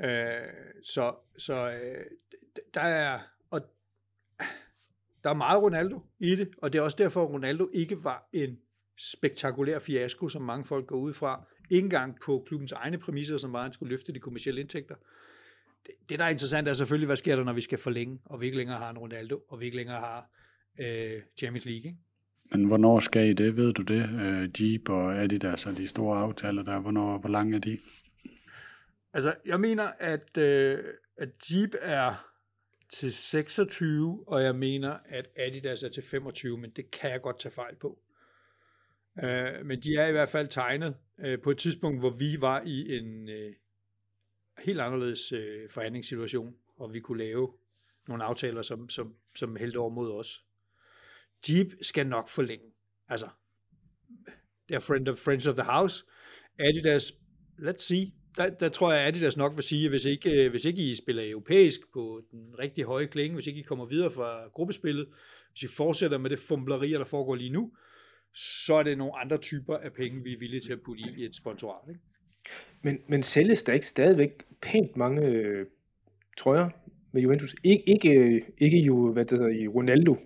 Øh, 0.00 0.48
så 0.84 1.14
så 1.38 1.54
øh, 1.54 2.04
der 2.74 2.80
er 2.80 3.18
og 3.50 3.60
der 5.24 5.30
er 5.30 5.34
meget 5.34 5.62
Ronaldo 5.62 6.00
i 6.18 6.36
det, 6.36 6.48
og 6.58 6.72
det 6.72 6.78
er 6.78 6.82
også 6.82 6.96
derfor, 7.00 7.24
at 7.24 7.30
Ronaldo 7.30 7.68
ikke 7.72 8.04
var 8.04 8.28
en 8.32 8.58
spektakulær 8.98 9.78
fiasko, 9.78 10.28
som 10.28 10.42
mange 10.42 10.64
folk 10.64 10.86
går 10.86 10.96
ud 10.96 11.12
fra. 11.12 11.46
Ikke 11.70 11.84
engang 11.84 12.16
på 12.24 12.44
klubbens 12.46 12.72
egne 12.72 12.98
præmisser, 12.98 13.38
som 13.38 13.52
var, 13.52 13.58
at 13.58 13.64
han 13.64 13.72
skulle 13.72 13.90
løfte 13.90 14.12
de 14.12 14.20
kommersielle 14.20 14.60
indtægter. 14.60 14.94
Det, 15.86 15.94
det, 16.08 16.18
der 16.18 16.24
er 16.24 16.28
interessant, 16.28 16.68
er 16.68 16.72
selvfølgelig, 16.72 17.06
hvad 17.06 17.16
sker 17.16 17.36
der, 17.36 17.44
når 17.44 17.52
vi 17.52 17.60
skal 17.60 17.78
forlænge, 17.78 18.18
og 18.24 18.40
vi 18.40 18.46
ikke 18.46 18.58
længere 18.58 18.78
har 18.78 18.90
en 18.90 18.98
Ronaldo, 18.98 19.40
og 19.48 19.60
vi 19.60 19.64
ikke 19.64 19.76
længere 19.76 20.00
har 20.00 20.30
øh, 20.80 21.22
Champions 21.38 21.64
League. 21.64 21.86
Ikke? 21.86 21.98
Men 22.52 22.64
hvornår 22.64 23.00
skal 23.00 23.28
I 23.28 23.32
det, 23.32 23.56
ved 23.56 23.72
du 23.72 23.82
det? 23.82 24.08
Øh, 24.20 24.62
Jeep 24.62 24.88
og 24.88 25.22
Adidas 25.22 25.66
og 25.66 25.76
de 25.76 25.86
store 25.86 26.18
aftaler 26.18 26.62
der, 26.62 26.80
hvornår, 26.80 27.18
hvor 27.18 27.28
lange 27.28 27.56
er 27.56 27.60
de? 27.60 27.78
Altså, 29.12 29.34
jeg 29.46 29.60
mener, 29.60 29.84
at, 29.98 30.38
øh, 30.38 30.84
at 31.16 31.28
Jeep 31.50 31.74
er 31.80 32.30
til 32.92 33.12
26, 33.12 34.24
og 34.26 34.42
jeg 34.42 34.54
mener, 34.54 34.96
at 35.04 35.28
Adidas 35.36 35.82
er 35.82 35.88
til 35.88 36.02
25, 36.02 36.58
men 36.58 36.70
det 36.70 36.90
kan 36.90 37.10
jeg 37.10 37.22
godt 37.22 37.38
tage 37.38 37.52
fejl 37.52 37.76
på. 37.76 37.98
Øh, 39.22 39.66
men 39.66 39.80
de 39.80 39.96
er 39.96 40.06
i 40.06 40.12
hvert 40.12 40.28
fald 40.28 40.48
tegnet 40.48 40.96
øh, 41.18 41.40
på 41.42 41.50
et 41.50 41.58
tidspunkt, 41.58 42.00
hvor 42.00 42.10
vi 42.10 42.40
var 42.40 42.62
i 42.66 42.96
en 42.96 43.28
øh, 43.28 43.52
helt 44.58 44.80
anderledes 44.80 45.32
øh, 45.32 45.70
forhandlingssituation, 45.70 46.54
og 46.76 46.94
vi 46.94 47.00
kunne 47.00 47.24
lave 47.24 47.52
nogle 48.08 48.24
aftaler, 48.24 48.62
som, 48.62 48.88
som, 48.88 49.14
som 49.34 49.56
hældte 49.56 49.76
over 49.76 49.90
mod 49.90 50.12
os. 50.12 50.44
Jeep 51.48 51.66
skal 51.82 52.06
nok 52.06 52.28
forlænge. 52.28 52.66
Altså, 53.08 53.28
det 54.68 54.74
er 54.74 54.80
friend 54.80 55.08
of, 55.08 55.18
friends 55.18 55.46
of 55.46 55.54
the 55.54 55.64
house. 55.64 56.04
Adidas, 56.58 57.12
let's 57.58 57.78
see. 57.78 58.12
Der, 58.36 58.50
der 58.50 58.68
tror 58.68 58.92
jeg, 58.92 59.06
Adidas 59.06 59.36
nok 59.36 59.56
vil 59.56 59.64
sige, 59.64 59.84
at 59.84 59.90
hvis 59.90 60.04
ikke, 60.04 60.44
øh, 60.44 60.50
hvis 60.50 60.64
ikke 60.64 60.82
I 60.82 60.94
spiller 60.94 61.30
europæisk 61.30 61.80
på 61.92 62.22
den 62.30 62.58
rigtig 62.58 62.84
høje 62.84 63.06
klinge, 63.06 63.34
hvis 63.34 63.46
ikke 63.46 63.60
I 63.60 63.62
kommer 63.62 63.84
videre 63.84 64.10
fra 64.10 64.48
gruppespillet, 64.48 65.08
hvis 65.50 65.62
I 65.62 65.66
fortsætter 65.66 66.18
med 66.18 66.30
det 66.30 66.38
fumbleri, 66.38 66.90
der 66.90 67.04
foregår 67.04 67.34
lige 67.34 67.50
nu, 67.50 67.72
så 68.34 68.74
er 68.74 68.82
det 68.82 68.98
nogle 68.98 69.16
andre 69.16 69.38
typer 69.38 69.76
af 69.76 69.92
penge, 69.92 70.22
vi 70.24 70.32
er 70.32 70.38
villige 70.38 70.60
til 70.60 70.72
at 70.72 70.80
putte 70.84 71.02
i 71.16 71.24
et 71.24 71.36
sponsorat. 71.36 71.88
Ikke? 71.88 72.00
Men, 72.82 72.98
men 73.08 73.22
sælges 73.22 73.62
der 73.62 73.72
ikke 73.72 73.86
stadigvæk 73.86 74.44
pænt 74.62 74.96
mange 74.96 75.26
øh, 75.26 75.66
trøjer 76.38 76.70
med 77.12 77.22
Juventus? 77.22 77.54
Ik, 77.64 77.80
ikke, 77.86 78.44
ikke 78.58 78.78
jo, 78.78 79.12
hvad 79.12 79.24
det 79.24 79.38
hedder, 79.38 79.52
i 79.52 79.68
Ronaldo, 79.68 80.16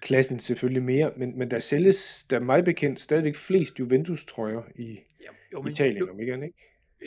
klassen 0.00 0.38
selvfølgelig 0.38 0.82
mere, 0.82 1.12
men, 1.16 1.38
men 1.38 1.50
der 1.50 1.58
sælges, 1.58 2.26
der 2.30 2.36
er 2.36 2.40
meget 2.40 2.64
bekendt, 2.64 3.00
stadigvæk 3.00 3.34
flest 3.34 3.80
Juventus-trøjer 3.80 4.62
i 4.76 4.98
ja, 5.20 5.30
jo, 5.52 5.62
men, 5.62 5.72
Italien, 5.72 5.98
jo, 5.98 6.10
om 6.10 6.20
ikke 6.20 6.34
ikke? 6.34 6.54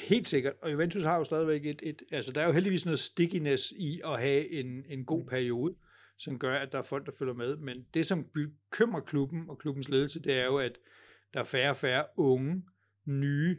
Helt 0.08 0.28
sikkert, 0.28 0.54
og 0.62 0.72
Juventus 0.72 1.04
har 1.04 1.18
jo 1.18 1.24
stadigvæk 1.24 1.66
et, 1.66 1.80
et, 1.84 2.02
altså 2.12 2.32
der 2.32 2.42
er 2.42 2.46
jo 2.46 2.52
heldigvis 2.52 2.86
noget 2.86 3.00
stickiness 3.00 3.74
i 3.78 4.02
at 4.06 4.20
have 4.20 4.52
en, 4.52 4.86
en 4.90 5.06
god 5.06 5.24
periode, 5.26 5.76
som 6.24 6.40
gør, 6.40 6.56
at 6.56 6.72
der 6.72 6.78
er 6.78 6.84
folk, 6.84 7.06
der 7.06 7.12
følger 7.20 7.34
med, 7.34 7.58
men 7.58 7.86
det, 7.94 8.06
som 8.06 8.26
bekymrer 8.34 9.02
klubben 9.02 9.50
og 9.50 9.58
klubbens 9.58 9.90
ledelse, 9.90 10.20
det 10.20 10.34
er 10.34 10.46
jo, 10.46 10.58
at 10.58 10.78
der 11.34 11.40
er 11.40 11.44
færre 11.44 11.70
og 11.70 11.78
færre 11.78 12.06
unge, 12.18 12.64
nye 13.06 13.58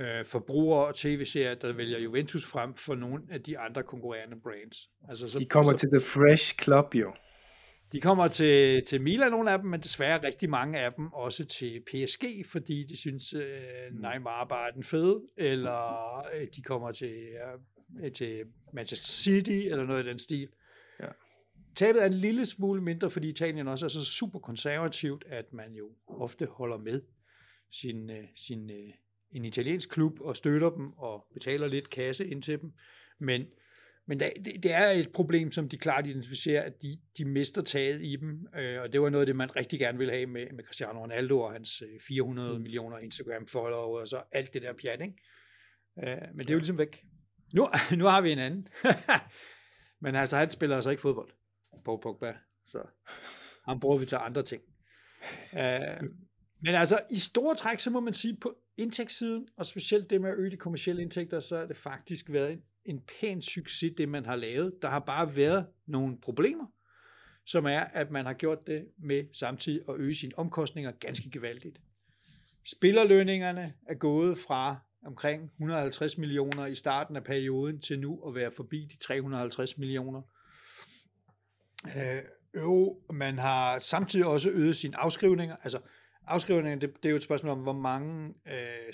øh, 0.00 0.24
forbrugere 0.24 0.86
og 0.86 0.94
tv-serier, 0.94 1.54
der 1.54 1.72
vælger 1.72 1.98
Juventus 1.98 2.46
frem 2.46 2.74
for 2.74 2.94
nogle 2.94 3.22
af 3.30 3.42
de 3.42 3.58
andre 3.58 3.82
konkurrerende 3.82 4.36
brands. 4.42 4.90
Altså, 5.08 5.28
så, 5.28 5.38
de 5.38 5.44
kommer 5.44 5.72
så, 5.72 5.78
til 5.78 5.88
The 5.88 6.00
Fresh 6.00 6.58
Club, 6.58 6.94
jo. 6.94 7.12
De 7.92 8.00
kommer 8.00 8.28
til, 8.28 8.84
til 8.84 9.00
Milan, 9.00 9.30
nogle 9.30 9.50
af 9.50 9.58
dem, 9.58 9.70
men 9.70 9.80
desværre 9.80 10.26
rigtig 10.26 10.50
mange 10.50 10.78
af 10.78 10.92
dem 10.92 11.12
også 11.12 11.44
til 11.44 11.82
PSG, 11.86 12.24
fordi 12.52 12.86
de 12.88 12.96
synes, 12.96 13.34
øh, 13.34 13.42
Neymar 13.92 14.44
bare 14.44 14.68
er 14.68 14.72
den 14.72 14.84
fede, 14.84 15.22
eller 15.36 16.18
øh, 16.34 16.46
de 16.56 16.62
kommer 16.62 16.92
til, 16.92 17.14
øh, 18.02 18.12
til 18.12 18.44
Manchester 18.72 19.08
City, 19.08 19.50
eller 19.50 19.84
noget 19.84 20.04
i 20.04 20.08
den 20.08 20.18
stil. 20.18 20.40
Ja. 20.40 20.65
Tabet 21.76 22.02
er 22.02 22.06
en 22.06 22.12
lille 22.12 22.44
smule 22.44 22.82
mindre, 22.82 23.10
fordi 23.10 23.28
Italien 23.28 23.68
også 23.68 23.86
er 23.86 23.90
så 23.90 24.04
super 24.04 24.38
konservativt, 24.38 25.24
at 25.26 25.52
man 25.52 25.74
jo 25.74 25.90
ofte 26.06 26.46
holder 26.46 26.78
med 26.78 27.02
sin, 27.72 28.10
øh, 28.10 28.24
sin 28.36 28.70
øh, 28.70 28.94
en 29.30 29.44
italiensk 29.44 29.90
klub 29.90 30.20
og 30.20 30.36
støtter 30.36 30.70
dem 30.70 30.92
og 30.92 31.26
betaler 31.34 31.66
lidt 31.66 31.90
kasse 31.90 32.26
ind 32.26 32.42
til 32.42 32.60
dem. 32.60 32.72
Men, 33.20 33.46
men 34.06 34.20
det, 34.20 34.32
det 34.62 34.72
er 34.72 34.90
et 34.90 35.12
problem, 35.12 35.50
som 35.50 35.68
de 35.68 35.78
klart 35.78 36.06
identificerer, 36.06 36.62
at 36.62 36.82
de, 36.82 36.98
de 37.18 37.24
mister 37.24 37.62
taget 37.62 38.04
i 38.04 38.16
dem. 38.16 38.46
Øh, 38.56 38.80
og 38.80 38.92
det 38.92 39.00
var 39.00 39.10
noget 39.10 39.22
af 39.22 39.26
det, 39.26 39.36
man 39.36 39.56
rigtig 39.56 39.78
gerne 39.78 39.98
ville 39.98 40.12
have 40.12 40.26
med, 40.26 40.46
med 40.54 40.64
Cristiano 40.64 41.00
Ronaldo 41.00 41.40
og 41.40 41.52
hans 41.52 41.82
400 42.08 42.48
øh, 42.48 42.56
mm. 42.56 42.62
millioner 42.62 42.98
Instagram-followere 42.98 44.00
og 44.00 44.08
så 44.08 44.22
alt 44.32 44.54
det 44.54 44.62
der 44.62 44.72
pjat, 44.72 45.00
ikke? 45.00 45.16
Men 46.34 46.38
det 46.38 46.48
er 46.48 46.54
jo 46.54 46.58
ligesom 46.58 46.78
væk. 46.78 47.04
Nu, 47.54 47.68
nu 47.98 48.04
har 48.04 48.20
vi 48.20 48.32
en 48.32 48.38
anden. 48.38 48.68
men 50.02 50.14
altså, 50.14 50.36
han 50.36 50.50
spiller 50.50 50.76
altså 50.76 50.90
ikke 50.90 51.00
fodbold 51.00 51.30
på 51.86 51.96
Pogba, 52.02 52.34
så 52.64 52.78
han 53.68 53.80
bruger 53.80 53.98
vi 53.98 54.06
til 54.06 54.16
andre 54.20 54.42
ting. 54.42 54.62
Uh, 55.52 56.08
men 56.64 56.74
altså, 56.74 57.00
i 57.10 57.18
store 57.18 57.54
træk, 57.54 57.78
så 57.78 57.90
må 57.90 58.00
man 58.00 58.14
sige, 58.14 58.36
på 58.40 58.54
indtægtssiden, 58.76 59.48
og 59.56 59.66
specielt 59.66 60.10
det 60.10 60.20
med 60.20 60.30
at 60.30 60.36
øge 60.38 60.50
de 60.50 60.56
kommersielle 60.56 61.02
indtægter, 61.02 61.40
så 61.40 61.58
har 61.58 61.66
det 61.66 61.76
faktisk 61.76 62.32
været 62.32 62.52
en, 62.52 62.62
en 62.84 63.00
pæn 63.00 63.42
succes, 63.42 63.92
det 63.98 64.08
man 64.08 64.24
har 64.24 64.36
lavet. 64.36 64.74
Der 64.82 64.88
har 64.88 65.00
bare 65.00 65.36
været 65.36 65.66
nogle 65.86 66.20
problemer, 66.20 66.66
som 67.46 67.66
er, 67.66 67.80
at 67.80 68.10
man 68.10 68.26
har 68.26 68.34
gjort 68.34 68.66
det 68.66 68.88
med 68.98 69.24
samtidig 69.32 69.80
at 69.88 69.94
øge 69.98 70.14
sine 70.14 70.32
omkostninger 70.36 70.90
ganske 70.90 71.30
gevaldigt. 71.30 71.80
Spillerlønningerne 72.64 73.74
er 73.88 73.94
gået 73.94 74.38
fra 74.38 74.76
omkring 75.06 75.50
150 75.52 76.18
millioner 76.18 76.66
i 76.66 76.74
starten 76.74 77.16
af 77.16 77.24
perioden 77.24 77.80
til 77.80 78.00
nu 78.00 78.28
at 78.28 78.34
være 78.34 78.50
forbi 78.50 78.88
de 78.92 78.96
350 78.96 79.78
millioner. 79.78 80.22
Øh, 81.96 82.22
øv, 82.54 82.96
man 83.12 83.38
har 83.38 83.78
samtidig 83.78 84.26
også 84.26 84.50
øget 84.50 84.76
sine 84.76 84.96
afskrivninger, 84.96 85.56
altså 85.62 85.78
afskrivninger, 86.26 86.78
det, 86.78 86.96
det 86.96 87.04
er 87.04 87.10
jo 87.10 87.16
et 87.16 87.22
spørgsmål 87.22 87.52
om, 87.52 87.62
hvor 87.62 87.72
mange 87.72 88.34
øh, 88.46 88.92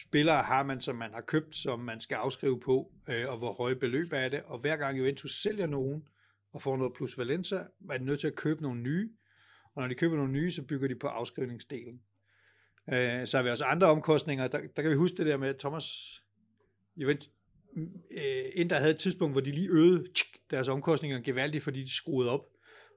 spillere 0.00 0.42
har 0.42 0.62
man, 0.62 0.80
som 0.80 0.96
man 0.96 1.14
har 1.14 1.20
købt, 1.20 1.56
som 1.56 1.80
man 1.80 2.00
skal 2.00 2.14
afskrive 2.14 2.60
på, 2.60 2.92
øh, 3.08 3.28
og 3.28 3.38
hvor 3.38 3.52
høje 3.52 3.76
beløb 3.76 4.12
er 4.12 4.28
det. 4.28 4.42
Og 4.42 4.58
hver 4.58 4.76
gang 4.76 4.98
Juventus 4.98 5.42
sælger 5.42 5.66
nogen 5.66 6.08
og 6.52 6.62
får 6.62 6.76
noget 6.76 6.92
plus 6.96 7.18
Valenza, 7.18 7.56
er 7.90 7.98
de 7.98 8.04
nødt 8.04 8.20
til 8.20 8.26
at 8.26 8.34
købe 8.34 8.62
nogle 8.62 8.80
nye. 8.80 9.10
Og 9.74 9.82
når 9.82 9.88
de 9.88 9.94
køber 9.94 10.16
nogle 10.16 10.32
nye, 10.32 10.50
så 10.50 10.62
bygger 10.62 10.88
de 10.88 10.94
på 10.94 11.06
afskrivningsdelen. 11.06 12.00
Øh, 12.92 13.26
så 13.26 13.36
har 13.36 13.42
vi 13.42 13.50
også 13.50 13.64
andre 13.64 13.86
omkostninger. 13.86 14.48
Der, 14.48 14.60
der 14.76 14.82
kan 14.82 14.90
vi 14.90 14.96
huske 14.96 15.16
det 15.16 15.26
der 15.26 15.36
med, 15.36 15.54
Thomas 15.54 15.86
Juventus, 16.96 17.30
øh, 17.76 18.44
Inter 18.54 18.76
havde 18.76 18.90
et 18.90 18.98
tidspunkt, 18.98 19.34
hvor 19.34 19.40
de 19.40 19.50
lige 19.50 19.68
øgede 19.70 20.04
tsk, 20.14 20.26
deres 20.50 20.68
omkostninger 20.68 21.20
gevaldigt, 21.20 21.64
fordi 21.64 21.82
de 21.82 21.94
skruede 21.94 22.30
op. 22.30 22.44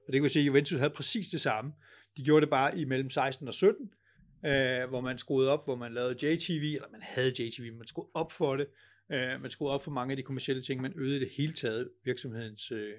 Og 0.06 0.12
det 0.12 0.14
kan 0.14 0.22
vi 0.22 0.28
se, 0.28 0.40
at 0.40 0.46
Juventus 0.46 0.78
havde 0.78 0.90
præcis 0.90 1.28
det 1.28 1.40
samme. 1.40 1.72
De 2.16 2.24
gjorde 2.24 2.40
det 2.40 2.50
bare 2.50 2.78
i 2.78 2.84
mellem 2.84 3.10
16 3.10 3.48
og 3.48 3.54
17, 3.54 3.90
øh, 4.46 4.88
hvor 4.88 5.00
man 5.00 5.18
skruede 5.18 5.50
op, 5.50 5.64
hvor 5.64 5.76
man 5.76 5.94
lavede 5.94 6.26
JTV, 6.26 6.74
eller 6.74 6.88
man 6.92 7.02
havde 7.02 7.28
JTV, 7.28 7.72
man 7.72 7.86
skruede 7.86 8.10
op 8.14 8.32
for 8.32 8.56
det. 8.56 8.66
Øh, 9.12 9.40
man 9.40 9.50
skruede 9.50 9.74
op 9.74 9.84
for 9.84 9.90
mange 9.90 10.12
af 10.12 10.16
de 10.16 10.22
kommersielle 10.22 10.62
ting, 10.62 10.80
man 10.80 10.92
øgede 10.96 11.20
det 11.20 11.28
hele 11.36 11.52
taget 11.52 11.90
virksomhedens 12.04 12.72
øh, 12.72 12.94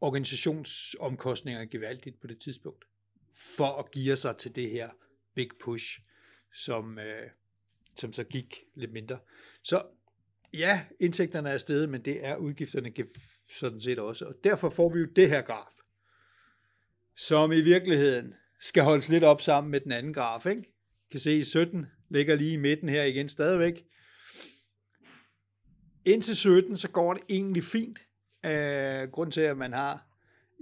organisationsomkostninger 0.00 1.64
gevaldigt 1.64 2.20
på 2.20 2.26
det 2.26 2.38
tidspunkt, 2.40 2.84
for 3.56 3.78
at 3.78 3.90
give 3.90 4.16
sig 4.16 4.36
til 4.36 4.54
det 4.54 4.70
her 4.70 4.90
big 5.34 5.48
push, 5.64 6.00
som, 6.54 6.98
øh, 6.98 7.30
som 7.96 8.12
så 8.12 8.24
gik 8.24 8.60
lidt 8.74 8.92
mindre. 8.92 9.18
Så 9.62 9.82
ja, 10.58 10.84
indtægterne 11.00 11.50
er 11.50 11.58
steget, 11.58 11.88
men 11.88 12.04
det 12.04 12.26
er 12.26 12.36
udgifterne 12.36 12.92
sådan 13.58 13.80
set 13.80 13.98
også, 13.98 14.24
og 14.24 14.34
derfor 14.44 14.70
får 14.70 14.92
vi 14.92 15.00
jo 15.00 15.06
det 15.16 15.28
her 15.28 15.42
graf, 15.42 15.72
som 17.16 17.52
i 17.52 17.60
virkeligheden 17.60 18.34
skal 18.60 18.82
holdes 18.82 19.08
lidt 19.08 19.24
op 19.24 19.40
sammen 19.40 19.70
med 19.70 19.80
den 19.80 19.92
anden 19.92 20.14
graf. 20.14 20.46
Ikke? 20.46 20.62
Kan 21.10 21.20
se, 21.20 21.44
17 21.44 21.86
ligger 22.10 22.34
lige 22.34 22.52
i 22.52 22.56
midten 22.56 22.88
her 22.88 23.04
igen 23.04 23.28
stadigvæk. 23.28 23.84
Indtil 26.04 26.36
17, 26.36 26.76
så 26.76 26.90
går 26.90 27.14
det 27.14 27.22
egentlig 27.28 27.64
fint. 27.64 27.98
Øh, 28.44 29.02
uh, 29.02 29.10
grund 29.10 29.32
til, 29.32 29.40
at 29.40 29.56
man 29.56 29.72
har 29.72 30.06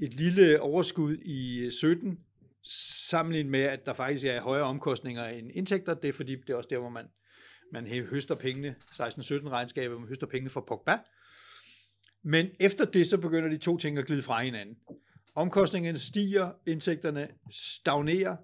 et 0.03 0.13
lille 0.13 0.61
overskud 0.61 1.17
i 1.17 1.65
øh, 1.65 1.73
17, 1.73 2.19
sammenlignet 3.09 3.51
med, 3.51 3.61
at 3.61 3.87
der 3.87 3.93
faktisk 3.93 4.25
er 4.25 4.41
højere 4.41 4.65
omkostninger 4.65 5.25
end 5.25 5.51
indtægter, 5.55 5.95
det 5.95 6.09
er 6.09 6.13
fordi, 6.13 6.37
det 6.37 6.51
er 6.51 6.57
også 6.57 6.69
der, 6.71 6.79
hvor 6.79 6.89
man, 6.89 7.07
man 7.73 7.87
høster 7.87 8.35
pengene, 8.35 8.75
16-17 8.81 9.49
regnskaber, 9.49 9.99
man 9.99 10.09
høster 10.09 10.27
pengene 10.27 10.51
fra 10.51 10.61
Pogba. 10.61 10.99
Men 12.23 12.49
efter 12.61 12.85
det, 12.85 13.07
så 13.07 13.19
begynder 13.19 13.49
de 13.49 13.59
to 13.59 13.77
ting 13.77 13.99
at 13.99 14.07
glide 14.07 14.23
fra 14.23 14.43
hinanden. 14.43 14.77
Omkostningerne 15.35 15.99
stiger, 15.99 16.53
indtægterne 16.67 17.29
stagnerer, 17.51 18.37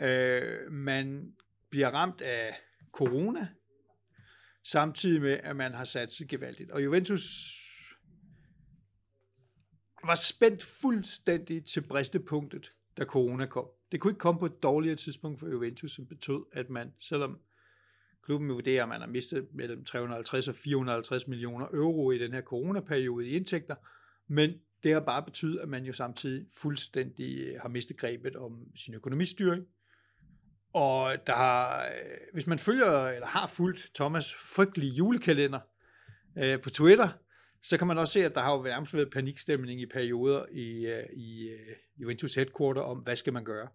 øh, 0.00 0.72
man 0.72 1.32
bliver 1.70 1.88
ramt 1.88 2.20
af 2.20 2.56
corona, 2.92 3.48
samtidig 4.64 5.22
med, 5.22 5.40
at 5.42 5.56
man 5.56 5.74
har 5.74 5.84
sat 5.84 6.12
sig 6.12 6.28
gevaldigt. 6.28 6.70
Og 6.70 6.84
Juventus 6.84 7.22
var 10.04 10.14
spændt 10.14 10.62
fuldstændig 10.62 11.64
til 11.64 11.80
bristepunktet, 11.80 12.72
da 12.96 13.04
corona 13.04 13.46
kom. 13.46 13.66
Det 13.92 14.00
kunne 14.00 14.10
ikke 14.10 14.18
komme 14.18 14.38
på 14.38 14.46
et 14.46 14.62
dårligere 14.62 14.96
tidspunkt 14.96 15.40
for 15.40 15.48
Juventus, 15.48 15.92
som 15.92 16.06
betød, 16.06 16.44
at 16.52 16.70
man, 16.70 16.92
selvom 17.00 17.38
klubben 18.24 18.48
vurderer, 18.48 18.82
at 18.82 18.88
man 18.88 19.00
har 19.00 19.08
mistet 19.08 19.48
mellem 19.54 19.84
350 19.84 20.48
og 20.48 20.54
450 20.54 21.28
millioner 21.28 21.66
euro 21.72 22.10
i 22.10 22.18
den 22.18 22.32
her 22.32 22.42
coronaperiode 22.42 23.28
i 23.28 23.30
indtægter, 23.30 23.74
men 24.28 24.50
det 24.82 24.92
har 24.92 25.00
bare 25.00 25.22
betydet, 25.22 25.60
at 25.60 25.68
man 25.68 25.84
jo 25.84 25.92
samtidig 25.92 26.46
fuldstændig 26.56 27.38
øh, 27.38 27.60
har 27.62 27.68
mistet 27.68 27.96
grebet 27.96 28.36
om 28.36 28.52
sin 28.76 28.94
økonomistyring. 28.94 29.64
Og 30.72 31.16
der 31.26 31.32
har, 31.32 31.84
øh, 31.84 32.32
hvis 32.32 32.46
man 32.46 32.58
følger 32.58 33.06
eller 33.06 33.26
har 33.26 33.46
fulgt 33.46 33.90
Thomas 33.94 34.34
frygtelige 34.34 34.92
julekalender 34.92 35.60
øh, 36.38 36.60
på 36.60 36.70
Twitter, 36.70 37.08
så 37.62 37.78
kan 37.78 37.86
man 37.86 37.98
også 37.98 38.12
se, 38.12 38.24
at 38.24 38.34
der 38.34 38.40
har 38.40 38.56
jo 38.56 38.62
nærmest 38.62 38.94
været 38.94 39.10
panikstemning 39.12 39.80
i 39.80 39.86
perioder 39.86 40.44
i, 40.52 40.86
øh, 40.86 41.04
i 41.16 41.50
Juventus 41.96 42.34
headquarter 42.34 42.82
om, 42.82 42.98
hvad 42.98 43.16
skal 43.16 43.32
man 43.32 43.44
gøre 43.44 43.68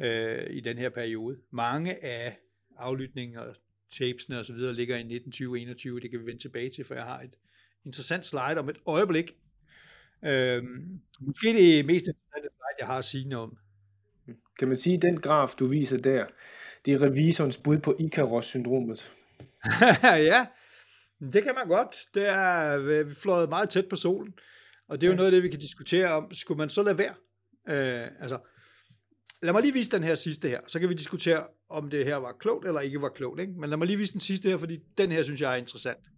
øh, 0.00 0.46
i 0.50 0.60
den 0.60 0.78
her 0.78 0.88
periode. 0.88 1.36
Mange 1.52 2.04
af 2.04 2.38
aflytninger 2.76 3.40
og 3.40 3.54
så 3.90 4.52
videre 4.56 4.74
ligger 4.74 4.96
i 4.96 5.02
1920-21, 5.02 6.00
det 6.00 6.10
kan 6.10 6.20
vi 6.20 6.26
vende 6.26 6.42
tilbage 6.42 6.70
til, 6.70 6.84
for 6.84 6.94
jeg 6.94 7.04
har 7.04 7.20
et 7.20 7.36
interessant 7.84 8.26
slide 8.26 8.58
om 8.58 8.68
et 8.68 8.78
øjeblik. 8.86 9.36
Øhm, 10.24 11.00
måske 11.20 11.48
det 11.48 11.86
mest 11.86 12.06
interessante 12.06 12.48
slide, 12.48 12.76
jeg 12.78 12.86
har 12.86 12.98
at 12.98 13.04
sige 13.04 13.36
om. 13.36 13.56
Kan 14.58 14.68
man 14.68 14.76
sige, 14.76 14.96
at 14.96 15.02
den 15.02 15.20
graf, 15.20 15.54
du 15.58 15.66
viser 15.66 15.98
der, 15.98 16.26
det 16.84 16.94
er 16.94 17.02
revisorens 17.02 17.56
bud 17.56 17.78
på 17.78 17.96
Icarus-syndromet? 18.00 19.12
ja, 20.02 20.46
det 21.32 21.42
kan 21.42 21.54
man 21.54 21.68
godt. 21.68 21.96
Det 22.14 22.28
er 22.28 22.78
vi 23.04 23.14
fløjet 23.14 23.48
meget 23.48 23.70
tæt 23.70 23.88
på 23.88 23.96
solen. 23.96 24.34
Og 24.88 25.00
det 25.00 25.06
er 25.06 25.08
jo 25.08 25.12
ja. 25.12 25.16
noget 25.16 25.26
af 25.26 25.32
det, 25.32 25.42
vi 25.42 25.48
kan 25.48 25.60
diskutere 25.60 26.12
om. 26.12 26.34
Skulle 26.34 26.58
man 26.58 26.68
så 26.68 26.82
lade 26.82 26.98
være? 26.98 27.14
Øh, 27.68 28.08
altså, 28.20 28.38
lad 29.46 29.52
mig 29.52 29.62
lige 29.62 29.74
vise 29.74 29.90
den 29.90 30.02
her 30.02 30.14
sidste 30.14 30.48
her. 30.48 30.60
Så 30.66 30.80
kan 30.80 30.88
vi 30.88 30.94
diskutere, 30.94 31.46
om 31.68 31.90
det 31.90 32.04
her 32.04 32.16
var 32.16 32.32
klogt 32.32 32.66
eller 32.66 32.80
ikke 32.80 33.02
var 33.02 33.08
klogt. 33.08 33.40
Ikke? 33.40 33.52
Men 33.52 33.70
lad 33.70 33.76
mig 33.76 33.86
lige 33.86 33.96
vise 33.96 34.12
den 34.12 34.20
sidste 34.20 34.48
her, 34.48 34.56
fordi 34.56 34.78
den 34.98 35.12
her 35.12 35.22
synes 35.22 35.40
jeg 35.40 35.52
er 35.52 35.56
interessant. 35.56 36.10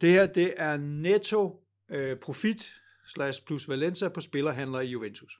Det 0.00 0.10
her, 0.10 0.26
det 0.26 0.54
er 0.56 0.76
netto 0.76 1.62
øh, 1.90 2.16
profit 2.16 2.72
slash 3.06 3.44
plus 3.46 3.68
Valencia 3.68 4.08
på 4.08 4.20
spillerhandler 4.20 4.80
i 4.80 4.86
Juventus. 4.86 5.38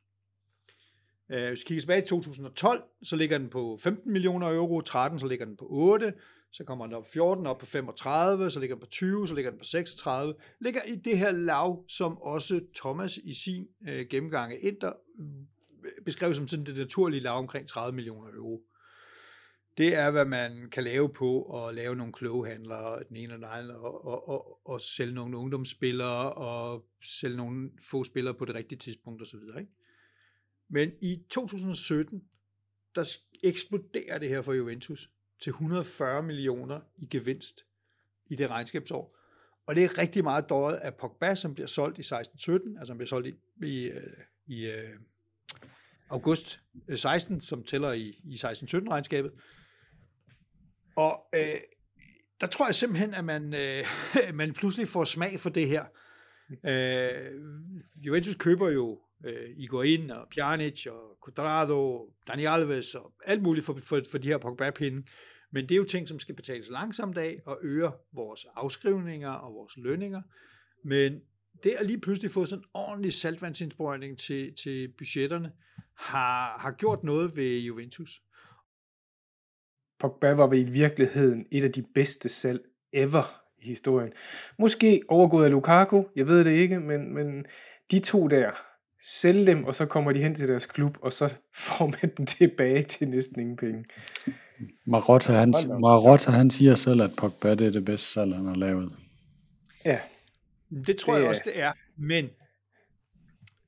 Øh, 1.33 1.49
hvis 1.49 1.61
vi 1.61 1.65
kigger 1.67 1.81
tilbage 1.81 2.03
i 2.03 2.07
2012, 2.07 2.83
så 3.03 3.17
ligger 3.17 3.39
den 3.39 3.49
på 3.49 3.79
15 3.81 4.13
millioner 4.13 4.49
euro, 4.49 4.81
13 4.81 5.19
så 5.19 5.27
ligger 5.27 5.45
den 5.45 5.57
på 5.57 5.67
8, 5.71 6.13
så 6.53 6.65
kommer 6.65 6.87
den 6.87 6.95
op 6.95 7.07
14, 7.07 7.47
op 7.47 7.59
på 7.59 7.67
35, 7.67 8.51
så 8.51 8.61
ligger 8.61 8.77
den 8.77 8.81
på 8.81 8.87
20, 8.87 9.29
så 9.29 9.35
ligger 9.35 9.51
den 9.51 9.59
på 9.59 9.65
36. 9.65 10.35
Ligger 10.61 10.81
i 10.89 10.97
det 10.97 11.19
her 11.19 11.31
lav, 11.31 11.85
som 11.89 12.19
også 12.19 12.61
Thomas 12.77 13.17
i 13.17 13.35
sin 13.35 13.67
øh, 13.89 14.07
gennemgang 14.11 14.53
af 14.53 14.59
Inter 14.63 14.93
beskrev 16.05 16.35
som 16.35 16.49
sådan 16.49 16.67
det 16.67 16.77
naturlige 16.77 17.21
lav 17.21 17.33
omkring 17.33 17.69
30 17.69 17.95
millioner 17.95 18.29
euro. 18.29 18.63
Det 19.77 19.95
er, 19.95 20.11
hvad 20.11 20.25
man 20.25 20.71
kan 20.71 20.85
lave 20.85 21.09
på 21.09 21.65
at 21.67 21.75
lave 21.75 21.97
nogle 21.97 22.13
kloge 22.13 22.47
handler, 22.47 23.03
den 23.09 23.17
ene 23.17 23.33
og 23.35 23.39
den 23.39 23.47
anden, 23.51 23.71
og, 23.71 24.05
og, 24.05 24.29
og, 24.29 24.69
og 24.69 24.81
sælge 24.81 25.15
nogle 25.15 25.37
ungdomsspillere, 25.37 26.33
og 26.33 26.85
sælge 27.03 27.37
nogle 27.37 27.71
få 27.91 28.05
spillere 28.05 28.35
på 28.35 28.45
det 28.45 28.55
rigtige 28.55 28.79
tidspunkt 28.79 29.23
osv. 29.23 29.39
Ikke? 29.59 29.73
Men 30.69 30.93
i 31.03 31.23
2017, 31.31 32.23
der 32.95 33.17
eksploderer 33.43 34.19
det 34.19 34.29
her 34.29 34.43
for 34.43 34.53
Juventus 34.53 35.11
til 35.43 35.51
140 35.51 36.23
millioner 36.23 36.81
i 36.97 37.07
gevinst 37.07 37.65
i 38.27 38.35
det 38.35 38.51
regnskabsår. 38.51 39.19
Og 39.67 39.75
det 39.75 39.85
er 39.85 39.99
rigtig 39.99 40.25
meget 40.25 40.49
døjet 40.49 40.77
af 40.77 40.95
Pogba, 40.95 41.35
som 41.35 41.55
bliver 41.55 41.67
solgt 41.67 41.99
i 41.99 42.03
16-17, 42.03 42.79
altså 42.79 42.93
han 42.93 42.99
bliver 42.99 43.07
solgt 43.07 43.29
i, 43.29 43.35
i, 43.67 43.91
øh, 43.91 44.03
i 44.47 44.67
øh, 44.67 44.99
august 46.13 46.61
øh, 46.89 46.99
16, 46.99 47.41
som 47.41 47.65
tæller 47.65 47.93
i, 47.93 48.21
i 48.25 48.35
16-17 48.35 48.91
regnskabet. 48.91 49.33
Og 50.97 51.21
øh, 51.35 51.61
der 52.41 52.47
tror 52.47 52.67
jeg 52.67 52.75
simpelthen, 52.75 53.15
at 53.15 53.25
man, 53.25 53.55
øh, 53.55 53.85
man 54.41 54.53
pludselig 54.53 54.89
får 54.89 55.05
smag 55.05 55.41
for 55.41 55.51
det 55.51 55.69
her. 55.69 55.85
Øh, 56.67 57.41
Juventus 57.97 58.35
køber 58.35 58.71
jo 58.71 59.01
øh, 59.25 59.51
Iguain 59.57 60.11
og 60.11 60.27
Pjanic 60.35 60.87
og 60.87 61.19
Cuadrado, 61.23 62.11
Dani 62.29 62.45
Alves 62.45 62.95
og 62.95 63.13
alt 63.25 63.43
muligt 63.43 63.67
for, 63.67 63.79
for, 63.83 64.01
for 64.11 64.19
de 64.19 64.29
her 64.29 64.39
Pogba-pinde. 64.39 65.07
Men 65.53 65.65
det 65.65 65.73
er 65.73 65.77
jo 65.77 65.85
ting, 65.85 66.09
som 66.09 66.19
skal 66.19 66.35
betales 66.35 66.69
langsomt 66.71 67.19
af 67.19 67.41
og 67.47 67.59
øger 67.63 67.91
vores 68.13 68.47
afskrivninger 68.57 69.31
og 69.31 69.55
vores 69.55 69.77
lønninger. 69.77 70.23
Men 70.85 71.21
det 71.65 71.71
at 71.71 71.87
lige 71.87 72.01
pludselig 72.01 72.31
få 72.31 72.47
sådan 72.47 72.63
en 72.63 72.69
ordentlig 72.75 73.13
saltvandsindsprøjtning 73.13 74.19
til, 74.19 74.55
til 74.55 74.89
budgetterne, 74.99 75.53
har, 75.99 76.59
har 76.59 76.71
gjort 76.79 77.05
noget 77.05 77.37
ved 77.37 77.59
Juventus. 77.59 78.23
Pogba 80.01 80.33
var 80.33 80.53
i 80.53 80.63
virkeligheden 80.63 81.47
et 81.53 81.65
af 81.65 81.73
de 81.73 81.85
bedste 81.95 82.29
salg 82.29 82.61
ever 82.93 83.43
i 83.59 83.67
historien. 83.67 84.13
Måske 84.59 85.03
overgået 85.09 85.45
af 85.45 85.51
Lukaku, 85.51 86.05
jeg 86.17 86.27
ved 86.27 86.45
det 86.45 86.51
ikke, 86.51 86.81
men, 86.81 87.15
men 87.15 87.45
de 87.91 87.99
to 87.99 88.29
der, 88.29 88.51
sælge 89.03 89.47
dem, 89.47 89.65
og 89.65 89.75
så 89.75 89.87
kommer 89.87 90.13
de 90.13 90.23
hen 90.23 90.35
til 90.35 90.49
deres 90.49 90.67
klub, 90.67 90.99
og 91.03 91.13
så 91.13 91.35
får 91.77 91.87
man 91.87 92.13
dem 92.17 92.27
tilbage 92.27 92.83
til 92.83 93.09
næsten 93.09 93.41
ingen 93.41 93.57
penge. 93.57 93.85
Marotta, 94.87 95.33
han, 95.33 95.55
Marotta, 95.81 96.31
han 96.31 96.51
siger 96.51 96.75
selv, 96.75 97.03
at 97.03 97.11
Pogba 97.19 97.55
det 97.55 97.67
er 97.67 97.71
det 97.71 97.85
bedste 97.85 98.13
salg, 98.13 98.35
han 98.35 98.47
har 98.47 98.55
lavet. 98.55 98.93
Ja. 99.85 99.99
Det 100.87 100.97
tror 100.97 101.15
det, 101.15 101.21
jeg 101.21 101.29
også, 101.29 101.43
det 101.45 101.61
er. 101.63 101.73
Men 101.97 102.31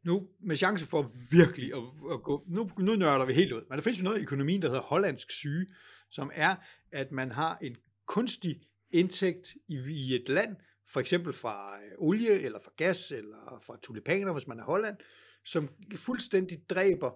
nu 0.04 0.28
med 0.40 0.56
chance 0.56 0.86
for 0.86 1.10
virkelig 1.30 1.74
at, 1.74 1.82
at 2.12 2.22
gå, 2.22 2.44
nu, 2.46 2.70
nu 2.78 2.94
nørder 2.94 3.24
vi 3.24 3.32
helt 3.32 3.52
ud, 3.52 3.62
men 3.68 3.76
der 3.78 3.82
findes 3.82 4.00
jo 4.00 4.04
noget 4.04 4.18
i 4.18 4.22
økonomien, 4.22 4.62
der 4.62 4.68
hedder 4.68 4.82
hollandsk 4.82 5.30
syge, 5.30 5.66
som 6.10 6.30
er, 6.34 6.56
at 6.92 7.12
man 7.12 7.32
har 7.32 7.58
en 7.62 7.76
kunstig 8.06 8.60
indtægt 8.90 9.54
i, 9.68 9.76
i 9.88 10.14
et 10.14 10.28
land, 10.28 10.56
for 10.88 11.00
eksempel 11.00 11.32
fra 11.32 11.78
øh, 11.84 11.92
olie, 11.98 12.40
eller 12.40 12.58
fra 12.60 12.70
gas, 12.76 13.10
eller 13.10 13.62
fra 13.66 13.76
tulipaner, 13.82 14.32
hvis 14.32 14.46
man 14.46 14.58
er 14.58 14.64
Holland, 14.64 14.96
som 15.44 15.68
fuldstændig 15.96 16.70
dræber 16.70 17.10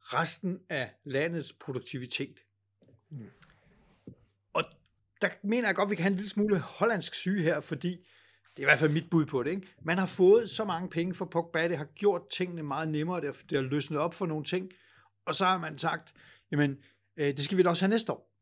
resten 0.00 0.60
af 0.68 0.90
landets 1.04 1.52
produktivitet. 1.52 2.40
Mm. 3.10 3.30
Og 4.52 4.64
der 5.20 5.28
mener 5.42 5.68
jeg 5.68 5.74
godt, 5.74 5.86
at 5.86 5.90
vi 5.90 5.96
kan 5.96 6.02
have 6.02 6.10
en 6.10 6.16
lille 6.16 6.28
smule 6.28 6.58
hollandsk 6.58 7.14
syge 7.14 7.42
her, 7.42 7.60
fordi 7.60 8.06
det 8.56 8.62
er 8.62 8.62
i 8.62 8.70
hvert 8.70 8.78
fald 8.78 8.92
mit 8.92 9.10
bud 9.10 9.26
på 9.26 9.42
det. 9.42 9.50
Ikke? 9.50 9.66
Man 9.82 9.98
har 9.98 10.06
fået 10.06 10.50
så 10.50 10.64
mange 10.64 10.88
penge 10.88 11.14
for 11.14 11.24
Pogba, 11.24 11.68
det 11.68 11.76
har 11.76 11.84
gjort 11.84 12.22
tingene 12.30 12.62
meget 12.62 12.88
nemmere, 12.88 13.20
det 13.20 13.26
har, 13.26 13.36
det 13.50 13.56
har 13.58 13.62
løsnet 13.62 13.98
op 13.98 14.14
for 14.14 14.26
nogle 14.26 14.44
ting, 14.44 14.70
og 15.26 15.34
så 15.34 15.44
har 15.44 15.58
man 15.58 15.78
sagt, 15.78 16.14
jamen, 16.52 16.76
øh, 17.16 17.26
det 17.26 17.40
skal 17.40 17.58
vi 17.58 17.62
da 17.62 17.68
også 17.68 17.84
have 17.84 17.90
næste 17.90 18.12
år. 18.12 18.32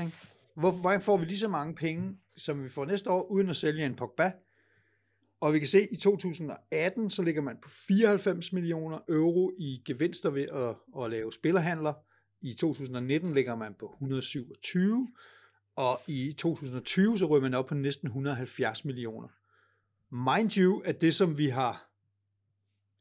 Ikke? 0.00 0.16
Hvor, 0.56 0.70
hvordan 0.70 1.02
får 1.02 1.16
vi 1.16 1.24
lige 1.24 1.38
så 1.38 1.48
mange 1.48 1.74
penge, 1.74 2.16
som 2.36 2.64
vi 2.64 2.68
får 2.68 2.84
næste 2.84 3.10
år, 3.10 3.22
uden 3.22 3.48
at 3.48 3.56
sælge 3.56 3.86
en 3.86 3.96
Pogba? 3.96 4.32
Og 5.40 5.52
vi 5.52 5.58
kan 5.58 5.68
se, 5.68 5.78
at 5.78 5.88
i 5.90 5.96
2018, 5.96 7.10
så 7.10 7.22
ligger 7.22 7.42
man 7.42 7.56
på 7.62 7.68
94 7.68 8.52
millioner 8.52 8.98
euro 9.08 9.52
i 9.58 9.82
gevinster 9.84 10.30
ved 10.30 10.42
at, 10.48 11.02
at 11.04 11.10
lave 11.10 11.32
spillerhandler. 11.32 11.92
I 12.42 12.54
2019 12.54 13.34
ligger 13.34 13.56
man 13.56 13.74
på 13.74 13.90
127, 13.92 15.08
og 15.76 16.00
i 16.06 16.34
2020 16.38 17.18
så 17.18 17.26
ryger 17.26 17.42
man 17.42 17.54
op 17.54 17.66
på 17.66 17.74
næsten 17.74 18.06
170 18.06 18.84
millioner. 18.84 19.28
Mind 20.10 20.58
you, 20.58 20.82
at 20.84 21.00
det 21.00 21.14
som 21.14 21.38
vi 21.38 21.48
har, 21.48 21.88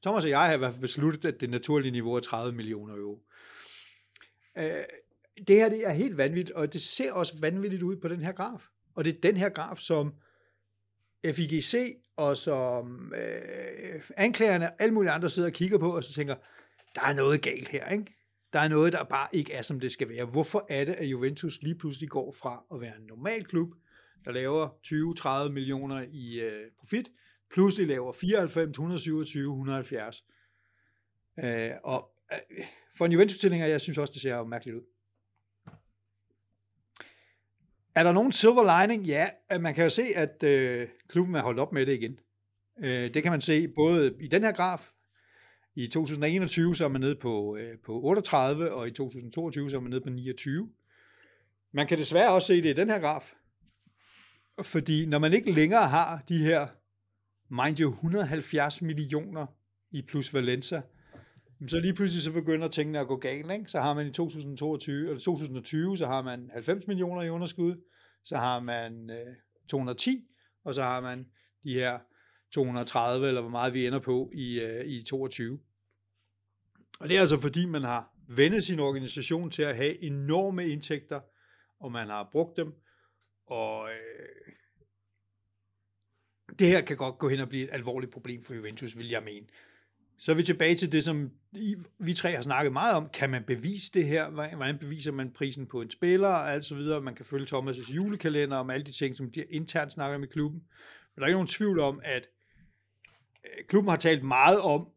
Thomas 0.03 0.23
og 0.23 0.29
jeg 0.29 0.39
har 0.39 0.53
i 0.53 0.57
hvert 0.57 0.71
fald 0.71 0.81
besluttet, 0.81 1.25
at 1.25 1.41
det 1.41 1.49
naturlige 1.49 1.91
niveau 1.91 2.13
er 2.13 2.19
30 2.19 2.55
millioner 2.55 2.95
euro. 2.95 3.23
Øh, 4.57 4.63
det 5.47 5.55
her 5.55 5.69
det 5.69 5.87
er 5.87 5.91
helt 5.91 6.17
vanvittigt, 6.17 6.57
og 6.57 6.73
det 6.73 6.81
ser 6.81 7.13
også 7.13 7.33
vanvittigt 7.41 7.83
ud 7.83 7.95
på 7.95 8.07
den 8.07 8.21
her 8.21 8.31
graf. 8.31 8.67
Og 8.95 9.05
det 9.05 9.15
er 9.15 9.21
den 9.21 9.37
her 9.37 9.49
graf, 9.49 9.77
som 9.77 10.13
FIGC 11.25 11.97
og 12.15 12.37
som 12.37 13.13
øh, 13.15 14.01
anklagerne 14.17 14.65
og 14.65 14.75
alle 14.79 14.93
mulige 14.93 15.11
andre 15.11 15.29
sidder 15.29 15.49
og 15.49 15.53
kigger 15.53 15.77
på, 15.77 15.95
og 15.95 16.03
så 16.03 16.13
tænker, 16.13 16.35
der 16.95 17.01
er 17.01 17.13
noget 17.13 17.41
galt 17.41 17.67
her, 17.67 17.89
ikke? 17.89 18.05
Der 18.53 18.59
er 18.59 18.67
noget, 18.67 18.93
der 18.93 19.03
bare 19.03 19.27
ikke 19.33 19.53
er, 19.53 19.61
som 19.61 19.79
det 19.79 19.91
skal 19.91 20.09
være. 20.09 20.25
Hvorfor 20.25 20.65
er 20.69 20.85
det, 20.85 20.93
at 20.93 21.05
Juventus 21.05 21.61
lige 21.61 21.75
pludselig 21.75 22.09
går 22.09 22.31
fra 22.31 22.63
at 22.73 22.81
være 22.81 22.97
en 22.97 23.05
normal 23.07 23.45
klub, 23.45 23.69
der 24.25 24.31
laver 24.31 24.69
20-30 25.47 25.51
millioner 25.51 26.05
i 26.11 26.41
øh, 26.41 26.71
profit, 26.79 27.09
pludselig 27.51 27.87
laver 27.87 28.13
94, 28.13 28.69
127, 28.69 29.51
170. 29.51 30.23
Øh, 31.43 31.71
og 31.83 32.11
øh, 32.33 32.65
for 32.97 33.05
en 33.05 33.11
Juventus-tilhænger, 33.11 33.67
jeg 33.67 33.81
synes 33.81 33.97
også, 33.97 34.13
det 34.13 34.21
ser 34.21 34.43
mærkeligt 34.43 34.77
ud. 34.77 34.83
Er 37.95 38.03
der 38.03 38.11
nogen 38.11 38.31
silver 38.31 38.81
lining? 38.81 39.03
Ja, 39.03 39.29
øh, 39.51 39.61
man 39.61 39.75
kan 39.75 39.83
jo 39.83 39.89
se, 39.89 40.03
at 40.15 40.43
øh, 40.43 40.87
klubben 41.07 41.35
er 41.35 41.41
holdt 41.41 41.59
op 41.59 41.73
med 41.73 41.85
det 41.85 41.93
igen. 41.93 42.19
Øh, 42.83 43.13
det 43.13 43.23
kan 43.23 43.31
man 43.31 43.41
se 43.41 43.67
både 43.67 44.15
i 44.19 44.27
den 44.27 44.43
her 44.43 44.51
graf. 44.51 44.91
I 45.75 45.87
2021 45.87 46.75
så 46.75 46.85
er 46.85 46.89
man 46.89 47.01
nede 47.01 47.15
på, 47.15 47.57
øh, 47.59 47.77
på 47.85 48.01
38, 48.01 48.73
og 48.73 48.87
i 48.87 48.91
2022 48.91 49.69
så 49.69 49.77
er 49.77 49.81
man 49.81 49.89
nede 49.89 50.01
på 50.01 50.09
29. 50.09 50.69
Man 51.73 51.87
kan 51.87 51.97
desværre 51.97 52.29
også 52.29 52.47
se 52.47 52.61
det 52.61 52.69
i 52.69 52.73
den 52.73 52.89
her 52.89 52.99
graf. 52.99 53.33
Fordi 54.61 55.05
når 55.05 55.19
man 55.19 55.33
ikke 55.33 55.51
længere 55.51 55.87
har 55.87 56.23
de 56.29 56.37
her, 56.37 56.67
mind 57.49 57.79
you, 57.79 57.91
170 57.91 58.81
millioner 58.81 59.45
i 59.91 60.01
plus 60.01 60.33
Valenza, 60.33 60.81
så 61.67 61.79
lige 61.79 61.93
pludselig 61.93 62.23
så 62.23 62.31
begynder 62.31 62.67
tingene 62.67 62.99
at 62.99 63.07
gå 63.07 63.15
galt. 63.17 63.51
Ikke? 63.51 63.71
Så 63.71 63.79
har 63.79 63.93
man 63.93 64.07
i 64.07 64.11
2022, 64.11 65.07
eller 65.07 65.19
2020, 65.19 65.97
så 65.97 66.05
har 66.05 66.21
man 66.21 66.49
90 66.53 66.87
millioner 66.87 67.21
i 67.21 67.29
underskud, 67.29 67.75
så 68.25 68.37
har 68.37 68.59
man 68.59 69.09
øh, 69.09 69.35
210, 69.69 70.23
og 70.65 70.75
så 70.75 70.83
har 70.83 71.01
man 71.01 71.25
de 71.63 71.73
her 71.73 71.99
230, 72.53 73.27
eller 73.27 73.41
hvor 73.41 73.49
meget 73.49 73.73
vi 73.73 73.87
ender 73.87 73.99
på 73.99 74.31
i, 74.33 74.59
øh, 74.59 74.85
i 74.85 75.03
22. 75.03 75.59
Og 76.99 77.09
det 77.09 77.15
er 77.15 77.19
altså 77.19 77.39
fordi, 77.39 77.65
man 77.65 77.83
har 77.83 78.13
vendt 78.27 78.63
sin 78.63 78.79
organisation 78.79 79.51
til 79.51 79.61
at 79.61 79.75
have 79.75 80.03
enorme 80.03 80.67
indtægter, 80.67 81.19
og 81.79 81.91
man 81.91 82.07
har 82.07 82.29
brugt 82.31 82.57
dem, 82.57 82.73
og 83.47 83.89
øh, 83.89 84.46
det 86.59 86.67
her 86.67 86.81
kan 86.81 86.97
godt 86.97 87.17
gå 87.17 87.29
hen 87.29 87.39
og 87.39 87.49
blive 87.49 87.63
et 87.63 87.69
alvorligt 87.71 88.11
problem 88.11 88.43
for 88.43 88.53
Juventus, 88.53 88.97
vil 88.97 89.09
jeg 89.09 89.23
mene. 89.23 89.45
så 90.17 90.31
er 90.31 90.35
vi 90.35 90.43
tilbage 90.43 90.75
til 90.75 90.91
det, 90.91 91.03
som 91.03 91.31
vi 91.99 92.13
tre 92.13 92.35
har 92.35 92.41
snakket 92.41 92.73
meget 92.73 92.95
om. 92.95 93.09
Kan 93.09 93.29
man 93.29 93.43
bevise 93.43 93.91
det 93.93 94.07
her? 94.07 94.29
Hvordan 94.29 94.77
beviser 94.77 95.11
man 95.11 95.31
prisen 95.31 95.67
på 95.67 95.81
en 95.81 95.91
spiller 95.91 96.27
og 96.27 96.53
alt 96.53 96.65
så 96.65 96.75
videre? 96.75 97.01
Man 97.01 97.15
kan 97.15 97.25
følge 97.25 97.47
Thomas' 97.55 97.93
julekalender 97.93 98.57
om 98.57 98.69
alle 98.69 98.85
de 98.85 98.91
ting, 98.91 99.15
som 99.15 99.31
de 99.31 99.43
internt 99.43 99.91
snakker 99.91 100.17
med 100.17 100.27
klubben. 100.27 100.59
Men 101.15 101.21
der 101.21 101.21
er 101.21 101.27
ikke 101.27 101.35
nogen 101.35 101.47
tvivl 101.47 101.79
om, 101.79 102.01
at 102.03 102.27
øh, 103.45 103.65
klubben 103.67 103.89
har 103.89 103.97
talt 103.97 104.23
meget 104.23 104.59
om 104.59 104.89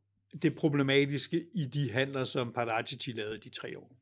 det 0.42 0.54
problematiske 0.56 1.46
i 1.54 1.64
de 1.64 1.92
handler, 1.92 2.24
som 2.24 2.52
Paratici 2.52 3.12
lavede 3.12 3.38
de 3.38 3.48
tre 3.48 3.78
år. 3.78 3.96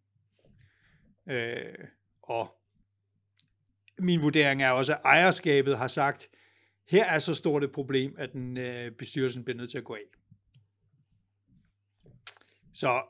Øh, 1.29 1.75
og 2.23 2.55
min 3.99 4.23
vurdering 4.23 4.63
er 4.63 4.71
også, 4.71 4.93
at 4.93 5.01
ejerskabet 5.05 5.79
har 5.79 5.89
sagt, 5.89 6.29
her 6.89 7.05
er 7.05 7.19
så 7.19 7.35
stort 7.35 7.65
et 7.65 7.73
problem, 7.73 8.15
at 8.19 8.33
den, 8.33 8.57
øh, 8.57 8.91
bestyrelsen 8.91 9.45
bliver 9.45 9.57
nødt 9.57 9.71
til 9.71 9.79
at 9.79 9.85
gå 9.85 9.95
af. 9.95 10.19
Så 12.75 13.03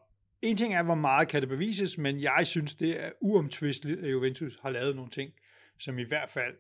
en 0.43 0.57
ting 0.57 0.75
er, 0.75 0.83
hvor 0.83 0.95
meget 0.95 1.29
kan 1.29 1.41
det 1.41 1.49
bevises, 1.49 1.99
men 1.99 2.21
jeg 2.21 2.47
synes, 2.47 2.75
det 2.75 3.05
er 3.05 3.11
uomtvisteligt, 3.21 4.01
at 4.01 4.13
Juventus 4.13 4.59
har 4.63 4.71
lavet 4.71 4.97
nogle 4.97 5.11
ting, 5.11 5.33
som 5.79 5.99
i 5.99 6.03
hvert 6.03 6.31
fald, 6.31 6.55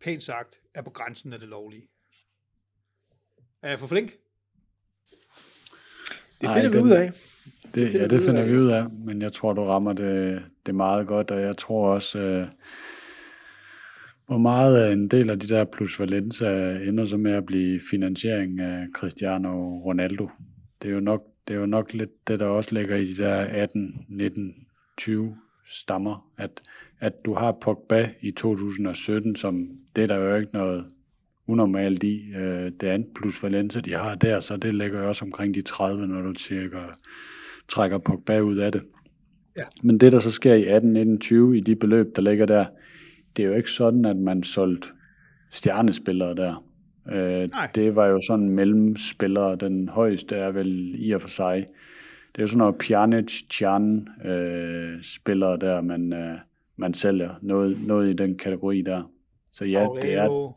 pænt 0.00 0.22
sagt, 0.22 0.60
er 0.74 0.82
på 0.82 0.90
grænsen 0.90 1.32
af 1.32 1.38
det 1.38 1.48
lovlige. 1.48 1.88
Er 3.62 3.68
jeg 3.68 3.78
for 3.78 3.86
flink? 3.86 4.12
Det 6.40 6.50
finder 6.52 6.56
Ej, 6.56 6.66
vi 6.66 6.72
den, 6.72 6.84
ud 6.84 6.90
af. 6.90 7.12
Det, 7.64 7.74
det 7.74 7.94
ja, 7.94 8.06
det 8.06 8.22
finder 8.22 8.44
vi 8.44 8.56
ud 8.56 8.70
af, 8.70 8.90
men 8.90 9.22
jeg 9.22 9.32
tror, 9.32 9.52
du 9.52 9.64
rammer 9.64 9.92
det, 9.92 10.44
det 10.66 10.74
meget 10.74 11.06
godt, 11.06 11.30
og 11.30 11.40
jeg 11.40 11.56
tror 11.56 11.94
også, 11.94 12.18
øh, 12.18 12.48
hvor 14.32 14.40
meget 14.40 14.76
af 14.76 14.92
en 14.92 15.08
del 15.08 15.30
af 15.30 15.38
de 15.38 15.48
der 15.48 15.64
plus 15.64 16.00
Valencia 16.00 16.78
ender 16.88 17.04
så 17.04 17.16
med 17.16 17.32
at 17.32 17.46
blive 17.46 17.80
finansiering 17.90 18.60
af 18.60 18.86
Cristiano 18.94 19.78
Ronaldo. 19.78 20.28
Det 20.82 20.90
er 20.90 20.94
jo 20.94 21.00
nok, 21.00 21.22
det 21.48 21.56
er 21.56 21.60
jo 21.60 21.66
nok 21.66 21.92
lidt 21.92 22.28
det, 22.28 22.40
der 22.40 22.46
også 22.46 22.74
ligger 22.74 22.96
i 22.96 23.04
de 23.04 23.16
der 23.16 23.34
18, 23.34 23.94
19, 24.08 24.54
20 24.98 25.36
stammer, 25.68 26.30
at, 26.38 26.50
at 27.00 27.12
du 27.24 27.34
har 27.34 27.58
Pogba 27.60 28.10
i 28.20 28.30
2017, 28.30 29.36
som 29.36 29.68
det 29.96 30.08
der 30.08 30.16
jo 30.16 30.36
ikke 30.36 30.52
noget 30.52 30.84
unormalt 31.46 32.02
i. 32.02 32.32
Øh, 32.36 32.72
det 32.80 32.86
andet 32.86 33.08
plus 33.14 33.42
Valencia, 33.42 33.80
de 33.80 33.92
har 33.92 34.14
der, 34.14 34.40
så 34.40 34.56
det 34.56 34.74
ligger 34.74 35.02
jo 35.02 35.08
også 35.08 35.24
omkring 35.24 35.54
de 35.54 35.60
30, 35.60 36.06
når 36.06 36.22
du 36.22 36.34
cirka 36.34 36.78
trækker 37.68 37.98
Pogba 37.98 38.40
ud 38.40 38.56
af 38.56 38.72
det. 38.72 38.82
Ja. 39.56 39.64
Men 39.82 39.98
det, 39.98 40.12
der 40.12 40.18
så 40.18 40.30
sker 40.30 40.54
i 40.54 40.64
18, 40.64 40.92
19, 40.92 41.20
20, 41.20 41.56
i 41.56 41.60
de 41.60 41.76
beløb, 41.76 42.06
der 42.16 42.22
ligger 42.22 42.46
der, 42.46 42.64
det 43.36 43.42
er 43.42 43.46
jo 43.46 43.54
ikke 43.54 43.70
sådan, 43.70 44.04
at 44.04 44.16
man 44.16 44.42
solgte 44.42 44.88
stjernespillere 45.50 46.34
der. 46.34 46.64
Øh, 47.12 47.48
det 47.74 47.96
var 47.96 48.06
jo 48.06 48.20
sådan 48.26 48.48
mellemspillere. 48.48 49.56
Den 49.56 49.88
højeste 49.88 50.36
er 50.36 50.50
vel 50.50 50.94
i 50.98 51.10
og 51.10 51.20
for 51.20 51.28
sig. 51.28 51.66
Det 52.32 52.38
er 52.38 52.42
jo 52.42 52.46
sådan 52.46 52.58
noget 52.58 52.78
Pjanic, 52.78 53.42
Chan 53.50 54.08
øh, 54.24 55.02
spillere 55.02 55.56
der, 55.56 55.80
man, 55.80 56.12
øh, 56.12 56.38
man 56.76 56.94
sælger. 56.94 57.34
Noget, 57.42 57.86
noget 57.86 58.10
i 58.10 58.12
den 58.12 58.38
kategori 58.38 58.82
der. 58.82 59.10
Så 59.52 59.64
ja, 59.64 59.84
Aurelo. 59.84 60.00
det 60.00 60.14
er... 60.14 60.54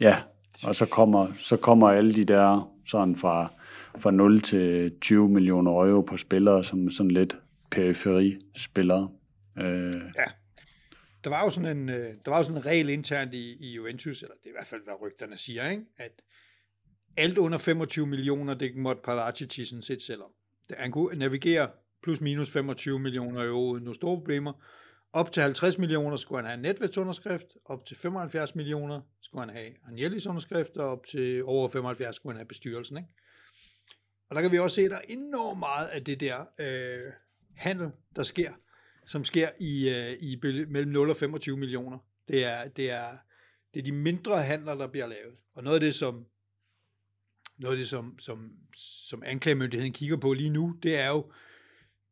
Ja, 0.00 0.16
og 0.64 0.74
så 0.74 0.86
kommer, 0.86 1.26
så 1.38 1.56
kommer 1.56 1.88
alle 1.88 2.14
de 2.14 2.24
der 2.24 2.72
sådan 2.86 3.16
fra, 3.16 3.52
fra 3.98 4.10
0 4.10 4.40
til 4.40 4.92
20 5.00 5.28
millioner 5.28 5.72
euro 5.72 6.00
på 6.00 6.16
spillere, 6.16 6.64
som 6.64 6.90
sådan 6.90 7.10
lidt 7.10 7.38
periferi-spillere. 7.70 9.08
Øh, 9.58 9.94
ja 10.18 10.24
der 11.24 11.30
var 11.30 11.44
jo 11.44 11.50
sådan 11.50 11.76
en, 11.76 11.88
øh, 11.88 12.14
der 12.24 12.30
var 12.30 12.38
jo 12.38 12.44
sådan 12.44 12.56
en 12.56 12.66
regel 12.66 12.88
internt 12.88 13.34
i, 13.34 13.56
i 13.60 13.74
Juventus, 13.74 14.22
eller 14.22 14.34
det 14.34 14.46
er 14.46 14.50
i 14.50 14.52
hvert 14.52 14.66
fald, 14.66 14.84
hvad 14.84 14.94
rygterne 15.00 15.38
siger, 15.38 15.70
ikke? 15.70 15.84
at 15.96 16.22
alt 17.16 17.38
under 17.38 17.58
25 17.58 18.06
millioner, 18.06 18.54
det 18.54 18.76
måtte 18.76 19.02
Paratici 19.02 19.64
sådan 19.64 19.82
set 19.82 20.02
selv 20.02 20.22
om. 20.22 20.30
Han 20.78 20.90
kunne 20.90 21.18
navigere 21.18 21.70
plus 22.02 22.20
minus 22.20 22.50
25 22.50 22.98
millioner 22.98 23.44
euro 23.44 23.70
uden 23.70 23.84
nogle 23.84 23.94
store 23.94 24.16
problemer. 24.16 24.52
Op 25.12 25.32
til 25.32 25.42
50 25.42 25.78
millioner 25.78 26.16
skulle 26.16 26.46
han 26.46 26.64
have 26.64 26.84
en 26.84 26.98
underskrift, 26.98 27.46
op 27.64 27.84
til 27.84 27.96
75 27.96 28.54
millioner 28.54 29.00
skulle 29.22 29.46
han 29.46 29.56
have 29.56 29.70
Angelis 29.88 30.26
underskrift, 30.26 30.76
og 30.76 30.88
op 30.88 31.06
til 31.06 31.44
over 31.44 31.68
75 31.68 32.16
skulle 32.16 32.32
han 32.32 32.38
have 32.38 32.48
bestyrelsen. 32.48 32.96
Ikke? 32.96 33.08
Og 34.30 34.36
der 34.36 34.42
kan 34.42 34.52
vi 34.52 34.58
også 34.58 34.74
se, 34.74 34.82
at 34.82 34.90
der 34.90 34.96
er 34.96 35.04
enormt 35.08 35.58
meget 35.58 35.86
af 35.86 36.04
det 36.04 36.20
der 36.20 36.44
øh, 36.58 37.12
handel, 37.56 37.90
der 38.16 38.22
sker 38.22 38.52
som 39.06 39.24
sker 39.24 39.48
i, 39.60 39.88
øh, 39.88 40.16
i 40.20 40.38
mellem 40.68 40.92
0 40.92 41.10
og 41.10 41.16
25 41.16 41.56
millioner. 41.56 41.98
Det 42.28 42.44
er, 42.44 42.68
det 42.68 42.90
er, 42.90 43.16
det 43.74 43.80
er 43.80 43.84
de 43.84 43.92
mindre 43.92 44.42
handler, 44.42 44.74
der 44.74 44.86
bliver 44.86 45.06
lavet. 45.06 45.34
Og 45.54 45.64
noget 45.64 45.74
af 45.74 45.80
det, 45.80 45.94
som, 45.94 46.26
noget 47.58 47.74
af 47.74 47.78
det, 47.78 47.88
som, 47.88 48.18
som, 48.18 48.52
som 48.74 49.22
anklagemyndigheden 49.26 49.92
kigger 49.92 50.16
på 50.16 50.32
lige 50.32 50.50
nu, 50.50 50.78
det 50.82 50.96
er 50.96 51.08
jo 51.08 51.32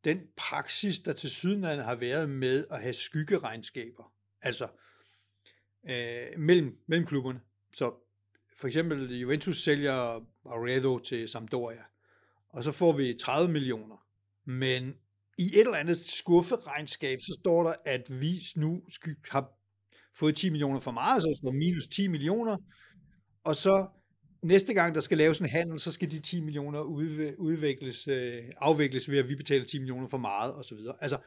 den 0.04 0.20
praksis, 0.36 0.98
der 0.98 1.12
til 1.12 1.30
sydenlandet 1.30 1.84
har 1.84 1.94
været 1.94 2.30
med 2.30 2.66
at 2.70 2.82
have 2.82 2.94
skyggeregnskaber. 2.94 4.12
Altså 4.42 4.68
øh, 5.90 6.38
mellem, 6.38 6.78
mellem 6.86 7.06
klubberne. 7.06 7.40
Så 7.72 7.94
for 8.56 8.66
eksempel 8.66 9.20
Juventus 9.20 9.62
sælger 9.62 10.26
Aredo 10.46 10.98
til 10.98 11.28
Sampdoria, 11.28 11.84
og 12.48 12.64
så 12.64 12.72
får 12.72 12.92
vi 12.92 13.18
30 13.20 13.52
millioner. 13.52 14.06
Men 14.44 14.96
i 15.38 15.46
et 15.46 15.60
eller 15.60 15.78
andet 15.78 16.06
skufferegnskab, 16.06 17.18
så 17.20 17.38
står 17.40 17.62
der, 17.62 17.74
at 17.86 18.02
vi 18.10 18.40
nu 18.56 18.82
har 19.30 19.50
fået 20.18 20.36
10 20.36 20.50
millioner 20.50 20.80
for 20.80 20.90
meget, 20.90 21.22
så 21.22 21.38
står 21.42 21.52
minus 21.52 21.86
10 21.86 22.08
millioner, 22.08 22.56
og 23.44 23.56
så 23.56 23.88
næste 24.42 24.74
gang, 24.74 24.94
der 24.94 25.00
skal 25.00 25.18
laves 25.18 25.38
en 25.38 25.48
handel, 25.48 25.80
så 25.80 25.92
skal 25.92 26.10
de 26.10 26.20
10 26.20 26.40
millioner 26.40 26.80
udvikles, 27.38 28.08
øh, 28.08 28.42
afvikles 28.56 29.10
ved, 29.10 29.18
at 29.18 29.28
vi 29.28 29.34
betaler 29.34 29.64
10 29.64 29.78
millioner 29.78 30.08
for 30.08 30.18
meget, 30.18 30.52
og 30.52 30.64
så 30.64 30.74
videre. 30.74 30.94
Altså, 31.00 31.18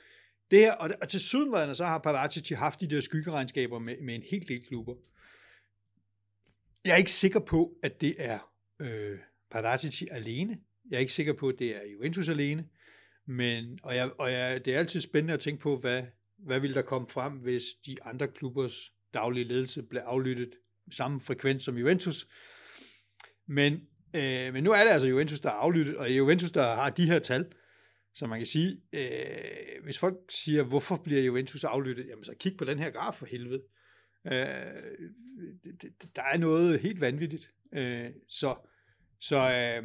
det 0.51 0.59
her, 0.59 0.73
og, 0.73 0.89
og 1.01 1.09
til 1.09 1.19
sydenværende, 1.19 1.75
så 1.75 1.85
har 1.85 1.99
Paratici 1.99 2.53
haft 2.53 2.81
de 2.81 2.89
der 2.89 3.01
skyggeregnskaber 3.01 3.79
med, 3.79 3.95
med 4.01 4.15
en 4.15 4.23
hel 4.31 4.47
del 4.47 4.65
klubber. 4.67 4.93
Jeg 6.85 6.93
er 6.93 6.97
ikke 6.97 7.11
sikker 7.11 7.39
på, 7.39 7.71
at 7.83 8.01
det 8.01 8.15
er 8.17 8.39
øh, 8.79 9.19
Paratici 9.51 10.07
alene. 10.11 10.57
Jeg 10.89 10.95
er 10.95 10.99
ikke 10.99 11.13
sikker 11.13 11.33
på, 11.33 11.49
at 11.49 11.55
det 11.59 11.75
er 11.75 11.81
Juventus 11.93 12.29
alene. 12.29 12.65
Men, 13.27 13.79
og 13.83 13.95
jeg, 13.95 14.11
og 14.17 14.31
jeg, 14.31 14.65
det 14.65 14.75
er 14.75 14.79
altid 14.79 15.01
spændende 15.01 15.33
at 15.33 15.39
tænke 15.39 15.61
på, 15.61 15.77
hvad, 15.77 16.03
hvad 16.37 16.59
vil 16.59 16.73
der 16.73 16.81
komme 16.81 17.07
frem, 17.09 17.33
hvis 17.33 17.63
de 17.85 17.95
andre 18.03 18.27
klubbers 18.27 18.91
daglige 19.13 19.43
ledelse 19.43 19.83
blev 19.83 20.01
aflyttet 20.05 20.49
samme 20.91 21.21
frekvens 21.21 21.63
som 21.63 21.77
Juventus. 21.77 22.27
Men, 23.47 23.73
øh, 24.15 24.53
men 24.53 24.63
nu 24.63 24.71
er 24.71 24.83
det 24.83 24.91
altså 24.91 25.07
Juventus, 25.07 25.39
der 25.39 25.49
er 25.49 25.53
aflyttet, 25.53 25.97
og 25.97 26.17
Juventus, 26.17 26.51
der 26.51 26.75
har 26.75 26.89
de 26.89 27.05
her 27.05 27.19
tal. 27.19 27.45
Så 28.15 28.25
man 28.27 28.39
kan 28.39 28.45
sige, 28.45 28.81
øh, 28.93 29.83
hvis 29.83 29.97
folk 29.97 30.15
siger, 30.29 30.63
hvorfor 30.63 30.97
bliver 30.97 31.21
Juventus 31.21 31.63
aflyttet, 31.63 32.07
jamen 32.07 32.23
så 32.23 32.33
kig 32.39 32.57
på 32.57 32.65
den 32.65 32.79
her 32.79 32.89
graf 32.89 33.15
for 33.15 33.25
helvede. 33.25 33.61
Øh, 34.25 34.33
der 36.15 36.21
er 36.33 36.37
noget 36.37 36.79
helt 36.79 37.01
vanvittigt. 37.01 37.51
Øh, 37.73 38.05
så, 38.29 38.55
så, 39.19 39.35
øh, 39.37 39.83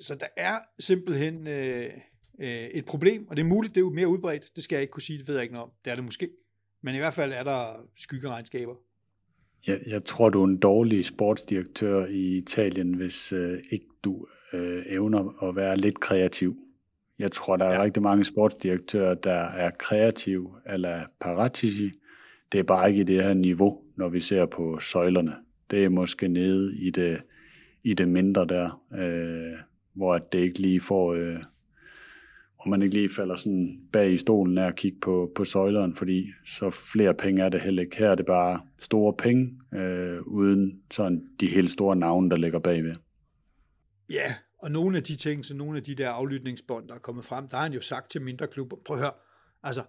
så 0.00 0.14
der 0.14 0.28
er 0.36 0.58
simpelthen 0.78 1.46
øh, 1.46 1.92
øh, 2.38 2.48
et 2.48 2.84
problem, 2.84 3.28
og 3.28 3.36
det 3.36 3.42
er 3.42 3.46
muligt, 3.46 3.74
det 3.74 3.80
er 3.80 3.84
jo 3.84 3.90
mere 3.90 4.08
udbredt, 4.08 4.50
det 4.56 4.64
skal 4.64 4.76
jeg 4.76 4.82
ikke 4.82 4.90
kunne 4.90 5.02
sige, 5.02 5.18
det 5.18 5.28
ved 5.28 5.34
jeg 5.34 5.42
ikke 5.42 5.54
noget 5.54 5.64
om, 5.64 5.70
det 5.84 5.90
er 5.90 5.94
det 5.94 6.04
måske, 6.04 6.30
men 6.82 6.94
i 6.94 6.98
hvert 6.98 7.14
fald 7.14 7.32
er 7.32 7.42
der 7.42 7.86
skyggeregnskaber. 7.96 8.74
Jeg, 9.66 9.80
jeg 9.86 10.04
tror, 10.04 10.28
du 10.28 10.42
er 10.42 10.46
en 10.46 10.58
dårlig 10.58 11.04
sportsdirektør 11.04 12.06
i 12.06 12.36
Italien, 12.36 12.94
hvis 12.94 13.32
øh, 13.32 13.58
ikke 13.72 13.86
du 14.04 14.26
øh, 14.52 14.82
evner 14.86 15.48
at 15.48 15.56
være 15.56 15.76
lidt 15.76 16.00
kreativ. 16.00 16.56
Jeg 17.18 17.32
tror, 17.32 17.56
der 17.56 17.64
er 17.64 17.74
ja. 17.74 17.82
rigtig 17.82 18.02
mange 18.02 18.24
sportsdirektører, 18.24 19.14
der 19.14 19.40
er 19.40 19.70
kreative 19.78 20.50
eller 20.66 21.04
Paratici. 21.20 21.90
Det 22.52 22.58
er 22.58 22.62
bare 22.62 22.88
ikke 22.88 23.00
i 23.00 23.04
det 23.04 23.22
her 23.22 23.34
niveau, 23.34 23.82
når 23.96 24.08
vi 24.08 24.20
ser 24.20 24.46
på 24.46 24.78
søjlerne. 24.80 25.34
Det 25.70 25.84
er 25.84 25.88
måske 25.88 26.28
nede 26.28 26.76
i 26.76 26.90
det, 26.90 27.20
i 27.82 27.94
det 27.94 28.08
mindre 28.08 28.46
der, 28.46 28.82
øh, 28.94 29.58
hvor 29.94 30.18
det 30.18 30.38
ikke 30.38 30.58
lige 30.58 30.80
får 30.80 31.14
øh, 31.14 31.36
og 32.58 32.68
man 32.68 32.82
ikke 32.82 32.94
lige 32.94 33.08
falder 33.16 33.36
sådan 33.36 33.80
bag 33.92 34.12
i 34.12 34.16
stolen 34.16 34.58
af 34.58 34.66
at 34.66 34.76
kigge 34.76 34.98
på, 35.00 35.32
på 35.34 35.44
søjleren, 35.44 35.94
fordi 35.94 36.32
så 36.46 36.70
flere 36.70 37.14
penge 37.14 37.42
er 37.42 37.48
det 37.48 37.60
heller 37.60 37.82
ikke. 37.82 37.96
Her 37.96 38.10
er 38.10 38.14
det 38.14 38.26
bare 38.26 38.60
store 38.78 39.12
penge, 39.18 39.60
øh, 39.74 40.22
uden 40.22 40.82
sådan 40.90 41.28
de 41.40 41.46
helt 41.46 41.70
store 41.70 41.96
navne, 41.96 42.30
der 42.30 42.36
ligger 42.36 42.58
bagved. 42.58 42.94
Ja, 44.10 44.34
og 44.58 44.70
nogle 44.70 44.96
af 44.96 45.02
de 45.02 45.16
ting, 45.16 45.44
så 45.44 45.54
nogle 45.54 45.78
af 45.78 45.84
de 45.84 45.94
der 45.94 46.10
aflytningsbånd, 46.10 46.88
der 46.88 46.94
er 46.94 46.98
kommet 46.98 47.24
frem, 47.24 47.48
der 47.48 47.56
har 47.56 47.64
han 47.64 47.72
jo 47.72 47.80
sagt 47.80 48.10
til 48.10 48.22
mindre 48.22 48.46
klubber, 48.46 48.76
prøv 48.84 48.96
at 48.96 49.02
høre, 49.02 49.12
altså, 49.62 49.82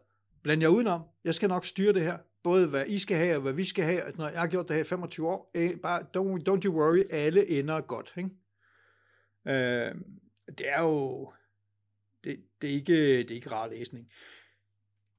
bland 0.43 0.61
jer 0.61 0.67
udenom, 0.67 1.01
jeg 1.23 1.35
skal 1.35 1.49
nok 1.49 1.65
styre 1.65 1.93
det 1.93 2.01
her, 2.01 2.17
både 2.43 2.67
hvad 2.67 2.85
I 2.87 2.97
skal 2.97 3.17
have, 3.17 3.35
og 3.35 3.41
hvad 3.41 3.53
vi 3.53 3.63
skal 3.63 3.85
have, 3.85 4.01
når 4.17 4.27
jeg 4.27 4.39
har 4.39 4.47
gjort 4.47 4.67
det 4.67 4.75
her 4.75 4.83
i 4.83 4.87
25 4.87 5.27
år, 5.27 5.51
eh, 5.55 5.71
bare 5.83 5.99
don't, 5.99 6.43
don't 6.49 6.65
you 6.65 6.73
worry, 6.73 7.03
alle 7.09 7.59
ender 7.59 7.81
godt, 7.81 8.13
ikke? 8.17 8.29
Øh, 9.47 9.95
det 10.57 10.69
er 10.69 10.81
jo, 10.81 11.31
det, 12.61 12.69
er 12.69 12.73
ikke, 12.73 13.17
det 13.17 13.31
er 13.31 13.35
ikke 13.35 13.51
rar 13.51 13.67
læsning. 13.67 14.07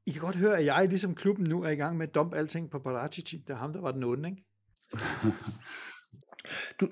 I 0.06 0.10
kan 0.10 0.20
godt 0.20 0.36
høre, 0.36 0.58
at 0.58 0.64
jeg 0.64 0.88
ligesom 0.88 1.14
klubben 1.14 1.46
nu 1.48 1.62
er 1.62 1.70
i 1.70 1.74
gang 1.74 1.96
med 1.96 2.08
at 2.08 2.14
dumpe 2.14 2.36
alting 2.36 2.70
på 2.70 2.78
Paratici. 2.78 3.36
Det 3.36 3.50
er 3.52 3.58
ham, 3.58 3.72
der 3.72 3.80
var 3.80 3.92
den 3.92 4.04
onde, 4.04 4.28
ikke? 4.28 4.44
du, 6.80 6.88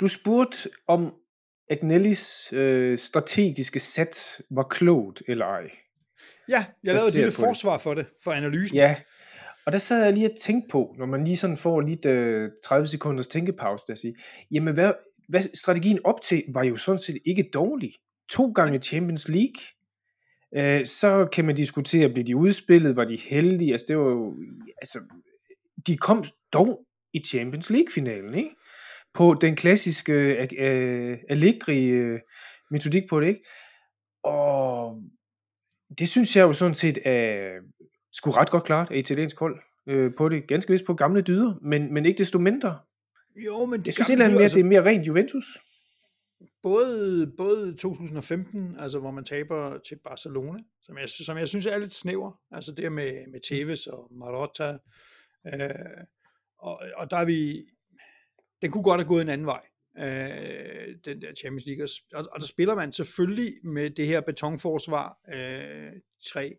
du 0.00 0.08
spurgte 0.08 0.70
om 0.88 1.14
Agnellis 1.70 2.52
øh, 2.52 2.98
strategiske 2.98 3.80
sæt 3.80 4.40
var 4.50 4.62
klogt 4.62 5.22
eller 5.28 5.46
ej. 5.46 5.70
Ja, 6.48 6.66
jeg 6.84 6.94
lavede 6.94 7.08
et 7.08 7.14
lille 7.14 7.32
forsvar 7.32 7.72
det. 7.72 7.82
for 7.82 7.94
det, 7.94 8.06
for 8.24 8.32
analysen. 8.32 8.76
Ja, 8.76 8.96
og 9.66 9.72
der 9.72 9.78
sad 9.78 10.04
jeg 10.04 10.12
lige 10.12 10.30
og 10.30 10.38
tænkte 10.38 10.68
på, 10.72 10.94
når 10.98 11.06
man 11.06 11.24
lige 11.24 11.36
sådan 11.36 11.56
får 11.56 11.80
lidt 11.80 12.06
øh, 12.06 12.50
30 12.64 12.86
sekunders 12.86 13.26
tænkepause, 13.26 13.84
der 13.88 13.94
siger, 13.94 14.14
jamen 14.50 14.74
hvad, 14.74 14.92
hvad, 15.28 15.42
strategien 15.54 16.00
op 16.04 16.20
til 16.20 16.44
var 16.54 16.64
jo 16.64 16.76
sådan 16.76 16.98
set 16.98 17.18
ikke 17.26 17.50
dårlig. 17.54 17.92
To 18.30 18.52
gange 18.52 18.78
Champions 18.78 19.28
League, 19.28 19.62
øh, 20.54 20.86
så 20.86 21.28
kan 21.32 21.44
man 21.44 21.54
diskutere, 21.54 22.08
blev 22.08 22.24
de 22.24 22.36
udspillet, 22.36 22.96
var 22.96 23.04
de 23.04 23.16
heldige, 23.16 23.72
altså 23.72 23.86
det 23.88 23.98
var 23.98 24.10
jo, 24.10 24.36
altså, 24.76 24.98
de 25.86 25.96
kom 25.96 26.24
dog 26.52 26.86
i 27.12 27.18
Champions 27.26 27.70
League-finalen, 27.70 28.34
ikke? 28.34 28.50
På 29.14 29.34
den 29.40 29.56
klassiske 29.56 30.12
øh, 30.58 31.18
Allegri 31.28 31.86
øh, 31.86 32.20
metodik 32.70 33.02
på 33.08 33.20
det, 33.20 33.28
ikke? 33.28 33.44
Og 34.24 35.02
det 35.98 36.08
synes 36.08 36.36
jeg 36.36 36.42
jo 36.42 36.52
sådan 36.52 36.74
set 36.74 36.98
er 37.04 37.50
sgu 38.12 38.30
ret 38.30 38.50
godt 38.50 38.64
klart 38.64 38.90
af 38.90 38.96
italiensk 38.96 39.38
hold 39.38 39.58
øh, 39.88 40.10
på 40.18 40.28
det. 40.28 40.48
Ganske 40.48 40.72
vist 40.72 40.84
på 40.84 40.94
gamle 40.94 41.20
dyder, 41.20 41.54
men, 41.62 41.94
men 41.94 42.06
ikke 42.06 42.18
desto 42.18 42.38
mindre. 42.38 42.78
Jo, 43.46 43.64
men 43.64 43.80
det 43.80 43.86
jeg 43.86 43.94
synes 43.94 44.08
ikke, 44.08 44.28
mere, 44.28 44.42
altså, 44.42 44.54
det 44.54 44.60
er 44.60 44.68
mere 44.68 44.84
rent 44.84 45.06
Juventus. 45.06 45.58
Både, 46.66 47.32
både 47.36 47.74
2015, 47.76 48.76
altså 48.78 48.98
hvor 48.98 49.10
man 49.10 49.24
taber 49.24 49.78
til 49.78 49.98
Barcelona, 50.04 50.62
som 50.82 50.98
jeg, 50.98 51.08
som 51.08 51.38
jeg 51.38 51.48
synes 51.48 51.66
er 51.66 51.78
lidt 51.78 51.94
snæver, 51.94 52.40
altså 52.50 52.72
det 52.72 52.92
med, 52.92 53.26
med 53.32 53.40
Tevez 53.40 53.86
og 53.86 54.08
Marotta, 54.10 54.78
øh, 55.46 56.04
og, 56.58 56.82
og 56.96 57.10
der 57.10 57.16
er 57.16 57.24
vi, 57.24 57.66
den 58.62 58.70
kunne 58.70 58.82
godt 58.82 59.00
have 59.00 59.08
gået 59.08 59.22
en 59.22 59.28
anden 59.28 59.46
vej, 59.46 59.62
øh, 59.98 60.94
den 61.04 61.20
der 61.20 61.34
Champions 61.34 61.66
League, 61.66 61.86
og, 62.14 62.28
og 62.32 62.40
der 62.40 62.46
spiller 62.46 62.74
man 62.74 62.92
selvfølgelig 62.92 63.52
med 63.64 63.90
det 63.90 64.06
her 64.06 64.20
betonforsvar, 64.20 65.18
øh, 65.34 65.92
tre 66.26 66.56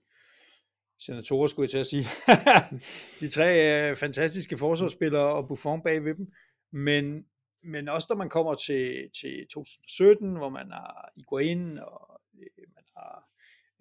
senatorer, 1.00 1.48
skulle 1.48 1.64
jeg 1.64 1.70
til 1.70 1.78
at 1.78 1.88
sige. 1.88 2.06
de 3.20 3.30
tre 3.30 3.90
øh, 3.90 3.98
fantastiske 3.98 4.58
forsvarsspillere 4.58 5.34
og 5.34 5.48
Buffon 5.48 5.84
bag 5.84 6.04
ved 6.04 6.16
dem. 6.16 6.28
Men, 6.74 7.26
men 7.64 7.90
også 7.90 8.08
når 8.10 8.16
man 8.18 8.30
kommer 8.30 8.56
til, 8.56 9.10
til 9.22 9.48
2017, 9.48 10.38
hvor 10.38 10.50
man 10.50 10.72
har 10.72 11.12
Iguain, 11.16 11.80
og 11.80 12.22
øh, 12.40 12.68
man 12.76 12.84
har 12.98 13.28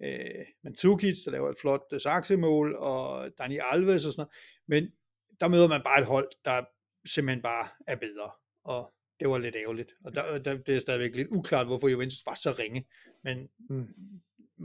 øh, 0.03 0.45
Mandzukic, 0.63 1.23
der 1.25 1.31
laver 1.31 1.49
et 1.49 1.57
flot 1.61 1.83
øh, 1.91 2.01
saksemål, 2.01 2.75
og 2.75 3.29
Dani 3.37 3.59
Alves 3.61 4.05
og 4.05 4.11
sådan 4.11 4.21
noget. 4.21 4.33
Men 4.67 4.91
der 5.39 5.47
møder 5.47 5.67
man 5.67 5.81
bare 5.83 5.99
et 5.99 6.05
hold, 6.05 6.29
der 6.45 6.63
simpelthen 7.05 7.41
bare 7.41 7.67
er 7.87 7.95
bedre. 7.95 8.31
Og 8.63 8.93
det 9.19 9.29
var 9.29 9.37
lidt 9.37 9.55
ærgerligt. 9.55 9.93
Og 10.05 10.15
der, 10.15 10.37
der, 10.37 10.57
det 10.57 10.75
er 10.75 10.79
stadigvæk 10.79 11.15
lidt 11.15 11.27
uklart, 11.31 11.67
hvorfor 11.67 11.87
Juventus 11.87 12.25
var 12.25 12.33
så 12.33 12.55
ringe. 12.59 12.87
Men 13.23 13.49
mm. 13.69 13.87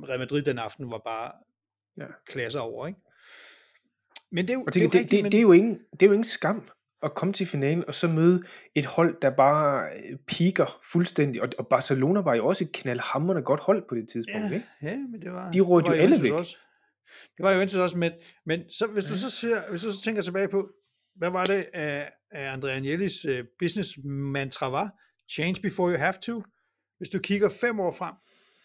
Real 0.09 0.19
Madrid 0.19 0.43
den 0.43 0.59
aften 0.59 0.91
var 0.91 0.99
bare 1.05 1.33
ja. 1.97 2.07
klasser 2.27 2.61
over, 2.61 2.87
ikke? 2.87 3.01
Men 4.31 4.49
det 4.49 4.55
er 4.55 4.59
jo, 4.59 4.65
det, 4.65 4.75
det, 4.75 4.81
er 4.81 4.85
jo 4.85 4.91
det, 4.91 4.95
rigtigt, 4.95 5.11
det, 5.11 5.23
men... 5.23 5.33
det, 5.33 5.39
er 5.39 5.43
jo 5.43 5.53
ingen, 5.53 5.81
det 5.93 6.03
er 6.03 6.07
jo 6.07 6.13
ingen 6.13 6.25
skam 6.25 6.69
at 7.03 7.15
komme 7.15 7.33
til 7.33 7.47
finalen 7.47 7.85
og 7.89 7.95
så 7.95 8.09
møde 8.09 8.43
et 8.75 8.87
hold, 8.87 9.17
der 9.23 9.31
bare 9.31 9.89
øh, 9.93 10.19
piker 10.27 10.81
fuldstændig. 10.93 11.43
Og, 11.43 11.49
og 11.59 11.67
Barcelona 11.67 12.21
var 12.21 12.35
jo 12.35 12.47
også 12.47 12.65
et 12.65 12.73
knaldhammerende 12.73 13.43
godt 13.43 13.61
hold 13.61 13.89
på 13.89 13.95
det 13.95 14.09
tidspunkt, 14.09 14.51
ja, 14.51 14.55
ikke? 14.55 14.67
Ja, 14.83 14.97
men 14.97 15.23
det 15.23 15.33
var... 15.33 15.51
De 15.51 15.61
rådte 15.61 15.91
jo 15.91 15.97
alle 15.97 16.23
væk. 16.23 16.33
Også. 16.33 16.57
Det 17.37 17.43
var 17.43 17.53
jo 17.53 17.61
indtil 17.61 17.81
også 17.81 17.99
med, 17.99 18.11
men 18.47 18.61
så, 18.71 18.87
hvis 18.87 19.05
du 19.05 19.17
så, 19.17 19.31
ser, 19.31 19.71
hvis 19.71 19.83
du 19.83 19.93
så 19.93 20.03
tænker 20.03 20.23
tilbage 20.23 20.49
på, 20.49 20.69
hvad 21.17 21.31
var 21.31 21.45
det, 21.45 21.67
uh, 21.75 21.81
uh, 22.39 22.53
Andrea 22.53 22.75
Agnellis 22.75 23.25
uh, 23.25 23.39
business 23.59 23.99
mantra 24.05 24.71
var? 24.71 24.91
Change 25.31 25.61
before 25.63 25.93
you 25.93 25.99
have 25.99 26.15
to. 26.23 26.43
Hvis 26.99 27.09
du 27.09 27.19
kigger 27.19 27.49
fem 27.49 27.81
år 27.81 27.91
frem, 27.91 28.15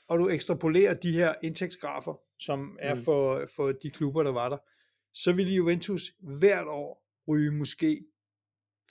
og 0.07 0.19
du 0.19 0.29
ekstrapolerer 0.29 0.93
de 0.93 1.11
her 1.11 1.33
indtægtsgrafer, 1.43 2.19
som 2.39 2.77
er 2.79 2.95
mm. 2.95 3.03
for, 3.03 3.47
for 3.55 3.71
de 3.71 3.91
klubber, 3.91 4.23
der 4.23 4.31
var 4.31 4.49
der, 4.49 4.57
så 5.13 5.33
ville 5.33 5.53
Juventus 5.53 6.11
hvert 6.39 6.67
år 6.67 7.03
ryge 7.27 7.51
måske 7.51 8.01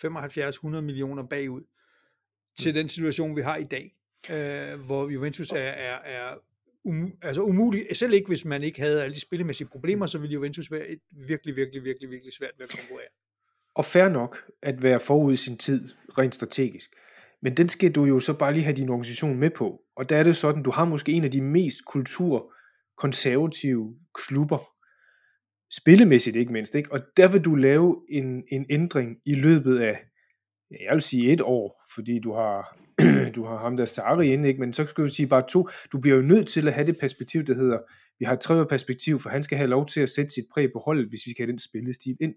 75-100 0.05 0.81
millioner 0.81 1.23
bagud 1.23 1.63
til 2.59 2.71
mm. 2.71 2.75
den 2.75 2.89
situation, 2.89 3.37
vi 3.37 3.43
har 3.43 3.57
i 3.57 3.65
dag, 3.65 3.97
øh, 4.31 4.81
hvor 4.81 5.09
Juventus 5.09 5.51
er, 5.51 5.57
er, 5.57 5.99
er 6.05 6.35
um, 6.85 7.13
altså 7.23 7.43
umuligt, 7.43 7.97
selv 7.97 8.13
ikke 8.13 8.29
hvis 8.29 8.45
man 8.45 8.63
ikke 8.63 8.81
havde 8.81 9.03
alle 9.03 9.15
de 9.15 9.21
spillemæssige 9.21 9.69
problemer, 9.69 10.07
så 10.07 10.19
ville 10.19 10.35
Juventus 10.35 10.73
være 10.73 10.89
et 10.89 11.01
virkelig, 11.29 11.57
virkelig, 11.57 11.85
virkelig, 11.85 12.11
virkelig 12.11 12.33
svært 12.33 12.53
ved 12.59 12.65
at 12.65 12.71
konkurrere. 12.71 13.09
Og 13.75 13.85
fair 13.85 14.09
nok 14.09 14.51
at 14.63 14.83
være 14.83 15.01
forud 15.01 15.33
i 15.33 15.37
sin 15.37 15.59
tid, 15.59 15.89
rent 16.19 16.35
strategisk. 16.35 16.91
Men 17.43 17.57
den 17.57 17.69
skal 17.69 17.93
du 17.93 18.05
jo 18.05 18.21
så 18.21 18.39
bare 18.39 18.53
lige 18.53 18.65
have 18.65 18.77
din 18.77 18.89
organisation 18.89 19.39
med 19.39 19.51
på. 19.51 19.81
Og 19.97 20.09
der 20.09 20.17
er 20.17 20.23
det 20.23 20.37
sådan, 20.37 20.63
du 20.63 20.71
har 20.71 20.85
måske 20.85 21.13
en 21.13 21.25
af 21.25 21.31
de 21.31 21.43
mest 21.43 21.85
kulturkonservative 21.87 23.97
klubber, 24.15 24.76
spillemæssigt 25.73 26.37
ikke 26.37 26.53
mindst, 26.53 26.75
ikke? 26.75 26.93
og 26.93 27.01
der 27.17 27.29
vil 27.29 27.41
du 27.41 27.55
lave 27.55 28.03
en, 28.09 28.45
en 28.49 28.67
ændring 28.71 29.17
i 29.27 29.35
løbet 29.35 29.79
af, 29.79 29.99
jeg 30.71 30.93
vil 30.93 31.03
sige 31.03 31.33
et 31.33 31.41
år, 31.41 31.83
fordi 31.95 32.21
du 32.21 32.33
har, 32.33 32.79
du 33.37 33.45
har 33.45 33.59
ham 33.59 33.77
der 33.77 33.85
Sari 33.85 34.33
inde, 34.33 34.49
ikke? 34.49 34.61
men 34.61 34.73
så 34.73 34.87
skal 34.87 35.05
du 35.05 35.09
sige 35.09 35.27
bare 35.27 35.49
to. 35.49 35.69
Du 35.93 36.01
bliver 36.01 36.17
jo 36.17 36.23
nødt 36.23 36.49
til 36.49 36.69
at 36.69 36.75
have 36.75 36.87
det 36.87 36.99
perspektiv, 37.01 37.45
der 37.45 37.55
hedder, 37.55 37.79
vi 38.19 38.25
har 38.25 38.33
et 38.33 38.41
tredje 38.41 38.67
perspektiv, 38.67 39.19
for 39.19 39.31
han 39.31 39.43
skal 39.43 39.59
have 39.59 39.71
lov 39.71 39.87
til 39.87 40.01
at 40.01 40.11
sætte 40.11 40.31
sit 40.31 40.45
præg 40.55 40.73
på 40.73 40.83
holdet, 40.85 41.09
hvis 41.09 41.21
vi 41.27 41.31
skal 41.31 41.43
have 41.45 41.51
den 41.51 41.59
spillestil 41.59 42.17
ind. 42.21 42.35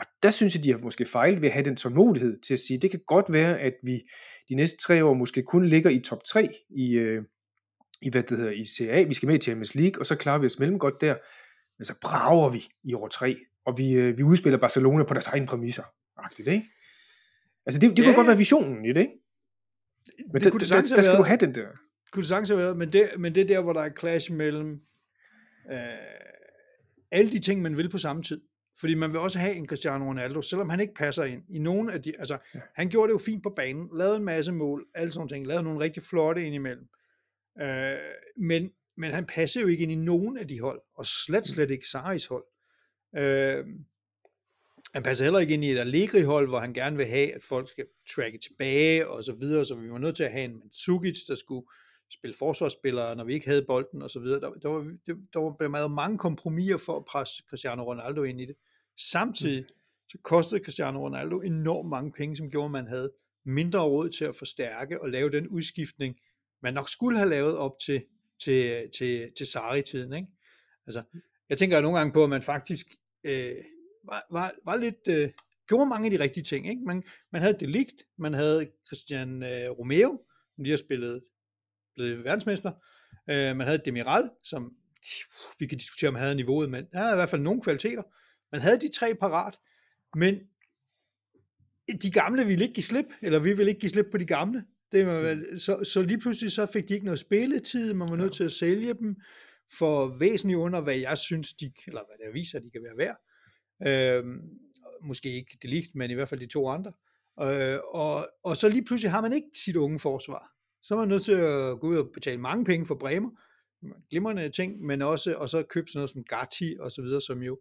Og 0.00 0.06
der 0.22 0.30
synes 0.30 0.54
jeg, 0.54 0.64
de 0.64 0.70
har 0.70 0.78
måske 0.78 1.04
fejlet 1.04 1.40
ved 1.40 1.48
at 1.48 1.52
have 1.52 1.64
den 1.64 1.76
tålmodighed 1.76 2.40
til 2.40 2.52
at 2.52 2.58
sige, 2.58 2.78
det 2.78 2.90
kan 2.90 3.00
godt 3.06 3.32
være, 3.32 3.58
at 3.60 3.74
vi 3.82 4.00
de 4.48 4.54
næste 4.54 4.78
tre 4.78 5.04
år 5.04 5.14
måske 5.14 5.42
kun 5.42 5.66
ligger 5.66 5.90
i 5.90 6.00
top 6.00 6.24
3 6.24 6.48
i, 6.70 6.92
øh, 6.92 7.22
i, 8.02 8.10
hvad 8.10 8.22
det 8.22 8.38
hedder, 8.38 8.52
i 8.52 8.64
CA. 8.64 9.02
Vi 9.02 9.14
skal 9.14 9.26
med 9.26 9.38
i 9.38 9.42
Champions 9.42 9.74
League, 9.74 10.00
og 10.00 10.06
så 10.06 10.16
klarer 10.16 10.38
vi 10.38 10.46
os 10.46 10.58
mellem 10.58 10.78
godt 10.78 11.00
der. 11.00 11.14
Men 11.78 11.84
så 11.84 11.94
brager 12.00 12.50
vi 12.50 12.68
i 12.84 12.94
år 12.94 13.08
3, 13.08 13.36
og 13.66 13.78
vi, 13.78 13.92
øh, 13.92 14.18
vi 14.18 14.22
udspiller 14.22 14.58
Barcelona 14.58 15.04
på 15.04 15.14
deres 15.14 15.26
egne 15.26 15.46
præmisser. 15.46 15.82
Agtigt, 16.16 16.48
ikke? 16.48 16.68
Altså 17.66 17.80
det, 17.80 17.90
det 17.90 17.98
ja, 17.98 18.02
kunne 18.02 18.10
ja. 18.10 18.16
godt 18.16 18.26
være 18.26 18.36
visionen 18.36 18.84
i 18.84 18.88
det, 18.88 19.00
ikke? 19.00 19.12
Men 20.32 20.42
det, 20.42 20.52
det 20.52 20.60
der, 20.60 20.82
der, 20.82 20.94
der 20.94 21.02
skal 21.02 21.18
du 21.18 21.22
have 21.22 21.36
den 21.36 21.54
der. 21.54 21.68
Kunne 22.12 22.20
det 22.20 22.28
sagtens 22.28 22.48
have 22.48 22.58
været, 22.58 22.76
men 22.76 22.92
det, 22.92 23.02
men 23.18 23.34
det 23.34 23.40
er 23.40 23.46
der, 23.46 23.60
hvor 23.60 23.72
der 23.72 23.80
er 23.80 23.90
clash 23.98 24.32
mellem 24.32 24.80
øh, 25.72 25.78
alle 27.10 27.32
de 27.32 27.38
ting, 27.38 27.62
man 27.62 27.76
vil 27.76 27.90
på 27.90 27.98
samme 27.98 28.22
tid. 28.22 28.40
Fordi 28.80 28.94
man 28.94 29.12
vil 29.12 29.20
også 29.20 29.38
have 29.38 29.54
en 29.54 29.68
Cristiano 29.68 30.04
Ronaldo, 30.04 30.42
selvom 30.42 30.70
han 30.70 30.80
ikke 30.80 30.94
passer 30.94 31.24
ind 31.24 31.42
i 31.48 31.58
nogen 31.58 31.90
af 31.90 32.02
de, 32.02 32.12
altså 32.18 32.38
ja. 32.54 32.60
han 32.74 32.88
gjorde 32.88 33.08
det 33.08 33.12
jo 33.12 33.18
fint 33.18 33.42
på 33.42 33.52
banen, 33.56 33.88
lavede 33.92 34.16
en 34.16 34.24
masse 34.24 34.52
mål, 34.52 34.86
alle 34.94 35.12
sådan 35.12 35.28
ting, 35.28 35.46
lavede 35.46 35.64
nogle 35.64 35.80
rigtig 35.80 36.02
flotte 36.02 36.46
ind 36.46 36.54
imellem. 36.54 36.88
Øh, 37.60 37.96
men, 38.36 38.70
men 38.98 39.10
han 39.10 39.26
passer 39.26 39.60
jo 39.60 39.66
ikke 39.66 39.82
ind 39.82 39.92
i 39.92 39.94
nogen 39.94 40.38
af 40.38 40.48
de 40.48 40.60
hold, 40.60 40.80
og 40.94 41.06
slet 41.06 41.40
mm. 41.40 41.44
slet 41.44 41.70
ikke 41.70 41.88
Saris 41.88 42.26
hold. 42.26 42.44
Øh, 43.16 43.64
han 44.94 45.02
passer 45.02 45.24
heller 45.24 45.38
ikke 45.38 45.54
ind 45.54 45.64
i 45.64 45.70
et 45.70 45.78
Allegri 45.78 46.22
hold, 46.22 46.48
hvor 46.48 46.58
han 46.58 46.74
gerne 46.74 46.96
vil 46.96 47.06
have, 47.06 47.34
at 47.34 47.42
folk 47.42 47.70
skal 47.70 47.86
tracke 48.14 48.38
tilbage 48.38 49.08
og 49.08 49.24
så 49.24 49.32
videre, 49.32 49.64
så 49.64 49.74
vi 49.74 49.90
var 49.90 49.98
nødt 49.98 50.16
til 50.16 50.24
at 50.24 50.32
have 50.32 50.44
en 50.44 50.58
Mandzukic, 50.58 51.16
der 51.28 51.34
skulle 51.34 51.66
spille 52.10 52.36
forsvarsspillere, 52.38 53.16
når 53.16 53.24
vi 53.24 53.34
ikke 53.34 53.48
havde 53.48 53.64
bolden 53.68 54.02
og 54.02 54.10
så 54.10 54.20
videre. 54.20 54.40
Der, 54.40 54.50
der, 54.50 54.68
var, 54.68 54.96
der 55.32 55.38
var 55.38 55.54
blevet 55.58 55.90
mange 55.90 56.18
kompromiser 56.18 56.76
for 56.76 56.96
at 56.96 57.04
presse 57.04 57.42
Cristiano 57.48 57.82
Ronaldo 57.82 58.22
ind 58.22 58.40
i 58.40 58.46
det. 58.46 58.56
Samtidig 59.10 59.60
mm. 59.60 59.74
så 60.08 60.18
kostede 60.22 60.64
Cristiano 60.64 61.00
Ronaldo 61.00 61.40
enormt 61.40 61.88
mange 61.88 62.12
penge, 62.12 62.36
som 62.36 62.50
gjorde, 62.50 62.64
at 62.64 62.70
man 62.70 62.86
havde 62.86 63.12
mindre 63.44 63.80
råd 63.80 64.08
til 64.08 64.24
at 64.24 64.36
forstærke 64.36 65.02
og 65.02 65.08
lave 65.08 65.30
den 65.30 65.48
udskiftning, 65.48 66.16
man 66.62 66.74
nok 66.74 66.88
skulle 66.88 67.18
have 67.18 67.30
lavet 67.30 67.56
op 67.56 67.78
til, 67.86 68.04
til, 68.40 68.90
til, 68.98 69.32
til 69.36 69.46
Sari-tiden. 69.46 70.12
Ikke? 70.12 70.28
Altså, 70.86 71.02
jeg 71.48 71.58
tænker 71.58 71.80
nogle 71.80 71.98
gange 71.98 72.12
på, 72.12 72.24
at 72.24 72.30
man 72.30 72.42
faktisk 72.42 72.86
øh, 73.24 73.54
var, 74.04 74.26
var, 74.30 74.54
var 74.64 74.76
lidt, 74.76 75.08
øh, 75.08 75.30
gjorde 75.68 75.88
mange 75.88 76.06
af 76.06 76.10
de 76.10 76.20
rigtige 76.20 76.44
ting. 76.44 76.68
Ikke? 76.68 76.82
Man, 76.82 77.02
man 77.32 77.42
havde 77.42 77.56
Delict, 77.60 78.02
man 78.18 78.34
havde 78.34 78.70
Christian 78.86 79.42
øh, 79.42 79.70
Romeo, 79.70 80.20
som 80.54 80.64
lige 80.64 80.72
har 80.72 80.78
spillet, 80.78 81.24
blevet 81.94 82.24
verdensmester, 82.24 82.72
øh, 83.30 83.56
man 83.56 83.60
havde 83.60 83.82
Demiral, 83.84 84.30
som 84.44 84.76
vi 85.58 85.66
kan 85.66 85.78
diskutere, 85.78 86.08
om 86.08 86.14
han 86.14 86.24
havde 86.24 86.36
niveauet, 86.36 86.70
men 86.70 86.86
han 86.92 87.02
havde 87.02 87.14
i 87.14 87.16
hvert 87.16 87.28
fald 87.30 87.42
nogle 87.42 87.62
kvaliteter. 87.62 88.02
Man 88.52 88.60
havde 88.60 88.80
de 88.80 88.88
tre 88.88 89.14
parat, 89.14 89.58
men 90.14 90.48
de 92.02 92.10
gamle 92.10 92.46
ville 92.46 92.64
ikke 92.64 92.74
give 92.74 92.84
slip, 92.84 93.06
eller 93.22 93.38
vi 93.38 93.52
ville 93.52 93.70
ikke 93.70 93.80
give 93.80 93.90
slip 93.90 94.06
på 94.10 94.18
de 94.18 94.26
gamle. 94.26 94.64
Det 94.92 95.06
var 95.06 95.20
vel, 95.20 95.60
så, 95.60 95.84
så 95.84 96.02
lige 96.02 96.18
pludselig 96.18 96.52
så 96.52 96.66
fik 96.66 96.88
de 96.88 96.94
ikke 96.94 97.06
noget 97.06 97.20
spilletid, 97.20 97.94
man 97.94 98.08
var 98.10 98.16
nødt 98.16 98.32
til 98.32 98.44
at 98.44 98.52
sælge 98.52 98.94
dem 98.94 99.16
for 99.78 100.18
væsentligt 100.18 100.58
under, 100.58 100.80
hvad 100.80 100.96
jeg 100.96 101.18
synes, 101.18 101.52
de, 101.52 101.72
eller 101.86 102.00
hvad 102.06 102.26
der 102.26 102.32
viser, 102.32 102.58
de 102.58 102.70
kan 102.70 102.82
være 102.82 102.96
værd. 102.96 103.18
Øhm, 103.86 104.40
måske 105.02 105.32
ikke 105.32 105.58
det 105.62 105.70
ligt, 105.70 105.94
men 105.94 106.10
i 106.10 106.14
hvert 106.14 106.28
fald 106.28 106.40
de 106.40 106.46
to 106.46 106.68
andre. 106.68 106.92
Øh, 107.42 107.78
og, 107.88 108.28
og 108.44 108.56
så 108.56 108.68
lige 108.68 108.84
pludselig 108.84 109.10
har 109.10 109.20
man 109.20 109.32
ikke 109.32 109.48
sit 109.64 109.76
unge 109.76 109.98
forsvar. 109.98 110.52
Så 110.82 110.94
er 110.94 110.98
man 110.98 111.08
nødt 111.08 111.24
til 111.24 111.32
at 111.32 111.80
gå 111.80 111.86
ud 111.86 111.96
og 111.96 112.10
betale 112.14 112.40
mange 112.40 112.64
penge 112.64 112.86
for 112.86 112.94
Bremer, 112.94 113.30
glimrende 114.10 114.48
ting, 114.48 114.80
men 114.80 115.02
også 115.02 115.34
og 115.34 115.48
så 115.48 115.62
købe 115.62 115.88
sådan 115.88 115.98
noget 115.98 116.10
som 116.10 116.24
Gatti 116.24 116.76
og 116.80 116.90
så 116.90 117.02
videre, 117.02 117.20
som 117.20 117.42
jo 117.42 117.60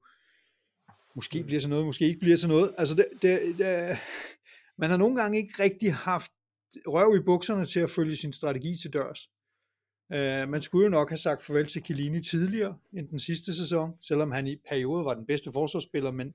måske 1.15 1.43
bliver 1.43 1.61
sådan 1.61 1.69
noget, 1.69 1.85
måske 1.85 2.05
ikke 2.05 2.19
bliver 2.19 2.37
sådan 2.37 2.55
noget. 2.55 2.73
Altså, 2.77 2.95
det, 2.95 3.05
det, 3.21 3.39
det, 3.57 3.97
man 4.77 4.89
har 4.89 4.97
nogle 4.97 5.21
gange 5.21 5.37
ikke 5.37 5.63
rigtig 5.63 5.93
haft 5.93 6.31
røv 6.85 7.15
i 7.15 7.23
bukserne 7.23 7.65
til 7.65 7.79
at 7.79 7.89
følge 7.89 8.15
sin 8.15 8.33
strategi 8.33 8.75
til 8.81 8.93
dørs. 8.93 9.29
Øh, 10.13 10.49
man 10.49 10.61
skulle 10.61 10.83
jo 10.83 10.89
nok 10.89 11.09
have 11.09 11.17
sagt 11.17 11.43
farvel 11.43 11.65
til 11.65 11.83
Chiellini 11.83 12.23
tidligere 12.23 12.77
end 12.93 13.09
den 13.09 13.19
sidste 13.19 13.53
sæson, 13.53 13.97
selvom 14.01 14.31
han 14.31 14.47
i 14.47 14.55
perioder 14.69 15.03
var 15.03 15.13
den 15.13 15.25
bedste 15.25 15.51
forsvarsspiller, 15.51 16.11
men, 16.11 16.33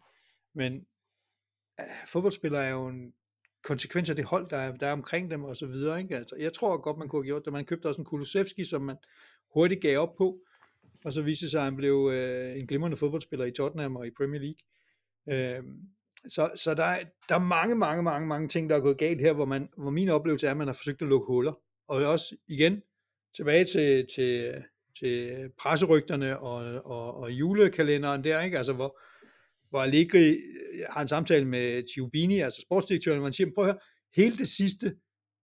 men 0.55 0.87
øh, 1.81 1.87
fodboldspiller 2.09 2.59
er 2.59 2.71
jo 2.71 2.87
en 2.87 3.13
konsekvens 3.63 4.11
af 4.11 4.17
det 4.17 4.25
hold, 4.25 4.51
der 4.51 4.57
er, 4.57 4.77
der 4.77 4.87
er 4.87 4.93
omkring 4.93 5.31
dem 5.31 5.45
og 5.45 5.57
så 5.57 5.67
videre. 5.67 6.01
Ikke? 6.01 6.17
Altså, 6.17 6.37
jeg 6.37 6.53
tror 6.53 6.83
godt, 6.83 6.99
man 6.99 7.09
kunne 7.09 7.23
have 7.23 7.27
gjort 7.27 7.45
det. 7.45 7.53
Man 7.53 7.65
købte 7.65 7.87
også 7.87 8.01
en 8.01 8.05
Kulusevski, 8.05 8.65
som 8.65 8.83
man 8.83 8.97
hurtigt 9.55 9.81
gav 9.81 9.99
op 9.99 10.17
på, 10.19 10.39
og 11.05 11.13
så 11.13 11.23
viste 11.23 11.51
sig, 11.51 11.61
at 11.61 11.65
han 11.65 11.77
blev 11.77 12.11
øh, 12.13 12.59
en 12.59 12.67
glimrende 12.67 12.97
fodboldspiller 12.97 13.47
i 13.47 13.51
Tottenham 13.51 13.97
og 13.97 14.07
i 14.07 14.11
Premier 14.11 14.41
League. 14.41 14.63
Øh, 15.29 15.65
så, 16.29 16.51
så 16.57 16.75
der, 16.75 16.85
er, 16.85 17.05
der 17.29 17.35
er 17.35 17.39
mange, 17.39 17.75
mange, 17.75 18.03
mange, 18.03 18.29
mange 18.29 18.49
ting, 18.49 18.71
der 18.71 18.77
er 18.77 18.81
gået 18.81 18.99
galt 18.99 19.21
her, 19.21 19.33
hvor, 19.33 19.45
man, 19.45 19.69
hvor 19.79 19.91
min 19.91 20.09
oplevelse 20.09 20.47
er, 20.47 20.51
at 20.51 20.57
man 20.57 20.67
har 20.67 20.75
forsøgt 20.75 21.03
at 21.03 21.09
lukke 21.09 21.27
huller. 21.27 21.53
Og 21.89 22.03
også 22.03 22.37
igen, 22.49 22.83
tilbage 23.37 23.65
til, 23.65 24.07
til, 24.15 24.55
til 24.99 25.49
presserygterne 25.59 26.39
og, 26.39 26.83
og, 26.85 27.17
og 27.17 27.33
julekalenderen 27.33 28.25
der, 28.25 28.41
ikke? 28.41 28.59
Altså, 28.59 28.73
hvor, 28.73 29.01
hvor 29.71 29.83
Allegri 29.83 30.29
øh, 30.31 30.37
har 30.91 31.03
en 31.03 31.09
samtale 31.09 31.45
med 31.45 31.95
Giubini, 31.95 32.41
altså 32.41 32.61
sportsdirektøren, 32.61 33.19
hvor 33.19 33.27
han 33.27 33.33
siger, 33.33 33.51
prøv 33.55 33.65
at 33.65 33.71
høre, 33.73 33.81
hele 34.17 34.39
det 34.39 34.49
sidste, 34.49 34.87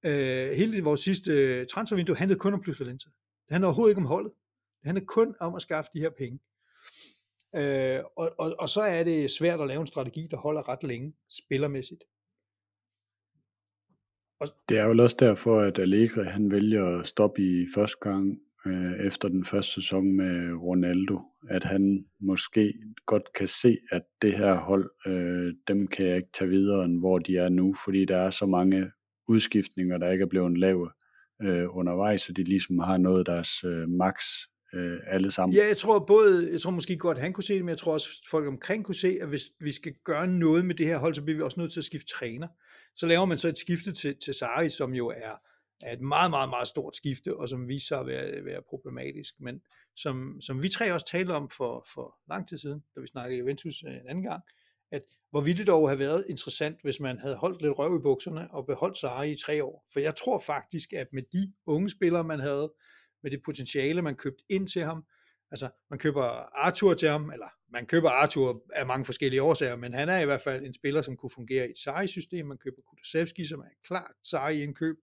øh, 0.06 0.50
hele 0.50 0.76
det, 0.76 0.86
vores 0.86 1.02
sidste 1.02 1.32
øh, 1.32 1.66
transfervindue 1.68 2.16
handlede 2.16 2.40
kun 2.40 2.54
om 2.54 2.62
plus 2.62 2.80
Valencia. 2.80 3.12
Det 3.48 3.54
handler 3.54 3.68
overhovedet 3.68 3.92
ikke 3.92 4.02
om 4.02 4.06
holdet. 4.06 4.32
Det 4.82 4.86
handler 4.86 5.06
kun 5.06 5.36
om 5.40 5.56
at 5.56 5.62
skaffe 5.62 5.90
de 5.94 6.00
her 6.00 6.10
penge. 6.18 6.40
Øh, 7.56 8.00
og, 8.16 8.32
og, 8.38 8.56
og 8.60 8.70
så 8.70 8.82
er 8.82 9.04
det 9.04 9.32
svært 9.32 9.62
at 9.62 9.68
lave 9.68 9.82
en 9.82 9.88
strategi, 9.88 10.28
der 10.32 10.38
holder 10.38 10.70
ret 10.70 10.84
længe, 10.84 11.14
spillermæssigt. 11.30 12.04
Og... 14.40 14.48
Det 14.70 14.78
er 14.78 14.86
jo 14.86 15.04
også 15.04 15.18
derfor, 15.20 15.62
at 15.62 15.80
Allegri 15.80 16.24
han 16.24 16.52
vælger 16.52 17.00
at 17.00 17.08
stoppe 17.08 17.42
i 17.42 17.68
første 17.76 17.98
gang 18.02 18.40
øh, 18.66 19.06
efter 19.08 19.30
den 19.30 19.46
første 19.46 19.74
sæson 19.74 20.14
med 20.14 20.54
Ronaldo, 20.54 21.22
at 21.50 21.64
han 21.64 22.06
måske 22.20 22.74
godt 23.06 23.34
kan 23.34 23.48
se, 23.48 23.78
at 23.92 24.02
det 24.22 24.38
her 24.38 24.56
hold, 24.56 24.92
øh, 25.08 25.54
dem 25.68 25.88
kan 25.88 26.06
jeg 26.06 26.18
ikke 26.18 26.32
tage 26.34 26.50
videre, 26.50 26.86
end 26.86 27.00
hvor 27.00 27.20
de 27.20 27.38
er 27.38 27.50
nu, 27.50 27.76
fordi 27.86 28.06
der 28.06 28.18
er 28.18 28.30
så 28.30 28.46
mange 28.46 28.92
udskiftninger, 29.28 29.98
der 29.98 30.12
ikke 30.12 30.24
er 30.24 30.30
blevet 30.30 30.58
lavet 30.58 30.92
øh, 31.42 31.78
undervejs, 31.78 32.22
så 32.22 32.34
de 32.34 32.44
ligesom 32.44 32.80
har 32.80 32.98
noget 32.98 33.26
deres 33.26 33.64
øh, 33.64 33.90
max 33.90 34.24
øh, 34.74 35.00
alle 35.08 35.32
sammen. 35.32 35.56
Ja, 35.56 35.68
jeg 35.68 35.78
tror 35.78 36.00
både, 36.00 36.52
jeg 36.52 36.62
tror 36.62 36.72
måske 36.72 36.98
godt, 36.98 37.18
han 37.18 37.34
kunne 37.34 37.44
se 37.44 37.54
det, 37.54 37.66
men 37.66 37.70
jeg 37.70 37.78
tror 37.78 37.94
også, 37.94 38.10
folk 38.30 38.48
omkring 38.48 38.86
kunne 38.86 38.96
se, 38.96 39.18
at 39.22 39.30
hvis 39.30 39.44
vi 39.60 39.72
skal 39.72 39.94
gøre 40.04 40.28
noget 40.28 40.66
med 40.66 40.76
det 40.76 40.86
her 40.86 40.98
hold, 40.98 41.16
så 41.16 41.22
bliver 41.22 41.38
vi 41.38 41.44
også 41.44 41.60
nødt 41.60 41.72
til 41.72 41.80
at 41.80 41.86
skifte 41.86 42.14
træner. 42.14 42.48
Så 42.96 43.06
laver 43.06 43.26
man 43.26 43.38
så 43.38 43.48
et 43.48 43.58
skifte 43.58 43.92
til, 43.92 44.16
til 44.24 44.34
Sari, 44.34 44.70
som 44.70 44.94
jo 44.94 45.08
er, 45.08 45.36
er 45.84 45.94
et 45.94 46.02
meget, 46.02 46.32
meget, 46.32 46.50
meget 46.50 46.68
stort 46.68 46.96
skifte, 46.96 47.38
og 47.38 47.50
som 47.50 47.68
viser 47.68 47.88
sig 47.88 48.00
at 48.00 48.08
være, 48.08 48.46
være 48.46 48.62
problematisk, 48.70 49.34
men 49.40 49.62
som, 49.96 50.42
som 50.42 50.64
vi 50.64 50.70
tre 50.70 50.94
også 50.94 51.08
talte 51.12 51.32
om 51.32 51.50
for, 51.50 51.88
for 51.94 52.16
lang 52.30 52.48
tid 52.48 52.58
siden, 52.58 52.84
da 52.96 53.02
vi 53.02 53.08
snakkede 53.08 53.40
Juventus 53.40 53.84
øh, 53.88 53.94
en 53.94 54.08
anden 54.10 54.24
gang, 54.24 54.44
at 54.92 55.02
hvor 55.32 55.42
ville 55.42 55.58
det 55.58 55.68
dog 55.68 55.90
have 55.90 56.00
været 56.00 56.26
interessant, 56.30 56.82
hvis 56.84 57.00
man 57.00 57.20
havde 57.20 57.36
holdt 57.36 57.62
lidt 57.62 57.80
røv 57.80 57.96
i 57.96 58.02
bukserne 58.02 58.52
og 58.52 58.66
beholdt 58.66 58.98
Sari 58.98 59.32
i 59.32 59.36
tre 59.36 59.64
år. 59.64 59.86
For 59.94 60.00
jeg 60.00 60.16
tror 60.16 60.40
faktisk, 60.40 60.94
at 60.94 61.08
med 61.14 61.24
de 61.34 61.54
unge 61.66 61.90
spillere, 61.90 62.24
man 62.24 62.40
havde, 62.40 62.74
med 63.24 63.32
det 63.32 63.44
potentiale, 63.46 64.02
man 64.02 64.16
købte 64.16 64.44
ind 64.50 64.68
til 64.68 64.84
ham. 64.84 65.06
Altså, 65.52 65.70
man 65.90 66.00
køber 66.00 66.24
Arthur 66.66 66.94
til 66.94 67.10
ham, 67.10 67.32
eller 67.32 67.48
man 67.72 67.86
køber 67.86 68.10
Arthur 68.10 68.64
af 68.74 68.86
mange 68.86 69.06
forskellige 69.06 69.42
årsager, 69.42 69.76
men 69.76 69.94
han 69.94 70.10
er 70.10 70.20
i 70.20 70.26
hvert 70.26 70.42
fald 70.42 70.66
en 70.66 70.74
spiller, 70.74 71.02
som 71.02 71.18
kunne 71.18 71.30
fungere 71.30 71.68
i 71.68 71.72
et 71.72 71.80
Sarri-system. 71.80 72.46
Man 72.46 72.58
køber 72.58 72.82
Kulusevski, 72.82 73.46
som 73.46 73.60
er 73.60 73.66
klart 73.84 74.12
Sarri 74.24 74.64
indkøb. 74.64 74.96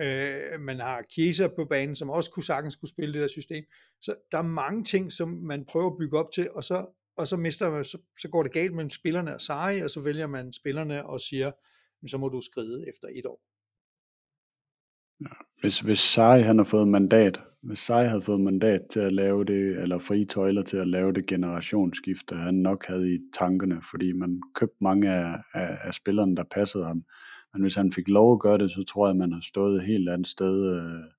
Øh, 0.00 0.60
man 0.60 0.80
har 0.80 1.04
Chiesa 1.12 1.48
på 1.48 1.64
banen, 1.64 1.96
som 1.96 2.10
også 2.10 2.30
kunne 2.30 2.44
sagtens 2.44 2.76
kunne 2.76 2.88
spille 2.88 3.12
det 3.14 3.20
der 3.20 3.28
system. 3.28 3.64
Så 4.02 4.14
der 4.32 4.38
er 4.38 4.42
mange 4.42 4.84
ting, 4.84 5.12
som 5.12 5.28
man 5.28 5.64
prøver 5.64 5.90
at 5.90 5.98
bygge 5.98 6.18
op 6.18 6.32
til, 6.32 6.50
og 6.50 6.64
så, 6.64 6.86
og 7.16 7.26
så, 7.26 7.36
mister 7.36 7.70
man, 7.70 7.84
så, 7.84 7.98
så 8.20 8.28
går 8.28 8.42
det 8.42 8.52
galt 8.52 8.74
mellem 8.74 8.90
spillerne 8.90 9.34
og 9.34 9.40
Sarri, 9.40 9.80
og 9.80 9.90
så 9.90 10.00
vælger 10.00 10.26
man 10.26 10.52
spillerne 10.52 11.06
og 11.06 11.20
siger, 11.20 11.52
så 12.06 12.18
må 12.18 12.28
du 12.28 12.40
skride 12.40 12.88
efter 12.88 13.08
et 13.12 13.26
år. 13.26 13.40
Ja, 15.20 15.26
hvis, 15.60 15.80
hvis 15.80 15.98
Sai 15.98 16.40
han 16.40 16.58
har 16.58 16.64
fået 16.64 16.88
mandat, 16.88 17.40
hvis 17.62 17.78
Sai 17.78 18.06
havde 18.06 18.22
fået 18.22 18.40
mandat 18.40 18.80
til 18.90 19.00
at 19.00 19.12
lave 19.12 19.44
det, 19.44 19.82
eller 19.82 19.98
fri 19.98 20.24
tøjler 20.24 20.62
til 20.62 20.76
at 20.76 20.88
lave 20.88 21.12
det 21.12 21.26
generationsskifte, 21.26 22.34
han 22.34 22.54
nok 22.54 22.86
havde 22.86 23.14
i 23.14 23.18
tankerne, 23.38 23.82
fordi 23.90 24.12
man 24.12 24.42
købte 24.54 24.76
mange 24.80 25.12
af, 25.12 25.38
af, 25.54 25.78
af 25.82 25.94
spillerne, 25.94 26.36
der 26.36 26.44
passede 26.50 26.84
ham. 26.84 27.04
Men 27.52 27.62
hvis 27.62 27.74
han 27.74 27.92
fik 27.92 28.08
lov 28.08 28.32
at 28.32 28.40
gøre 28.40 28.58
det, 28.58 28.70
så 28.70 28.84
tror 28.88 29.06
jeg, 29.06 29.10
at 29.10 29.16
man 29.16 29.32
har 29.32 29.40
stået 29.40 29.76
et 29.76 29.86
helt 29.86 30.08
andet 30.08 30.26
sted 30.26 30.76
øh, 30.76 31.10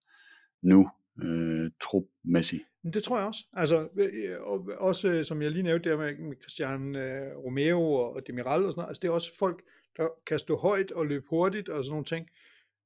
nu, 0.62 0.90
øh, 1.24 1.72
trupmæssigt. 1.84 2.64
Det 2.94 3.04
tror 3.04 3.18
jeg 3.18 3.28
også. 3.28 3.44
Altså, 3.54 3.88
øh, 3.98 4.42
og 4.42 4.70
også 4.78 5.08
øh, 5.08 5.26
som 5.26 5.42
jeg 5.42 5.52
lige 5.52 5.64
nævnte 5.64 5.90
der 5.90 5.98
med, 5.98 6.18
med 6.18 6.36
Christian 6.42 6.96
øh, 6.96 7.38
Romeo 7.46 7.82
og 7.94 8.22
Demiral 8.28 8.66
og 8.66 8.72
sådan 8.72 8.80
noget, 8.80 8.90
altså 8.90 9.00
det 9.02 9.08
er 9.08 9.12
også 9.12 9.38
folk, 9.40 9.64
der 9.98 10.08
kan 10.28 10.40
stå 10.40 10.58
højt 10.58 10.92
og 10.92 11.06
løbe 11.06 11.26
hurtigt 11.30 11.70
og 11.70 11.84
sådan 11.84 11.92
nogle 11.92 12.06
ting 12.06 12.28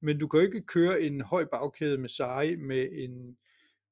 men 0.02 0.20
du 0.20 0.28
kan 0.28 0.42
ikke 0.42 0.62
køre 0.62 1.02
en 1.02 1.22
høj 1.22 1.46
bagkæde 1.46 1.98
med 1.98 2.10
Sarri 2.10 2.56
med 2.56 2.88
en, 2.92 3.38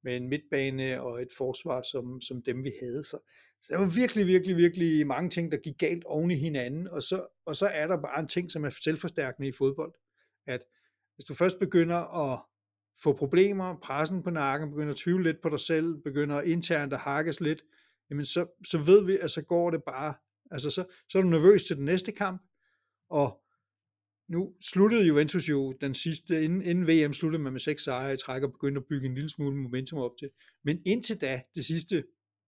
med 0.03 0.15
en 0.15 0.29
midtbane 0.29 1.01
og 1.01 1.21
et 1.21 1.31
forsvar 1.37 1.81
som, 1.81 2.21
som 2.21 2.41
dem 2.41 2.63
vi 2.63 2.71
havde. 2.81 3.03
Så, 3.03 3.17
så 3.61 3.73
der 3.73 3.79
var 3.79 3.85
virkelig, 3.95 4.27
virkelig, 4.27 4.57
virkelig 4.57 5.07
mange 5.07 5.29
ting, 5.29 5.51
der 5.51 5.57
gik 5.57 5.77
galt 5.77 6.03
oven 6.03 6.31
i 6.31 6.35
hinanden, 6.35 6.87
og 6.87 7.03
så, 7.03 7.27
og 7.45 7.55
så 7.55 7.65
er 7.65 7.87
der 7.87 8.01
bare 8.01 8.19
en 8.19 8.27
ting, 8.27 8.51
som 8.51 8.65
er 8.65 8.69
selvforstærkende 8.69 9.47
i 9.47 9.51
fodbold, 9.51 9.93
at 10.47 10.63
hvis 11.15 11.25
du 11.25 11.33
først 11.33 11.59
begynder 11.59 12.31
at 12.31 12.39
få 13.03 13.13
problemer, 13.13 13.75
pressen 13.83 14.23
på 14.23 14.29
nakken, 14.29 14.69
begynder 14.69 14.91
at 14.93 14.97
tvivle 14.97 15.23
lidt 15.23 15.41
på 15.41 15.49
dig 15.49 15.59
selv, 15.59 15.97
begynder 15.97 16.41
internt 16.41 16.93
at 16.93 16.99
hakkes 16.99 17.39
lidt, 17.39 17.63
jamen 18.09 18.25
så, 18.25 18.45
så 18.65 18.77
ved 18.77 19.05
vi, 19.05 19.17
at 19.21 19.31
så 19.31 19.41
går 19.41 19.69
det 19.71 19.83
bare, 19.83 20.13
altså 20.51 20.71
så, 20.71 20.85
så 21.09 21.17
er 21.17 21.21
du 21.21 21.29
nervøs 21.29 21.63
til 21.63 21.75
den 21.75 21.85
næste 21.85 22.11
kamp, 22.11 22.41
og 23.09 23.41
nu 24.29 24.53
sluttede 24.71 25.05
Juventus 25.05 25.49
jo 25.49 25.73
den 25.81 25.93
sidste, 25.93 26.43
inden, 26.43 26.61
inden 26.61 26.87
VM 26.87 27.13
sluttede 27.13 27.43
man 27.43 27.53
med 27.53 27.59
seks 27.59 27.83
sejre 27.83 28.13
i 28.13 28.17
træk 28.17 28.43
og 28.43 28.51
begyndte 28.51 28.79
at 28.79 28.85
bygge 28.89 29.07
en 29.07 29.13
lille 29.13 29.29
smule 29.29 29.57
momentum 29.57 29.99
op 29.99 30.11
til. 30.19 30.29
Men 30.63 30.81
indtil 30.85 31.21
da, 31.21 31.41
det 31.55 31.65
sidste 31.65 32.03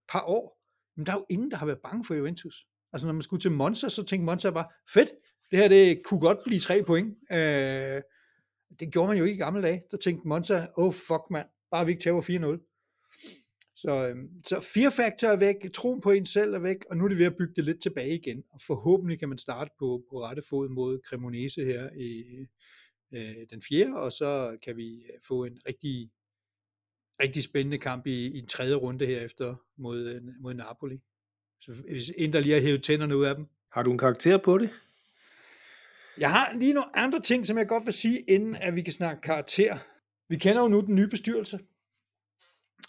par 0.10 0.24
år, 0.28 0.62
men 0.98 1.06
der 1.06 1.12
er 1.12 1.18
jo 1.18 1.26
ingen, 1.30 1.52
der 1.52 1.58
har 1.58 1.66
været 1.66 1.80
bange 1.84 2.06
for 2.06 2.14
Juventus. 2.14 2.66
Altså 2.94 3.08
når 3.08 3.14
man 3.14 3.22
skulle 3.22 3.42
til 3.42 3.52
Monza, 3.52 3.90
så 3.90 4.04
tænkte 4.04 4.26
Monza 4.26 4.50
bare, 4.50 4.68
fedt, 4.94 5.10
det 5.52 5.60
her 5.60 5.68
det 5.68 6.04
kunne 6.04 6.20
godt 6.20 6.38
blive 6.46 6.60
tre 6.60 6.84
point. 6.88 7.18
Øh, 7.32 8.02
det 8.80 8.92
gjorde 8.92 9.08
man 9.08 9.18
jo 9.18 9.24
ikke 9.24 9.36
i 9.36 9.40
gamle 9.40 9.62
dage. 9.62 9.84
Der 9.92 9.98
tænkte 9.98 10.28
Monza, 10.28 10.68
oh 10.78 10.94
fuck 10.94 11.22
mand, 11.32 11.48
bare 11.72 11.86
vi 11.86 11.92
ikke 11.92 12.04
tager 12.04 12.58
4-0. 12.58 12.71
Så, 13.82 14.08
øhm, 14.08 14.44
så 14.46 14.60
fear 14.60 14.90
factor 14.90 15.28
er 15.28 15.36
væk, 15.36 15.74
troen 15.74 16.02
på 16.02 16.12
en 16.12 16.26
selv 16.26 16.54
er 16.54 16.60
væk, 16.60 16.78
og 16.90 16.98
nu 16.98 17.04
er 17.04 17.08
det 17.08 17.18
ved 17.18 17.26
at 17.26 17.38
bygge 17.38 17.54
det 17.56 17.66
lidt 17.66 17.82
tilbage 17.82 18.16
igen. 18.16 18.44
Og 18.52 18.62
forhåbentlig 18.62 19.20
kan 19.20 19.30
man 19.30 19.38
starte 19.38 19.72
på, 19.80 20.04
på 20.10 20.24
rette 20.24 20.42
fod 20.50 20.70
mod 20.70 21.00
Cremonese 21.08 21.66
her 21.66 21.90
i 21.96 22.24
øh, 23.12 23.36
den 23.50 23.62
fjerde, 23.62 23.96
og 23.96 24.12
så 24.12 24.58
kan 24.64 24.78
vi 24.78 24.96
øh, 24.96 25.20
få 25.28 25.44
en 25.44 25.58
rigtig, 25.68 26.12
rigtig 27.24 27.44
spændende 27.44 27.78
kamp 27.78 28.08
i, 28.08 28.28
i 28.28 28.40
en 28.40 28.48
tredje 28.48 28.76
runde 28.76 29.06
her 29.06 29.20
efter 29.22 29.56
mod, 29.78 30.00
øh, 30.00 30.22
mod 30.42 30.54
Napoli. 30.54 31.00
Så 31.62 31.74
hvis 31.90 32.12
Inter 32.18 32.40
lige 32.40 32.54
har 32.54 32.62
hævet 32.62 32.84
tænderne 32.84 33.18
ud 33.18 33.26
af 33.26 33.36
dem. 33.36 33.46
Har 33.72 33.84
du 33.84 33.92
en 33.92 33.98
karakter 33.98 34.38
på 34.38 34.58
det? 34.58 34.70
Jeg 36.18 36.32
har 36.32 36.54
lige 36.60 36.74
nogle 36.74 36.98
andre 36.98 37.20
ting, 37.20 37.46
som 37.46 37.58
jeg 37.58 37.68
godt 37.68 37.86
vil 37.86 37.94
sige, 37.94 38.20
inden 38.20 38.56
at 38.56 38.76
vi 38.76 38.82
kan 38.82 38.94
snakke 38.94 39.22
karakter. 39.22 39.78
Vi 40.30 40.38
kender 40.38 40.62
jo 40.62 40.68
nu 40.68 40.82
den 40.82 40.96
nye 40.96 41.08
bestyrelse, 41.08 41.60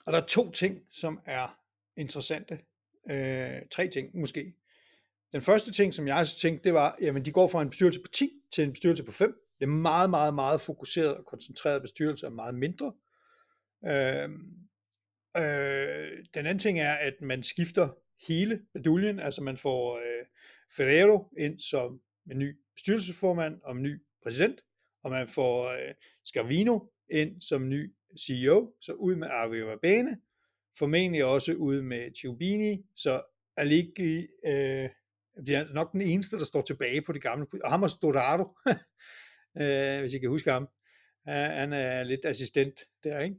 og 0.07 0.13
der 0.13 0.21
er 0.21 0.27
to 0.27 0.51
ting, 0.51 0.83
som 0.91 1.21
er 1.27 1.59
interessante. 1.97 2.59
Øh, 3.11 3.63
tre 3.71 3.89
ting 3.89 4.21
måske. 4.21 4.55
Den 5.33 5.43
første 5.43 5.73
ting, 5.73 5.95
som 5.95 6.09
jeg 6.09 6.27
tænkte, 6.27 6.65
det 6.65 6.75
var, 6.75 6.97
jamen 7.01 7.25
de 7.25 7.33
går 7.33 7.49
fra 7.49 7.63
en 7.63 7.71
bestyrelse 7.71 8.01
på 8.01 8.09
10 8.13 8.31
til 8.55 8.65
en 8.65 8.71
bestyrelse 8.71 9.03
på 9.03 9.13
5. 9.13 9.35
Det 9.59 9.65
er 9.65 9.71
meget, 9.71 10.11
meget, 10.11 10.35
meget 10.35 10.61
fokuseret 10.61 11.17
og 11.17 11.25
koncentreret 11.27 11.83
bestyrelse 11.83 12.27
og 12.27 12.33
meget 12.33 12.55
mindre. 12.55 12.93
Øh, 13.87 14.29
øh, 15.37 16.25
den 16.35 16.47
anden 16.47 16.59
ting 16.59 16.81
er, 16.81 16.95
at 16.95 17.15
man 17.21 17.43
skifter 17.43 17.89
hele 18.29 18.61
beduljen, 18.75 19.21
altså 19.21 19.43
man 19.43 19.57
får 19.57 19.97
øh, 19.97 20.27
Ferrero 20.77 21.29
ind 21.39 21.59
som 21.59 22.01
en 22.31 22.39
ny 22.39 22.59
bestyrelsesformand 22.75 23.61
og 23.65 23.77
en 23.77 23.83
ny 23.83 24.03
præsident, 24.23 24.61
og 25.03 25.11
man 25.11 25.29
får 25.29 25.69
øh, 25.69 25.95
Scavino 26.25 26.79
ind 27.11 27.41
som 27.41 27.69
ny 27.69 27.95
CEO, 28.21 28.75
så 28.81 28.93
ud 28.93 29.17
med 29.17 29.29
Arvio 29.29 29.79
Bane, 29.83 30.19
formentlig 30.79 31.25
også 31.25 31.53
ud 31.53 31.83
med 31.83 32.15
Ciubini, 32.15 32.83
så 32.97 33.23
Allegri 33.57 34.27
øh, 34.47 34.89
bliver 35.45 35.59
altså 35.59 35.75
nok 35.75 35.93
den 35.93 36.01
eneste, 36.01 36.39
der 36.39 36.45
står 36.45 36.63
tilbage 36.63 37.03
på 37.03 37.13
det 37.13 37.23
gamle, 37.23 37.47
og 37.65 37.71
ham 37.71 37.83
og 37.83 37.91
Storado, 37.91 38.57
øh, 39.61 40.01
hvis 40.01 40.15
I 40.15 40.19
kan 40.19 40.31
huske 40.31 40.51
ham. 40.51 40.69
Han 41.27 41.73
er 41.73 42.05
lidt 42.05 42.25
assistent 42.25 42.81
der, 43.05 43.21
ikke? 43.21 43.37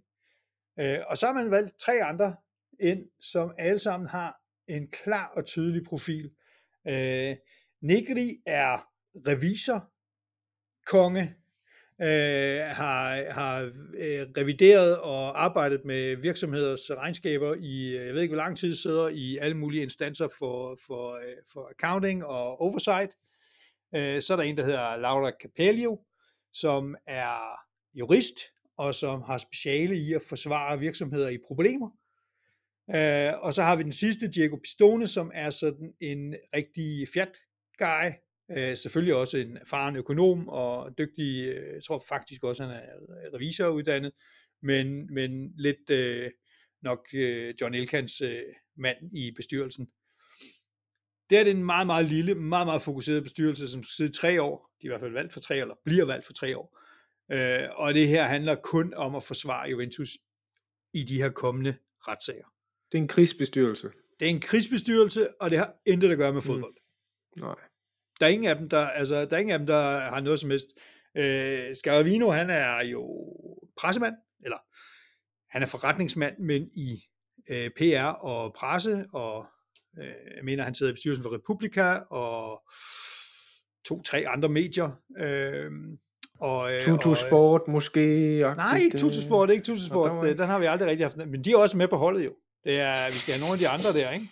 Uh, 0.77 1.05
og 1.07 1.17
så 1.17 1.25
har 1.25 1.33
man 1.33 1.51
valgt 1.51 1.79
tre 1.79 2.03
andre 2.03 2.35
ind, 2.79 3.09
som 3.21 3.51
alle 3.57 3.79
sammen 3.79 4.09
har 4.09 4.41
en 4.67 4.91
klar 4.91 5.27
og 5.35 5.45
tydelig 5.45 5.83
profil. 5.83 6.31
Øh, 6.87 7.35
Negri 7.81 8.41
er 8.45 8.89
revisor, 9.27 9.91
konge, 10.85 11.35
øh, 12.01 12.59
har, 12.59 13.31
har 13.31 13.61
øh, 13.97 14.27
revideret 14.37 14.97
og 14.99 15.43
arbejdet 15.43 15.85
med 15.85 16.15
virksomheders 16.15 16.91
regnskaber 16.91 17.55
i, 17.59 17.87
øh, 17.87 18.05
jeg 18.05 18.13
ved 18.13 18.21
ikke 18.21 18.35
hvor 18.35 18.43
lang 18.43 18.57
tid, 18.57 18.75
sidder 18.75 19.07
i 19.07 19.37
alle 19.37 19.57
mulige 19.57 19.83
instanser 19.83 20.27
for, 20.37 20.77
for, 20.87 21.13
øh, 21.13 21.35
for 21.53 21.71
accounting 21.71 22.25
og 22.25 22.61
oversight. 22.61 23.11
Øh, 23.95 24.21
så 24.21 24.33
er 24.33 24.37
der 24.37 24.43
en, 24.43 24.57
der 24.57 24.63
hedder 24.63 24.97
Laura 24.97 25.31
Capello, 25.41 25.97
som 26.53 26.95
er 27.07 27.59
jurist, 27.93 28.39
og 28.77 28.95
som 28.95 29.21
har 29.21 29.37
speciale 29.37 29.95
i 29.95 30.13
at 30.13 30.21
forsvare 30.29 30.79
virksomheder 30.79 31.29
i 31.29 31.37
problemer. 31.47 31.89
Øh, 32.95 33.33
og 33.41 33.53
så 33.53 33.63
har 33.63 33.75
vi 33.75 33.83
den 33.83 33.91
sidste, 33.91 34.27
Diego 34.27 34.55
Pistone, 34.55 35.07
som 35.07 35.31
er 35.33 35.49
sådan 35.49 35.93
en 36.01 36.35
rigtig 36.55 37.07
fjat 37.13 37.37
guy, 37.77 38.09
øh, 38.51 38.77
selvfølgelig 38.77 39.15
også 39.15 39.37
en 39.37 39.57
erfaren 39.57 39.95
økonom 39.95 40.49
og 40.49 40.97
dygtig, 40.97 41.45
øh, 41.45 41.73
jeg 41.73 41.83
tror 41.83 42.03
faktisk 42.09 42.43
også, 42.43 42.63
han 42.63 42.71
er 42.71 42.83
revisoruddannet, 43.33 44.11
men, 44.61 45.13
men 45.13 45.53
lidt 45.57 45.89
øh, 45.89 46.31
nok 46.81 47.07
øh, 47.13 47.53
John 47.61 47.75
Elkans 47.75 48.21
øh, 48.21 48.41
mand 48.77 49.17
i 49.17 49.31
bestyrelsen. 49.31 49.87
Det 51.29 51.37
er 51.37 51.45
en 51.45 51.65
meget, 51.65 51.87
meget 51.87 52.05
lille, 52.05 52.35
meget, 52.35 52.67
meget 52.67 52.81
fokuseret 52.81 53.23
bestyrelse, 53.23 53.67
som 53.67 53.83
skal 53.83 53.91
sidde 53.91 54.17
tre 54.17 54.41
år. 54.41 54.69
De 54.81 54.87
er 54.87 54.89
i 54.89 54.91
hvert 54.91 55.01
fald 55.01 55.13
valgt 55.13 55.33
for 55.33 55.39
tre 55.39 55.55
år, 55.55 55.61
eller 55.61 55.75
bliver 55.85 56.05
valgt 56.05 56.25
for 56.25 56.33
tre 56.33 56.57
år. 56.57 56.79
Øh, 57.31 57.69
og 57.71 57.93
det 57.93 58.07
her 58.07 58.23
handler 58.23 58.55
kun 58.55 58.93
om 58.93 59.15
at 59.15 59.23
forsvare 59.23 59.69
Juventus 59.69 60.17
i 60.93 61.03
de 61.03 61.21
her 61.21 61.29
kommende 61.29 61.75
retssager. 62.07 62.53
Det 62.91 62.97
er 62.97 63.01
en 63.01 63.07
krigsbestyrelse. 63.07 63.91
Det 64.19 64.25
er 64.25 64.29
en 64.29 64.39
krigsbestyrelse, 64.39 65.27
og 65.39 65.51
det 65.51 65.57
har 65.59 65.75
intet 65.85 66.11
at 66.11 66.17
gøre 66.17 66.33
med 66.33 66.41
mm. 66.41 66.45
fodbold. 66.45 66.75
Mm. 67.35 67.41
Nej. 67.41 67.55
Der 68.23 68.29
er 68.29 68.33
ingen 68.33 68.49
af 68.49 68.55
dem, 68.55 68.69
der, 68.69 68.87
altså, 68.87 69.25
der, 69.25 69.35
er 69.35 69.39
ingen 69.39 69.53
af 69.53 69.59
dem, 69.59 69.67
der 69.67 69.99
har 69.99 70.21
noget 70.21 70.39
som 70.39 70.49
helst. 70.49 70.67
Øh, 71.17 71.75
Scaravino, 71.75 72.31
han 72.31 72.49
er 72.49 72.83
jo 72.83 73.03
pressemand, 73.77 74.13
eller 74.43 74.57
han 75.49 75.61
er 75.61 75.65
forretningsmand, 75.65 76.37
men 76.39 76.69
i 76.75 77.03
øh, 77.49 77.69
PR 77.69 78.05
og 78.05 78.53
presse, 78.53 79.05
og 79.13 79.45
øh, 79.99 80.05
jeg 80.05 80.43
mener, 80.43 80.63
han 80.63 80.75
sidder 80.75 80.91
i 80.91 80.93
bestyrelsen 80.93 81.23
for 81.23 81.35
Republika, 81.35 81.97
og 82.09 82.61
to-tre 83.85 84.27
andre 84.27 84.49
medier. 84.49 84.89
Øh, 85.17 85.71
og, 86.39 86.73
øh, 86.73 86.81
Tutu 86.81 87.09
og, 87.09 87.17
Sport 87.17 87.61
måske? 87.67 88.39
Nej, 88.55 88.77
ikke 88.77 88.97
Tutu 88.97 89.21
Sport, 89.21 89.49
ikke 89.49 89.63
Tutu 89.63 89.85
Sport. 89.85 90.25
Den, 90.25 90.37
den 90.37 90.47
har 90.47 90.59
vi 90.59 90.65
aldrig 90.65 90.89
rigtig 90.89 91.05
haft. 91.05 91.17
Men 91.17 91.43
de 91.43 91.51
er 91.51 91.57
også 91.57 91.77
med 91.77 91.87
på 91.87 91.97
holdet 91.97 92.25
jo. 92.25 92.33
Det 92.63 92.79
er, 92.79 93.07
vi 93.07 93.17
skal 93.17 93.33
have 93.33 93.41
nogle 93.41 93.53
af 93.53 93.59
de 93.59 93.67
andre 93.67 93.99
der, 93.99 94.11
ikke? 94.11 94.27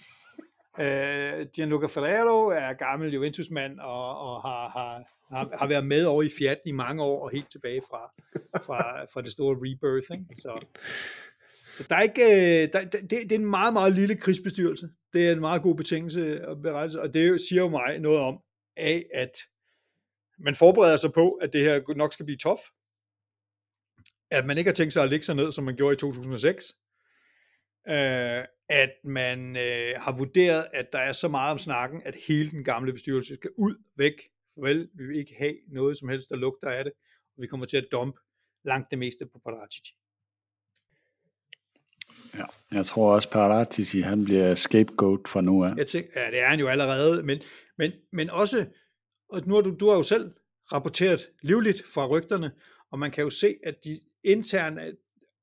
Øh, 0.80 1.48
Gianluca 1.56 1.88
Ferrero 1.88 2.48
er 2.48 2.74
gammel 2.74 3.14
Juventus-mand 3.14 3.80
og, 3.80 4.20
og 4.20 4.42
har, 4.42 4.70
har, 4.70 5.04
har, 5.36 5.58
har 5.58 5.68
været 5.68 5.88
med 5.88 6.06
over 6.06 6.24
i 6.24 6.30
Fiat 6.38 6.60
i 6.66 6.72
mange 6.72 7.04
år 7.04 7.24
og 7.24 7.30
helt 7.32 7.52
tilbage 7.52 7.82
fra, 7.90 8.12
fra, 8.66 9.06
fra 9.14 9.22
det 9.22 9.32
store 9.32 9.56
rebirth. 9.58 10.12
Ikke? 10.12 10.42
Så, 10.42 10.66
så 11.72 11.86
der 11.90 11.96
er 11.96 12.02
ikke, 12.02 12.24
øh, 12.24 12.74
der, 12.74 12.86
det, 12.86 13.02
det 13.02 13.32
er 13.32 13.40
en 13.40 13.50
meget, 13.50 13.74
meget 13.74 13.94
lille 13.94 14.16
krigsbestyrelse. 14.16 14.90
Det 15.14 15.28
er 15.28 15.32
en 15.32 15.40
meget 15.40 15.62
god 15.62 15.76
betingelse 15.76 16.48
og 16.48 16.62
berettelse, 16.62 17.02
og 17.02 17.14
det 17.14 17.42
siger 17.50 17.62
jo 17.62 17.70
mig 17.70 18.00
noget 18.00 18.20
om, 18.20 18.40
af 18.78 19.06
at 19.14 19.32
man 20.40 20.56
forbereder 20.56 20.98
sig 20.98 21.14
på, 21.14 21.32
at 21.32 21.54
det 21.54 21.62
her 21.62 21.96
nok 21.96 22.14
skal 22.14 22.26
blive 22.26 22.38
tof. 22.38 22.60
At 24.32 24.46
man 24.46 24.58
ikke 24.58 24.68
har 24.68 24.76
tænkt 24.76 24.94
sig 24.94 25.04
at 25.04 25.10
lægge 25.10 25.26
sig 25.26 25.36
ned, 25.36 25.52
som 25.52 25.64
man 25.64 25.76
gjorde 25.76 25.94
i 25.94 25.98
2006 25.98 26.74
øh, 27.90 28.46
at 28.70 28.92
man 29.04 29.56
øh, 29.56 29.94
har 29.98 30.18
vurderet, 30.18 30.66
at 30.74 30.94
der 30.94 31.00
er 31.00 31.12
så 31.12 31.28
meget 31.28 31.52
om 31.52 31.58
snakken, 31.58 32.02
at 32.06 32.16
hele 32.28 32.52
den 32.52 32.64
gamle 32.64 32.94
bestyrelse 32.94 33.36
skal 33.36 33.50
ud, 33.58 33.76
væk. 33.98 34.14
Vel, 34.58 34.90
vi 34.94 35.06
vil 35.06 35.18
ikke 35.20 35.36
have 35.38 35.56
noget 35.68 35.98
som 35.98 36.10
helst, 36.10 36.30
der 36.30 36.36
lugter 36.36 36.70
af 36.70 36.84
det, 36.84 36.94
og 37.38 37.42
vi 37.42 37.48
kommer 37.48 37.66
til 37.66 37.78
at 37.78 37.88
dumpe 37.92 38.20
langt 38.66 38.88
det 38.92 39.00
meste 39.00 39.26
på 39.26 39.40
Paratici. 39.46 39.94
Ja, 42.38 42.46
jeg 42.72 42.86
tror 42.86 43.16
også, 43.16 43.30
Paratici, 43.30 44.00
han 44.00 44.26
bliver 44.26 44.56
scapegoat 44.56 45.28
for 45.28 45.42
nu 45.42 45.64
af. 45.64 45.76
Jeg 45.78 45.88
tænker, 45.88 46.22
ja, 46.22 46.32
det 46.32 46.40
er 46.40 46.48
han 46.48 46.60
jo 46.60 46.68
allerede, 46.68 47.24
men, 47.24 47.42
men, 47.78 47.92
men 48.12 48.30
også, 48.30 48.66
og 49.30 49.42
nu 49.46 49.56
har 49.56 49.62
du, 49.62 49.76
du 49.80 49.90
har 49.90 49.96
jo 49.96 50.04
selv 50.04 50.32
rapporteret 50.72 51.22
livligt 51.42 51.84
fra 51.94 52.08
rygterne, 52.08 52.52
og 52.92 53.00
man 53.00 53.12
kan 53.12 53.24
jo 53.24 53.30
se, 53.30 53.56
at 53.64 53.76
de 53.84 54.00
interne 54.24 54.92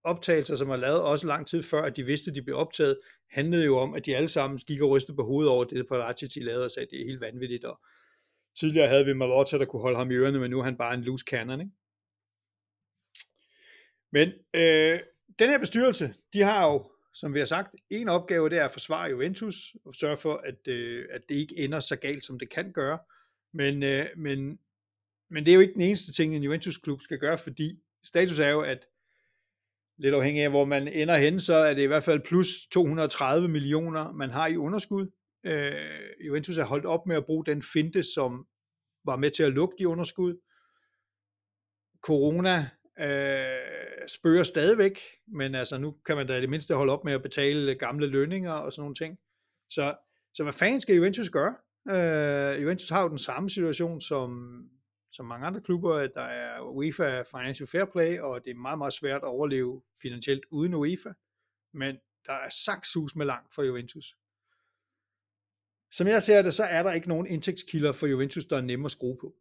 optagelser, 0.09 0.57
som 0.57 0.69
var 0.69 0.77
lavet 0.77 1.03
også 1.03 1.27
lang 1.27 1.47
tid 1.47 1.63
før, 1.63 1.83
at 1.83 1.97
de 1.97 2.07
vidste, 2.07 2.31
at 2.31 2.35
de 2.35 2.43
blev 2.43 2.57
optaget, 2.57 2.99
handlede 3.31 3.65
jo 3.65 3.79
om, 3.79 3.95
at 3.95 4.07
de 4.07 4.17
alle 4.17 4.29
sammen 4.29 4.59
gik 4.59 4.81
og 4.81 4.91
rystede 4.91 5.17
på 5.17 5.25
hovedet 5.25 5.53
over 5.53 5.65
det, 5.65 5.89
Paratici 5.89 6.41
lavede 6.41 6.65
og 6.65 6.71
sagde, 6.71 6.87
at 6.87 6.91
det 6.91 7.01
er 7.01 7.05
helt 7.05 7.21
vanvittigt. 7.21 7.65
Og 7.65 7.81
tidligere 8.59 8.89
havde 8.89 9.05
vi 9.05 9.13
Malotta, 9.13 9.59
der 9.59 9.65
kunne 9.65 9.83
holde 9.83 9.97
ham 9.97 10.11
i 10.11 10.15
ørerne, 10.15 10.39
men 10.39 10.51
nu 10.51 10.59
er 10.59 10.65
han 10.65 10.77
bare 10.77 10.95
en 10.95 11.03
loose 11.03 11.25
cannon. 11.29 11.61
Ikke? 11.61 11.73
Men 14.13 14.29
øh, 14.55 15.01
den 15.39 15.51
her 15.51 15.59
bestyrelse, 15.59 16.15
de 16.33 16.43
har 16.43 16.67
jo, 16.67 16.91
som 17.15 17.35
vi 17.35 17.39
har 17.39 17.47
sagt, 17.47 17.75
en 17.91 18.09
opgave, 18.09 18.51
det 18.51 18.59
er 18.59 18.65
at 18.65 18.73
forsvare 18.73 19.11
Juventus, 19.11 19.77
og 19.85 19.95
sørge 19.95 20.17
for, 20.17 20.37
at, 20.37 20.69
øh, 20.69 21.07
at 21.11 21.29
det 21.29 21.35
ikke 21.35 21.59
ender 21.59 21.81
så 21.81 21.97
galt, 21.97 22.25
som 22.25 22.39
det 22.39 22.51
kan 22.51 22.73
gøre. 22.73 22.99
Men, 23.53 23.83
øh, 23.83 24.07
men, 24.17 24.59
men 25.31 25.45
det 25.45 25.51
er 25.51 25.55
jo 25.55 25.61
ikke 25.61 25.75
den 25.75 25.83
eneste 25.83 26.13
ting, 26.13 26.37
en 26.37 26.43
Juventus-klub 26.43 27.01
skal 27.01 27.19
gøre, 27.19 27.39
fordi 27.39 27.79
status 28.05 28.39
er 28.39 28.49
jo, 28.49 28.61
at 28.61 28.87
lidt 29.99 30.15
afhængig 30.15 30.43
af, 30.43 30.51
hvor 30.51 30.65
man 30.65 30.89
ender 30.89 31.17
hen, 31.17 31.41
så 31.41 31.55
er 31.55 31.75
det 31.75 31.83
i 31.83 31.87
hvert 31.87 32.03
fald 32.05 32.21
plus 32.21 32.67
230 32.73 33.49
millioner, 33.49 34.13
man 34.13 34.31
har 34.31 34.47
i 34.47 34.57
underskud. 34.57 35.11
Øh, 35.47 35.73
Juventus 36.27 36.57
har 36.57 36.65
holdt 36.65 36.87
op 36.87 37.07
med 37.07 37.17
at 37.17 37.27
bruge 37.27 37.47
den 37.47 37.63
finte, 37.63 38.03
som 38.03 38.47
var 39.05 39.17
med 39.17 39.31
til 39.31 39.43
at 39.43 39.53
lukke 39.53 39.75
de 39.79 39.89
underskud. 39.89 40.37
Corona 42.03 42.71
øh, 43.01 44.09
spørger 44.09 44.43
stadigvæk, 44.43 45.01
men 45.27 45.55
altså 45.55 45.79
nu 45.79 45.95
kan 46.07 46.17
man 46.17 46.27
da 46.27 46.37
i 46.37 46.41
det 46.41 46.51
mindste 46.51 46.75
holde 46.75 46.93
op 46.93 47.05
med 47.05 47.13
at 47.13 47.23
betale 47.23 47.75
gamle 47.75 48.07
lønninger 48.07 48.53
og 48.53 48.73
sådan 48.73 48.83
nogle 48.83 48.95
ting. 48.95 49.19
Så, 49.71 49.95
så 50.35 50.43
hvad 50.43 50.53
fanden 50.53 50.81
skal 50.81 50.97
Juventus 50.97 51.31
gøre? 51.31 51.55
Øh, 51.91 52.63
Juventus 52.63 52.89
har 52.89 53.03
jo 53.03 53.09
den 53.09 53.19
samme 53.19 53.51
situation, 53.51 54.01
som 54.01 54.61
som 55.13 55.27
mange 55.27 55.47
andre 55.47 55.61
klubber, 55.61 55.95
at 55.95 56.11
der 56.15 56.23
er 56.23 56.61
UEFA 56.61 57.23
Financial 57.23 57.67
Fair 57.67 57.85
Play, 57.85 58.19
og 58.19 58.45
det 58.45 58.51
er 58.51 58.55
meget, 58.55 58.79
meget 58.79 58.93
svært 58.93 59.23
at 59.23 59.29
overleve 59.29 59.83
finansielt 60.03 60.45
uden 60.51 60.75
UEFA. 60.75 61.13
Men 61.75 61.97
der 62.27 62.33
er 62.33 62.49
saksus 62.65 63.17
med 63.17 63.27
langt 63.27 63.55
for 63.55 63.63
Juventus. 63.63 64.17
Som 65.93 66.07
jeg 66.07 66.23
ser 66.23 66.43
det, 66.43 66.55
så 66.55 66.65
er 66.65 66.83
der 66.83 66.93
ikke 66.93 67.09
nogen 67.09 67.27
indtægtskilder 67.27 67.93
for 67.93 68.07
Juventus, 68.07 68.45
der 68.45 68.57
er 68.57 68.61
nemme 68.61 68.85
at 68.85 68.91
skrue 68.91 69.17
på. 69.21 69.35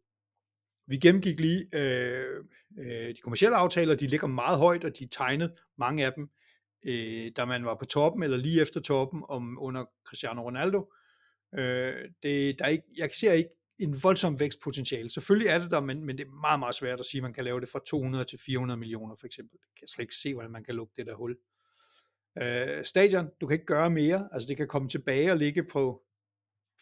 Vi 0.86 0.96
gennemgik 0.96 1.40
lige 1.40 1.66
øh, 1.72 2.44
øh, 2.78 3.08
de 3.08 3.20
kommercielle 3.22 3.56
aftaler, 3.56 3.94
de 3.94 4.06
ligger 4.06 4.26
meget 4.26 4.58
højt, 4.58 4.84
og 4.84 4.98
de 4.98 5.04
er 5.04 5.08
tegnet, 5.10 5.52
mange 5.78 6.06
af 6.06 6.12
dem, 6.12 6.30
øh, 6.86 7.32
da 7.36 7.44
man 7.44 7.64
var 7.64 7.74
på 7.74 7.84
toppen, 7.84 8.22
eller 8.22 8.36
lige 8.36 8.62
efter 8.62 8.80
toppen, 8.80 9.22
om 9.28 9.58
under 9.60 9.84
Cristiano 10.04 10.42
Ronaldo. 10.42 10.92
Øh, 11.54 11.94
det, 12.22 12.58
der 12.58 12.64
er 12.64 12.68
ikke, 12.68 12.84
jeg 12.98 13.10
ser 13.14 13.32
ikke 13.32 13.50
en 13.78 14.02
voldsom 14.02 14.40
vækstpotentiale. 14.40 15.10
Selvfølgelig 15.10 15.48
er 15.48 15.58
det 15.58 15.70
der, 15.70 15.80
men, 15.80 16.04
men 16.04 16.18
det 16.18 16.26
er 16.26 16.30
meget, 16.30 16.58
meget 16.58 16.74
svært 16.74 17.00
at 17.00 17.06
sige, 17.06 17.18
at 17.18 17.22
man 17.22 17.32
kan 17.32 17.44
lave 17.44 17.60
det 17.60 17.68
fra 17.68 17.80
200 17.86 18.24
til 18.24 18.38
400 18.38 18.78
millioner 18.78 19.14
for 19.14 19.26
eksempel. 19.26 19.58
Jeg 19.62 19.78
kan 19.78 19.88
slet 19.88 20.02
ikke 20.02 20.14
se, 20.14 20.34
hvordan 20.34 20.50
man 20.50 20.64
kan 20.64 20.74
lukke 20.74 20.92
det 20.96 21.06
der 21.06 21.14
hul. 21.14 21.36
Øh, 22.42 22.84
stadion, 22.84 23.30
du 23.40 23.46
kan 23.46 23.54
ikke 23.54 23.66
gøre 23.66 23.90
mere. 23.90 24.28
Altså 24.32 24.48
det 24.48 24.56
kan 24.56 24.68
komme 24.68 24.88
tilbage 24.88 25.32
og 25.32 25.36
ligge 25.36 25.64
på 25.64 26.02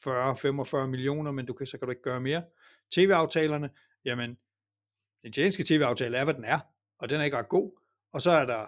40-45 0.06 0.86
millioner, 0.86 1.32
men 1.32 1.46
du 1.46 1.52
kan, 1.52 1.66
så 1.66 1.78
kan 1.78 1.86
du 1.86 1.90
ikke 1.90 2.02
gøre 2.02 2.20
mere. 2.20 2.44
TV-aftalerne, 2.90 3.70
jamen, 4.04 4.28
den 5.22 5.28
italienske 5.28 5.64
TV-aftale 5.64 6.16
er, 6.16 6.24
hvad 6.24 6.34
den 6.34 6.44
er, 6.44 6.58
og 6.98 7.08
den 7.08 7.20
er 7.20 7.24
ikke 7.24 7.36
ret 7.36 7.48
god. 7.48 7.80
Og 8.12 8.22
så 8.22 8.30
er 8.30 8.46
der 8.46 8.60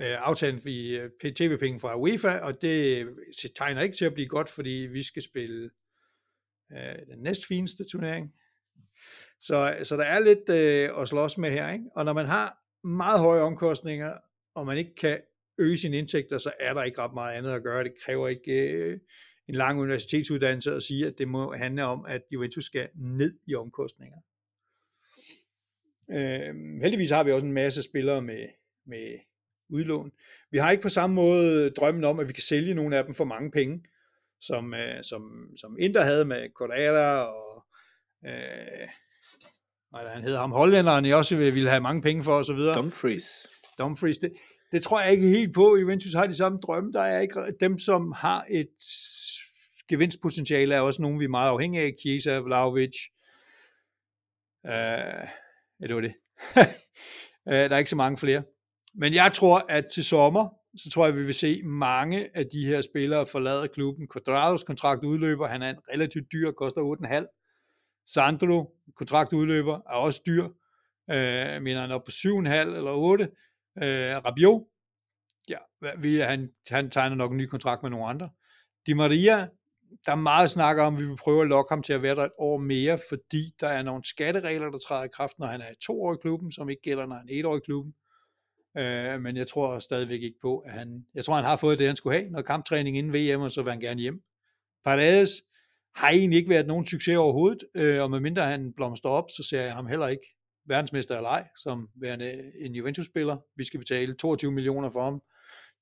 øh, 0.00 0.28
aftalen 0.28 0.68
i 0.68 0.88
øh, 0.88 1.10
tv-penge 1.34 1.80
fra 1.80 1.98
UEFA, 1.98 2.38
og 2.38 2.62
det 2.62 3.08
tegner 3.56 3.82
ikke 3.82 3.96
til 3.96 4.04
at 4.04 4.14
blive 4.14 4.28
godt, 4.28 4.48
fordi 4.48 4.70
vi 4.70 5.02
skal 5.02 5.22
spille 5.22 5.70
øh, 6.72 7.06
den 7.14 7.18
næstfineste 7.22 7.84
turnering. 7.84 8.34
Så, 9.40 9.76
så 9.82 9.96
der 9.96 10.04
er 10.04 10.18
lidt 10.18 10.48
øh, 10.48 11.00
at 11.00 11.08
slås 11.08 11.38
med 11.38 11.50
her, 11.50 11.72
ikke? 11.72 11.84
og 11.96 12.04
når 12.04 12.12
man 12.12 12.26
har 12.26 12.58
meget 12.86 13.20
høje 13.20 13.40
omkostninger, 13.40 14.12
og 14.54 14.66
man 14.66 14.78
ikke 14.78 14.94
kan 14.94 15.20
øge 15.58 15.76
sine 15.76 15.98
indtægter, 15.98 16.38
så 16.38 16.52
er 16.60 16.74
der 16.74 16.82
ikke 16.82 16.98
ret 16.98 17.14
meget 17.14 17.36
andet 17.36 17.52
at 17.52 17.62
gøre. 17.62 17.84
Det 17.84 17.92
kræver 18.04 18.28
ikke 18.28 18.72
øh, 18.72 18.98
en 19.48 19.54
lang 19.54 19.80
universitetsuddannelse 19.80 20.74
at 20.74 20.82
sige, 20.82 21.06
at 21.06 21.18
det 21.18 21.28
må 21.28 21.52
handle 21.52 21.84
om, 21.84 22.04
at 22.08 22.22
Juventus 22.30 22.64
skal 22.64 22.88
ned 22.94 23.38
i 23.46 23.54
omkostninger. 23.54 24.18
Øh, 26.10 26.54
heldigvis 26.82 27.10
har 27.10 27.24
vi 27.24 27.32
også 27.32 27.46
en 27.46 27.52
masse 27.52 27.82
spillere 27.82 28.22
med, 28.22 28.48
med 28.86 29.18
udlån. 29.68 30.12
Vi 30.50 30.58
har 30.58 30.70
ikke 30.70 30.82
på 30.82 30.88
samme 30.88 31.14
måde 31.14 31.70
drømmen 31.70 32.04
om, 32.04 32.20
at 32.20 32.28
vi 32.28 32.32
kan 32.32 32.42
sælge 32.42 32.74
nogle 32.74 32.96
af 32.96 33.04
dem 33.04 33.14
for 33.14 33.24
mange 33.24 33.50
penge 33.50 33.82
som, 34.40 34.74
øh, 34.74 35.04
som, 35.04 35.22
som 35.56 35.76
Inter 35.78 36.02
havde 36.02 36.24
med 36.24 36.48
Correa 36.54 37.20
og 37.22 37.64
øh, 38.26 38.88
hvad 39.90 40.10
han 40.10 40.22
hedder 40.22 40.38
ham, 40.38 40.52
hollænderen, 40.52 41.06
jeg 41.06 41.16
også 41.16 41.36
ville 41.36 41.70
have 41.70 41.80
mange 41.80 42.02
penge 42.02 42.22
for 42.22 42.32
osv. 42.32 42.56
Dumfries. 42.56 43.46
Dumfries, 43.78 44.18
det, 44.18 44.32
det 44.72 44.82
tror 44.82 45.00
jeg 45.00 45.12
ikke 45.12 45.28
helt 45.28 45.54
på. 45.54 45.76
Juventus 45.76 46.14
har 46.14 46.26
de 46.26 46.34
samme 46.34 46.58
drømme. 46.58 46.92
Der 46.92 47.00
er 47.00 47.20
ikke 47.20 47.40
dem, 47.60 47.78
som 47.78 48.12
har 48.12 48.44
et 48.50 48.68
gevinstpotentiale, 49.88 50.74
er 50.74 50.80
også 50.80 51.02
nogen, 51.02 51.20
vi 51.20 51.24
er 51.24 51.28
meget 51.28 51.50
afhængige 51.50 51.82
af. 51.82 51.94
Chiesa, 52.00 52.38
Vlaovic. 52.38 52.96
Øh, 54.66 54.72
ja, 55.80 55.86
det 55.86 55.94
var 55.94 56.00
det. 56.00 56.14
Øh, 57.48 57.54
der 57.54 57.74
er 57.74 57.78
ikke 57.78 57.90
så 57.90 57.96
mange 57.96 58.18
flere. 58.18 58.42
Men 58.94 59.14
jeg 59.14 59.32
tror, 59.32 59.66
at 59.68 59.86
til 59.86 60.04
sommer, 60.04 60.48
så 60.76 60.90
tror 60.90 61.06
jeg, 61.06 61.16
vi 61.16 61.24
vil 61.24 61.34
se 61.34 61.62
mange 61.62 62.36
af 62.36 62.46
de 62.46 62.66
her 62.66 62.80
spillere 62.80 63.26
forlade 63.26 63.68
klubben. 63.68 64.08
Quadrados 64.12 64.64
kontrakt 64.64 65.04
udløber, 65.04 65.46
han 65.46 65.62
er 65.62 65.70
en 65.70 65.78
relativt 65.92 66.32
dyr, 66.32 66.50
koster 66.50 66.80
8,5. 66.80 68.02
Sandro, 68.06 68.74
kontrakt 68.96 69.32
udløber, 69.32 69.74
er 69.74 69.94
også 69.94 70.22
dyr. 70.26 70.48
Øh, 71.10 71.16
jeg 71.18 71.62
mener, 71.62 71.80
han 71.80 71.90
er 71.90 71.98
på 71.98 72.10
7,5 72.10 72.76
eller 72.76 72.92
8. 72.92 73.24
Øh, 73.82 74.24
Rabiot, 74.24 74.62
ja, 75.48 75.58
vi, 75.98 76.16
han, 76.16 76.50
han 76.68 76.90
tegner 76.90 77.16
nok 77.16 77.30
en 77.30 77.36
ny 77.36 77.46
kontrakt 77.46 77.82
med 77.82 77.90
nogle 77.90 78.06
andre. 78.06 78.30
Di 78.86 78.92
Maria, 78.92 79.48
der 80.06 80.12
er 80.12 80.16
meget 80.16 80.50
snak 80.50 80.78
om, 80.78 80.94
at 80.94 81.00
vi 81.00 81.06
vil 81.06 81.16
prøve 81.16 81.42
at 81.42 81.48
lokke 81.48 81.68
ham 81.68 81.82
til 81.82 81.92
at 81.92 82.02
være 82.02 82.14
der 82.14 82.24
et 82.24 82.32
år 82.38 82.58
mere, 82.58 82.98
fordi 83.08 83.54
der 83.60 83.68
er 83.68 83.82
nogle 83.82 84.04
skatteregler, 84.04 84.70
der 84.70 84.78
træder 84.78 85.04
i 85.04 85.08
kraft, 85.08 85.38
når 85.38 85.46
han 85.46 85.60
er 85.60 85.74
to 85.80 86.02
år 86.02 86.14
i 86.14 86.18
klubben, 86.22 86.52
som 86.52 86.68
ikke 86.68 86.82
gælder, 86.82 87.06
når 87.06 87.14
han 87.14 87.28
er 87.28 87.38
et 87.38 87.44
år 87.44 87.56
i 87.56 87.60
klubben. 87.64 87.94
Øh, 88.78 89.20
men 89.20 89.36
jeg 89.36 89.46
tror 89.46 89.78
stadigvæk 89.78 90.22
ikke 90.22 90.40
på, 90.42 90.58
at 90.58 90.72
han... 90.72 91.06
Jeg 91.14 91.24
tror, 91.24 91.34
han 91.34 91.44
har 91.44 91.56
fået 91.56 91.78
det, 91.78 91.86
han 91.86 91.96
skulle 91.96 92.18
have. 92.18 92.30
Noget 92.30 92.46
kamptræning 92.46 92.96
inden 92.96 93.12
VM, 93.12 93.40
og 93.40 93.50
så 93.50 93.62
vil 93.62 93.70
han 93.70 93.80
gerne 93.80 94.00
hjem. 94.00 94.22
Paredes 94.84 95.30
har 95.94 96.10
egentlig 96.10 96.36
ikke 96.36 96.50
været 96.50 96.66
nogen 96.66 96.86
succes 96.86 97.16
overhovedet, 97.16 97.64
øh, 97.74 98.02
og 98.02 98.10
medmindre 98.10 98.42
han 98.42 98.72
blomster 98.72 99.08
op, 99.08 99.24
så 99.36 99.42
ser 99.42 99.62
jeg 99.62 99.74
ham 99.74 99.86
heller 99.86 100.08
ikke 100.08 100.26
verdensmester 100.66 101.16
eller 101.16 101.28
ej, 101.28 101.48
som 101.56 101.88
værende 101.94 102.52
en 102.58 102.74
Juventus-spiller. 102.74 103.36
Vi 103.56 103.64
skal 103.64 103.80
betale 103.80 104.14
22 104.14 104.52
millioner 104.52 104.90
for 104.90 105.04
ham 105.04 105.22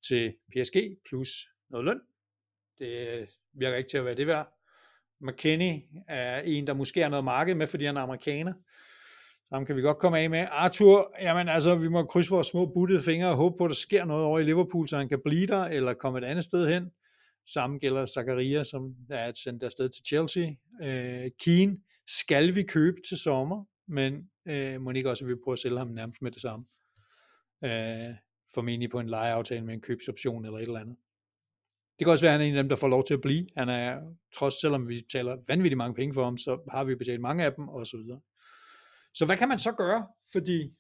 til 0.09 0.35
PSG, 0.53 0.77
plus 1.09 1.29
noget 1.71 1.85
løn. 1.85 2.01
Det 2.79 3.09
øh, 3.09 3.27
virker 3.53 3.77
ikke 3.77 3.91
til 3.91 3.99
at 3.99 4.05
være 4.05 4.15
det 4.15 4.27
værd. 4.27 4.49
McKinney 5.21 5.81
er 6.09 6.41
en, 6.41 6.67
der 6.67 6.75
måske 6.75 7.03
har 7.03 7.09
noget 7.09 7.25
marked 7.25 7.55
med, 7.55 7.67
fordi 7.67 7.85
han 7.85 7.97
er 7.97 8.01
amerikaner. 8.01 8.53
Ham 9.55 9.67
kan 9.67 9.77
vi 9.77 9.83
godt 9.83 9.99
komme 9.99 10.19
af 10.19 10.31
med. 10.31 10.47
Arthur, 10.51 11.15
jamen 11.21 11.49
altså, 11.49 11.75
vi 11.75 11.89
må 11.89 12.05
krydse 12.05 12.31
vores 12.31 12.47
små 12.47 12.67
buttede 12.67 13.03
fingre 13.03 13.29
og 13.29 13.37
håbe 13.37 13.55
på, 13.59 13.65
at 13.65 13.69
der 13.69 13.75
sker 13.75 14.05
noget 14.05 14.25
over 14.25 14.39
i 14.39 14.45
Liverpool, 14.45 14.89
så 14.89 14.97
han 14.97 15.09
kan 15.09 15.21
blive 15.25 15.47
der, 15.47 15.65
eller 15.65 15.95
komme 15.95 16.19
et 16.19 16.25
andet 16.25 16.45
sted 16.45 16.73
hen. 16.73 16.91
Samme 17.47 17.79
gælder 17.79 18.07
Zakaria, 18.07 18.65
som 18.65 18.95
er 19.11 19.33
sendt 19.45 19.63
afsted 19.63 19.89
til 19.89 20.03
Chelsea. 20.07 20.51
Øh, 20.83 21.31
Keane 21.45 21.77
skal 22.07 22.55
vi 22.55 22.63
købe 22.63 22.97
til 23.09 23.19
sommer, 23.19 23.65
men 23.89 24.31
øh, 24.49 24.81
må 24.81 24.91
ikke 24.91 25.11
også, 25.11 25.25
at 25.25 25.29
vi 25.29 25.35
prøver 25.45 25.53
at 25.53 25.59
sælge 25.59 25.79
ham 25.79 25.89
nærmest 25.89 26.23
med 26.23 26.31
det 26.31 26.43
samme. 26.43 26.65
Øh, 27.65 28.15
formentlig 28.55 28.91
på 28.91 29.01
en 29.01 29.09
lejeaftale 29.09 29.65
med 29.65 29.75
en 29.75 29.81
købsoption 29.81 30.45
eller 30.45 30.59
et 30.59 30.63
eller 30.63 30.81
andet. 30.81 30.97
Det 31.99 32.05
kan 32.05 32.13
også 32.13 32.25
være, 32.25 32.35
at 32.35 32.41
han 32.41 32.47
er 32.47 32.51
en 32.51 32.57
af 32.57 32.63
dem, 32.63 32.69
der 32.69 32.77
får 32.77 32.89
lov 32.89 33.05
til 33.05 33.15
at 33.15 33.21
blive. 33.21 33.47
Han 33.57 33.69
er, 33.69 34.01
trods 34.35 34.61
selvom 34.61 34.89
vi 34.89 35.01
taler 35.13 35.37
vanvittigt 35.49 35.79
mange 35.79 35.95
penge 35.95 36.15
for 36.15 36.25
ham, 36.25 36.39
så 36.39 36.59
har 36.71 36.85
vi 36.85 36.95
betalt 36.95 37.21
mange 37.21 37.45
af 37.45 37.53
dem, 37.53 37.69
og 37.69 37.87
så 37.87 37.97
videre. 37.97 38.21
Så 39.15 39.27
hvad 39.27 39.37
kan 39.37 39.49
man 39.49 39.59
så 39.59 39.73
gøre? 39.73 40.07
Fordi 40.33 40.75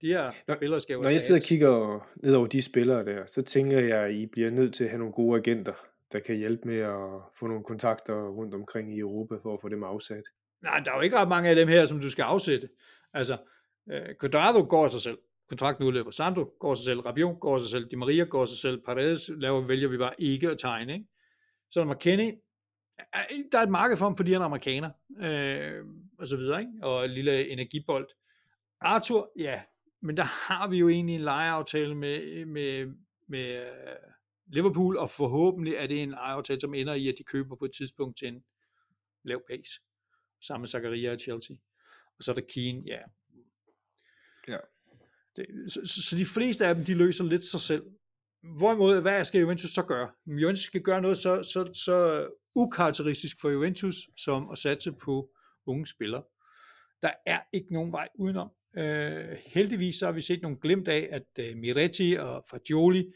de 0.00 0.06
her 0.06 0.30
når, 0.48 0.56
spillere 0.56 0.80
skal 0.80 0.94
jo 0.94 1.02
Når 1.02 1.10
jeg 1.10 1.20
sidder 1.20 1.40
og 1.40 1.44
kigger 1.44 2.06
ned 2.16 2.34
over 2.34 2.46
de 2.46 2.62
spillere 2.62 3.04
der, 3.04 3.26
så 3.26 3.42
tænker 3.42 3.80
jeg, 3.80 3.98
at 3.98 4.14
I 4.14 4.26
bliver 4.26 4.50
nødt 4.50 4.74
til 4.74 4.84
at 4.84 4.90
have 4.90 4.98
nogle 4.98 5.14
gode 5.14 5.38
agenter, 5.38 5.74
der 6.12 6.20
kan 6.20 6.36
hjælpe 6.36 6.68
med 6.68 6.78
at 6.78 7.20
få 7.38 7.46
nogle 7.46 7.64
kontakter 7.64 8.28
rundt 8.28 8.54
omkring 8.54 8.96
i 8.96 8.98
Europa, 8.98 9.34
for 9.42 9.54
at 9.54 9.60
få 9.60 9.68
dem 9.68 9.82
afsat. 9.82 10.24
Nej, 10.62 10.80
der 10.84 10.90
er 10.90 10.96
jo 10.96 11.00
ikke 11.00 11.16
ret 11.16 11.28
mange 11.28 11.50
af 11.50 11.56
dem 11.56 11.68
her, 11.68 11.86
som 11.86 12.00
du 12.00 12.10
skal 12.10 12.22
afsætte. 12.22 12.68
Altså, 13.12 13.36
øh, 13.92 14.14
Quadrado 14.20 14.66
går 14.68 14.88
sig 14.88 15.00
selv. 15.00 15.18
Kontrakten 15.48 15.86
udløber. 15.86 16.10
Sandro 16.10 16.54
går 16.60 16.74
sig 16.74 16.84
selv. 16.84 17.00
Rabiot 17.00 17.40
går 17.40 17.58
sig 17.58 17.70
selv. 17.70 17.88
Di 17.90 17.96
Maria 17.96 18.24
går 18.24 18.44
sig 18.44 18.58
selv. 18.58 18.82
Paredes 18.86 19.30
laver, 19.36 19.66
vælger 19.66 19.88
vi 19.88 19.98
bare 19.98 20.12
ikke 20.18 20.50
at 20.50 20.58
tegne. 20.58 20.92
Ikke? 20.92 21.06
Så 21.70 21.80
er 21.80 21.84
der 21.84 21.94
McKinney. 21.94 22.32
Der 23.52 23.58
er 23.58 23.62
et 23.62 23.70
marked 23.70 23.96
for 23.96 24.04
ham, 24.04 24.16
fordi 24.16 24.32
han 24.32 24.42
er 24.42 24.46
amerikaner. 24.46 24.90
Øh, 25.20 25.84
og 26.18 26.26
så 26.26 26.36
videre. 26.36 26.60
Ikke? 26.60 26.72
Og 26.82 27.04
en 27.04 27.10
lille 27.10 27.48
energibold. 27.48 28.08
Arthur, 28.80 29.32
ja. 29.38 29.62
Men 30.00 30.16
der 30.16 30.22
har 30.22 30.68
vi 30.68 30.78
jo 30.78 30.88
egentlig 30.88 31.14
en 31.14 31.20
lejeaftale 31.20 31.94
med, 31.94 32.44
med, 32.44 32.94
med 33.28 33.56
øh, 33.56 33.96
Liverpool, 34.46 34.96
og 34.96 35.10
forhåbentlig 35.10 35.74
er 35.74 35.86
det 35.86 36.02
en 36.02 36.10
lejeaftale, 36.10 36.60
som 36.60 36.74
ender 36.74 36.94
i, 36.94 37.08
at 37.08 37.14
de 37.18 37.24
køber 37.24 37.56
på 37.56 37.64
et 37.64 37.72
tidspunkt 37.76 38.18
til 38.18 38.28
en 38.28 38.44
lav 39.22 39.42
pace 39.50 39.80
sammen 40.42 40.62
med 40.62 40.68
Zakaria 40.68 41.12
og 41.12 41.18
Chelsea. 41.18 41.56
Og 42.18 42.24
så 42.24 42.30
er 42.30 42.34
der 42.34 42.42
Keane, 42.54 42.82
ja. 42.86 42.98
Ja. 44.48 44.58
Det, 45.36 45.72
så, 45.72 45.80
så, 46.08 46.16
de 46.16 46.24
fleste 46.24 46.66
af 46.66 46.74
dem, 46.74 46.84
de 46.84 46.94
løser 46.94 47.24
lidt 47.24 47.46
sig 47.46 47.60
selv. 47.60 47.82
Hvorimod, 48.42 49.00
hvad 49.00 49.24
skal 49.24 49.40
Juventus 49.40 49.70
så 49.70 49.82
gøre? 49.82 50.10
Juventus 50.26 50.64
skal 50.64 50.82
gøre 50.82 51.02
noget 51.02 51.16
så, 51.16 51.42
så, 51.42 51.72
så 51.74 52.28
ukarakteristisk 52.54 53.40
for 53.40 53.50
Juventus, 53.50 53.96
som 54.16 54.50
at 54.50 54.58
satse 54.58 54.92
på 54.92 55.30
unge 55.66 55.86
spillere. 55.86 56.22
Der 57.02 57.10
er 57.26 57.40
ikke 57.52 57.72
nogen 57.72 57.92
vej 57.92 58.08
udenom. 58.14 58.50
Øh, 58.76 59.36
heldigvis 59.46 59.96
så 59.96 60.06
har 60.06 60.12
vi 60.12 60.20
set 60.20 60.42
nogle 60.42 60.58
glimt 60.60 60.88
af, 60.88 61.08
at 61.10 61.26
øh, 61.38 61.56
Miretti 61.56 62.16
og 62.18 62.44
Fagioli, 62.50 63.12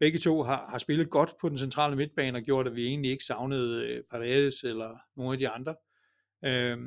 begge 0.00 0.18
to 0.18 0.42
har, 0.42 0.66
har 0.70 0.78
spillet 0.78 1.10
godt 1.10 1.34
på 1.40 1.48
den 1.48 1.58
centrale 1.58 1.96
midtbane 1.96 2.38
og 2.38 2.42
gjort, 2.42 2.66
at 2.66 2.76
vi 2.76 2.86
egentlig 2.86 3.10
ikke 3.10 3.24
savnede 3.24 3.86
øh, 3.86 4.02
Paredes 4.10 4.62
eller 4.64 4.98
nogle 5.16 5.32
af 5.32 5.38
de 5.38 5.48
andre. 5.48 5.74
Øh, 6.44 6.78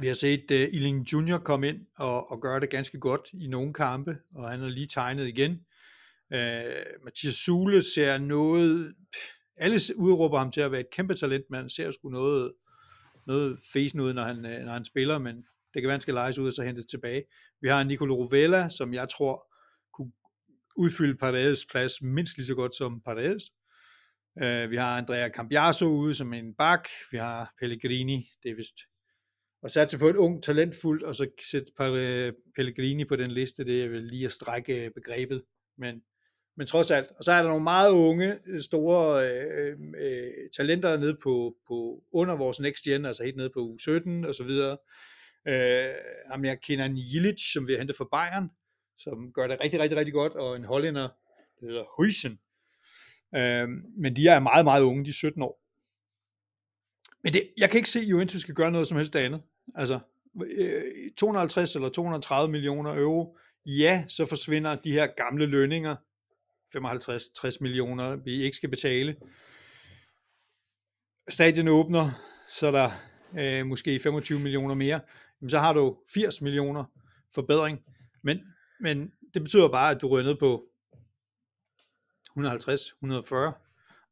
vi 0.00 0.06
har 0.06 0.14
set 0.14 0.50
øh, 0.50 0.68
Iling 0.72 1.12
Junior 1.12 1.38
komme 1.38 1.68
ind 1.68 1.86
og, 1.96 2.30
og 2.30 2.42
gøre 2.42 2.60
det 2.60 2.70
ganske 2.70 2.98
godt 2.98 3.28
i 3.32 3.46
nogle 3.46 3.72
kampe, 3.72 4.16
og 4.34 4.50
han 4.50 4.62
er 4.62 4.68
lige 4.68 4.86
tegnet 4.86 5.26
igen. 5.26 5.50
Øh, 6.32 6.86
Mathias 7.04 7.34
Sule 7.34 7.82
ser 7.94 8.18
noget, 8.18 8.94
alle 9.56 9.80
udråber 9.96 10.38
ham 10.38 10.50
til 10.50 10.60
at 10.60 10.72
være 10.72 10.80
et 10.80 10.90
kæmpe 10.90 11.14
talent, 11.14 11.44
men 11.50 11.60
han 11.60 11.70
ser 11.70 11.90
sgu 11.90 12.08
noget, 12.08 12.52
noget 13.26 13.58
fesen 13.72 14.00
ud, 14.00 14.12
når 14.12 14.22
han, 14.22 14.36
øh, 14.46 14.64
når 14.64 14.72
han 14.72 14.84
spiller, 14.84 15.18
men 15.18 15.36
det 15.36 15.82
kan 15.82 15.84
være, 15.84 15.92
han 15.92 16.00
skal 16.00 16.14
lejes 16.14 16.38
ud 16.38 16.48
og 16.48 16.52
så 16.52 16.62
hente 16.62 16.80
det 16.80 16.90
tilbage. 16.90 17.24
Vi 17.60 17.68
har 17.68 17.84
Nicolo 17.84 18.14
Rovella, 18.14 18.68
som 18.68 18.94
jeg 18.94 19.08
tror 19.08 19.46
kunne 19.92 20.12
udfylde 20.76 21.16
Paredes 21.16 21.66
plads 21.70 22.02
mindst 22.02 22.36
lige 22.36 22.46
så 22.46 22.54
godt 22.54 22.76
som 22.76 23.00
Paredes. 23.00 23.44
Uh, 24.36 24.70
vi 24.70 24.76
har 24.76 24.98
Andrea 24.98 25.28
Cambiaso 25.28 25.86
ude 25.86 26.14
som 26.14 26.32
en 26.32 26.54
bak. 26.54 26.88
Vi 27.10 27.18
har 27.18 27.54
Pellegrini, 27.60 28.28
det 28.42 28.50
er 28.50 28.56
vist 28.56 28.74
og 29.64 29.70
satse 29.70 29.98
på 29.98 30.08
et 30.08 30.16
ung, 30.16 30.42
talentfuldt, 30.42 31.02
og 31.02 31.14
så 31.14 31.28
sætte 31.50 31.72
Pellegrini 32.56 33.04
på 33.04 33.16
den 33.16 33.30
liste, 33.30 33.64
det 33.64 33.84
er 33.84 33.88
vel 33.88 34.02
lige 34.02 34.24
at 34.24 34.32
strække 34.32 34.90
begrebet, 34.94 35.42
men, 35.78 36.02
men 36.56 36.66
trods 36.66 36.90
alt. 36.90 37.10
Og 37.18 37.24
så 37.24 37.32
er 37.32 37.42
der 37.42 37.48
nogle 37.48 37.62
meget 37.62 37.90
unge, 37.90 38.38
øh, 38.46 38.62
store 38.62 39.30
øh, 39.30 39.76
øh, 39.98 40.30
talenter 40.56 40.96
nede 40.96 41.16
på, 41.22 41.56
på 41.68 42.02
under 42.12 42.36
vores 42.36 42.60
next 42.60 42.84
gen, 42.84 43.04
altså 43.04 43.22
helt 43.24 43.36
nede 43.36 43.50
på 43.54 43.76
U17 43.80 44.28
og 44.28 44.34
så 44.34 44.44
videre. 44.44 44.76
Øh, 45.48 45.94
ham 46.30 46.44
kender 46.62 46.84
en 46.84 46.96
Jilic, 46.96 47.52
som 47.52 47.66
vi 47.66 47.72
har 47.72 47.78
hentet 47.78 47.96
fra 47.96 48.08
Bayern, 48.12 48.50
som 48.98 49.32
gør 49.32 49.46
det 49.46 49.60
rigtig, 49.64 49.80
rigtig, 49.80 49.98
rigtig 49.98 50.14
godt, 50.14 50.32
og 50.32 50.56
en 50.56 50.64
hollænder, 50.64 51.08
der 51.60 51.66
hedder 51.66 51.84
Huysen. 51.96 52.40
Øh, 53.34 53.68
men 53.96 54.16
de 54.16 54.28
er 54.28 54.40
meget, 54.40 54.64
meget 54.64 54.82
unge, 54.82 55.04
de 55.04 55.10
er 55.10 55.14
17 55.14 55.42
år. 55.42 55.60
Men 57.22 57.32
det, 57.32 57.42
jeg 57.56 57.70
kan 57.70 57.78
ikke 57.78 57.90
se, 57.90 57.98
at 57.98 58.04
Juventus 58.04 58.40
skal 58.40 58.54
gøre 58.54 58.70
noget 58.70 58.88
som 58.88 58.96
helst 58.96 59.16
andet. 59.16 59.42
Altså, 59.74 59.98
øh, 60.58 60.82
250 61.16 61.74
eller 61.74 61.88
230 61.88 62.52
millioner 62.52 62.98
euro, 62.98 63.38
ja, 63.66 64.04
så 64.08 64.26
forsvinder 64.26 64.76
de 64.76 64.92
her 64.92 65.06
gamle 65.06 65.46
lønninger, 65.46 65.96
55-60 66.76 67.56
millioner, 67.60 68.16
vi 68.16 68.42
ikke 68.42 68.56
skal 68.56 68.70
betale. 68.70 69.16
Stadion 71.28 71.68
åbner, 71.68 72.10
så 72.48 72.66
er 72.66 72.70
der 72.70 72.90
øh, 73.38 73.66
måske 73.66 74.00
25 74.00 74.40
millioner 74.40 74.74
mere, 74.74 75.00
jamen 75.40 75.50
så 75.50 75.58
har 75.58 75.72
du 75.72 75.98
80 76.14 76.40
millioner 76.40 76.84
forbedring. 77.34 77.78
Men, 78.22 78.40
men 78.80 79.12
det 79.34 79.42
betyder 79.42 79.68
bare, 79.68 79.94
at 79.94 80.00
du 80.00 80.08
ryger 80.08 80.24
ned 80.24 80.36
på 80.36 80.64
150, 82.30 82.86
140. 82.86 83.52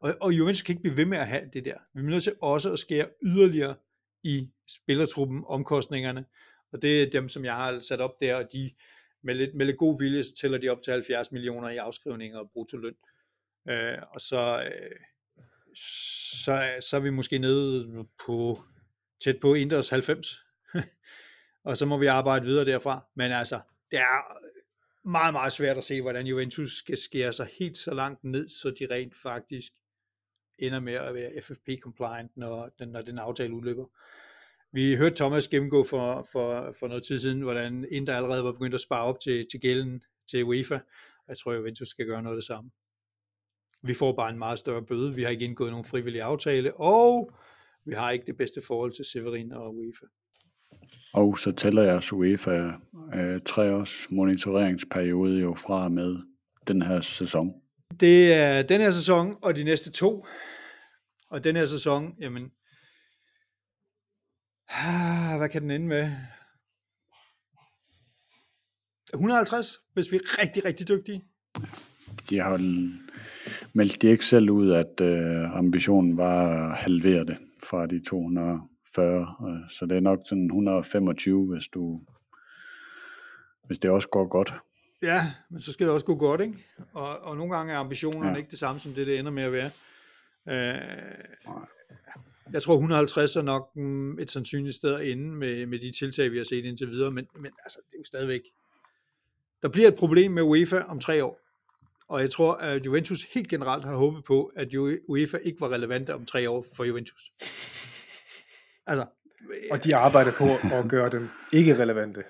Og, 0.01 0.15
og 0.21 0.33
Juventus 0.33 0.63
kan 0.63 0.73
ikke 0.73 0.83
blive 0.83 0.97
ved 0.97 1.05
med 1.05 1.19
at 1.19 1.29
have 1.29 1.51
det 1.53 1.65
der. 1.65 1.77
Vi 1.95 2.01
er 2.01 2.05
nødt 2.05 2.23
til 2.23 2.35
også 2.43 2.73
at 2.73 2.79
skære 2.79 3.09
yderligere 3.23 3.75
i 4.23 4.51
spillertruppen, 4.69 5.45
omkostningerne, 5.47 6.25
og 6.73 6.83
det 6.83 7.03
er 7.03 7.11
dem, 7.11 7.29
som 7.29 7.45
jeg 7.45 7.55
har 7.55 7.81
sat 7.81 8.01
op 8.01 8.21
der, 8.21 8.35
og 8.35 8.53
de 8.53 8.71
med 9.23 9.35
lidt, 9.35 9.55
med 9.55 9.67
lidt 9.67 9.79
god 9.79 9.99
vilje, 9.99 10.23
så 10.23 10.35
tæller 10.35 10.59
de 10.59 10.69
op 10.69 10.83
til 10.83 10.93
70 10.93 11.33
millioner 11.33 11.69
i 11.69 11.77
afskrivninger 11.77 12.39
og 12.39 12.51
bruttoløn. 12.53 12.95
Øh, 13.69 13.99
og 14.15 14.21
så, 14.21 14.63
øh, 14.65 14.97
så, 16.45 16.75
så 16.81 16.97
er 16.97 17.01
vi 17.01 17.11
måske 17.11 17.39
nede 17.39 18.07
på 18.27 18.63
tæt 19.25 19.41
på 19.41 19.55
Inders 19.55 19.89
90, 19.89 20.39
og 21.65 21.77
så 21.77 21.87
må 21.87 21.99
vi 21.99 22.07
arbejde 22.07 22.45
videre 22.45 22.65
derfra. 22.65 23.07
Men 23.15 23.33
altså, 23.33 23.61
det 23.91 23.99
er 23.99 24.39
meget, 25.09 25.35
meget 25.35 25.53
svært 25.53 25.79
at 25.79 25.85
se, 25.85 26.03
hvordan 26.03 26.27
Juventus 26.27 26.73
skal 26.73 26.99
skære 26.99 27.33
sig 27.33 27.49
helt 27.59 27.79
så 27.79 27.95
langt 27.95 28.25
ned, 28.25 28.49
så 28.49 28.75
de 28.79 28.95
rent 28.95 29.15
faktisk 29.23 29.73
ender 30.59 30.81
med 30.81 30.93
at 30.93 31.15
være 31.15 31.31
FFP-compliant, 31.43 32.33
når 32.37 32.69
den, 32.79 32.89
når 32.89 33.03
den 33.03 33.19
aftale 33.19 33.55
udløber. 33.55 33.87
Vi 34.73 34.97
hørte 34.97 35.17
Thomas 35.17 35.49
gennemgå 35.49 35.85
for, 35.85 36.27
for, 36.33 36.75
for 36.79 36.89
noget 36.89 37.05
tid 37.05 37.19
siden, 37.19 37.41
hvordan 37.41 37.87
Inter 37.91 38.17
allerede 38.17 38.45
var 38.45 38.53
begyndt 38.53 38.75
at 38.75 38.81
spare 38.81 39.05
op 39.05 39.21
til, 39.21 39.47
til 39.51 39.61
gælden 39.61 40.03
til 40.31 40.45
UEFA. 40.45 40.79
Jeg 41.29 41.39
tror, 41.39 41.53
Juventus 41.53 41.89
skal 41.89 42.07
gøre 42.07 42.23
noget 42.23 42.37
af 42.37 42.41
det 42.41 42.47
samme. 42.47 42.71
Vi 43.83 43.95
får 43.95 44.13
bare 44.13 44.31
en 44.31 44.39
meget 44.39 44.59
større 44.59 44.83
bøde. 44.83 45.15
Vi 45.15 45.23
har 45.23 45.31
ikke 45.31 45.45
indgået 45.45 45.71
nogen 45.71 45.85
frivillig 45.85 46.23
aftale, 46.23 46.77
og 46.77 47.31
vi 47.85 47.95
har 47.95 48.11
ikke 48.11 48.27
det 48.27 48.37
bedste 48.37 48.61
forhold 48.67 48.93
til 48.93 49.05
Severin 49.05 49.53
og 49.53 49.77
UEFA. 49.77 50.07
Og 51.15 51.39
så 51.39 51.53
tæller 51.53 51.83
jeg 51.83 52.13
UEFA 52.13 52.73
øh, 53.15 53.41
tre 53.45 53.75
års 53.75 54.07
monitoreringsperiode 54.11 55.41
jo 55.41 55.55
fra 55.55 55.89
med 55.89 56.17
den 56.69 56.83
her 56.83 57.01
sæson. 57.01 57.53
Det 58.01 58.33
er 58.33 58.63
den 58.63 58.81
her 58.81 58.91
sæson 58.91 59.37
og 59.43 59.57
de 59.57 59.65
næste 59.65 59.91
to. 59.91 60.27
Og 61.31 61.45
den 61.45 61.57
her 61.57 61.67
sæson, 61.67 62.15
jamen, 62.21 62.51
ah, 64.73 65.39
hvad 65.39 65.49
kan 65.49 65.63
den 65.63 65.71
ende 65.71 65.87
med? 65.87 66.11
150, 69.13 69.81
hvis 69.93 70.13
vi 70.13 70.17
er 70.17 70.43
rigtig, 70.43 70.65
rigtig 70.65 70.89
dygtige. 70.89 71.25
De 72.31 72.39
har 72.39 72.59
meldt 73.73 74.03
de 74.03 74.09
ikke 74.09 74.25
selv 74.25 74.51
ud, 74.51 74.73
at 74.73 75.01
øh, 75.01 75.57
ambitionen 75.57 76.17
var 76.17 76.71
at 76.71 76.77
halvere 76.77 77.25
det 77.25 77.37
fra 77.69 77.87
de 77.87 78.03
240. 78.09 79.37
Øh, 79.49 79.71
så 79.71 79.87
det 79.87 79.97
er 79.97 80.01
nok 80.01 80.19
sådan 80.29 80.45
125, 80.45 81.47
hvis 81.47 81.69
du 81.69 82.01
hvis 83.67 83.79
det 83.79 83.91
også 83.91 84.09
går 84.09 84.29
godt. 84.29 84.55
Ja, 85.03 85.33
men 85.51 85.61
så 85.61 85.73
skal 85.73 85.87
det 85.87 85.95
også 85.95 86.07
gå 86.07 86.15
godt, 86.15 86.41
ikke? 86.41 86.55
Og, 86.93 87.19
og 87.19 87.37
nogle 87.37 87.57
gange 87.57 87.73
er 87.73 87.79
ambitionerne 87.79 88.31
ja. 88.31 88.37
ikke 88.37 88.51
det 88.51 88.59
samme 88.59 88.81
som 88.81 88.93
det, 88.93 89.07
det 89.07 89.19
ender 89.19 89.31
med 89.31 89.43
at 89.43 89.53
være. 89.53 89.71
Øh, 90.49 90.81
jeg 92.53 92.63
tror 92.63 92.75
150 92.75 93.37
er 93.37 93.43
nok 93.43 93.77
mm, 93.77 94.19
et 94.19 94.31
sandsynligt 94.31 94.77
sted 94.77 94.95
at 94.95 95.09
ende 95.09 95.37
med, 95.37 95.67
med 95.67 95.79
de 95.79 95.93
tiltag, 95.99 96.33
vi 96.33 96.37
har 96.37 96.45
set 96.45 96.65
indtil 96.65 96.91
videre, 96.91 97.11
men, 97.11 97.27
men 97.35 97.53
altså, 97.65 97.79
det 97.91 97.95
er 97.95 97.99
jo 97.99 98.05
stadigvæk... 98.05 98.41
Der 99.63 99.69
bliver 99.69 99.89
et 99.89 99.95
problem 99.95 100.33
med 100.33 100.43
UEFA 100.43 100.81
om 100.89 101.01
tre 101.01 101.25
år. 101.25 101.39
Og 102.09 102.21
jeg 102.21 102.31
tror, 102.31 102.53
at 102.53 102.87
Juventus 102.87 103.23
helt 103.23 103.49
generelt 103.49 103.85
har 103.85 103.97
håbet 103.97 104.25
på, 104.25 104.53
at 104.57 104.75
UEFA 105.09 105.37
ikke 105.37 105.61
var 105.61 105.69
relevante 105.69 106.15
om 106.15 106.27
tre 106.27 106.51
år 106.51 106.65
for 106.77 106.85
Juventus. 106.85 107.23
Altså, 108.87 109.07
og 109.71 109.85
de 109.85 109.97
arbejder 109.97 110.33
på 110.39 110.77
at 110.77 110.89
gøre 110.89 111.11
dem 111.11 111.29
ikke 111.53 111.79
relevante. 111.79 112.23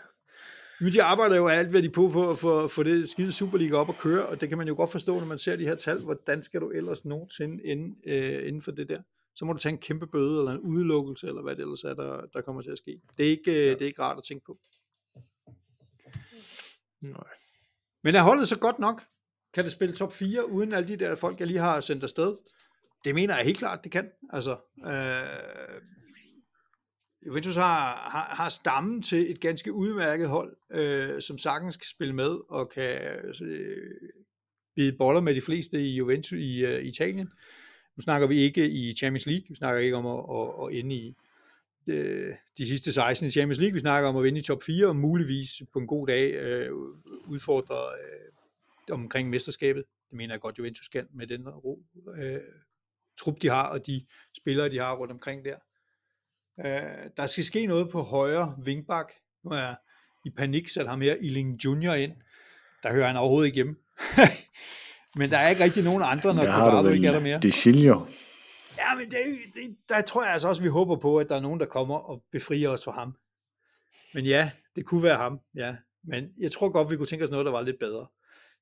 Men 0.81 0.93
de 0.93 1.03
arbejder 1.03 1.37
jo 1.37 1.49
alt, 1.49 1.71
hvad 1.71 1.83
de 1.83 1.91
på 1.91 2.11
for 2.11 2.65
at 2.65 2.71
få 2.71 2.83
det 2.83 3.09
skide 3.09 3.33
Superliga 3.33 3.77
op 3.77 3.89
at 3.89 3.99
køre, 3.99 4.27
og 4.27 4.41
det 4.41 4.49
kan 4.49 4.59
man 4.59 4.69
jo 4.69 4.75
godt 4.75 4.91
forstå, 4.91 5.13
når 5.13 5.27
man 5.27 5.39
ser 5.39 5.57
de 5.57 5.65
her 5.65 5.75
tal. 5.75 5.99
Hvordan 5.99 6.43
skal 6.43 6.61
du 6.61 6.71
ellers 6.71 7.05
nogensinde 7.05 7.65
inde, 7.65 7.97
øh, 8.07 8.49
inden 8.49 8.63
for 8.63 8.71
det 8.71 8.89
der? 8.89 9.03
Så 9.35 9.45
må 9.45 9.53
du 9.53 9.59
tage 9.59 9.73
en 9.73 9.79
kæmpe 9.79 10.07
bøde, 10.07 10.39
eller 10.39 10.53
en 10.53 10.61
udelukkelse, 10.61 11.27
eller 11.27 11.43
hvad 11.43 11.57
det 11.57 11.63
ellers 11.63 11.85
er, 11.85 11.95
der, 11.95 12.27
der 12.33 12.41
kommer 12.41 12.63
til 12.63 12.71
at 12.71 12.79
ske. 12.79 13.01
Det 13.19 13.27
er 13.27 13.31
ikke, 13.31 13.51
øh, 13.51 13.79
det 13.79 13.83
er 13.83 13.87
ikke 13.87 14.03
rart 14.03 14.19
at 14.19 14.25
tænke 14.25 14.45
på. 14.45 14.59
Nej. 17.01 17.35
Men 18.05 18.15
er 18.15 18.23
holdet 18.23 18.49
så 18.49 18.59
godt 18.59 18.79
nok? 18.79 19.03
Kan 19.55 19.65
det 19.65 19.73
spille 19.73 19.95
top 19.95 20.13
4, 20.13 20.51
uden 20.51 20.73
alle 20.73 20.89
de 20.89 20.97
der 20.97 21.15
folk, 21.15 21.41
jeg 21.41 21.47
lige 21.47 21.59
har 21.59 21.81
sendt 21.81 22.03
afsted? 22.03 22.37
Det 23.05 23.15
mener 23.15 23.37
jeg 23.37 23.45
helt 23.45 23.59
klart, 23.59 23.85
det 23.85 23.93
kan. 23.93 24.11
Altså, 24.31 24.57
øh, 24.87 25.83
Juventus 27.27 27.55
har, 27.55 28.11
har, 28.11 28.35
har 28.35 28.49
stammen 28.49 29.03
til 29.03 29.31
et 29.31 29.41
ganske 29.41 29.73
udmærket 29.73 30.29
hold, 30.29 30.57
øh, 30.73 31.23
som 31.23 31.39
sagtens 31.39 31.77
kan 31.77 31.87
spille 31.87 32.15
med 32.15 32.39
og 32.49 32.71
kan 32.71 33.01
øh, 33.43 34.11
bide 34.77 34.97
boller 34.99 35.21
med 35.21 35.35
de 35.35 35.41
fleste 35.41 35.81
i 35.81 35.97
Juventus 35.97 36.39
i 36.39 36.65
uh, 36.65 36.83
Italien. 36.83 37.31
Nu 37.97 38.03
snakker 38.03 38.27
vi 38.27 38.37
ikke 38.37 38.71
i 38.71 38.95
Champions 38.95 39.27
League, 39.27 39.45
vi 39.49 39.55
snakker 39.55 39.81
ikke 39.81 39.97
om 39.97 40.07
at, 40.07 40.25
at, 40.39 40.67
at 40.67 40.79
ende 40.79 40.95
i 40.95 41.17
de, 41.87 42.37
de 42.59 42.67
sidste 42.67 42.93
16 42.93 43.29
i 43.29 43.31
Champions 43.31 43.59
League, 43.59 43.75
vi 43.75 43.81
snakker 43.81 44.09
om 44.09 44.17
at 44.17 44.23
vinde 44.23 44.39
i 44.39 44.43
top 44.43 44.63
4 44.63 44.87
og 44.87 44.97
muligvis 44.97 45.63
på 45.73 45.79
en 45.79 45.87
god 45.87 46.07
dag 46.07 46.33
øh, 46.33 46.73
udfordre 47.27 47.75
øh, 47.75 48.95
omkring 48.95 49.31
mesterskabet. 49.31 49.85
Det 50.11 50.17
mener 50.17 50.35
jeg 50.35 50.41
godt, 50.41 50.59
Juventus 50.59 50.89
kan 50.89 51.07
med 51.15 51.27
den 51.27 51.49
ro, 51.49 51.83
øh, 52.19 52.41
trup, 53.21 53.43
de 53.43 53.49
har, 53.49 53.67
og 53.67 53.87
de 53.87 54.07
spillere, 54.37 54.69
de 54.69 54.79
har 54.79 54.95
rundt 54.97 55.13
omkring 55.13 55.45
der. 55.45 55.57
Øh, 56.59 57.11
der 57.17 57.27
skal 57.27 57.45
ske 57.45 57.67
noget 57.67 57.91
på 57.91 58.03
højre 58.03 58.57
vingbak. 58.65 59.13
Nu 59.45 59.51
er 59.51 59.57
jeg 59.57 59.77
i 60.25 60.31
panik 60.31 60.69
sat 60.69 60.89
ham 60.89 61.01
her, 61.01 61.17
Iling 61.21 61.65
Junior 61.65 61.95
ind. 61.95 62.13
Der 62.83 62.93
hører 62.93 63.07
han 63.07 63.17
overhovedet 63.17 63.47
ikke 63.47 63.55
hjemme. 63.57 63.77
men 65.17 65.31
der 65.31 65.39
er 65.39 65.49
ikke 65.49 65.65
rigtig 65.65 65.85
nogen 65.85 66.03
andre, 66.05 66.35
når 66.35 66.45
Quadrado 66.45 66.89
ikke 66.89 67.07
er 67.07 67.13
der 67.13 67.21
mere. 67.21 67.39
Desilio. 67.39 68.07
Ja, 68.79 68.95
men 68.99 69.11
det, 69.11 69.19
det, 69.55 69.77
der 69.89 70.01
tror 70.01 70.23
jeg 70.25 70.33
altså 70.33 70.49
også, 70.49 70.63
vi 70.63 70.69
håber 70.69 70.97
på, 70.97 71.19
at 71.19 71.29
der 71.29 71.37
er 71.37 71.41
nogen, 71.41 71.61
der 71.61 71.67
kommer 71.67 71.97
og 71.97 72.25
befrier 72.33 72.69
os 72.69 72.85
for 72.85 72.93
ham. 72.93 73.17
Men 74.15 74.25
ja, 74.25 74.51
det 74.77 74.85
kunne 74.85 75.03
være 75.03 75.17
ham, 75.17 75.41
ja. 75.55 75.77
Men 76.05 76.29
jeg 76.39 76.53
tror 76.53 76.69
godt, 76.69 76.91
vi 76.91 76.97
kunne 76.97 77.07
tænke 77.07 77.25
os 77.25 77.31
noget, 77.31 77.47
der 77.47 77.53
var 77.53 77.63
lidt 77.63 77.79
bedre. 77.79 78.07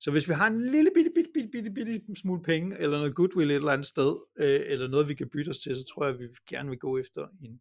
Så 0.01 0.11
hvis 0.11 0.29
vi 0.29 0.35
har 0.35 0.47
en 0.47 0.61
lille 0.61 0.91
bitte, 0.95 1.11
bitte, 1.15 1.31
bitte, 1.35 1.49
bitte, 1.51 1.71
bitte 1.71 2.21
smule 2.21 2.43
penge, 2.43 2.79
eller 2.79 2.99
noget 2.99 3.15
goodwill 3.15 3.51
et 3.51 3.55
eller 3.55 3.73
andet 3.73 3.87
sted, 3.87 4.17
øh, 4.39 4.61
eller 4.67 4.89
noget, 4.89 5.09
vi 5.09 5.15
kan 5.15 5.29
bytte 5.29 5.51
os 5.51 5.59
til, 5.59 5.77
så 5.77 5.85
tror 5.85 6.05
jeg, 6.05 6.15
at 6.15 6.21
vi 6.21 6.27
gerne 6.49 6.69
vil 6.69 6.79
gå 6.79 6.99
efter 6.99 7.29
en 7.43 7.61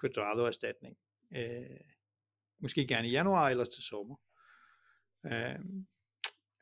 Quadrado-erstatning. 0.00 0.96
Øh, 1.36 1.80
måske 2.60 2.86
gerne 2.86 3.08
i 3.08 3.10
januar, 3.10 3.48
eller 3.48 3.64
til 3.64 3.82
sommer. 3.82 4.16
Øh, 5.26 5.58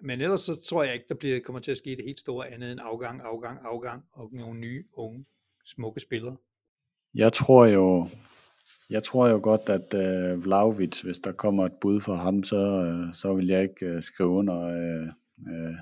men 0.00 0.20
ellers 0.20 0.40
så 0.40 0.60
tror 0.60 0.82
jeg 0.82 0.94
ikke, 0.94 1.06
der 1.08 1.14
bliver, 1.14 1.40
kommer 1.40 1.60
til 1.60 1.70
at 1.70 1.78
ske 1.78 1.96
det 1.96 2.04
helt 2.04 2.20
store 2.20 2.48
andet 2.48 2.72
end 2.72 2.80
afgang, 2.82 3.20
afgang, 3.20 3.58
afgang 3.62 4.04
og 4.12 4.30
nogle 4.32 4.60
nye, 4.60 4.84
unge, 4.92 5.24
smukke 5.64 6.00
spillere. 6.00 6.36
Jeg 7.14 7.32
tror 7.32 7.66
jo, 7.66 8.08
jeg 8.90 9.02
tror 9.02 9.28
jo 9.28 9.40
godt, 9.42 9.68
at 9.68 9.94
øh, 9.94 10.44
Vlaovic, 10.44 11.00
hvis 11.00 11.18
der 11.18 11.32
kommer 11.32 11.66
et 11.66 11.72
bud 11.80 12.00
for 12.00 12.14
ham, 12.14 12.42
så, 12.42 12.56
øh, 12.56 13.14
så 13.14 13.34
vil 13.34 13.46
jeg 13.46 13.62
ikke 13.62 13.86
øh, 13.86 14.02
skrive 14.02 14.28
under 14.28 14.62
øh, 14.62 15.08
øh, 15.54 15.74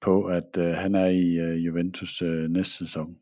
på, 0.00 0.24
at 0.24 0.56
øh, 0.58 0.66
han 0.66 0.94
er 0.94 1.06
i 1.06 1.34
øh, 1.34 1.66
Juventus 1.66 2.22
øh, 2.22 2.50
næste 2.50 2.72
sæson 2.72 3.18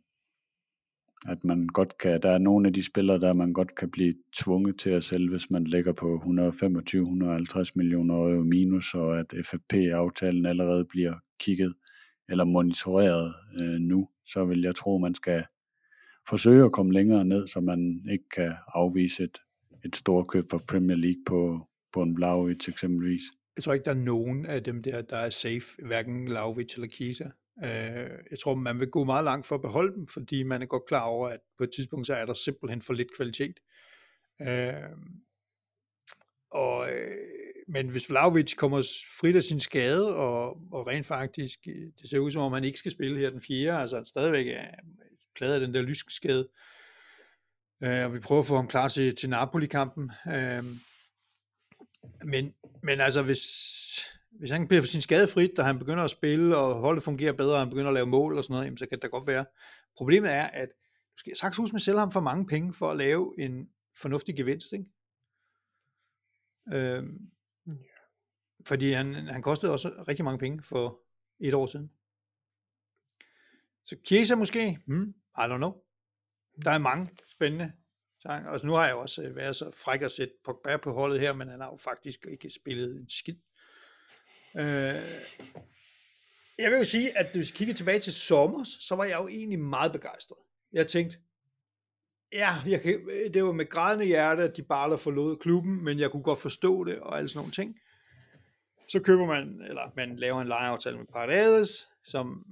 at 1.28 1.44
man 1.44 1.66
godt 1.66 1.98
kan, 1.98 2.22
der 2.22 2.30
er 2.30 2.38
nogle 2.38 2.68
af 2.68 2.72
de 2.72 2.84
spillere, 2.84 3.20
der 3.20 3.32
man 3.32 3.52
godt 3.52 3.74
kan 3.74 3.90
blive 3.90 4.14
tvunget 4.32 4.78
til 4.78 4.90
at 4.90 5.04
sælge, 5.04 5.30
hvis 5.30 5.50
man 5.50 5.64
ligger 5.64 5.92
på 5.92 6.16
125-150 6.16 7.70
millioner 7.76 8.14
euro 8.14 8.42
minus, 8.42 8.94
og 8.94 9.18
at 9.18 9.34
FFP-aftalen 9.44 10.46
allerede 10.46 10.84
bliver 10.84 11.14
kigget 11.38 11.74
eller 12.28 12.44
monitoreret 12.44 13.34
øh, 13.60 13.80
nu, 13.80 14.08
så 14.24 14.44
vil 14.44 14.60
jeg 14.62 14.74
tro, 14.74 14.98
man 14.98 15.14
skal 15.14 15.44
forsøge 16.28 16.64
at 16.64 16.72
komme 16.72 16.92
længere 16.92 17.24
ned, 17.24 17.46
så 17.46 17.60
man 17.60 18.06
ikke 18.10 18.28
kan 18.28 18.52
afvise 18.74 19.22
et, 19.22 19.38
et 19.84 19.96
stort 19.96 20.28
køb 20.28 20.50
for 20.50 20.58
Premier 20.68 20.96
League 20.96 21.22
på, 21.26 21.68
på 21.92 22.02
en 22.02 22.16
Vlaovic 22.16 22.68
eksempelvis. 22.68 23.22
Jeg 23.56 23.64
tror 23.64 23.72
ikke, 23.72 23.84
der 23.84 23.90
er 23.90 24.04
nogen 24.04 24.46
af 24.46 24.62
dem 24.62 24.82
der, 24.82 25.02
der 25.02 25.16
er 25.16 25.30
safe, 25.30 25.86
hverken 25.86 26.26
Vlaovic 26.26 26.74
eller 26.74 26.88
Kisa. 26.88 27.24
Øh, 27.64 28.10
jeg 28.30 28.38
tror, 28.42 28.54
man 28.54 28.80
vil 28.80 28.90
gå 28.90 29.04
meget 29.04 29.24
langt 29.24 29.46
for 29.46 29.54
at 29.54 29.62
beholde 29.62 29.94
dem, 29.94 30.06
fordi 30.06 30.42
man 30.42 30.62
er 30.62 30.66
godt 30.66 30.86
klar 30.88 31.02
over, 31.02 31.28
at 31.28 31.40
på 31.58 31.64
et 31.64 31.70
tidspunkt, 31.74 32.06
så 32.06 32.14
er 32.14 32.26
der 32.26 32.34
simpelthen 32.34 32.82
for 32.82 32.92
lidt 32.92 33.16
kvalitet. 33.16 33.60
Øh, 34.42 34.96
og, 36.50 36.92
øh, 36.92 37.16
men 37.68 37.88
hvis 37.88 38.10
Vlaovic 38.10 38.54
kommer 38.56 38.82
frit 39.20 39.36
af 39.36 39.42
sin 39.42 39.60
skade, 39.60 40.16
og, 40.16 40.46
og 40.72 40.86
rent 40.86 41.06
faktisk, 41.06 41.58
øh, 41.68 41.92
det 42.02 42.10
ser 42.10 42.18
ud 42.18 42.30
som 42.30 42.42
om, 42.42 42.52
han 42.52 42.64
ikke 42.64 42.78
skal 42.78 42.92
spille 42.92 43.20
her 43.20 43.30
den 43.30 43.42
fjerde, 43.42 43.80
altså 43.80 43.96
han 43.96 44.06
stadigvæk 44.06 44.46
er 44.46 44.66
øh, 44.66 45.16
pladet 45.36 45.54
af 45.54 45.60
den 45.60 45.74
der 45.74 45.82
lyskeskade, 45.82 46.48
øh, 47.82 48.04
og 48.04 48.14
vi 48.14 48.20
prøver 48.20 48.40
at 48.40 48.46
få 48.46 48.56
ham 48.56 48.68
klar 48.68 48.88
til, 48.88 49.16
til 49.16 49.30
Napoli-kampen. 49.30 50.10
Øh, 50.26 50.64
men, 52.24 52.54
men 52.82 53.00
altså, 53.00 53.22
hvis, 53.22 53.44
hvis 54.38 54.50
han 54.50 54.68
bliver 54.68 54.82
sin 54.82 55.00
skadefrit, 55.00 55.58
og 55.58 55.64
han 55.64 55.78
begynder 55.78 56.04
at 56.04 56.10
spille, 56.10 56.56
og 56.56 56.74
holdet 56.74 57.02
fungerer 57.02 57.32
bedre, 57.32 57.54
og 57.54 57.58
han 57.58 57.70
begynder 57.70 57.88
at 57.88 57.94
lave 57.94 58.06
mål 58.06 58.38
og 58.38 58.44
sådan 58.44 58.54
noget, 58.54 58.64
jamen, 58.64 58.78
så 58.78 58.86
kan 58.86 58.98
det 58.98 59.02
da 59.02 59.08
godt 59.08 59.26
være. 59.26 59.44
Problemet 59.96 60.32
er, 60.32 60.44
at 60.44 60.68
du 61.14 61.18
skal 61.18 61.36
sagtens 61.36 61.72
man 61.72 61.80
sælger 61.80 62.00
ham 62.00 62.10
for 62.10 62.20
mange 62.20 62.46
penge 62.46 62.72
for 62.72 62.90
at 62.90 62.96
lave 62.96 63.34
en 63.38 63.70
fornuftig 63.96 64.36
gevinst. 64.36 64.72
Ikke? 64.72 64.84
Øhm, 66.72 67.30
fordi 68.66 68.92
han, 68.92 69.14
han 69.14 69.42
kostede 69.42 69.72
også 69.72 70.04
rigtig 70.08 70.24
mange 70.24 70.38
penge 70.38 70.62
for 70.62 71.00
et 71.40 71.54
år 71.54 71.66
siden. 71.66 71.90
Så 73.84 73.96
Chiesa 74.06 74.34
måske? 74.34 74.78
Hmm, 74.86 75.14
I 75.38 75.40
don't 75.40 75.56
know. 75.56 75.72
Der 76.64 76.70
er 76.70 76.78
mange 76.78 77.08
spændende 77.28 77.72
sang. 78.22 78.48
Og 78.48 78.60
nu 78.64 78.72
har 78.72 78.86
jeg 78.86 78.94
også 78.94 79.22
øh, 79.22 79.36
været 79.36 79.56
så 79.56 79.70
fræk 79.70 80.02
at 80.02 80.12
sætte 80.12 80.34
Pogba 80.44 80.76
på 80.76 80.92
holdet 80.92 81.20
her, 81.20 81.32
men 81.32 81.48
han 81.48 81.60
har 81.60 81.70
jo 81.70 81.76
faktisk 81.76 82.26
ikke 82.30 82.50
spillet 82.50 82.96
en 82.96 83.08
skid 83.08 83.36
Øh, 84.56 85.02
jeg 86.58 86.70
vil 86.70 86.78
jo 86.78 86.84
sige, 86.84 87.18
at 87.18 87.26
hvis 87.34 87.52
vi 87.52 87.56
kigger 87.56 87.74
tilbage 87.74 88.00
til 88.00 88.12
sommer, 88.12 88.64
så 88.64 88.94
var 88.94 89.04
jeg 89.04 89.18
jo 89.18 89.28
egentlig 89.28 89.58
meget 89.58 89.92
begejstret. 89.92 90.38
Jeg 90.72 90.88
tænkte, 90.88 91.18
ja, 92.32 92.50
jeg 92.66 92.80
kan, 92.80 92.94
øh, 92.94 93.34
det 93.34 93.44
var 93.44 93.52
med 93.52 93.68
grædende 93.68 94.06
hjerte, 94.06 94.42
at 94.42 94.56
de 94.56 94.62
bare 94.62 94.98
forlod 94.98 95.36
klubben, 95.36 95.84
men 95.84 95.98
jeg 95.98 96.10
kunne 96.10 96.22
godt 96.22 96.40
forstå 96.40 96.84
det 96.84 97.00
og 97.00 97.18
alle 97.18 97.28
sådan 97.28 97.38
nogle 97.38 97.52
ting. 97.52 97.76
Så 98.88 99.00
køber 99.00 99.26
man, 99.26 99.62
eller 99.68 99.92
man 99.96 100.16
laver 100.16 100.40
en 100.40 100.48
lejeaftale 100.48 100.96
med 100.96 101.06
Paredes, 101.06 101.88
som 102.04 102.46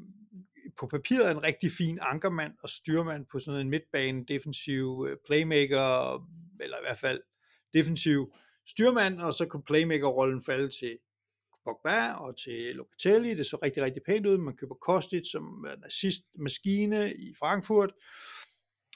på 0.78 0.86
papiret 0.86 1.26
er 1.26 1.30
en 1.30 1.42
rigtig 1.42 1.70
fin 1.72 1.98
ankermand 2.02 2.52
og 2.62 2.70
styrmand 2.70 3.26
på 3.32 3.38
sådan 3.38 3.60
en 3.60 3.70
midtbane, 3.70 4.24
defensiv 4.24 5.06
øh, 5.08 5.16
playmaker, 5.26 6.14
eller 6.60 6.76
i 6.76 6.82
hvert 6.82 6.98
fald 6.98 7.20
defensiv 7.74 8.34
styrmand, 8.66 9.20
og 9.20 9.34
så 9.34 9.46
kunne 9.46 9.62
playmaker-rollen 9.62 10.42
falde 10.42 10.68
til 10.68 10.98
Pogba 11.64 12.12
og 12.12 12.36
til 12.36 12.74
Locatelli. 12.76 13.34
Det 13.34 13.46
så 13.46 13.58
rigtig, 13.62 13.82
rigtig 13.82 14.02
pænt 14.06 14.26
ud. 14.26 14.38
Man 14.38 14.56
køber 14.56 14.74
Kostic 14.74 15.30
som 15.30 15.66
en 15.76 15.84
assist-maskine 15.84 17.14
i 17.14 17.34
Frankfurt. 17.38 17.92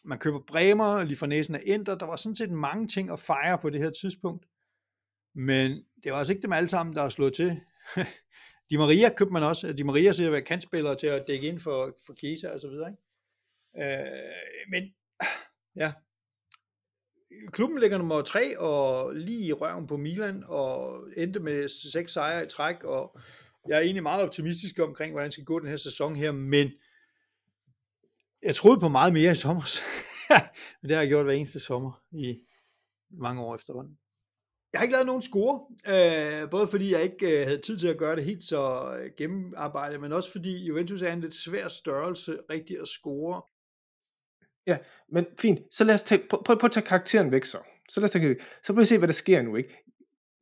man 0.05 0.19
køber 0.19 0.41
Bremer, 0.47 1.05
lige 1.05 1.16
for 1.16 1.27
næsen 1.27 1.55
af 1.55 1.62
Inter, 1.65 1.95
der 1.95 2.07
var 2.07 2.16
sådan 2.16 2.36
set 2.36 2.51
mange 2.51 2.89
ting 2.89 3.11
at 3.11 3.20
fejre 3.20 3.59
på 3.59 3.70
det 3.70 3.81
her 3.81 3.91
tidspunkt. 3.91 4.47
Men 5.35 5.85
det 6.05 6.12
var 6.12 6.19
altså 6.19 6.32
ikke 6.32 6.43
dem 6.43 6.53
alle 6.53 6.69
sammen, 6.69 6.95
der 6.95 7.03
har 7.03 7.09
slået 7.09 7.35
til. 7.35 7.61
Di 8.70 8.77
Maria 8.77 9.15
købte 9.15 9.32
man 9.32 9.43
også. 9.43 9.73
Di 9.73 9.82
Maria 9.82 10.12
ser 10.12 10.27
at 10.27 10.32
være 10.32 10.43
kantspillere 10.43 10.97
til 10.97 11.07
at 11.07 11.24
dække 11.27 11.49
ind 11.49 11.61
for, 11.61 11.97
for 12.07 12.12
Kisa 12.12 12.49
og 12.49 12.61
så 12.61 12.69
videre. 12.69 12.91
Ikke? 12.91 13.03
Øh, 13.77 14.70
men 14.70 14.95
ja, 15.77 15.93
klubben 17.52 17.78
ligger 17.78 17.98
nummer 17.98 18.23
3 18.23 18.59
og 18.59 19.15
lige 19.15 19.47
i 19.47 19.52
røven 19.52 19.86
på 19.86 19.97
Milan 19.97 20.44
og 20.47 21.01
endte 21.16 21.40
med 21.40 21.69
seks 21.93 22.12
sejre 22.12 22.44
i 22.44 22.48
træk, 22.48 22.85
og 22.85 23.19
jeg 23.69 23.77
er 23.77 23.81
egentlig 23.81 24.02
meget 24.02 24.23
optimistisk 24.23 24.78
omkring, 24.78 25.12
hvordan 25.12 25.27
det 25.27 25.32
skal 25.32 25.44
gå 25.44 25.59
den 25.59 25.69
her 25.69 25.77
sæson 25.77 26.16
her, 26.16 26.32
men 26.32 26.73
jeg 28.43 28.55
troede 28.55 28.81
på 28.81 28.89
meget 28.89 29.12
mere 29.12 29.32
i 29.32 29.35
sommer. 29.35 29.62
men 30.82 30.89
det 30.89 30.97
har 30.97 31.02
jeg 31.02 31.09
gjort 31.09 31.24
hver 31.24 31.35
eneste 31.35 31.61
sommer 31.61 32.02
i 32.12 32.40
mange 33.11 33.43
år 33.43 33.55
efterhånden. 33.55 33.98
Jeg 34.73 34.78
har 34.81 34.82
ikke 34.85 34.93
lavet 34.93 35.06
nogen 35.06 35.23
score, 35.23 35.61
øh, 35.86 36.51
både 36.51 36.66
fordi 36.66 36.93
jeg 36.93 37.02
ikke 37.02 37.40
øh, 37.40 37.47
havde 37.47 37.61
tid 37.61 37.78
til 37.78 37.89
at 37.89 37.98
gøre 37.98 38.16
det 38.16 38.24
helt 38.24 38.44
så 38.44 38.94
øh, 39.01 39.11
gennemarbejdet, 39.19 40.01
men 40.01 40.12
også 40.12 40.32
fordi 40.32 40.65
Juventus 40.65 41.02
er 41.02 41.12
en 41.12 41.20
lidt 41.20 41.35
svær 41.35 41.69
størrelse 41.69 42.39
rigtig 42.51 42.81
at 42.81 42.89
score. 42.89 43.43
Ja, 44.66 44.77
men 45.12 45.27
fint. 45.41 45.59
Så 45.70 45.85
lad 45.85 45.95
os 45.95 46.03
tage, 46.03 46.23
prøv, 46.31 46.45
prøv, 46.45 46.59
prøv 46.59 46.66
at 46.66 46.73
tage 46.73 46.86
karakteren 46.86 47.32
væk 47.32 47.45
så. 47.45 47.59
Så 47.91 48.01
lad 48.01 48.05
os 48.05 48.11
tage, 48.11 48.36
så 48.62 48.73
prøv 48.73 48.81
at 48.81 48.89
se, 48.89 48.99
hvad 48.99 49.09
der 49.09 49.15
sker 49.15 49.43
nu, 49.43 49.57
ikke? 49.57 49.77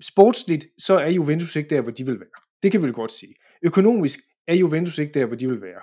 Sportsligt, 0.03 0.67
så 0.79 0.99
er 0.99 1.11
Juventus 1.11 1.57
ikke 1.57 1.71
der, 1.75 1.81
hvor 1.81 1.91
de 1.91 2.07
vil 2.07 2.21
være. 2.21 2.43
Det 2.63 2.73
kan 2.73 2.83
vi 2.83 2.93
godt 2.93 3.13
sige. 3.13 3.35
Økonomisk 3.63 4.19
er 4.49 4.55
Juventus 4.55 4.99
ikke 4.99 5.13
der, 5.13 5.27
hvor 5.27 5.37
de 5.37 5.49
vil 5.49 5.63
være. 5.63 5.81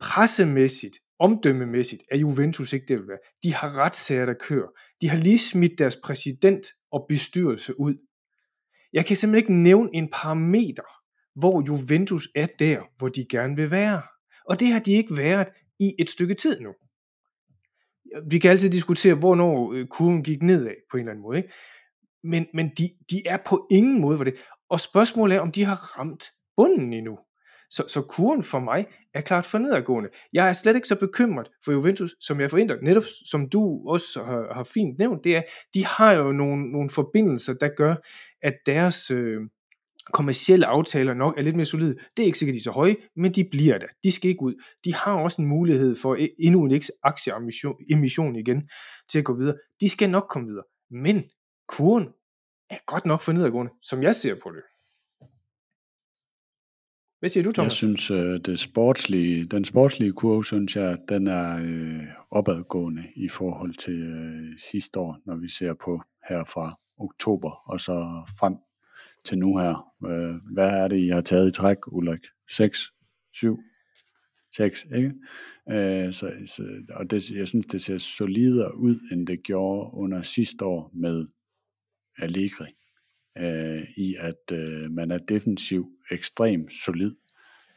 Pressemæssigt, 0.00 0.96
omdømmemæssigt 1.18 2.02
er 2.10 2.18
Juventus 2.18 2.72
ikke 2.72 2.86
der, 2.88 2.96
hvor 2.96 3.02
de 3.02 3.08
vil 3.08 3.08
være. 3.08 3.18
De 3.42 3.54
har 3.54 3.84
retssager, 3.84 4.26
der 4.26 4.34
kører. 4.34 4.68
De 5.00 5.08
har 5.08 5.16
lige 5.16 5.38
smidt 5.38 5.78
deres 5.78 5.96
præsident 6.04 6.66
og 6.92 7.06
bestyrelse 7.08 7.80
ud. 7.80 7.94
Jeg 8.92 9.06
kan 9.06 9.16
simpelthen 9.16 9.42
ikke 9.42 9.62
nævne 9.62 9.90
en 9.92 10.08
parameter, 10.12 10.88
hvor 11.34 11.64
Juventus 11.68 12.28
er 12.34 12.46
der, 12.58 12.82
hvor 12.98 13.08
de 13.08 13.26
gerne 13.30 13.56
vil 13.56 13.70
være. 13.70 14.02
Og 14.48 14.60
det 14.60 14.68
har 14.68 14.80
de 14.80 14.92
ikke 14.92 15.16
været 15.16 15.48
i 15.80 15.94
et 15.98 16.10
stykke 16.10 16.34
tid 16.34 16.60
nu. 16.60 16.74
Vi 18.30 18.38
kan 18.38 18.50
altid 18.50 18.70
diskutere, 18.70 19.14
hvornår 19.14 19.72
øh, 19.72 19.86
kurven 19.86 20.22
gik 20.22 20.42
nedad 20.42 20.74
på 20.90 20.96
en 20.96 21.00
eller 21.00 21.12
anden 21.12 21.22
måde. 21.22 21.36
Ikke? 21.36 21.52
Men, 22.24 22.46
men 22.54 22.70
de, 22.78 22.90
de 23.10 23.22
er 23.26 23.38
på 23.46 23.66
ingen 23.70 24.00
måde 24.00 24.16
for 24.16 24.24
det. 24.24 24.34
Og 24.70 24.80
spørgsmålet 24.80 25.36
er, 25.36 25.40
om 25.40 25.52
de 25.52 25.64
har 25.64 25.98
ramt 25.98 26.24
bunden 26.56 26.92
endnu. 26.92 27.18
Så, 27.70 27.84
så 27.88 28.02
kurven 28.02 28.42
for 28.42 28.58
mig 28.58 28.86
er 29.14 29.20
klart 29.20 29.46
for 29.46 29.58
nedadgående. 29.58 30.10
Jeg 30.32 30.48
er 30.48 30.52
slet 30.52 30.76
ikke 30.76 30.88
så 30.88 30.96
bekymret 30.96 31.48
for 31.64 31.72
Juventus, 31.72 32.14
som 32.20 32.40
jeg 32.40 32.50
forventer, 32.50 32.76
netop 32.82 33.02
som 33.30 33.48
du 33.48 33.88
også 33.88 34.22
har, 34.22 34.54
har 34.54 34.64
fint 34.64 34.98
nævnt, 34.98 35.24
det 35.24 35.36
er, 35.36 35.42
de 35.74 35.86
har 35.86 36.12
jo 36.12 36.32
nogle, 36.32 36.72
nogle 36.72 36.90
forbindelser, 36.90 37.54
der 37.54 37.68
gør, 37.76 37.94
at 38.42 38.54
deres 38.66 39.10
øh, 39.10 39.40
kommercielle 40.12 40.66
aftaler 40.66 41.14
nok 41.14 41.38
er 41.38 41.42
lidt 41.42 41.56
mere 41.56 41.66
solide. 41.66 41.94
Det 42.16 42.22
er 42.22 42.26
ikke 42.26 42.38
sikkert, 42.38 42.54
de 42.54 42.58
er 42.58 42.62
så 42.62 42.70
høje, 42.70 42.96
men 43.16 43.32
de 43.32 43.44
bliver 43.50 43.78
der. 43.78 43.86
De 44.04 44.10
skal 44.10 44.30
ikke 44.30 44.42
ud. 44.42 44.54
De 44.84 44.94
har 44.94 45.12
også 45.12 45.42
en 45.42 45.48
mulighed 45.48 45.96
for 45.96 46.16
endnu 46.38 46.64
en 46.64 46.82
aktieemission 47.02 48.36
igen 48.36 48.68
til 49.10 49.18
at 49.18 49.24
gå 49.24 49.34
videre. 49.34 49.56
De 49.80 49.88
skal 49.88 50.10
nok 50.10 50.26
komme 50.30 50.48
videre. 50.48 50.64
Men 50.90 51.24
kurven 51.68 52.08
er 52.70 52.78
godt 52.86 53.04
nok 53.04 53.22
for 53.22 53.32
nedadgående, 53.32 53.72
som 53.82 54.02
jeg 54.02 54.14
ser 54.14 54.34
på 54.42 54.50
det. 54.50 54.62
Hvad 57.20 57.28
siger 57.28 57.44
du, 57.44 57.52
Thomas? 57.52 57.72
Jeg 57.72 57.76
synes, 57.76 58.10
øh, 58.10 58.40
det 58.40 58.58
sportslige, 58.58 59.44
den 59.44 59.64
sportslige 59.64 60.12
kurve, 60.12 60.44
synes 60.44 60.76
jeg, 60.76 60.98
den 61.08 61.26
er 61.26 61.56
øh, 61.56 62.02
opadgående 62.30 63.04
i 63.16 63.28
forhold 63.28 63.74
til 63.74 64.02
øh, 64.02 64.58
sidste 64.58 65.00
år, 65.00 65.18
når 65.26 65.36
vi 65.36 65.48
ser 65.48 65.74
på 65.84 66.02
her 66.28 66.44
fra 66.44 66.78
oktober 66.98 67.50
og 67.70 67.80
så 67.80 67.92
frem 68.40 68.54
til 69.24 69.38
nu 69.38 69.58
her. 69.58 69.94
Øh, 70.06 70.34
hvad 70.54 70.68
er 70.68 70.88
det, 70.88 70.98
I 70.98 71.08
har 71.08 71.20
taget 71.20 71.48
i 71.48 71.52
træk, 71.52 71.78
Ulrik? 71.86 72.26
6? 72.50 72.90
7? 73.32 73.58
6, 74.56 74.86
ikke? 74.94 75.12
Øh, 75.70 76.12
så, 76.12 76.32
så, 76.46 76.62
og 76.90 77.10
det, 77.10 77.30
jeg 77.30 77.48
synes, 77.48 77.66
det 77.66 77.80
ser 77.80 77.98
solidere 77.98 78.76
ud, 78.76 79.08
end 79.12 79.26
det 79.26 79.42
gjorde 79.42 79.90
under 79.94 80.22
sidste 80.22 80.64
år 80.64 80.90
med 80.94 81.26
Allegri 82.18 82.66
øh, 83.38 83.82
i 83.96 84.16
at 84.20 84.52
øh, 84.52 84.90
man 84.90 85.10
er 85.10 85.18
defensiv 85.18 85.84
ekstremt 86.10 86.72
solid. 86.72 87.14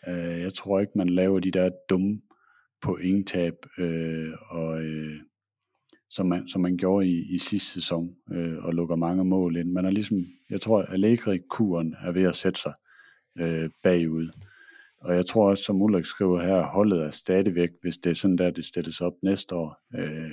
Øh, 0.07 0.41
jeg 0.41 0.53
tror 0.53 0.79
ikke, 0.79 0.97
man 0.97 1.09
laver 1.09 1.39
de 1.39 1.51
der 1.51 1.69
dumme 1.89 2.21
pointtab, 2.81 3.53
øh, 3.77 4.33
og, 4.49 4.83
øh, 4.83 5.19
som, 6.09 6.25
man, 6.25 6.47
som 6.47 6.61
man 6.61 6.77
gjorde 6.77 7.07
i, 7.07 7.35
i 7.35 7.37
sidste 7.37 7.71
sæson, 7.71 8.15
øh, 8.31 8.57
og 8.57 8.73
lukker 8.73 8.95
mange 8.95 9.25
mål 9.25 9.57
ind. 9.57 9.71
Man 9.71 9.85
er 9.85 9.91
ligesom, 9.91 10.25
jeg 10.49 10.61
tror, 10.61 10.81
at 10.81 10.93
Allegri-kuren 10.93 11.95
er 12.01 12.11
ved 12.11 12.23
at 12.23 12.35
sætte 12.35 12.61
sig 12.61 12.73
øh, 13.37 13.69
bagud. 13.83 14.29
Og 15.01 15.15
jeg 15.15 15.25
tror 15.25 15.49
også, 15.49 15.63
som 15.63 15.81
Ulrik 15.81 16.05
skriver 16.05 16.41
her, 16.41 16.61
holdet 16.61 17.03
er 17.03 17.09
stadigvæk, 17.09 17.69
hvis 17.81 17.97
det 17.97 18.09
er 18.09 18.13
sådan 18.13 18.37
der, 18.37 18.51
det 18.51 18.65
stilles 18.65 19.01
op 19.01 19.13
næste 19.23 19.55
år, 19.55 19.77
øh, 19.95 20.31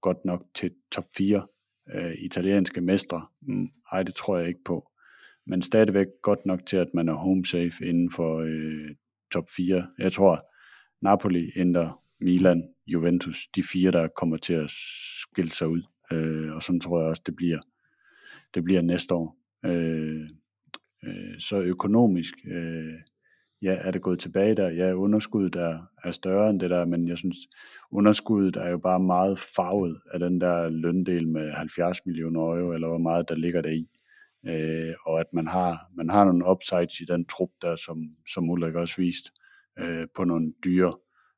godt 0.00 0.24
nok 0.24 0.44
til 0.54 0.70
top 0.92 1.04
4 1.16 1.46
øh, 1.94 2.14
italienske 2.18 2.80
mestre. 2.80 3.26
Mm, 3.40 3.68
ej, 3.92 4.02
det 4.02 4.14
tror 4.14 4.38
jeg 4.38 4.48
ikke 4.48 4.64
på. 4.64 4.90
Men 5.46 5.62
stadigvæk 5.62 6.06
godt 6.22 6.46
nok 6.46 6.66
til, 6.66 6.76
at 6.76 6.94
man 6.94 7.08
er 7.08 7.14
home 7.14 7.44
safe 7.44 7.86
inden 7.86 8.10
for 8.10 8.38
øh, 8.38 8.94
top 9.32 9.50
4. 9.56 9.86
Jeg 9.98 10.12
tror, 10.12 10.46
Napoli, 11.02 11.50
Inter, 11.56 12.02
Milan, 12.20 12.68
Juventus, 12.92 13.48
de 13.56 13.62
fire, 13.62 13.90
der 13.90 14.08
kommer 14.08 14.36
til 14.36 14.54
at 14.54 14.70
skille 14.70 15.50
sig 15.50 15.68
ud. 15.68 15.82
Øh, 16.12 16.54
og 16.54 16.62
sådan 16.62 16.80
tror 16.80 17.00
jeg 17.00 17.08
også, 17.08 17.22
det 17.26 17.36
bliver, 17.36 17.58
det 18.54 18.64
bliver 18.64 18.82
næste 18.82 19.14
år. 19.14 19.36
Øh, 19.64 20.28
øh, 21.04 21.38
så 21.38 21.60
økonomisk, 21.60 22.34
øh, 22.46 22.94
ja, 23.62 23.74
er 23.80 23.90
det 23.90 24.02
gået 24.02 24.18
tilbage 24.18 24.54
der? 24.54 24.68
Ja, 24.68 24.92
underskuddet 24.92 25.56
er, 25.56 25.78
er 26.04 26.10
større 26.10 26.50
end 26.50 26.60
det 26.60 26.70
der, 26.70 26.84
men 26.84 27.08
jeg 27.08 27.18
synes, 27.18 27.36
underskuddet 27.90 28.56
er 28.56 28.68
jo 28.68 28.78
bare 28.78 29.00
meget 29.00 29.38
farvet 29.38 30.00
af 30.12 30.20
den 30.20 30.40
der 30.40 30.68
løndel 30.68 31.28
med 31.28 31.52
70 31.52 32.06
millioner 32.06 32.40
euro, 32.40 32.72
eller 32.72 32.88
hvor 32.88 32.98
meget 32.98 33.28
der 33.28 33.34
ligger 33.34 33.62
der 33.62 33.70
i. 33.70 33.88
Øh, 34.46 34.94
og 35.06 35.20
at 35.20 35.26
man 35.32 35.46
har, 35.46 35.90
man 35.96 36.10
har 36.10 36.24
nogle 36.24 36.50
upsides 36.50 37.00
i 37.00 37.04
den 37.04 37.24
trup 37.24 37.50
der, 37.62 37.76
som, 37.76 38.02
som 38.32 38.50
Ulrik 38.50 38.74
også 38.74 38.96
vist, 38.96 39.30
øh, 39.78 40.06
på 40.16 40.24
nogle 40.24 40.52
dyre 40.64 40.94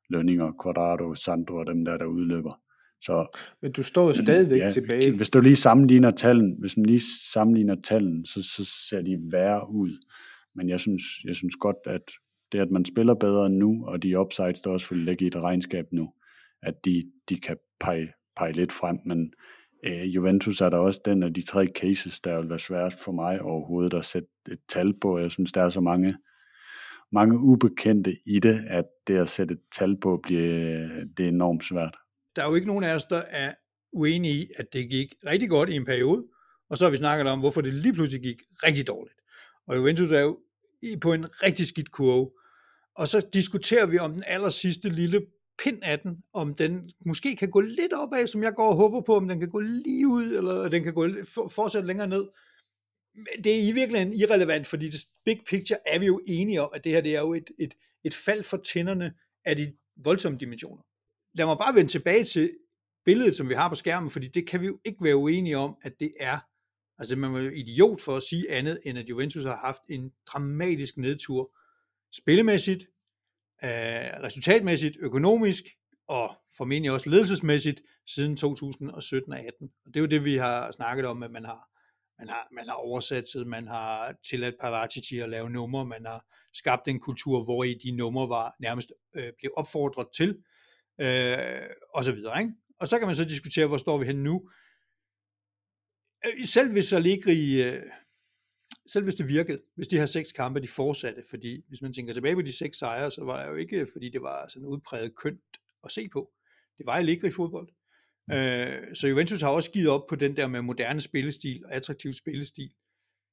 lønninger, 0.09 0.51
Quadrado, 0.63 1.13
Sandro 1.13 1.55
og 1.55 1.67
dem 1.67 1.85
der, 1.85 1.97
der 1.97 2.05
udløber. 2.05 2.59
Så, 3.01 3.37
men 3.61 3.71
du 3.71 3.83
står 3.83 4.07
jo 4.07 4.13
stadigvæk 4.13 4.59
ja, 4.59 4.71
tilbage. 4.71 5.15
Hvis 5.15 5.29
du 5.29 5.41
lige 5.41 5.55
sammenligner 5.55 6.11
tallen, 6.11 6.55
hvis 6.59 6.77
man 6.77 6.85
lige 6.85 7.01
sammenligner 7.31 7.75
tallen, 7.75 8.25
så, 8.25 8.43
så 8.43 8.71
ser 8.89 9.01
de 9.01 9.19
værre 9.31 9.69
ud. 9.69 10.05
Men 10.55 10.69
jeg 10.69 10.79
synes, 10.79 11.03
jeg 11.25 11.35
synes 11.35 11.55
godt, 11.55 11.77
at 11.85 12.01
det, 12.51 12.59
at 12.59 12.71
man 12.71 12.85
spiller 12.85 13.13
bedre 13.13 13.49
nu, 13.49 13.85
og 13.87 14.03
de 14.03 14.19
upsides, 14.19 14.61
der 14.61 14.69
også 14.69 14.89
vil 14.89 15.03
lægge 15.03 15.25
i 15.25 15.27
et 15.27 15.35
regnskab 15.35 15.85
nu, 15.91 16.13
at 16.61 16.85
de, 16.85 17.03
de 17.29 17.35
kan 17.35 17.57
pege, 17.79 18.13
pege 18.37 18.51
lidt 18.51 18.71
frem. 18.71 18.97
Men 19.05 19.33
øh, 19.85 20.15
Juventus 20.15 20.61
er 20.61 20.69
der 20.69 20.77
også 20.77 21.01
den 21.05 21.23
af 21.23 21.33
de 21.33 21.41
tre 21.41 21.67
cases, 21.67 22.19
der 22.19 22.39
vil 22.39 22.49
være 22.49 22.59
svært 22.59 22.93
for 23.03 23.11
mig 23.11 23.41
overhovedet 23.41 23.93
at 23.93 24.05
sætte 24.05 24.29
et 24.51 24.59
tal 24.69 24.93
på. 25.01 25.19
Jeg 25.19 25.31
synes, 25.31 25.51
der 25.51 25.61
er 25.61 25.69
så 25.69 25.81
mange, 25.81 26.15
mange 27.13 27.39
ubekendte 27.39 28.17
i 28.25 28.39
det, 28.39 28.65
at 28.67 28.85
det 29.07 29.17
at 29.17 29.29
sætte 29.29 29.53
et 29.53 29.59
tal 29.71 29.97
på, 30.01 30.19
bliver, 30.23 31.05
det 31.17 31.25
er 31.25 31.29
enormt 31.29 31.63
svært. 31.63 31.95
Der 32.35 32.43
er 32.43 32.47
jo 32.47 32.55
ikke 32.55 32.67
nogen 32.67 32.83
af 32.83 32.95
os, 32.95 33.03
der 33.03 33.21
er 33.29 33.53
uenige 33.93 34.33
i, 34.33 34.47
at 34.55 34.73
det 34.73 34.89
gik 34.89 35.13
rigtig 35.25 35.49
godt 35.49 35.69
i 35.69 35.75
en 35.75 35.85
periode, 35.85 36.23
og 36.69 36.77
så 36.77 36.85
har 36.85 36.91
vi 36.91 36.97
snakket 36.97 37.27
om, 37.27 37.39
hvorfor 37.39 37.61
det 37.61 37.73
lige 37.73 37.93
pludselig 37.93 38.21
gik 38.21 38.41
rigtig 38.63 38.87
dårligt. 38.87 39.17
Og 39.67 39.77
Juventus 39.77 40.11
er 40.11 40.19
jo 40.19 40.37
på 41.01 41.13
en 41.13 41.25
rigtig 41.43 41.67
skidt 41.67 41.91
kurve. 41.91 42.29
Og 42.95 43.07
så 43.07 43.27
diskuterer 43.33 43.85
vi 43.85 43.99
om 43.99 44.13
den 44.13 44.23
aller 44.27 44.49
sidste 44.49 44.89
lille 44.89 45.21
pind 45.63 45.79
af 45.83 45.99
den, 45.99 46.17
om 46.33 46.53
den 46.53 46.89
måske 47.05 47.35
kan 47.35 47.49
gå 47.49 47.59
lidt 47.59 47.93
opad, 47.93 48.27
som 48.27 48.43
jeg 48.43 48.53
går 48.53 48.69
og 48.69 48.75
håber 48.75 49.01
på, 49.01 49.15
om 49.15 49.27
den 49.27 49.39
kan 49.39 49.49
gå 49.49 49.59
lige 49.59 50.07
ud, 50.07 50.23
eller 50.23 50.69
den 50.69 50.83
kan 50.83 50.93
gå 50.93 51.07
fortsat 51.49 51.85
længere 51.85 52.07
ned. 52.07 52.25
Men 53.15 53.43
det 53.43 53.55
er 53.55 53.69
i 53.69 53.71
virkeligheden 53.71 54.13
irrelevant, 54.13 54.67
fordi 54.67 54.89
det 54.89 55.05
big 55.25 55.39
picture 55.49 55.79
er 55.85 55.99
vi 55.99 56.05
jo 56.05 56.21
enige 56.27 56.61
om, 56.61 56.69
at 56.73 56.83
det 56.83 56.91
her 56.91 57.01
det 57.01 57.15
er 57.15 57.19
jo 57.19 57.33
et, 57.33 57.51
et, 57.59 57.73
et 58.03 58.13
fald 58.13 58.43
for 58.43 58.57
tænderne 58.57 59.13
af 59.45 59.55
de 59.55 59.73
voldsomme 59.95 60.37
dimensioner. 60.37 60.83
Lad 61.33 61.45
mig 61.45 61.57
bare 61.57 61.75
vende 61.75 61.91
tilbage 61.91 62.23
til 62.23 62.51
billedet, 63.05 63.35
som 63.35 63.49
vi 63.49 63.53
har 63.53 63.69
på 63.69 63.75
skærmen, 63.75 64.09
fordi 64.09 64.27
det 64.27 64.47
kan 64.47 64.61
vi 64.61 64.65
jo 64.65 64.79
ikke 64.85 65.03
være 65.03 65.15
uenige 65.15 65.57
om, 65.57 65.75
at 65.83 65.99
det 65.99 66.13
er 66.19 66.39
Altså 66.99 67.15
man 67.15 67.35
er 67.35 67.39
jo 67.39 67.49
idiot 67.49 68.01
for 68.01 68.17
at 68.17 68.23
sige 68.23 68.51
andet, 68.51 68.79
end 68.85 68.97
at 68.97 69.09
Juventus 69.09 69.43
har 69.43 69.55
haft 69.55 69.81
en 69.89 70.11
dramatisk 70.27 70.97
nedtur, 70.97 71.55
spillemæssigt, 72.11 72.83
øh, 73.63 73.69
resultatmæssigt, 74.23 74.97
økonomisk, 74.99 75.63
og 76.07 76.35
formentlig 76.57 76.91
også 76.91 77.09
ledelsesmæssigt, 77.09 77.81
siden 78.07 78.37
2017 78.37 79.31
og 79.33 79.39
18. 79.39 79.69
Og 79.85 79.93
det 79.93 79.95
er 79.95 80.01
jo 80.01 80.07
det, 80.07 80.25
vi 80.25 80.37
har 80.37 80.71
snakket 80.71 81.05
om, 81.05 81.23
at 81.23 81.31
man 81.31 81.45
har, 81.45 81.69
man 82.25 82.29
har, 82.29 82.47
man 82.51 82.67
har 82.67 82.73
oversat, 82.73 83.25
man 83.45 83.67
har 83.67 84.15
tilladt 84.29 84.55
Paratici 84.61 85.19
at 85.19 85.29
lave 85.29 85.49
numre, 85.49 85.85
man 85.85 86.05
har 86.05 86.25
skabt 86.53 86.87
en 86.87 86.99
kultur, 86.99 87.43
hvor 87.43 87.63
i 87.63 87.73
de 87.73 87.91
numre 87.91 88.29
var 88.29 88.55
nærmest 88.59 88.91
øh, 89.15 89.33
blev 89.39 89.51
opfordret 89.57 90.07
til, 90.15 90.43
øh, 91.01 91.69
og 91.93 92.03
så 92.03 92.11
videre. 92.11 92.41
Ikke? 92.41 92.53
Og 92.79 92.87
så 92.87 92.99
kan 92.99 93.07
man 93.07 93.15
så 93.15 93.25
diskutere, 93.25 93.67
hvor 93.67 93.77
står 93.77 93.97
vi 93.97 94.05
hen 94.05 94.23
nu. 94.23 94.49
Øh, 96.25 96.45
selv 96.45 96.71
hvis 96.71 96.93
Allegri, 96.93 97.63
øh, 97.63 97.81
selv 98.87 99.03
hvis 99.03 99.15
det 99.15 99.27
virkede, 99.27 99.61
hvis 99.75 99.87
de 99.87 99.97
her 99.97 100.05
seks 100.05 100.31
kampe, 100.31 100.59
de 100.59 100.67
fortsatte, 100.67 101.23
fordi 101.29 101.61
hvis 101.67 101.81
man 101.81 101.93
tænker 101.93 102.13
tilbage 102.13 102.35
på 102.35 102.41
de 102.41 102.57
seks 102.57 102.77
sejre, 102.77 103.11
så 103.11 103.23
var 103.23 103.43
det 103.43 103.49
jo 103.49 103.55
ikke, 103.55 103.87
fordi 103.91 104.09
det 104.09 104.21
var 104.21 104.47
sådan 104.47 104.67
udpræget 104.67 105.15
kønt 105.15 105.57
at 105.83 105.91
se 105.91 106.09
på. 106.09 106.31
Det 106.77 106.85
var 106.85 106.93
Allegri 106.93 107.31
fodbold. 107.31 107.69
Øh, 108.31 108.95
så 108.95 109.07
Juventus 109.07 109.41
har 109.41 109.49
også 109.49 109.71
givet 109.71 109.89
op 109.89 110.07
på 110.09 110.15
den 110.15 110.37
der 110.37 110.47
med 110.47 110.61
moderne 110.61 111.01
spillestil 111.01 111.65
og 111.65 111.73
attraktiv 111.73 112.13
spillestil. 112.13 112.69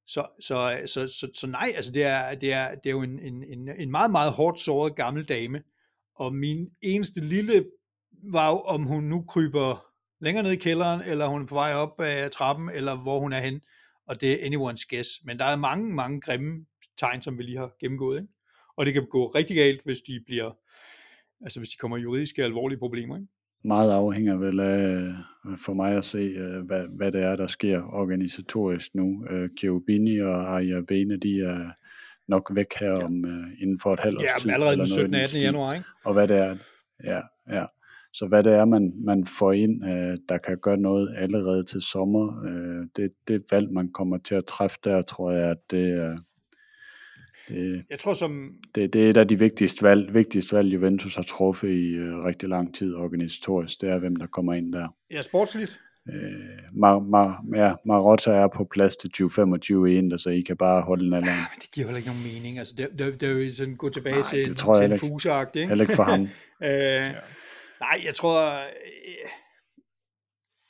Så, 0.07 0.27
så, 0.41 0.83
så, 0.87 1.09
så, 1.09 1.31
så 1.35 1.47
nej, 1.47 1.73
altså 1.77 1.93
det 1.93 2.05
er, 2.05 2.35
det 2.35 2.53
er, 2.53 2.75
det 2.75 2.87
er 2.87 2.91
jo 2.91 3.03
en, 3.03 3.19
en, 3.19 3.45
en 3.45 3.69
en 3.69 3.91
meget, 3.91 4.11
meget 4.11 4.33
hårdt 4.33 4.61
såret 4.61 4.97
gammel 4.97 5.25
dame, 5.25 5.63
og 6.15 6.35
min 6.35 6.71
eneste 6.83 7.21
lille 7.21 7.67
var 8.33 8.51
jo, 8.51 8.61
om 8.61 8.83
hun 8.83 9.05
nu 9.05 9.25
kryber 9.29 9.87
længere 10.21 10.43
ned 10.43 10.53
i 10.53 10.57
kælderen, 10.57 11.03
eller 11.07 11.27
hun 11.27 11.43
er 11.43 11.47
på 11.47 11.55
vej 11.55 11.75
op 11.75 12.01
ad 12.01 12.31
trappen, 12.31 12.71
eller 12.71 12.97
hvor 12.97 13.19
hun 13.21 13.33
er 13.33 13.41
hen, 13.41 13.61
og 14.07 14.21
det 14.21 14.33
er 14.33 14.37
anyone's 14.49 14.87
guess. 14.91 15.11
Men 15.25 15.39
der 15.39 15.45
er 15.45 15.57
mange, 15.57 15.95
mange 15.95 16.21
grimme 16.21 16.67
tegn, 16.99 17.23
som 17.23 17.39
vi 17.39 17.43
lige 17.43 17.59
har 17.59 17.73
gennemgået, 17.81 18.21
ikke? 18.21 18.33
og 18.77 18.87
det 18.87 18.95
kan 18.95 19.07
gå 19.07 19.27
rigtig 19.27 19.57
galt, 19.57 19.81
hvis 19.85 20.01
de 20.01 20.21
bliver, 20.27 20.53
altså 21.41 21.61
hvis 21.61 21.69
de 21.69 21.77
kommer 21.77 21.97
i 21.97 22.01
juridiske 22.01 22.45
alvorlige 22.45 22.79
problemer. 22.79 23.17
Ikke? 23.17 23.29
Meget 23.65 23.93
afhænger 23.93 24.37
vel 24.37 24.61
af, 24.61 24.89
øh, 24.97 25.15
for 25.59 25.75
mig 25.75 25.97
at 25.97 26.05
se, 26.05 26.19
øh, 26.19 26.67
hvad, 26.67 26.85
hvad 26.97 27.13
det 27.13 27.23
er, 27.23 27.37
der 27.37 27.47
sker 27.47 27.83
organisatorisk 27.83 28.95
nu. 28.95 29.25
Chiobini 29.59 30.19
øh, 30.19 30.29
og 30.29 30.55
Arja 30.57 30.81
Bene, 30.89 31.17
de 31.17 31.41
er 31.41 31.71
nok 32.29 32.51
væk 32.55 32.75
her 32.81 32.91
ja. 32.91 33.05
om 33.05 33.25
inden 33.61 33.81
for 33.83 33.93
et 33.93 34.01
halvt 34.01 34.19
års 34.19 34.43
tid. 34.43 34.51
Ja, 34.51 34.55
allerede 34.55 34.77
den 34.77 34.87
17. 34.87 35.15
18. 35.15 35.41
januar, 35.41 35.75
ikke? 35.75 35.87
Og 36.05 36.13
hvad 36.13 36.29
det 36.29 36.37
er, 36.37 36.57
ja, 37.05 37.21
ja. 37.51 37.65
Så 38.13 38.27
hvad 38.27 38.43
det 38.43 38.53
er, 38.53 38.65
man, 38.65 38.93
man 39.05 39.27
får 39.39 39.53
ind, 39.53 39.83
der 40.29 40.39
kan 40.39 40.59
gøre 40.59 40.77
noget 40.77 41.15
allerede 41.17 41.63
til 41.63 41.81
sommer, 41.81 42.43
det, 42.97 43.13
det 43.29 43.45
valg, 43.51 43.73
man 43.73 43.93
kommer 43.93 44.19
til 44.19 44.35
at 44.35 44.45
træffe 44.45 44.79
der, 44.85 45.03
tror 45.03 45.31
jeg, 45.31 45.51
at 45.51 45.71
det 45.71 46.19
det, 47.49 47.85
jeg 47.91 47.99
tror 47.99 48.13
som... 48.13 48.53
Det, 48.75 48.93
det 48.93 49.05
er 49.05 49.11
et 49.11 49.17
af 49.17 49.29
de 49.29 49.39
vigtigste 49.39 49.83
valg, 49.83 50.15
vigtigste 50.15 50.57
valg 50.57 50.75
Juventus 50.75 51.15
har 51.15 51.23
truffet 51.23 51.69
i 51.69 51.99
uh, 51.99 52.25
rigtig 52.25 52.49
lang 52.49 52.75
tid 52.75 52.95
organisatorisk. 52.95 53.81
Det 53.81 53.89
er, 53.89 53.99
hvem 53.99 54.17
der 54.17 54.27
kommer 54.27 54.55
ind 54.55 54.73
der. 54.73 54.89
Ja, 55.11 55.23
sportsligt. 55.23 55.81
Uh, 56.09 56.15
Mar, 56.81 56.99
Mar, 56.99 57.45
ja, 57.55 57.75
Marotta 57.87 58.31
er 58.31 58.49
på 58.49 58.65
plads 58.65 58.97
til 58.97 59.11
2025 59.11 59.93
i 59.93 59.97
Inter, 59.97 60.17
så 60.17 60.31
I 60.31 60.41
kan 60.41 60.57
bare 60.57 60.83
holde 60.83 61.05
den 61.05 61.15
alene. 61.15 61.31
Ja, 61.31 61.37
men 61.37 61.61
det 61.61 61.71
giver 61.73 61.87
heller 61.87 61.97
ikke 61.97 62.11
nogen 62.11 62.35
mening. 62.35 62.59
Altså, 62.59 62.75
det, 62.77 62.89
det, 62.99 63.21
det 63.21 63.29
er 63.29 63.47
jo 63.47 63.55
sådan 63.55 63.77
gå 63.77 63.89
tilbage 63.89 64.17
nej, 64.17 64.31
til, 64.31 64.49
det 64.49 64.57
tror 64.57 64.75
til 64.75 64.83
jeg 64.83 64.93
en 64.93 64.99
fuseagt, 64.99 65.57
ikke? 65.57 65.69
Heller 65.69 65.85
ikke 65.85 65.97
for 65.97 66.03
ham. 66.03 66.21
uh, 66.21 66.29
ja. 66.61 67.13
Nej, 67.81 68.01
jeg 68.05 68.15
tror... 68.15 68.51
Uh, 68.51 69.31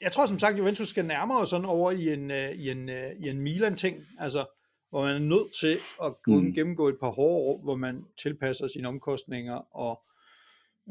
jeg 0.00 0.12
tror 0.12 0.26
som 0.26 0.38
sagt, 0.38 0.58
Juventus 0.58 0.88
skal 0.88 1.04
nærmere 1.04 1.46
sådan 1.46 1.66
over 1.66 1.90
i 1.90 2.12
en, 2.12 2.30
uh, 2.30 2.36
i 2.36 2.70
en, 2.70 2.88
uh, 2.88 3.24
i 3.24 3.28
en 3.28 3.40
Milan-ting. 3.40 3.96
Altså, 4.20 4.59
hvor 4.90 5.02
man 5.02 5.14
er 5.14 5.18
nødt 5.18 5.52
til 5.60 5.78
at 6.02 6.12
mm. 6.26 6.54
gennemgå 6.54 6.88
et 6.88 6.98
par 7.00 7.10
hårde 7.10 7.36
år, 7.36 7.62
hvor 7.62 7.76
man 7.76 8.04
tilpasser 8.22 8.68
sine 8.68 8.88
omkostninger 8.88 9.76
og 9.76 10.02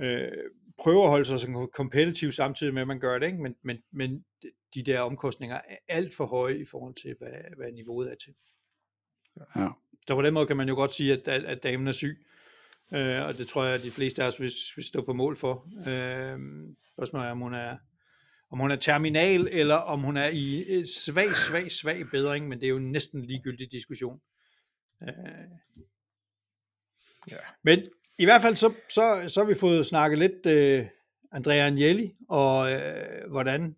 øh, 0.01 0.31
prøver 0.77 1.03
at 1.03 1.09
holde 1.09 1.25
sig 1.25 1.39
så 1.39 1.67
kompetitiv 1.73 2.31
samtidig 2.31 2.73
med, 2.73 2.81
at 2.81 2.87
man 2.87 2.99
gør 2.99 3.19
det, 3.19 3.25
ikke? 3.25 3.41
Men, 3.41 3.55
men, 3.63 3.77
men 3.91 4.25
de 4.73 4.83
der 4.83 4.99
omkostninger 4.99 5.55
er 5.55 5.77
alt 5.87 6.13
for 6.13 6.25
høje 6.25 6.57
i 6.57 6.65
forhold 6.65 6.95
til, 6.95 7.15
hvad, 7.19 7.55
hvad 7.57 7.71
niveauet 7.71 8.11
er 8.11 8.15
til. 8.15 8.33
Ja. 9.55 9.67
Så 10.07 10.15
på 10.15 10.21
den 10.21 10.33
måde 10.33 10.47
kan 10.47 10.57
man 10.57 10.69
jo 10.69 10.75
godt 10.75 10.93
sige, 10.93 11.13
at, 11.13 11.27
at, 11.27 11.43
at 11.43 11.63
damen 11.63 11.87
er 11.87 11.91
syg, 11.91 12.25
øh, 12.93 13.27
og 13.27 13.37
det 13.37 13.47
tror 13.47 13.63
jeg, 13.65 13.73
at 13.73 13.83
de 13.83 13.91
fleste 13.91 14.23
af 14.23 14.27
os 14.27 14.39
vil, 14.39 14.51
vil 14.75 14.85
stå 14.85 15.05
på 15.05 15.13
mål 15.13 15.35
for. 15.35 15.67
Øh, 15.77 16.39
spørgsmålet 16.93 17.27
er, 17.27 17.31
om 17.31 17.39
hun 17.39 17.53
er 17.53 17.77
om 18.51 18.59
hun 18.59 18.71
er 18.71 18.75
terminal, 18.75 19.47
eller 19.51 19.75
om 19.75 19.99
hun 19.99 20.17
er 20.17 20.29
i 20.33 20.63
øh, 20.69 20.85
svag, 20.85 21.35
svag, 21.35 21.71
svag 21.71 22.05
bedring, 22.11 22.47
men 22.47 22.59
det 22.59 22.65
er 22.65 22.71
jo 22.71 22.79
næsten 22.79 23.19
en 23.19 23.25
ligegyldig 23.25 23.71
diskussion. 23.71 24.19
Øh. 25.03 25.13
Ja. 27.31 27.37
Men 27.63 27.79
i 28.17 28.25
hvert 28.25 28.41
fald 28.41 28.55
så, 28.55 28.73
så, 28.89 29.25
så 29.27 29.39
har 29.39 29.47
vi 29.47 29.55
fået 29.55 29.85
snakket 29.85 30.19
lidt 30.19 30.45
øh, 30.45 30.85
Andrea 31.31 31.65
Agnelli, 31.65 32.15
og 32.29 32.71
øh, 32.71 33.31
hvordan, 33.31 33.75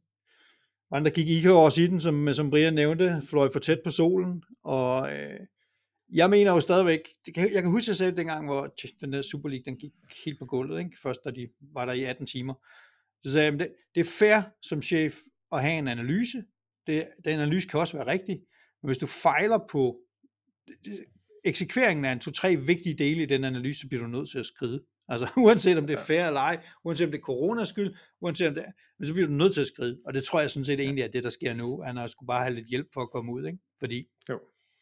hvordan 0.87 1.05
der 1.05 1.11
gik 1.11 1.27
Icarus 1.27 1.77
i 1.77 1.87
den, 1.87 2.01
som, 2.01 2.33
som 2.33 2.49
Brian 2.49 2.73
nævnte, 2.73 3.21
fløj 3.29 3.49
for 3.53 3.59
tæt 3.59 3.79
på 3.83 3.91
solen, 3.91 4.43
og 4.63 5.13
øh, 5.13 5.39
jeg 6.13 6.29
mener 6.29 6.51
jo 6.51 6.59
stadigvæk, 6.59 6.99
det 7.25 7.33
kan, 7.33 7.53
jeg 7.53 7.61
kan 7.61 7.71
huske, 7.71 7.85
at 7.85 7.87
jeg 7.87 7.95
sagde 7.95 8.17
dengang, 8.17 8.45
hvor 8.45 8.75
den 9.01 9.13
der 9.13 9.21
Super 9.21 9.49
League, 9.49 9.65
den 9.65 9.77
gik 9.77 9.91
helt 10.25 10.39
på 10.39 10.45
gulvet, 10.45 10.79
ikke? 10.79 10.99
først 11.03 11.19
da 11.25 11.31
de 11.31 11.49
var 11.61 11.85
der 11.85 11.93
i 11.93 12.03
18 12.03 12.25
timer, 12.25 12.53
så 13.23 13.31
sagde 13.31 13.51
jeg, 13.51 13.59
det, 13.59 13.73
det 13.95 14.01
er 14.01 14.11
fair 14.19 14.41
som 14.61 14.81
chef 14.81 15.17
at 15.51 15.61
have 15.61 15.77
en 15.77 15.87
analyse. 15.87 16.43
Det, 16.87 17.07
den 17.25 17.39
analyse 17.39 17.67
kan 17.67 17.79
også 17.79 17.97
være 17.97 18.07
rigtig. 18.07 18.39
Men 18.81 18.87
hvis 18.87 18.97
du 18.97 19.07
fejler 19.07 19.59
på 19.71 19.99
eksekveringen 21.43 22.05
af 22.05 22.11
en 22.11 22.19
to-tre 22.19 22.55
vigtige 22.55 22.97
dele 22.97 23.23
i 23.23 23.25
den 23.25 23.43
analyse, 23.43 23.79
så 23.79 23.87
bliver 23.87 24.03
du 24.03 24.09
nødt 24.09 24.29
til 24.29 24.39
at 24.39 24.45
skride. 24.45 24.83
Altså 25.07 25.27
uanset 25.43 25.77
om 25.77 25.87
det 25.87 25.99
er 25.99 26.03
fair 26.03 26.25
eller 26.27 26.39
ej, 26.39 26.63
uanset 26.83 27.05
om 27.05 27.11
det 27.11 27.17
er 27.17 27.23
coronas 27.23 27.67
skyld, 27.67 27.95
uanset 28.21 28.47
om 28.47 28.53
det 28.53 28.63
er, 28.63 28.71
men 28.99 29.07
så 29.07 29.13
bliver 29.13 29.27
du 29.27 29.33
nødt 29.33 29.53
til 29.53 29.61
at 29.61 29.67
skride. 29.67 29.99
Og 30.05 30.13
det 30.13 30.23
tror 30.23 30.39
jeg 30.39 30.51
sådan 30.51 30.65
set 30.65 30.79
egentlig 30.79 31.03
er 31.03 31.07
det, 31.07 31.23
der 31.23 31.29
sker 31.29 31.53
nu. 31.53 31.81
Han 31.81 32.09
skulle 32.09 32.27
bare 32.27 32.43
have 32.43 32.55
lidt 32.55 32.67
hjælp 32.67 32.87
for 32.93 33.01
at 33.01 33.09
komme 33.11 33.33
ud, 33.33 33.45
ikke? 33.45 33.59
Fordi 33.79 34.07
jo. 34.29 34.39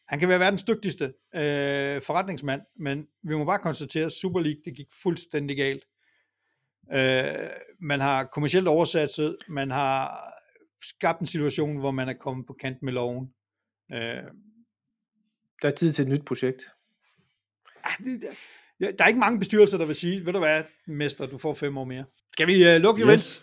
han 0.08 0.18
kan 0.18 0.28
være 0.28 0.40
verdens 0.40 0.62
dygtigste 0.62 1.04
øh, 1.34 2.02
forretningsmand, 2.02 2.60
men 2.76 3.06
vi 3.22 3.34
må 3.34 3.44
bare 3.44 3.58
konstatere, 3.58 4.06
at 4.06 4.12
Super 4.12 4.40
League, 4.40 4.60
det 4.64 4.76
gik 4.76 4.88
fuldstændig 5.02 5.56
galt. 5.56 5.84
Øh, 6.92 7.48
man 7.80 8.00
har 8.00 8.24
kommercielt 8.24 8.68
oversat, 8.68 9.10
man 9.48 9.70
har 9.70 10.30
skabt 10.82 11.20
en 11.20 11.26
situation, 11.26 11.76
hvor 11.76 11.90
man 11.90 12.08
er 12.08 12.12
kommet 12.12 12.46
på 12.46 12.52
kant 12.60 12.82
med 12.82 12.92
loven. 12.92 13.30
Øh, 13.92 14.22
der 15.62 15.68
er 15.68 15.70
tid 15.70 15.92
til 15.92 16.02
et 16.02 16.08
nyt 16.08 16.24
projekt. 16.24 16.70
Ah, 17.84 17.92
der 18.80 19.04
er 19.04 19.08
ikke 19.08 19.20
mange 19.20 19.38
bestyrelser, 19.38 19.78
der 19.78 19.86
vil 19.86 19.96
sige, 19.96 20.26
ved 20.26 20.32
du 20.32 20.38
hvad, 20.38 20.62
mester, 20.86 21.26
du 21.26 21.38
får 21.38 21.54
fem 21.54 21.78
år 21.78 21.84
mere. 21.84 22.04
Skal 22.32 22.46
vi 22.46 22.74
uh, 22.74 22.82
lukke 22.82 23.06
yes. 23.12 23.42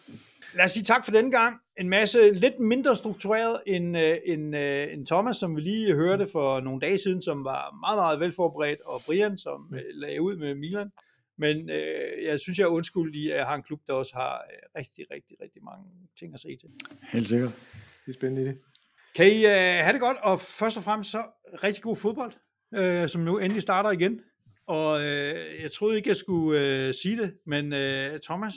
Lad 0.55 0.65
os 0.65 0.71
sige 0.71 0.83
tak 0.83 1.05
for 1.05 1.11
denne 1.11 1.31
gang. 1.31 1.55
En 1.79 1.89
masse 1.89 2.31
lidt 2.31 2.59
mindre 2.59 2.97
struktureret 2.97 3.61
end, 3.67 3.97
uh, 3.97 4.03
end, 4.25 4.55
uh, 4.55 4.93
end 4.93 5.07
Thomas, 5.07 5.37
som 5.37 5.55
vi 5.55 5.61
lige 5.61 5.95
hørte 5.95 6.27
for 6.31 6.59
nogle 6.59 6.79
dage 6.79 6.97
siden, 6.97 7.21
som 7.21 7.43
var 7.43 7.77
meget, 7.79 7.97
meget 7.97 8.19
velforberedt, 8.19 8.81
og 8.81 9.01
Brian, 9.05 9.37
som 9.37 9.69
uh, 9.71 9.79
lagde 9.93 10.21
ud 10.21 10.37
med 10.37 10.55
Milan. 10.55 10.91
Men 11.37 11.69
øh, 11.69 12.23
jeg 12.25 12.39
synes, 12.39 12.59
jeg 12.59 12.65
er 12.65 12.69
undskyld 12.69 13.31
at 13.31 13.37
jeg 13.37 13.45
har 13.45 13.55
en 13.55 13.63
klub, 13.63 13.81
der 13.87 13.93
også 13.93 14.13
har 14.15 14.33
øh, 14.33 14.81
rigtig, 14.81 15.05
rigtig, 15.11 15.37
rigtig 15.41 15.63
mange 15.63 15.85
ting 16.19 16.33
at 16.33 16.39
se 16.39 16.47
til. 16.47 16.69
Helt 17.13 17.27
sikkert. 17.27 17.51
Det 18.05 18.11
er 18.11 18.13
spændende 18.13 18.45
det. 18.45 18.57
Kan 19.15 19.27
I 19.27 19.45
øh, 19.45 19.83
have 19.83 19.93
det 19.93 20.01
godt, 20.01 20.17
og 20.23 20.39
først 20.39 20.77
og 20.77 20.83
fremmest 20.83 21.11
så 21.11 21.23
rigtig 21.63 21.83
god 21.83 21.95
fodbold, 21.95 22.33
øh, 22.75 23.09
som 23.09 23.21
nu 23.21 23.37
endelig 23.37 23.61
starter 23.61 23.91
igen. 23.91 24.19
Og 24.67 24.99
øh, 24.99 25.61
jeg 25.63 25.71
troede 25.71 25.97
ikke, 25.97 26.09
jeg 26.09 26.15
skulle 26.15 26.87
øh, 26.87 26.93
sige 26.93 27.17
det, 27.17 27.33
men 27.45 27.73
øh, 27.73 28.19
Thomas, 28.23 28.53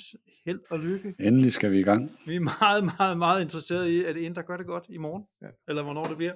held 0.47 0.61
og 0.71 0.79
lykke. 0.79 1.15
Endelig 1.21 1.53
skal 1.53 1.71
vi 1.71 1.77
i 1.77 1.83
gang. 1.83 2.11
Vi 2.27 2.37
er 2.37 2.41
meget, 2.41 2.85
meget, 2.99 3.19
meget 3.19 3.43
interesserede 3.43 3.97
i, 3.97 4.05
at 4.05 4.17
Inter 4.17 4.43
gør 4.43 4.57
det 4.57 4.67
godt 4.67 4.85
i 4.89 4.99
morgen, 4.99 5.25
ja. 5.43 5.47
eller 5.69 5.83
hvornår 5.83 6.05
det 6.05 6.17
bliver. 6.17 6.33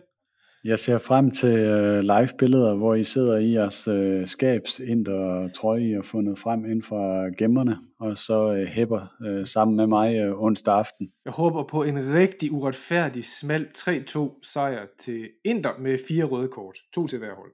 Jeg 0.65 0.79
ser 0.79 0.99
frem 0.99 1.31
til 1.31 1.49
uh, 1.49 2.01
live-billeder, 2.01 2.75
hvor 2.75 2.95
I 2.95 3.05
sidder 3.05 3.39
i 3.39 3.53
jeres 3.53 3.89
uh, 3.89 4.29
skabs 4.29 4.81
og 5.09 5.55
trøje, 5.55 5.89
I 5.89 5.93
har 5.93 6.03
fundet 6.03 6.39
frem 6.39 6.65
ind 6.65 6.83
fra 6.83 7.29
gemmerne, 7.39 7.79
og 8.01 8.19
så 8.19 8.51
uh, 8.51 8.57
hæpper 8.57 9.07
sammen 9.45 9.77
med 9.77 9.87
mig 9.87 10.35
onsdag 10.35 10.75
aften. 10.75 11.09
Jeg 11.25 11.33
håber 11.33 11.65
på 11.71 11.83
en 11.83 12.15
rigtig 12.15 12.53
uretfærdig, 12.53 13.25
smal 13.25 13.69
3-2 13.79 14.41
sejr 14.43 14.87
til 14.99 15.29
Inter 15.45 15.79
med 15.79 15.99
fire 16.09 16.25
røde 16.25 16.49
kort. 16.49 16.79
To 16.95 17.07
til 17.07 17.19
hver 17.19 17.35
hold. 17.35 17.53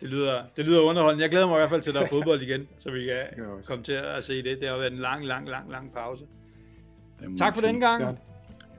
Det 0.00 0.08
lyder, 0.08 0.42
det 0.56 0.66
lyder 0.66 0.80
underholdende. 0.80 1.22
Jeg 1.22 1.30
glæder 1.30 1.46
mig 1.46 1.56
i 1.56 1.58
hvert 1.60 1.70
fald 1.70 1.82
til, 1.82 1.90
at 1.90 1.94
der 1.94 2.00
er 2.00 2.06
fodbold 2.16 2.42
igen, 2.42 2.68
så 2.78 2.90
vi 2.90 3.04
kan 3.04 3.46
komme 3.66 3.84
til 3.84 3.92
at 3.92 4.24
se 4.24 4.42
det. 4.42 4.60
Det 4.60 4.68
har 4.68 4.76
været 4.76 4.92
en 4.92 4.98
lang, 4.98 5.26
lang, 5.26 5.48
lang, 5.48 5.70
lang 5.70 5.92
pause. 5.92 6.24
Tak 7.38 7.54
for 7.54 7.66
den 7.66 7.80
gang. 7.80 8.18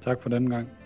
Tak 0.02 0.22
for 0.22 0.30
den 0.30 0.50
gang. 0.50 0.81